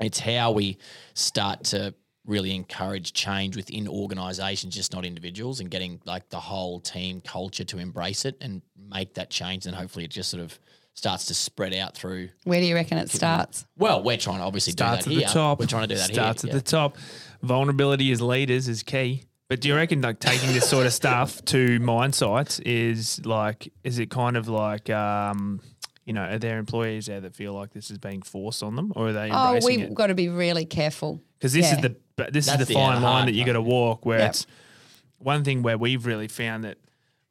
it's 0.00 0.20
how 0.20 0.52
we 0.52 0.78
start 1.14 1.64
to 1.64 1.94
really 2.28 2.54
encourage 2.54 3.12
change 3.14 3.56
within 3.56 3.88
organizations, 3.88 4.74
just 4.74 4.92
not 4.92 5.04
individuals, 5.04 5.60
and 5.60 5.70
getting 5.70 6.00
like 6.04 6.28
the 6.28 6.38
whole 6.38 6.78
team 6.78 7.20
culture 7.22 7.64
to 7.64 7.78
embrace 7.78 8.24
it 8.24 8.36
and 8.40 8.62
make 8.76 9.14
that 9.14 9.30
change. 9.30 9.66
And 9.66 9.74
hopefully 9.74 10.04
it 10.04 10.10
just 10.10 10.30
sort 10.30 10.42
of 10.42 10.56
starts 10.94 11.24
to 11.26 11.34
spread 11.34 11.74
out 11.74 11.94
through. 11.94 12.28
Where 12.44 12.60
do 12.60 12.66
you 12.66 12.74
reckon 12.74 12.98
it 12.98 13.10
starts? 13.10 13.64
Well, 13.76 14.02
we're 14.02 14.18
trying 14.18 14.38
to 14.38 14.44
obviously 14.44 14.72
starts 14.72 15.06
do 15.06 15.12
at 15.12 15.14
that 15.16 15.26
the 15.28 15.32
top. 15.32 15.58
We're 15.58 15.66
trying 15.66 15.88
to 15.88 15.94
do 15.94 15.98
that 15.98 16.12
Starts 16.12 16.42
here. 16.42 16.50
at 16.50 16.54
the 16.54 16.70
top. 16.70 16.98
Vulnerability 17.42 18.12
as 18.12 18.20
leaders 18.20 18.68
is 18.68 18.82
key. 18.82 19.24
But 19.48 19.60
do 19.62 19.68
you 19.68 19.74
reckon 19.74 20.02
like 20.02 20.20
taking 20.20 20.52
this 20.52 20.68
sort 20.68 20.86
of 20.86 20.92
stuff 20.92 21.42
to 21.46 21.78
mine 21.80 22.12
sites 22.12 22.58
is 22.60 23.24
like 23.24 23.72
is 23.82 23.98
it 23.98 24.10
kind 24.10 24.36
of 24.36 24.46
like 24.48 24.90
um 24.90 25.60
you 26.04 26.14
know, 26.14 26.22
are 26.22 26.38
there 26.38 26.58
employees 26.58 27.04
there 27.04 27.20
that 27.20 27.34
feel 27.36 27.52
like 27.52 27.72
this 27.74 27.90
is 27.90 27.98
being 27.98 28.22
forced 28.22 28.62
on 28.62 28.76
them, 28.76 28.94
or 28.96 29.08
are 29.08 29.12
they 29.12 29.28
Oh, 29.30 29.58
we've 29.62 29.80
it? 29.82 29.94
got 29.94 30.06
to 30.06 30.14
be 30.14 30.30
really 30.30 30.64
careful. 30.64 31.20
Because 31.38 31.52
this 31.52 31.66
Yeah. 31.66 31.76
is 31.76 31.82
the 31.82 31.96
this 32.32 32.46
That's 32.46 32.62
is 32.62 32.68
the 32.68 32.72
the, 32.72 32.80
fine 32.80 33.02
line 33.02 33.26
that 33.26 33.32
you 33.32 33.40
part. 33.42 33.46
got 33.48 33.52
to 33.54 33.62
walk. 33.62 34.06
Where 34.06 34.18
Yep. 34.20 34.30
it's 34.30 34.46
one 35.18 35.44
thing 35.44 35.62
where 35.62 35.76
we've 35.76 36.06
really 36.06 36.26
found 36.28 36.64
that 36.64 36.78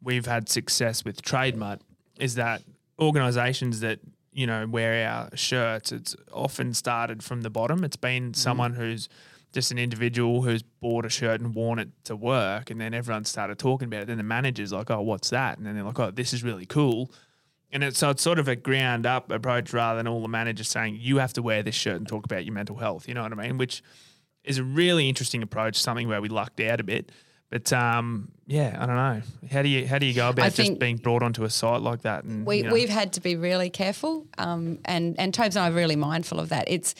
we've 0.01 0.27
had 0.27 0.47
success 0.47 1.03
with 1.03 1.23
Trademutt 1.23 1.79
is 2.19 2.35
that 2.35 2.61
organisations 2.99 3.79
that 3.79 3.99
you 4.31 4.45
know 4.45 4.67
wear 4.67 5.07
our 5.09 5.35
shirts, 5.35 5.91
it's 5.91 6.15
often 6.31 6.73
started 6.75 7.23
from 7.23 7.41
the 7.41 7.49
bottom. 7.49 7.83
It's 7.83 7.95
been 7.95 8.35
someone 8.35 8.73
who's 8.75 9.09
just 9.53 9.71
an 9.71 9.77
individual 9.77 10.41
who's 10.43 10.61
bought 10.61 11.05
a 11.05 11.09
shirt 11.09 11.41
and 11.41 11.55
worn 11.55 11.79
it 11.79 11.89
to 12.05 12.15
work, 12.15 12.69
and 12.69 12.79
then 12.79 12.93
everyone 12.93 13.25
started 13.25 13.57
talking 13.57 13.87
about 13.87 14.01
it. 14.01 14.07
Then 14.07 14.17
the 14.17 14.23
manager's 14.23 14.71
like, 14.73 14.91
"Oh, 14.91 15.01
what's 15.01 15.29
that?" 15.29 15.57
And 15.57 15.65
then 15.65 15.75
they're 15.75 15.83
like, 15.83 15.99
"Oh, 15.99 16.11
this 16.11 16.33
is 16.33 16.43
really 16.43 16.65
cool." 16.65 17.11
And 17.71 17.83
it's 17.83 17.97
so 17.97 18.11
it's 18.11 18.21
sort 18.21 18.39
of 18.39 18.47
a 18.47 18.55
ground 18.55 19.05
up 19.05 19.29
approach 19.31 19.73
rather 19.73 19.97
than 19.97 20.07
all 20.07 20.21
the 20.21 20.27
managers 20.27 20.69
saying 20.69 20.97
you 21.01 21.17
have 21.17 21.33
to 21.33 21.41
wear 21.41 21.63
this 21.63 21.75
shirt 21.75 21.97
and 21.97 22.07
talk 22.07 22.25
about 22.25 22.45
your 22.45 22.53
mental 22.53 22.77
health. 22.77 23.07
You 23.07 23.13
know 23.13 23.23
what 23.23 23.33
I 23.33 23.35
mean? 23.35 23.57
Which 23.57 23.83
is 24.43 24.57
a 24.57 24.63
really 24.63 25.09
interesting 25.09 25.43
approach, 25.43 25.75
something 25.75 26.07
where 26.07 26.21
we 26.21 26.29
lucked 26.29 26.59
out 26.61 26.79
a 26.79 26.83
bit. 26.83 27.11
But 27.49 27.71
um, 27.71 28.31
yeah, 28.45 28.75
I 28.77 28.85
don't 28.85 28.95
know. 28.95 29.21
How 29.51 29.61
do 29.61 29.69
you 29.69 29.87
how 29.87 29.99
do 29.99 30.05
you 30.05 30.13
go 30.13 30.29
about 30.29 30.53
just 30.53 30.79
being 30.79 30.97
brought 30.97 31.23
onto 31.23 31.43
a 31.43 31.49
site 31.49 31.81
like 31.81 32.01
that? 32.01 32.23
And 32.25 32.45
We, 32.45 32.57
you 32.57 32.63
know, 32.63 32.73
We've 32.73 32.89
had 32.89 33.13
to 33.13 33.21
be 33.21 33.35
really 33.35 33.69
careful, 33.69 34.27
um, 34.37 34.79
and 34.85 35.17
and 35.17 35.33
Tobes 35.33 35.55
and 35.55 35.63
I 35.65 35.69
are 35.69 35.73
really 35.73 35.95
mindful 35.95 36.39
of 36.39 36.49
that. 36.49 36.65
It's 36.67 36.93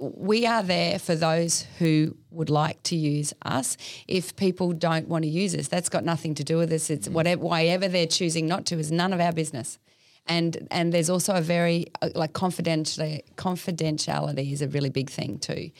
we 0.00 0.46
are 0.46 0.62
there 0.62 0.98
for 0.98 1.14
those 1.14 1.66
who 1.78 2.16
would 2.30 2.48
like 2.48 2.82
to 2.84 2.96
use 2.96 3.34
us. 3.42 3.76
If 4.08 4.34
people 4.34 4.72
don't 4.72 5.08
want 5.08 5.24
to 5.24 5.28
use 5.28 5.54
us, 5.54 5.68
that's 5.68 5.90
got 5.90 6.04
nothing 6.04 6.34
to 6.36 6.44
do 6.44 6.56
with 6.56 6.72
us. 6.72 6.88
It's 6.88 7.08
whatever, 7.08 7.42
whatever 7.42 7.86
they're 7.86 8.06
choosing 8.06 8.46
not 8.46 8.64
to 8.66 8.78
is 8.78 8.90
none 8.90 9.12
of 9.12 9.20
our 9.20 9.32
business. 9.32 9.78
And 10.26 10.68
and 10.70 10.92
there's 10.92 11.10
also 11.10 11.34
a 11.34 11.40
very 11.40 11.86
uh, 12.02 12.10
like 12.14 12.32
confidentiality 12.32 13.22
confidentiality 13.36 14.52
is 14.52 14.62
a 14.62 14.68
really 14.68 14.90
big 14.90 15.10
thing 15.10 15.38
too, 15.38 15.70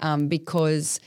um, 0.00 0.28
because 0.28 1.00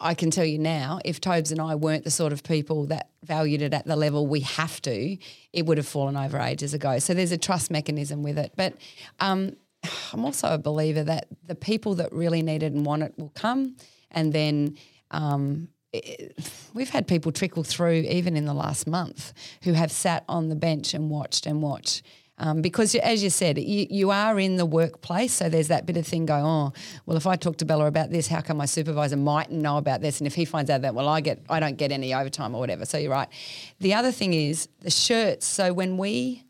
I 0.00 0.14
can 0.14 0.30
tell 0.30 0.44
you 0.44 0.58
now, 0.58 1.00
if 1.04 1.20
Tobes 1.20 1.52
and 1.52 1.60
I 1.60 1.74
weren't 1.74 2.04
the 2.04 2.10
sort 2.10 2.32
of 2.32 2.42
people 2.42 2.86
that 2.86 3.10
valued 3.24 3.62
it 3.62 3.74
at 3.74 3.86
the 3.86 3.96
level 3.96 4.26
we 4.26 4.40
have 4.40 4.80
to, 4.82 5.16
it 5.52 5.66
would 5.66 5.76
have 5.78 5.86
fallen 5.86 6.16
over 6.16 6.38
ages 6.38 6.74
ago. 6.74 6.98
So 6.98 7.14
there's 7.14 7.32
a 7.32 7.38
trust 7.38 7.70
mechanism 7.70 8.22
with 8.22 8.38
it. 8.38 8.52
But 8.56 8.74
um, 9.20 9.56
I'm 10.12 10.24
also 10.24 10.48
a 10.48 10.58
believer 10.58 11.02
that 11.04 11.28
the 11.46 11.54
people 11.54 11.94
that 11.96 12.12
really 12.12 12.42
need 12.42 12.62
it 12.62 12.72
and 12.72 12.84
want 12.84 13.02
it 13.02 13.14
will 13.16 13.32
come. 13.34 13.76
And 14.10 14.32
then 14.32 14.76
um, 15.10 15.68
it, 15.92 16.38
we've 16.74 16.90
had 16.90 17.06
people 17.06 17.32
trickle 17.32 17.64
through 17.64 18.06
even 18.08 18.36
in 18.36 18.44
the 18.44 18.54
last 18.54 18.86
month 18.86 19.32
who 19.62 19.72
have 19.72 19.92
sat 19.92 20.24
on 20.28 20.48
the 20.48 20.56
bench 20.56 20.94
and 20.94 21.10
watched 21.10 21.46
and 21.46 21.62
watched. 21.62 22.02
Um, 22.40 22.62
because 22.62 22.94
as 22.94 23.22
you 23.22 23.28
said, 23.28 23.58
you, 23.58 23.86
you 23.90 24.10
are 24.10 24.40
in 24.40 24.56
the 24.56 24.64
workplace, 24.64 25.34
so 25.34 25.50
there's 25.50 25.68
that 25.68 25.84
bit 25.84 25.98
of 25.98 26.06
thing 26.06 26.24
going. 26.24 26.42
Oh, 26.42 26.72
well, 27.04 27.18
if 27.18 27.26
I 27.26 27.36
talk 27.36 27.58
to 27.58 27.66
Bella 27.66 27.84
about 27.84 28.10
this, 28.10 28.28
how 28.28 28.40
come 28.40 28.56
my 28.56 28.64
supervisor 28.64 29.18
mightn't 29.18 29.60
know 29.60 29.76
about 29.76 30.00
this? 30.00 30.20
And 30.20 30.26
if 30.26 30.34
he 30.34 30.46
finds 30.46 30.70
out 30.70 30.80
that, 30.80 30.94
well, 30.94 31.06
I 31.06 31.20
get, 31.20 31.42
I 31.50 31.60
don't 31.60 31.76
get 31.76 31.92
any 31.92 32.14
overtime 32.14 32.54
or 32.54 32.58
whatever. 32.58 32.86
So 32.86 32.96
you're 32.96 33.10
right. 33.10 33.28
The 33.80 33.92
other 33.92 34.10
thing 34.10 34.32
is 34.32 34.70
the 34.80 34.90
shirts. 34.90 35.44
So 35.44 35.74
when 35.74 35.98
we, 35.98 36.46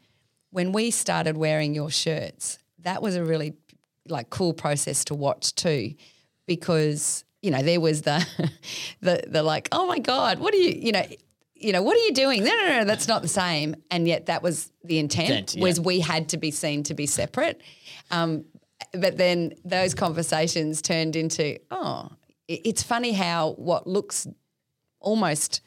when 0.50 0.70
we 0.70 0.92
started 0.92 1.36
wearing 1.36 1.74
your 1.74 1.90
shirts, 1.90 2.59
that 2.82 3.02
was 3.02 3.16
a 3.16 3.24
really 3.24 3.54
like 4.08 4.30
cool 4.30 4.52
process 4.52 5.04
to 5.04 5.14
watch 5.14 5.54
too, 5.54 5.94
because 6.46 7.24
you 7.42 7.50
know 7.50 7.62
there 7.62 7.80
was 7.80 8.02
the, 8.02 8.26
the 9.00 9.22
the 9.26 9.42
like, 9.42 9.68
oh 9.72 9.86
my 9.86 9.98
god, 9.98 10.38
what 10.38 10.54
are 10.54 10.58
you, 10.58 10.72
you 10.76 10.92
know 10.92 11.04
you 11.60 11.72
know, 11.72 11.82
what 11.82 11.94
are 11.94 12.00
you 12.00 12.12
doing? 12.12 12.42
No, 12.42 12.50
no, 12.50 12.68
no, 12.68 12.84
that's 12.84 13.06
not 13.06 13.20
the 13.22 13.28
same. 13.28 13.76
And 13.90 14.08
yet 14.08 14.26
that 14.26 14.42
was 14.42 14.72
the 14.82 14.98
intent, 14.98 15.28
Intent, 15.28 15.54
yeah. 15.56 15.62
was 15.62 15.78
we 15.78 16.00
had 16.00 16.30
to 16.30 16.38
be 16.38 16.50
seen 16.50 16.82
to 16.84 16.94
be 16.94 17.06
separate. 17.06 17.60
Um, 18.10 18.46
but 18.94 19.18
then 19.18 19.52
those 19.64 19.94
conversations 19.94 20.80
turned 20.80 21.16
into, 21.16 21.58
oh, 21.70 22.08
it's 22.48 22.82
funny 22.82 23.12
how 23.12 23.52
what 23.52 23.86
looks 23.86 24.26
almost 25.00 25.60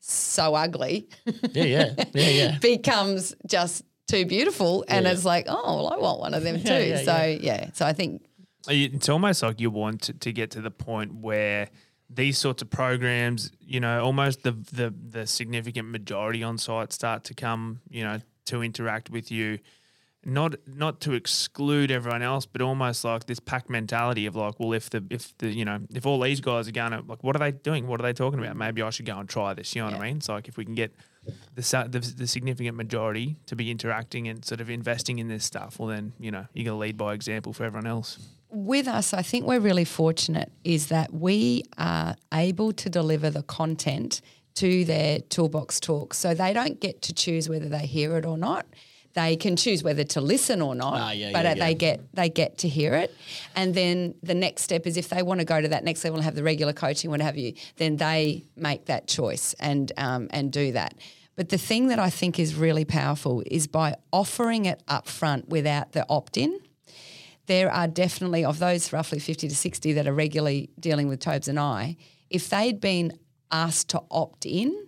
so 0.00 0.54
ugly 0.54 1.08
Yeah, 1.52 1.64
yeah, 1.64 1.94
yeah, 2.12 2.28
yeah. 2.28 2.58
becomes 2.62 3.34
just 3.46 3.84
too 4.06 4.24
beautiful. 4.26 4.84
And 4.88 5.06
Yeah. 5.06 5.12
it's 5.12 5.24
like, 5.24 5.46
oh, 5.48 5.76
well, 5.76 5.92
I 5.92 5.96
want 5.96 6.20
one 6.20 6.34
of 6.34 6.42
them 6.42 6.60
too. 6.62 6.72
Yeah, 6.72 6.78
yeah, 6.78 7.02
so, 7.02 7.16
yeah. 7.24 7.36
yeah. 7.40 7.70
So 7.72 7.86
I 7.86 7.92
think 7.92 8.22
It's 8.68 9.08
almost 9.08 9.42
like 9.42 9.60
you 9.60 9.70
want 9.70 10.02
to, 10.02 10.12
to 10.12 10.32
get 10.32 10.50
to 10.52 10.60
the 10.60 10.70
point 10.70 11.14
where 11.14 11.68
these 12.10 12.38
sorts 12.38 12.62
of 12.62 12.70
programs, 12.70 13.50
you 13.60 13.80
know, 13.80 14.02
almost 14.04 14.42
the, 14.42 14.52
the 14.52 14.94
the 15.10 15.26
significant 15.26 15.88
majority 15.88 16.42
on 16.42 16.58
site 16.58 16.92
start 16.92 17.24
to 17.24 17.34
come, 17.34 17.80
you 17.88 18.04
know, 18.04 18.20
to 18.46 18.62
interact 18.62 19.10
with 19.10 19.30
you, 19.30 19.58
not 20.24 20.54
not 20.66 21.00
to 21.00 21.12
exclude 21.14 21.90
everyone 21.90 22.22
else, 22.22 22.46
but 22.46 22.60
almost 22.62 23.04
like 23.04 23.24
this 23.26 23.40
pack 23.40 23.68
mentality 23.68 24.26
of 24.26 24.36
like, 24.36 24.60
well, 24.60 24.72
if 24.74 24.90
the 24.90 25.02
if 25.10 25.36
the 25.38 25.48
you 25.48 25.64
know 25.64 25.80
if 25.94 26.06
all 26.06 26.20
these 26.20 26.40
guys 26.40 26.68
are 26.68 26.72
going 26.72 26.92
to 26.92 27.02
like, 27.06 27.24
what 27.24 27.34
are 27.36 27.40
they 27.40 27.52
doing? 27.52 27.86
What 27.86 28.00
are 28.00 28.04
they 28.04 28.12
talking 28.12 28.38
about? 28.38 28.54
Maybe 28.56 28.80
I 28.82 28.90
should 28.90 29.06
go 29.06 29.18
and 29.18 29.28
try 29.28 29.54
this. 29.54 29.74
You 29.74 29.82
know 29.82 29.90
what 29.90 30.00
I 30.00 30.06
mean? 30.06 30.18
It's 30.18 30.28
like 30.28 30.46
if 30.46 30.56
we 30.58 30.64
can 30.66 30.74
get 30.74 30.94
the, 31.54 31.88
the 31.90 32.14
the 32.16 32.26
significant 32.26 32.76
majority 32.76 33.36
to 33.46 33.56
be 33.56 33.70
interacting 33.70 34.28
and 34.28 34.44
sort 34.44 34.60
of 34.60 34.68
investing 34.70 35.18
in 35.18 35.28
this 35.28 35.44
stuff, 35.44 35.78
well, 35.78 35.88
then 35.88 36.12
you 36.18 36.30
know 36.30 36.46
you're 36.52 36.64
going 36.64 36.74
to 36.74 36.80
lead 36.80 36.96
by 36.96 37.14
example 37.14 37.52
for 37.52 37.64
everyone 37.64 37.86
else. 37.86 38.18
with 38.50 38.86
us, 38.86 39.12
I 39.12 39.22
think 39.22 39.46
we're 39.46 39.60
really 39.60 39.84
fortunate 39.84 40.52
is 40.62 40.86
that 40.88 41.12
we 41.12 41.64
are 41.76 42.14
able 42.32 42.72
to 42.72 42.88
deliver 42.88 43.30
the 43.30 43.42
content 43.42 44.20
to 44.54 44.84
their 44.84 45.18
toolbox 45.18 45.80
talks. 45.80 46.18
So 46.18 46.34
they 46.34 46.52
don't 46.52 46.80
get 46.80 47.02
to 47.02 47.12
choose 47.12 47.48
whether 47.48 47.68
they 47.68 47.86
hear 47.86 48.16
it 48.16 48.24
or 48.24 48.38
not. 48.38 48.66
They 49.14 49.36
can 49.36 49.56
choose 49.56 49.82
whether 49.82 50.04
to 50.04 50.20
listen 50.20 50.60
or 50.60 50.74
not, 50.74 50.94
Ah, 50.94 51.10
yeah, 51.12 51.30
but 51.32 51.44
yeah, 51.44 51.52
uh, 51.52 51.54
they 51.54 51.70
yeah. 51.70 51.72
get 51.72 52.14
they 52.14 52.28
get 52.28 52.58
to 52.58 52.68
hear 52.68 52.94
it. 52.94 53.14
And 53.54 53.74
then 53.74 54.14
the 54.22 54.34
next 54.34 54.62
step 54.62 54.86
is 54.86 54.96
if 54.96 55.08
they 55.08 55.22
want 55.22 55.40
to 55.40 55.44
go 55.46 55.60
to 55.60 55.68
that 55.68 55.84
next 55.84 56.04
level 56.04 56.18
and 56.18 56.24
have 56.24 56.34
the 56.34 56.42
regular 56.42 56.72
coaching, 56.72 57.10
what 57.10 57.20
have 57.20 57.36
you, 57.36 57.54
then 57.76 57.96
they 57.96 58.44
make 58.56 58.86
that 58.86 59.06
choice 59.06 59.54
and 59.60 59.92
um, 59.96 60.28
and 60.30 60.52
do 60.52 60.72
that. 60.72 60.94
But 61.36 61.48
the 61.48 61.58
thing 61.58 61.88
that 61.88 61.98
I 61.98 62.10
think 62.10 62.38
is 62.38 62.54
really 62.54 62.84
powerful 62.84 63.42
is 63.46 63.66
by 63.66 63.94
offering 64.12 64.66
it 64.66 64.82
up 64.86 65.08
front 65.08 65.48
without 65.48 65.92
the 65.92 66.04
opt 66.08 66.36
in 66.36 66.58
there 67.46 67.70
are 67.70 67.86
definitely 67.86 68.44
of 68.44 68.58
those 68.58 68.92
roughly 68.92 69.18
50 69.18 69.48
to 69.48 69.54
60 69.54 69.92
that 69.92 70.06
are 70.06 70.14
regularly 70.14 70.70
dealing 70.80 71.08
with 71.08 71.20
Tobes 71.20 71.46
and 71.48 71.58
I, 71.58 71.96
if 72.30 72.48
they'd 72.48 72.80
been 72.80 73.12
asked 73.52 73.90
to 73.90 74.02
opt 74.10 74.46
in, 74.46 74.86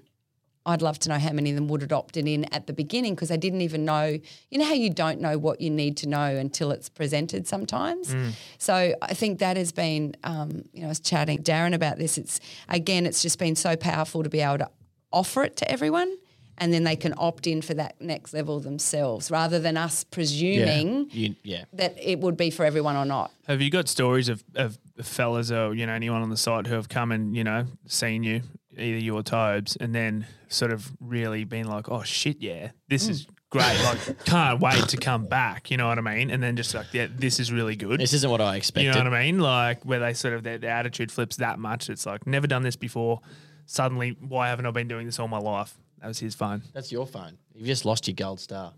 I'd 0.66 0.82
love 0.82 0.98
to 1.00 1.08
know 1.08 1.18
how 1.18 1.30
many 1.32 1.50
of 1.50 1.56
them 1.56 1.68
would 1.68 1.80
have 1.80 1.92
opted 1.92 2.26
in 2.26 2.44
at 2.52 2.66
the 2.66 2.72
beginning 2.72 3.14
because 3.14 3.28
they 3.28 3.36
didn't 3.36 3.60
even 3.62 3.84
know. 3.84 4.18
You 4.50 4.58
know 4.58 4.64
how 4.64 4.74
you 4.74 4.90
don't 4.90 5.20
know 5.20 5.38
what 5.38 5.60
you 5.60 5.70
need 5.70 5.96
to 5.98 6.08
know 6.08 6.36
until 6.36 6.72
it's 6.72 6.88
presented 6.88 7.46
sometimes. 7.46 8.14
So 8.58 8.94
I 9.00 9.14
think 9.14 9.38
that 9.38 9.56
has 9.56 9.70
been, 9.72 10.16
um, 10.24 10.64
you 10.72 10.80
know, 10.80 10.86
I 10.86 10.88
was 10.88 11.00
chatting 11.00 11.38
Darren 11.38 11.72
about 11.72 11.98
this. 11.98 12.18
It's 12.18 12.40
again, 12.68 13.06
it's 13.06 13.22
just 13.22 13.38
been 13.38 13.54
so 13.56 13.76
powerful 13.76 14.22
to 14.24 14.28
be 14.28 14.40
able 14.40 14.58
to 14.58 14.70
offer 15.12 15.44
it 15.44 15.56
to 15.58 15.70
everyone, 15.70 16.14
and 16.58 16.72
then 16.72 16.82
they 16.84 16.96
can 16.96 17.14
opt 17.16 17.46
in 17.46 17.62
for 17.62 17.74
that 17.74 18.00
next 18.00 18.34
level 18.34 18.58
themselves, 18.58 19.30
rather 19.30 19.60
than 19.60 19.76
us 19.76 20.04
presuming 20.04 21.08
You, 21.12 21.36
yeah. 21.44 21.64
that 21.74 21.94
it 22.02 22.18
would 22.20 22.36
be 22.36 22.50
for 22.50 22.64
everyone 22.64 22.96
or 22.96 23.04
not. 23.04 23.30
Have 23.46 23.62
you 23.62 23.70
got 23.70 23.88
stories 23.88 24.28
of, 24.28 24.42
of 24.56 24.78
fellas 25.00 25.52
or 25.52 25.74
you 25.74 25.86
know 25.86 25.92
anyone 25.92 26.22
on 26.22 26.30
the 26.30 26.36
site 26.36 26.66
who 26.66 26.74
have 26.74 26.88
come 26.88 27.12
and 27.12 27.36
you 27.36 27.44
know 27.44 27.66
seen 27.86 28.24
you, 28.24 28.42
either 28.76 28.98
you 28.98 29.16
or 29.16 29.22
Tobes, 29.22 29.76
and 29.76 29.94
then 29.94 30.26
sort 30.48 30.72
of 30.72 30.90
really 31.00 31.44
being 31.44 31.66
like, 31.66 31.90
oh 31.90 32.02
shit, 32.02 32.40
yeah, 32.40 32.70
this 32.88 33.06
hmm. 33.06 33.12
is 33.12 33.26
great, 33.50 33.78
like 33.84 34.24
can't 34.24 34.60
wait 34.60 34.88
to 34.88 34.96
come 34.96 35.26
back. 35.26 35.70
You 35.70 35.76
know 35.76 35.88
what 35.88 35.98
I 35.98 36.02
mean? 36.02 36.30
And 36.30 36.42
then 36.42 36.56
just 36.56 36.74
like, 36.74 36.92
yeah, 36.92 37.06
this 37.10 37.40
is 37.40 37.52
really 37.52 37.76
good. 37.76 38.00
This 38.00 38.12
isn't 38.12 38.30
what 38.30 38.40
I 38.40 38.56
expected. 38.56 38.88
you 38.88 38.92
know 38.92 39.10
what 39.10 39.18
I 39.18 39.24
mean? 39.24 39.38
Like 39.38 39.84
where 39.84 40.00
they 40.00 40.14
sort 40.14 40.34
of 40.34 40.42
their, 40.42 40.58
their 40.58 40.70
attitude 40.70 41.10
flips 41.10 41.36
that 41.36 41.58
much. 41.58 41.88
It's 41.90 42.06
like 42.06 42.26
never 42.26 42.46
done 42.46 42.62
this 42.62 42.76
before. 42.76 43.20
Suddenly, 43.66 44.16
why 44.20 44.48
haven't 44.48 44.66
I 44.66 44.70
been 44.70 44.88
doing 44.88 45.06
this 45.06 45.18
all 45.18 45.28
my 45.28 45.38
life? 45.38 45.76
That 46.00 46.08
was 46.08 46.18
his 46.18 46.34
phone. 46.34 46.62
That's 46.72 46.92
your 46.92 47.06
phone. 47.06 47.38
You've 47.54 47.66
just 47.66 47.84
lost 47.84 48.06
your 48.06 48.14
gold 48.14 48.38
star. 48.40 48.74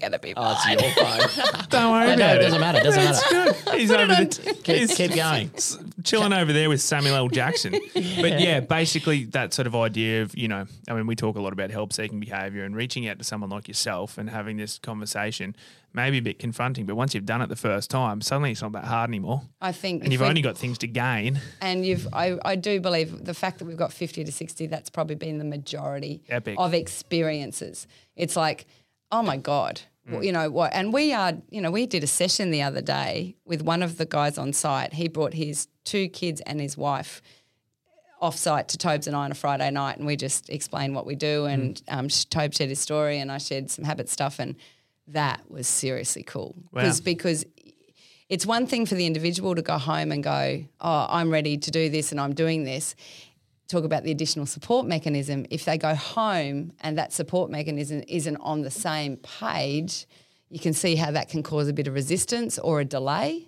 It's 0.00 0.08
gonna 0.08 0.18
be 0.18 0.32
Oh, 0.36 0.56
it's 0.66 0.82
your 0.82 0.90
phone. 1.52 1.66
Don't 1.68 1.92
worry 1.92 2.06
no, 2.08 2.14
about 2.14 2.36
it 2.36 2.40
doesn't 2.42 2.60
matter. 2.60 2.78
It 2.78 2.84
doesn't 2.84 3.02
It's 3.02 3.32
matter. 3.32 3.52
good. 3.64 3.78
He's 3.80 3.90
over 3.90 4.06
there. 4.14 4.26
Keep, 4.26 4.66
he's 4.76 4.94
keep 4.94 5.14
going. 5.14 5.50
s- 5.54 5.78
chilling 6.04 6.32
over 6.32 6.52
there 6.52 6.68
with 6.68 6.80
Samuel 6.80 7.14
L. 7.16 7.28
Jackson. 7.28 7.72
But 8.20 8.40
yeah, 8.40 8.60
basically 8.60 9.24
that 9.26 9.52
sort 9.54 9.66
of 9.66 9.74
idea 9.76 10.22
of, 10.22 10.36
you 10.36 10.48
know, 10.48 10.66
I 10.88 10.94
mean, 10.94 11.06
we 11.06 11.16
talk 11.16 11.36
a 11.36 11.40
lot 11.40 11.52
about 11.52 11.70
help 11.70 11.92
seeking 11.92 12.20
behavior 12.20 12.64
and 12.64 12.74
reaching 12.76 13.06
out 13.08 13.18
to 13.18 13.24
someone 13.24 13.50
like 13.50 13.68
yourself 13.68 14.18
and 14.18 14.28
having 14.30 14.56
this 14.56 14.78
conversation 14.78 15.54
may 15.92 16.10
be 16.10 16.18
a 16.18 16.22
bit 16.22 16.38
confronting, 16.38 16.86
but 16.86 16.94
once 16.94 17.14
you've 17.14 17.26
done 17.26 17.42
it 17.42 17.48
the 17.48 17.56
first 17.56 17.90
time, 17.90 18.20
suddenly 18.20 18.52
it's 18.52 18.62
not 18.62 18.72
that 18.72 18.84
hard 18.84 19.10
anymore. 19.10 19.42
I 19.60 19.72
think, 19.72 20.02
And 20.04 20.06
if 20.08 20.12
you've 20.12 20.20
we- 20.20 20.26
only 20.28 20.42
got 20.42 20.56
things 20.56 20.78
to 20.78 20.86
gain. 20.86 21.40
and 21.60 21.84
you've. 21.84 22.06
I, 22.12 22.38
I 22.44 22.56
do 22.56 22.80
believe 22.80 23.24
the 23.24 23.34
fact 23.34 23.58
that 23.58 23.64
we've 23.64 23.76
got 23.76 23.92
fifty 23.92 24.22
to 24.24 24.30
sixty. 24.32 24.66
That's 24.66 24.88
probably 24.90 25.16
been 25.16 25.38
the 25.38 25.44
majority 25.44 26.22
Epic. 26.28 26.56
of 26.58 26.74
experiences. 26.74 27.86
It's 28.16 28.36
like, 28.36 28.66
oh 29.10 29.22
my 29.22 29.36
god, 29.36 29.80
well, 30.08 30.24
you 30.24 30.32
know 30.32 30.50
what? 30.50 30.72
And 30.72 30.92
we 30.92 31.12
are, 31.12 31.34
you 31.50 31.60
know, 31.60 31.70
we 31.70 31.86
did 31.86 32.02
a 32.02 32.06
session 32.06 32.50
the 32.50 32.62
other 32.62 32.80
day 32.80 33.36
with 33.44 33.62
one 33.62 33.82
of 33.82 33.96
the 33.98 34.06
guys 34.06 34.38
on 34.38 34.52
site. 34.52 34.92
He 34.94 35.08
brought 35.08 35.34
his 35.34 35.68
two 35.84 36.08
kids 36.08 36.40
and 36.42 36.60
his 36.60 36.76
wife 36.76 37.22
off 38.20 38.36
site 38.36 38.68
to 38.68 38.76
Tobes 38.78 39.06
and 39.06 39.16
I 39.16 39.24
on 39.24 39.32
a 39.32 39.34
Friday 39.34 39.70
night, 39.70 39.96
and 39.98 40.06
we 40.06 40.16
just 40.16 40.50
explained 40.50 40.94
what 40.94 41.06
we 41.06 41.14
do. 41.14 41.46
And 41.46 41.80
um, 41.88 42.08
sh- 42.08 42.24
Tobe 42.26 42.52
shared 42.52 42.70
his 42.70 42.78
story, 42.80 43.18
and 43.18 43.30
I 43.32 43.38
shared 43.38 43.70
some 43.70 43.84
habit 43.84 44.08
stuff, 44.08 44.38
and 44.38 44.56
that 45.08 45.40
was 45.50 45.66
seriously 45.66 46.22
cool. 46.22 46.54
Wow. 46.72 46.82
'Cause- 46.82 47.00
because 47.00 47.44
it's 48.28 48.44
one 48.46 48.66
thing 48.66 48.86
for 48.86 48.94
the 48.94 49.06
individual 49.06 49.54
to 49.54 49.62
go 49.62 49.78
home 49.78 50.12
and 50.12 50.22
go, 50.22 50.64
"Oh, 50.80 51.06
I'm 51.08 51.30
ready 51.30 51.56
to 51.56 51.70
do 51.70 51.88
this, 51.88 52.10
and 52.12 52.20
I'm 52.20 52.34
doing 52.34 52.64
this." 52.64 52.94
Talk 53.70 53.84
about 53.84 54.02
the 54.02 54.10
additional 54.10 54.46
support 54.46 54.84
mechanism. 54.84 55.46
If 55.48 55.64
they 55.64 55.78
go 55.78 55.94
home 55.94 56.72
and 56.80 56.98
that 56.98 57.12
support 57.12 57.52
mechanism 57.52 58.02
isn't 58.08 58.36
on 58.38 58.62
the 58.62 58.70
same 58.70 59.16
page, 59.18 60.06
you 60.48 60.58
can 60.58 60.72
see 60.72 60.96
how 60.96 61.12
that 61.12 61.28
can 61.28 61.44
cause 61.44 61.68
a 61.68 61.72
bit 61.72 61.86
of 61.86 61.94
resistance 61.94 62.58
or 62.58 62.80
a 62.80 62.84
delay. 62.84 63.46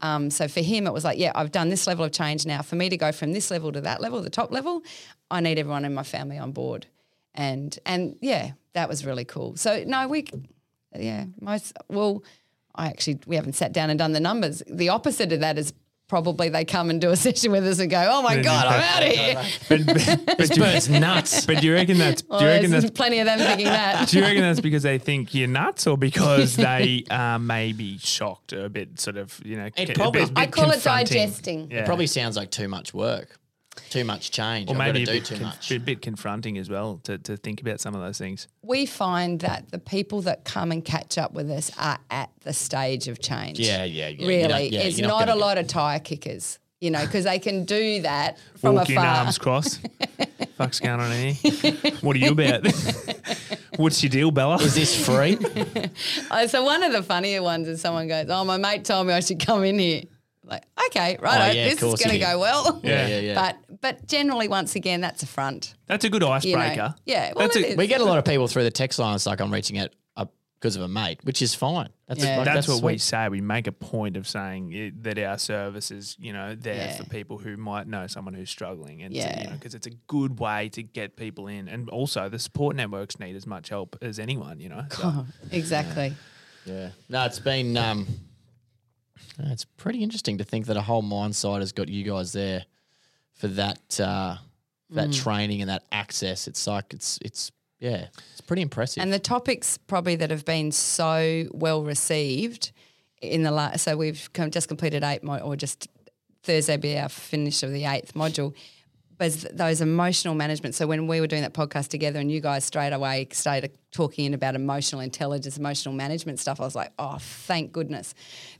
Um, 0.00 0.30
so 0.30 0.46
for 0.46 0.60
him, 0.60 0.86
it 0.86 0.92
was 0.92 1.02
like, 1.02 1.18
yeah, 1.18 1.32
I've 1.34 1.50
done 1.50 1.70
this 1.70 1.88
level 1.88 2.04
of 2.04 2.12
change 2.12 2.46
now. 2.46 2.62
For 2.62 2.76
me 2.76 2.88
to 2.88 2.96
go 2.96 3.10
from 3.10 3.32
this 3.32 3.50
level 3.50 3.72
to 3.72 3.80
that 3.80 4.00
level, 4.00 4.22
the 4.22 4.30
top 4.30 4.52
level, 4.52 4.84
I 5.28 5.40
need 5.40 5.58
everyone 5.58 5.84
in 5.84 5.92
my 5.92 6.04
family 6.04 6.38
on 6.38 6.52
board. 6.52 6.86
And 7.34 7.76
and 7.84 8.16
yeah, 8.20 8.52
that 8.74 8.88
was 8.88 9.04
really 9.04 9.24
cool. 9.24 9.56
So 9.56 9.82
no, 9.84 10.06
we, 10.06 10.24
yeah, 10.94 11.24
most 11.40 11.72
well, 11.88 12.22
I 12.76 12.86
actually 12.86 13.18
we 13.26 13.34
haven't 13.34 13.54
sat 13.54 13.72
down 13.72 13.90
and 13.90 13.98
done 13.98 14.12
the 14.12 14.20
numbers. 14.20 14.62
The 14.68 14.90
opposite 14.90 15.32
of 15.32 15.40
that 15.40 15.58
is 15.58 15.72
probably 16.14 16.48
they 16.48 16.64
come 16.64 16.90
and 16.90 17.00
do 17.00 17.10
a 17.10 17.16
session 17.26 17.50
with 17.50 17.66
us 17.66 17.80
and 17.80 17.90
go, 17.90 18.08
oh 18.08 18.22
my 18.22 18.40
god, 18.40 18.66
I'm 18.68 18.80
out 18.80 19.02
of 19.02 19.08
here. 19.08 19.34
But, 19.68 19.86
but, 20.26 20.38
This 20.38 20.56
bird's 20.56 20.88
nuts. 20.88 21.44
but 21.44 21.60
do 21.60 21.66
you 21.66 21.74
reckon 21.74 21.98
that's, 21.98 22.22
do 22.22 22.36
you 22.38 22.46
reckon 22.46 22.70
there's 22.70 22.84
that's 22.84 22.96
plenty 22.96 23.18
of 23.18 23.26
them 23.26 23.38
thinking 23.40 23.66
that. 23.66 24.08
Do 24.14 24.18
you 24.18 24.22
reckon 24.22 24.42
that's 24.42 24.60
because 24.60 24.84
they 24.84 24.98
think 24.98 25.34
you're 25.34 25.48
nuts, 25.48 25.86
or 25.88 25.96
because 25.98 26.54
they 26.54 27.04
uh, 27.10 27.38
may 27.38 27.72
be 27.72 27.98
shocked 27.98 28.52
or 28.52 28.66
a 28.66 28.68
bit 28.68 29.00
sort 29.00 29.16
of 29.16 29.40
you 29.44 29.56
know? 29.56 29.68
It 29.76 29.96
probably- 29.96 30.30
I 30.36 30.46
call 30.46 30.70
it 30.70 30.84
digesting. 30.84 31.70
Yeah. 31.70 31.84
Probably 31.84 32.06
sounds 32.06 32.36
like 32.36 32.50
too 32.50 32.68
much 32.68 32.94
work, 32.94 33.40
too 33.90 34.04
much 34.04 34.30
change. 34.30 34.68
or 34.68 34.72
I've 34.74 34.78
got 34.78 34.84
maybe 34.94 35.04
to 35.04 35.10
a 35.10 35.14
do 35.14 35.20
bit, 35.20 35.24
too 35.26 35.34
conf- 35.36 35.46
much. 35.46 35.68
bit, 35.68 35.84
bit 35.84 36.02
confronting 36.02 36.58
as 36.58 36.68
well 36.70 37.00
to, 37.04 37.18
to 37.18 37.36
think 37.36 37.60
about 37.60 37.80
some 37.80 37.94
of 37.94 38.00
those 38.00 38.18
things. 38.18 38.48
we 38.62 38.86
find 38.86 39.40
that 39.40 39.70
the 39.70 39.78
people 39.78 40.22
that 40.22 40.44
come 40.44 40.72
and 40.72 40.84
catch 40.84 41.18
up 41.18 41.32
with 41.32 41.50
us 41.50 41.70
are 41.78 41.98
at 42.10 42.30
the 42.40 42.52
stage 42.52 43.08
of 43.08 43.20
change. 43.20 43.58
Yeah, 43.58 43.84
yeah, 43.84 44.08
yeah. 44.08 44.26
Really, 44.26 44.48
not- 44.48 44.70
yeah, 44.70 44.80
it's 44.80 44.98
not, 44.98 45.08
not 45.26 45.28
a 45.28 45.34
lot 45.34 45.58
of 45.58 45.66
tire 45.66 45.98
kickers. 45.98 46.58
you 46.80 46.90
know, 46.90 47.00
because 47.04 47.24
they 47.24 47.38
can 47.38 47.64
do 47.64 48.02
that 48.02 48.36
from 48.56 48.74
Walk 48.74 48.90
in 48.90 48.98
afar. 48.98 49.06
arms 49.24 49.38
crossed. 49.38 49.80
Fuck's 50.56 50.78
going 50.80 51.00
on 51.00 51.10
here? 51.10 51.34
What 52.02 52.14
are 52.14 52.18
you 52.18 52.30
about? 52.32 52.64
What's 53.76 54.02
your 54.02 54.10
deal, 54.10 54.30
Bella? 54.30 54.56
Is 54.56 54.74
this 54.74 55.04
free? 55.06 55.36
Oh, 56.30 56.46
so 56.46 56.64
one 56.64 56.82
of 56.82 56.92
the 56.92 57.02
funnier 57.02 57.42
ones 57.42 57.68
is 57.68 57.80
someone 57.80 58.08
goes, 58.08 58.26
"Oh, 58.28 58.44
my 58.44 58.56
mate 58.56 58.84
told 58.84 59.06
me 59.06 59.12
I 59.12 59.20
should 59.20 59.44
come 59.44 59.64
in 59.64 59.78
here." 59.78 60.02
Like, 60.46 60.64
okay, 60.88 61.16
right, 61.20 61.50
Oh, 61.50 61.52
yeah, 61.52 61.64
this 61.70 61.82
is 61.82 61.94
going 62.02 62.10
to 62.10 62.18
go 62.18 62.38
well. 62.38 62.80
Yeah, 62.84 63.06
yeah, 63.06 63.18
yeah. 63.20 63.34
But 63.34 63.80
but 63.80 64.06
generally, 64.06 64.48
once 64.48 64.76
again, 64.76 65.00
that's 65.00 65.22
a 65.22 65.26
front. 65.26 65.74
That's 65.86 66.04
a 66.04 66.10
good 66.10 66.22
You 66.22 66.28
know, 66.28 66.34
icebreaker. 66.34 66.94
yeah, 67.06 67.32
well, 67.34 67.46
That's 67.48 67.56
a- 67.56 67.76
we 67.76 67.86
get 67.86 68.00
a 68.00 68.04
lot 68.04 68.18
of 68.18 68.24
people 68.24 68.46
through 68.48 68.64
the 68.64 68.70
text 68.70 68.98
line. 68.98 69.14
It's 69.14 69.26
like 69.26 69.40
I'm 69.40 69.52
reaching 69.52 69.78
out 69.78 69.90
uh, 70.16 70.26
because 70.60 70.76
of 70.76 70.82
a 70.82 70.88
mate, 70.88 71.20
which 71.24 71.40
is 71.42 71.54
fine. 71.54 71.88
That's 72.08 72.22
Yeah. 72.22 72.36
like, 72.36 72.44
That's, 72.46 72.68
what 72.68 72.82
we 72.82 72.98
say. 72.98 73.28
We 73.30 73.40
make 73.40 73.66
a 73.66 73.72
point 73.72 74.16
of 74.18 74.28
saying 74.28 74.72
it, 74.72 75.02
that 75.04 75.18
our 75.18 75.38
service 75.38 75.90
is, 75.90 76.16
you 76.20 76.32
know, 76.34 76.54
there 76.54 76.74
Yeah. 76.74 76.96
for 76.96 77.04
people 77.04 77.38
who 77.38 77.56
might 77.56 77.86
know 77.86 78.06
someone 78.06 78.34
who's 78.34 78.50
struggling, 78.50 79.02
and 79.02 79.12
to- 79.14 79.20
Yeah. 79.20 79.40
you 79.40 79.46
know, 79.48 79.54
because 79.54 79.74
it's 79.74 79.86
a 79.86 79.94
good 80.06 80.38
way 80.38 80.68
to 80.70 80.82
get 80.82 81.16
people 81.16 81.46
in, 81.48 81.68
and 81.68 81.88
also 81.88 82.28
the 82.28 82.38
support 82.38 82.76
networks 82.76 83.18
need 83.18 83.34
as 83.36 83.46
much 83.46 83.70
help 83.70 83.96
as 84.02 84.18
anyone, 84.18 84.60
you 84.60 84.68
know. 84.68 84.84
So, 84.90 85.26
exactly. 85.50 86.14
Yeah. 86.66 86.90
No, 87.08 87.24
it's 87.24 87.38
been 87.40 87.76
um 87.78 88.06
it's 89.38 89.64
pretty 89.64 90.02
interesting 90.02 90.38
to 90.38 90.44
think 90.44 90.66
that 90.66 90.76
a 90.76 90.80
whole 90.82 91.02
mine 91.02 91.32
site 91.32 91.60
has 91.60 91.72
got 91.72 91.88
you 91.88 92.04
guys 92.04 92.32
there 92.32 92.64
for 93.32 93.48
that 93.48 94.00
uh 94.00 94.36
that 94.90 95.08
Mm. 95.08 95.22
training 95.22 95.60
and 95.62 95.70
that 95.70 95.82
access. 95.90 96.46
It's 96.46 96.66
like 96.66 96.92
it's 96.94 97.18
it's 97.22 97.50
yeah, 97.80 98.06
it's 98.32 98.40
pretty 98.40 98.62
impressive. 98.62 99.02
And 99.02 99.12
the 99.12 99.18
topics 99.18 99.76
probably 99.78 100.16
that 100.16 100.30
have 100.30 100.44
been 100.44 100.70
so 100.72 101.46
well 101.52 101.82
received 101.82 102.70
in 103.20 103.42
the 103.42 103.50
last, 103.50 103.82
so 103.84 103.96
we've 103.96 104.30
com- 104.32 104.50
just 104.50 104.68
completed 104.68 105.02
eight, 105.02 105.22
mo- 105.24 105.38
or 105.38 105.56
just 105.56 105.88
Thursday 106.42 106.76
be 106.76 106.96
our 106.98 107.08
finish 107.08 107.62
of 107.62 107.72
the 107.72 107.84
eighth 107.86 108.14
module. 108.14 108.54
But 109.16 109.44
those 109.52 109.80
emotional 109.80 110.34
management. 110.34 110.74
So 110.74 110.86
when 110.86 111.06
we 111.06 111.20
were 111.20 111.26
doing 111.26 111.42
that 111.42 111.54
podcast 111.54 111.88
together, 111.88 112.18
and 112.18 112.30
you 112.30 112.40
guys 112.40 112.64
straight 112.64 112.92
away 112.92 113.28
started 113.30 113.76
talking 113.92 114.34
about 114.34 114.54
emotional 114.54 115.00
intelligence, 115.00 115.56
emotional 115.56 115.94
management 115.94 116.40
stuff, 116.40 116.60
I 116.60 116.64
was 116.64 116.74
like, 116.74 116.92
oh, 116.98 117.18
thank 117.20 117.72
goodness, 117.72 118.14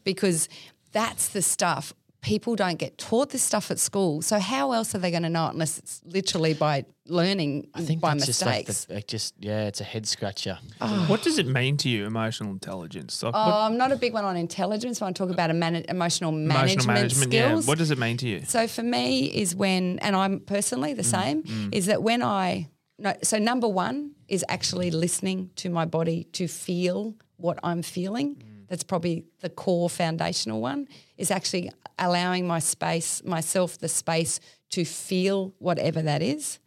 because 0.05 0.49
that's 0.93 1.29
the 1.29 1.43
stuff. 1.43 1.93
People 2.25 2.57
don't 2.57 2.79
get 2.79 2.97
taught 2.97 3.31
this 3.31 3.43
stuff 3.43 3.71
at 3.71 3.79
school. 3.79 4.23
So 4.23 4.39
how 4.39 4.73
else 4.73 4.95
are 4.95 4.99
they 4.99 5.11
going 5.11 5.23
to 5.25 5.29
know 5.29 5.47
it 5.49 5.53
unless 5.53 5.79
it's 5.79 6.01
literally 6.07 6.55
by 6.55 6.85
learning 7.07 7.69
I 7.75 7.83
think 7.83 8.01
by 8.01 8.15
that's 8.15 8.25
just 8.27 8.41
like 8.45 8.67
mistakes? 8.67 8.87
the, 8.87 8.95
like 8.95 9.07
just 9.07 9.35
yeah, 9.39 9.67
it's 9.67 9.81
a 9.81 9.85
head 9.85 10.07
scratcher. 10.07 10.59
what 11.07 11.23
does 11.23 11.39
it 11.39 11.47
mean 11.47 11.77
to 11.79 11.89
you, 11.91 12.07
emotional 12.07 12.51
intelligence? 12.53 13.23
Like, 13.23 13.35
Oh, 13.37 13.47
what, 13.47 13.55
I'm 13.55 13.77
not 13.77 13.93
a 13.93 13.97
big 13.97 14.15
one 14.15 14.25
on 14.25 14.37
intelligence. 14.39 15.01
When 15.03 15.09
I 15.11 15.13
talk 15.13 15.29
about 15.31 15.51
a 15.51 15.55
man- 15.55 15.85
emotional 15.89 16.33
management, 16.33 16.73
emotional 16.85 16.95
management, 16.95 17.33
yeah. 17.35 17.49
skills. 17.51 17.67
What 17.67 17.79
does 17.79 17.91
it 17.91 17.99
mean 17.99 18.17
to 18.19 18.27
you? 18.29 18.43
so 18.47 18.67
for 18.67 18.83
me 18.83 19.27
is 19.27 19.55
when, 19.55 19.99
and 20.01 20.17
I'm 20.17 20.41
personally 20.41 20.95
the 20.95 21.03
Mm, 21.03 21.07
same, 21.47 21.71
is 21.73 21.87
that 21.87 22.03
when 22.03 22.23
I, 22.23 22.69
no, 22.99 23.13
so 23.23 23.39
number 23.39 23.69
one 23.69 24.13
is 24.29 24.43
actually 24.49 24.91
listening 24.91 25.51
to 25.57 25.69
my 25.69 25.85
body 25.85 26.25
to 26.33 26.49
feel 26.49 27.15
what 27.37 27.59
I'm 27.63 27.83
feeling. 27.83 28.37
Mm. 28.37 28.54
That's 28.75 28.83
probably 28.83 29.25
the 29.39 29.51
core 29.51 29.89
foundational 29.89 30.61
one. 30.61 30.89
Is 31.17 31.31
actually 31.31 31.71
allowing 31.97 32.45
my 32.45 32.59
space, 32.59 33.23
myself, 33.23 33.79
the 33.79 33.87
space 33.87 34.41
to 34.71 34.85
feel 34.85 35.55
whatever 35.61 36.03
that 36.03 36.23
is. 36.23 36.59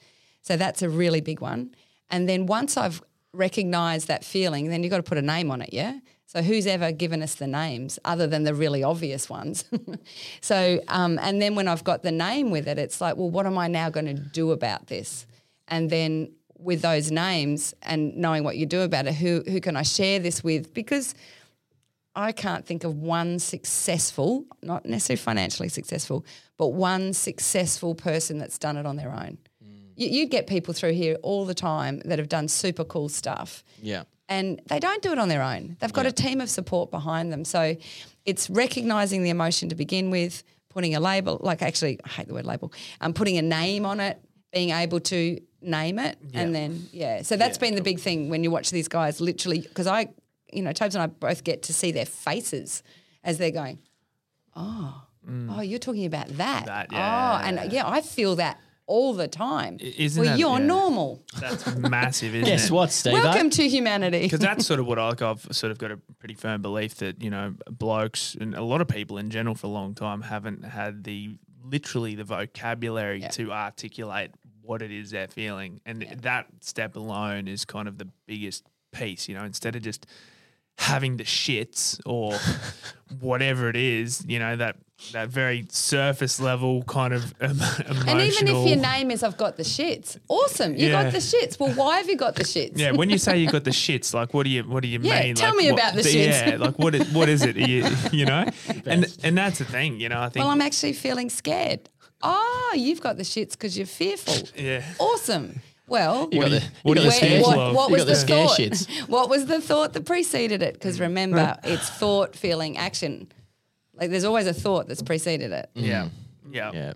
So 0.42 0.56
that's 0.56 0.82
a 0.82 0.88
really 0.88 1.20
big 1.20 1.42
one. 1.42 1.76
And 2.10 2.30
then 2.30 2.46
once 2.46 2.78
I've 2.78 3.02
recognized 3.34 4.08
that 4.08 4.24
feeling, 4.24 4.70
then 4.70 4.84
you've 4.84 4.90
got 4.90 5.00
to 5.00 5.04
put 5.04 5.18
a 5.18 5.22
name 5.22 5.52
on 5.52 5.62
it, 5.62 5.74
yeah? 5.74 6.00
So 6.28 6.42
who's 6.42 6.66
ever 6.66 6.94
given 6.94 7.22
us 7.22 7.36
the 7.36 7.46
names 7.46 8.00
other 8.06 8.26
than 8.26 8.46
the 8.46 8.54
really 8.54 8.84
obvious 8.84 9.30
ones? 9.30 9.66
so, 10.40 10.80
um, 10.88 11.20
and 11.22 11.42
then 11.42 11.56
when 11.56 11.68
I've 11.68 11.84
got 11.84 12.04
the 12.04 12.12
name 12.14 12.52
with 12.52 12.70
it, 12.70 12.80
it's 12.80 13.02
like, 13.02 13.18
well, 13.18 13.30
what 13.30 13.46
am 13.46 13.58
I 13.58 13.68
now 13.68 13.90
going 13.90 14.06
to 14.06 14.14
do 14.14 14.54
about 14.54 14.88
this? 14.88 15.28
And 15.68 15.90
then 15.90 16.32
with 16.60 16.82
those 16.82 17.12
names 17.12 17.74
and 17.84 18.16
knowing 18.16 18.44
what 18.44 18.58
you 18.58 18.66
do 18.66 18.82
about 18.82 19.08
it, 19.08 19.16
who 19.16 19.44
who 19.48 19.62
can 19.62 19.76
I 19.76 19.84
share 19.84 20.20
this 20.20 20.44
with? 20.44 20.74
Because 20.74 21.14
I 22.18 22.32
can't 22.32 22.66
think 22.66 22.84
of 22.84 22.96
one 22.96 23.38
successful, 23.40 24.46
not 24.64 24.86
necessarily 24.86 25.18
financially 25.22 25.70
successful, 25.70 26.26
but 26.58 26.70
one 26.70 27.14
successful 27.14 27.94
person 27.96 28.40
that's 28.40 28.58
done 28.58 28.76
it 28.76 28.86
on 28.86 28.96
their 28.96 29.12
own. 29.14 29.38
You, 29.96 30.08
you 30.10 30.26
get 30.28 30.48
people 30.48 30.74
through 30.74 30.94
here 30.94 31.16
all 31.22 31.46
the 31.46 31.54
time 31.54 32.02
that 32.06 32.18
have 32.20 32.28
done 32.30 32.48
super 32.48 32.84
cool 32.84 33.08
stuff 33.10 33.64
Yeah. 33.82 34.04
and 34.30 34.60
they 34.68 34.80
don't 34.80 35.02
do 35.04 35.12
it 35.12 35.20
on 35.20 35.30
their 35.30 35.42
own. 35.44 35.78
They've 35.80 35.94
got 35.94 36.06
a 36.08 36.12
team 36.12 36.42
of 36.42 36.50
support 36.50 36.90
behind 36.92 37.32
them. 37.32 37.46
So 37.46 37.76
it's 38.26 38.50
recognizing 38.50 39.24
the 39.24 39.30
emotion 39.30 39.70
to 39.70 39.76
begin 39.76 40.10
with, 40.12 40.44
putting 40.70 40.96
a 40.96 41.00
label, 41.00 41.40
like 41.42 41.62
actually, 41.62 42.00
I 42.04 42.10
hate 42.10 42.28
the 42.28 42.34
word 42.34 42.46
label, 42.46 42.74
um, 43.02 43.14
putting 43.14 43.38
a 43.38 43.42
name 43.44 43.86
on 43.86 44.00
it, 44.00 44.20
being 44.52 44.72
able 44.72 45.00
to 45.02 45.40
name 45.62 45.98
it, 46.00 46.18
and 46.34 46.54
then, 46.54 46.88
yeah. 46.92 47.22
So 47.24 47.36
that's 47.38 47.58
been 47.58 47.76
the 47.76 47.82
big 47.82 48.00
thing 48.00 48.30
when 48.30 48.44
you 48.44 48.52
watch 48.52 48.70
these 48.72 48.88
guys 48.88 49.20
literally, 49.22 49.62
because 49.62 49.88
I, 49.88 50.10
you 50.52 50.62
know, 50.62 50.72
Tobes 50.72 50.96
and 50.96 51.04
I 51.04 51.08
both 51.08 51.44
get 51.44 51.64
to 51.64 51.74
see 51.74 51.92
their 51.92 52.06
faces 52.06 52.84
as 53.24 53.38
they're 53.38 53.52
going, 53.52 53.80
oh, 54.56 55.04
mm. 55.28 55.56
oh, 55.58 55.62
you're 55.62 55.80
talking 55.80 56.06
about 56.06 56.28
that. 56.38 56.66
That, 56.66 56.88
Oh, 56.92 56.96
and 57.44 57.72
yeah, 57.72 57.88
I 57.88 58.02
feel 58.02 58.36
that 58.38 58.60
all 58.86 59.14
the 59.14 59.28
time. 59.28 59.78
isn't 59.82 60.22
well, 60.22 60.32
that- 60.32 60.40
you're 60.40 60.60
yeah. 60.60 60.66
normal. 60.66 61.24
That's 61.40 61.76
massive, 61.76 62.34
isn't 62.36 62.48
Guess 62.48 62.68
it? 62.68 62.72
what, 62.72 62.92
Steve? 62.92 63.14
Welcome 63.14 63.50
to 63.52 63.68
humanity. 63.68 64.22
Because 64.22 64.40
that's 64.40 64.66
sort 64.72 64.80
of 64.80 64.88
what 64.88 64.98
I, 64.98 65.10
I've 65.10 65.46
sort 65.52 65.72
of 65.72 65.78
got 65.78 65.92
a 65.92 65.98
pretty 66.20 66.36
firm 66.36 66.62
belief 66.62 66.96
that 66.96 67.22
you 67.22 67.30
know 67.30 67.54
blokes 67.70 68.36
and 68.40 68.56
a 68.56 68.64
lot 68.64 68.80
of 68.82 68.88
people 68.88 69.18
in 69.18 69.30
general 69.30 69.56
for 69.56 69.68
a 69.68 69.70
long 69.70 69.94
time 69.94 70.22
haven't 70.22 70.64
had 70.64 71.04
the 71.04 71.38
literally 71.66 72.16
the 72.16 72.24
vocabulary 72.24 73.20
Yeah. 73.22 73.28
to 73.30 73.52
articulate 73.52 74.32
what 74.62 74.82
it 74.82 74.92
is 74.92 75.12
they're 75.12 75.28
feeling, 75.28 75.82
and 75.86 76.02
that 76.22 76.48
step 76.62 76.96
alone 76.96 77.48
is 77.50 77.66
kind 77.66 77.88
of 77.90 77.98
the 77.98 78.08
biggest 78.26 78.64
piece. 78.94 79.28
You 79.28 79.36
know, 79.36 79.44
instead 79.44 79.76
of 79.76 79.82
just 79.82 80.06
having 80.78 81.18
the 81.18 81.24
shits 81.24 82.00
or 82.06 82.34
whatever 83.20 83.70
it 83.70 83.76
is, 83.76 84.24
you 84.28 84.40
know 84.40 84.56
that 84.56 84.76
that 85.14 85.30
very 85.30 85.64
surface 85.70 86.40
level 86.40 86.82
kind 86.84 87.14
of 87.14 87.32
em- 87.42 87.52
emotional. 87.52 88.10
And 88.10 88.22
even 88.22 88.48
if 88.48 88.68
your 88.68 88.78
name 88.78 89.12
is 89.12 89.22
I've 89.24 89.38
got 89.38 89.56
the 89.58 89.64
shits, 89.64 90.18
awesome. 90.28 90.76
You 90.76 90.88
Yeah. 90.88 91.04
got 91.04 91.12
the 91.12 91.20
shits. 91.20 91.60
Well, 91.60 91.72
why 91.76 91.98
have 91.98 92.10
you 92.10 92.18
got 92.18 92.36
the 92.36 92.44
shits? 92.44 92.72
Yeah, 92.80 92.92
when 92.92 93.10
you 93.12 93.20
say 93.20 93.38
you 93.38 93.48
got 93.50 93.64
the 93.64 93.70
shits, 93.86 94.14
like 94.14 94.34
what 94.34 94.44
do 94.44 94.50
you 94.50 94.64
what 94.64 94.82
do 94.82 94.90
you 94.90 95.00
Yeah, 95.02 95.22
mean? 95.24 95.36
tell 95.36 95.50
like, 95.50 95.58
me 95.58 95.72
what- 95.72 95.80
about 95.80 95.94
the 95.96 96.02
shits. 96.02 96.48
Yeah, 96.48 96.58
like 96.58 96.80
what 96.80 96.96
is, 96.96 97.08
what 97.12 97.30
is 97.30 97.44
it? 97.44 97.56
You, 97.58 97.86
you 98.12 98.26
know, 98.26 98.46
and 98.86 99.06
and 99.24 99.38
that's 99.38 99.60
the 99.60 99.66
thing. 99.66 100.00
You 100.00 100.10
know, 100.10 100.20
I 100.20 100.30
think. 100.30 100.44
Well, 100.44 100.52
I'm 100.52 100.62
actually 100.62 100.94
feeling 100.94 101.30
scared. 101.30 101.90
Oh, 102.24 102.74
you've 102.76 103.02
got 103.02 103.18
the 103.18 103.24
shits 103.24 103.52
because 103.52 103.78
you're 103.78 103.86
fearful. 103.86 104.48
yeah. 104.56 104.84
Awesome. 104.98 105.62
Well, 105.88 106.28
You 106.32 106.42
got 106.42 106.50
the, 106.52 106.64
what 106.84 106.98
you 106.98 107.04
got 107.04 107.04
the 107.06 107.12
scared 107.12 107.44
scare, 107.46 107.58
what, 107.58 107.74
what 107.74 107.92
was 107.92 108.02
the, 108.06 108.12
the 108.12 108.16
scare 108.16 108.48
thought? 108.48 108.60
shits. 108.60 109.08
What 109.08 109.30
was 109.30 109.46
the 109.46 109.62
thought 109.62 109.94
that 109.94 110.06
preceded 110.06 110.62
it? 110.62 110.74
Because 110.74 111.00
remember, 111.00 111.58
it's 111.64 111.90
thought, 111.90 112.36
feeling, 112.36 112.78
action. 112.78 113.32
Like 113.94 114.10
there's 114.10 114.26
always 114.26 114.48
a 114.48 114.54
thought 114.54 114.88
that's 114.88 115.02
preceded 115.02 115.52
it. 115.52 115.70
Yeah. 115.74 116.10
Yeah. 116.52 116.72
Yeah. 116.74 116.94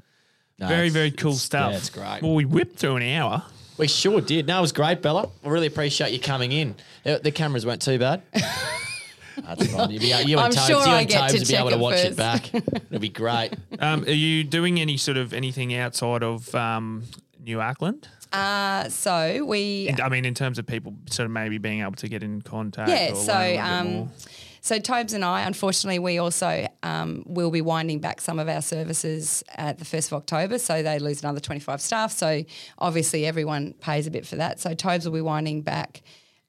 No, 0.59 0.67
Very, 0.67 0.89
very 0.89 1.09
cool 1.11 1.31
it's- 1.31 1.41
stuff. 1.43 1.71
Yeah, 1.71 1.77
it's 1.77 1.89
great. 1.89 2.21
Well, 2.21 2.35
we 2.35 2.45
whipped 2.45 2.77
through 2.79 2.97
an 2.97 3.03
hour. 3.03 3.43
We 3.77 3.87
sure 3.87 4.21
did. 4.21 4.45
No, 4.45 4.59
it 4.59 4.61
was 4.61 4.71
great, 4.73 5.01
Bella. 5.01 5.27
I 5.43 5.47
really 5.49 5.65
appreciate 5.67 6.11
you 6.11 6.19
coming 6.19 6.51
in. 6.51 6.75
The, 7.03 7.19
the 7.23 7.31
cameras 7.31 7.65
weren't 7.65 7.81
too 7.81 7.97
bad. 7.97 8.21
That's 8.33 9.67
fine. 9.73 9.89
You'll 9.89 10.01
be, 10.01 10.07
you 10.07 10.37
and 10.37 10.39
I'm 10.39 10.51
Tobes, 10.51 10.67
sure 10.67 10.85
you 10.85 10.91
I 10.91 10.99
and 11.01 11.09
get 11.09 11.29
Tobes 11.31 11.33
to 11.33 11.39
will 11.39 11.47
be 11.47 11.55
able 11.55 11.69
to 11.69 11.75
it 11.75 11.79
watch 11.79 11.99
it 12.05 12.15
back. 12.17 12.53
It'll 12.53 12.99
be 12.99 13.09
great. 13.09 13.51
Um, 13.79 14.03
are 14.03 14.11
you 14.11 14.43
doing 14.43 14.79
any 14.79 14.97
sort 14.97 15.17
of 15.17 15.33
anything 15.33 15.73
outside 15.73 16.21
of 16.21 16.53
um, 16.53 17.03
New 17.43 17.57
Acland? 17.57 18.03
Uh, 18.31 18.87
so 18.89 19.43
we 19.45 19.87
In- 19.89 20.01
I 20.01 20.09
mean, 20.09 20.25
in 20.25 20.33
terms 20.33 20.57
of 20.57 20.65
people 20.65 20.93
sort 21.09 21.25
of 21.25 21.31
maybe 21.31 21.57
being 21.57 21.81
able 21.81 21.93
to 21.93 22.07
get 22.07 22.23
in 22.23 22.41
contact. 22.41 22.89
Yeah, 22.89 23.11
or 23.11 23.15
so 23.15 23.33
learn 23.33 23.41
a 23.41 23.83
little 23.83 24.05
bit 24.05 24.11
um, 24.11 24.11
so 24.63 24.77
Tobes 24.77 25.13
and 25.13 25.25
I, 25.25 25.41
unfortunately, 25.41 25.97
we 25.97 26.19
also 26.19 26.67
um, 26.83 27.23
will 27.25 27.49
be 27.49 27.61
winding 27.61 27.99
back 27.99 28.21
some 28.21 28.37
of 28.37 28.47
our 28.47 28.61
services 28.61 29.43
at 29.55 29.79
the 29.79 29.85
first 29.85 30.11
of 30.11 30.17
October. 30.17 30.59
So 30.59 30.83
they 30.83 30.99
lose 30.99 31.23
another 31.23 31.39
twenty 31.39 31.59
five 31.59 31.81
staff. 31.81 32.11
So 32.11 32.43
obviously, 32.77 33.25
everyone 33.25 33.73
pays 33.73 34.05
a 34.05 34.11
bit 34.11 34.25
for 34.27 34.35
that. 34.35 34.59
So 34.59 34.75
Tobes 34.75 35.03
will 35.03 35.13
be 35.13 35.21
winding 35.21 35.63
back. 35.63 36.03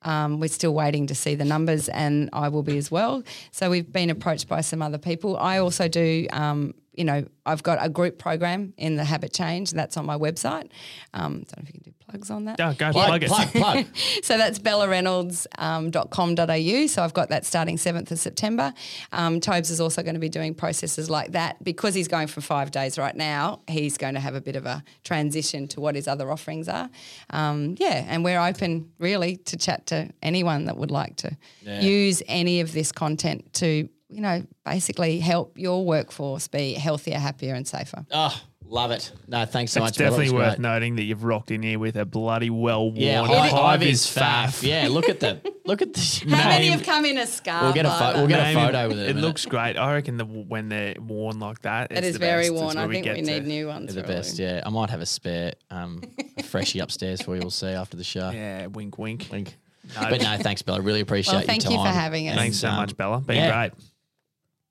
Um, 0.04 0.40
we're 0.40 0.48
still 0.48 0.74
waiting 0.74 1.06
to 1.08 1.14
see 1.14 1.34
the 1.34 1.44
numbers, 1.44 1.88
and 1.88 2.28
I 2.32 2.48
will 2.48 2.62
be 2.62 2.78
as 2.78 2.90
well. 2.90 3.22
So 3.50 3.70
we've 3.70 3.90
been 3.90 4.10
approached 4.10 4.48
by 4.48 4.60
some 4.60 4.82
other 4.82 4.98
people. 4.98 5.36
I 5.36 5.58
also 5.58 5.88
do. 5.88 6.26
Um, 6.32 6.74
you 6.94 7.04
know, 7.04 7.24
I've 7.46 7.62
got 7.62 7.78
a 7.80 7.88
group 7.88 8.18
program 8.18 8.74
in 8.76 8.96
the 8.96 9.04
Habit 9.04 9.32
Change. 9.32 9.70
That's 9.70 9.96
on 9.96 10.04
my 10.04 10.18
website. 10.18 10.68
Um, 11.14 11.36
don't 11.36 11.56
know 11.56 11.62
if 11.62 11.68
you 11.68 11.80
can 11.80 11.82
do 11.84 11.92
plugs 12.12 12.30
on 12.30 12.44
that. 12.44 12.58
Go, 12.58 12.72
go 12.74 12.92
Plug, 12.92 13.06
plug 13.06 13.22
it. 13.22 13.28
plug, 13.28 13.48
plug. 13.52 13.86
So 14.22 14.36
that's 14.38 14.58
bellareynolds.com.au. 14.58 16.86
So 16.86 17.02
I've 17.02 17.14
got 17.14 17.28
that 17.30 17.44
starting 17.46 17.76
7th 17.76 18.10
of 18.10 18.18
September. 18.18 18.72
Um, 19.12 19.40
Tobes 19.40 19.70
is 19.70 19.80
also 19.80 20.02
going 20.02 20.14
to 20.14 20.20
be 20.20 20.28
doing 20.28 20.54
processes 20.54 21.10
like 21.10 21.32
that. 21.32 21.62
Because 21.64 21.94
he's 21.94 22.08
going 22.08 22.26
for 22.28 22.40
five 22.40 22.70
days 22.70 22.98
right 22.98 23.14
now, 23.16 23.60
he's 23.68 23.96
going 23.96 24.14
to 24.14 24.20
have 24.20 24.34
a 24.34 24.40
bit 24.40 24.56
of 24.56 24.66
a 24.66 24.82
transition 25.04 25.68
to 25.68 25.80
what 25.80 25.94
his 25.94 26.08
other 26.08 26.30
offerings 26.30 26.68
are. 26.68 26.90
Um, 27.30 27.74
yeah, 27.78 28.04
and 28.08 28.24
we're 28.24 28.40
open 28.40 28.90
really 28.98 29.36
to 29.36 29.56
chat 29.56 29.86
to 29.86 30.10
anyone 30.22 30.66
that 30.66 30.76
would 30.76 30.90
like 30.90 31.16
to 31.16 31.36
Yeah. 31.62 31.80
use 31.80 32.22
any 32.28 32.60
of 32.60 32.72
this 32.72 32.92
content 32.92 33.52
to 33.54 33.88
you 34.08 34.20
know, 34.20 34.44
basically 34.66 35.18
help 35.20 35.56
your 35.56 35.86
workforce 35.86 36.46
be 36.46 36.74
healthier, 36.74 37.18
happier, 37.18 37.54
and 37.54 37.66
safer. 37.66 38.04
Oh, 38.12 38.38
love 38.72 38.90
it. 38.90 39.12
No, 39.28 39.44
thanks 39.44 39.70
so 39.72 39.78
It's 39.84 39.92
much. 39.92 39.98
Bella. 39.98 40.08
It 40.08 40.10
definitely 40.18 40.34
worth 40.38 40.48
great. 40.56 40.58
noting 40.60 40.96
that 40.96 41.02
you've 41.02 41.22
rocked 41.24 41.50
in 41.50 41.62
here 41.62 41.78
with 41.78 41.96
a 41.96 42.04
bloody 42.06 42.50
well 42.50 42.86
worn 42.90 42.96
Yeah, 42.96 43.24
high, 43.24 43.48
high, 43.48 43.76
vis 43.76 44.08
vis 44.12 44.16
faff. 44.16 44.62
Yeah, 44.62 44.88
look 44.90 45.08
at 45.08 45.20
the 45.20 45.40
look 45.64 45.82
at 45.82 45.92
the. 45.92 46.24
How 46.30 46.48
many 46.48 46.64
Name- 46.70 46.78
have 46.78 46.82
come 46.86 47.04
in 47.04 47.18
a 47.18 47.26
scarf? 47.26 47.62
We'll 47.62 47.72
get 47.74 47.84
a 47.84 47.88
like 47.90 47.98
pho- 47.98 48.04
that? 48.06 48.16
we'll 48.16 48.26
get 48.28 48.50
a 48.50 48.54
photo 48.54 48.88
with 48.88 48.98
it 48.98 49.02
It 49.10 49.14
minute. 49.16 49.20
looks 49.28 49.44
great. 49.46 49.76
I 49.76 49.92
reckon 49.94 50.16
the 50.16 50.24
when 50.24 50.68
they're 50.68 50.94
worn 50.98 51.38
like 51.38 51.60
that, 51.62 51.92
It 51.92 52.02
it's 52.02 52.14
the 52.14 52.18
very 52.18 52.48
best. 52.50 52.54
Worn. 52.54 52.76
where 52.76 52.88
I 52.88 52.90
think 52.90 53.06
we 53.06 53.20
need 53.22 53.46
new 53.46 53.68
ones. 53.68 53.94
They're 53.94 54.02
the 54.02 54.08
really. 54.08 54.20
best. 54.22 54.38
Yeah, 54.38 54.62
I 54.64 54.70
might 54.70 54.90
have 54.90 55.00
a 55.00 55.06
spare 55.06 55.52
um, 55.70 56.02
a 56.38 56.42
freshie 56.42 56.78
upstairs 56.80 57.22
for 57.22 57.34
you. 57.34 57.42
We'll 57.42 57.50
see 57.50 57.68
after 57.68 57.96
the 57.96 58.04
show. 58.04 58.30
Yeah, 58.30 58.66
wink, 58.66 58.98
wink. 58.98 59.28
Wink. 59.30 59.56
No, 60.00 60.08
But 60.08 60.22
no, 60.22 60.38
thanks, 60.38 60.62
Bella. 60.62 60.80
Really 60.80 61.00
appreciate 61.06 61.34
Well, 61.34 61.42
thank 61.44 61.64
your 61.64 61.72
you 61.72 61.78
for 61.78 61.88
having 61.88 62.28
us. 62.28 62.36
Thanks 62.36 62.56
so 62.58 62.68
um, 62.68 62.76
much, 62.76 62.96
Bella. 62.96 63.20
Been 63.20 63.36
yeah. 63.36 63.68
great. 63.68 63.72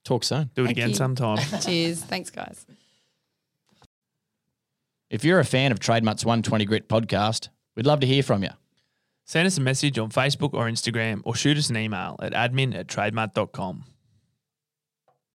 Talk 0.06 0.24
soon. 0.24 0.50
Do 0.56 0.64
it 0.64 0.66
Thank 0.68 0.78
again 0.78 0.90
you. 0.90 0.96
sometime. 0.96 1.38
Cheers. 1.62 2.02
Thanks, 2.02 2.30
guys. 2.32 2.66
If 5.12 5.26
you're 5.26 5.42
a 5.42 5.46
fan 5.46 5.74
of 5.74 5.80
Trademutt's 5.80 6.24
120 6.24 6.64
Grit 6.64 6.88
podcast, 6.88 7.50
we'd 7.76 7.86
love 7.86 8.00
to 8.00 8.08
hear 8.08 8.24
from 8.24 8.44
you. 8.44 8.52
Send 9.26 9.46
us 9.46 9.58
a 9.58 9.62
message 9.62 10.00
on 10.00 10.10
Facebook 10.10 10.54
or 10.54 10.68
Instagram 10.68 11.20
or 11.26 11.36
shoot 11.36 11.58
us 11.58 11.70
an 11.70 11.76
email 11.76 12.16
at 12.22 12.32
admin 12.32 12.74
at 12.74 12.88
trademutt.com. 12.88 13.91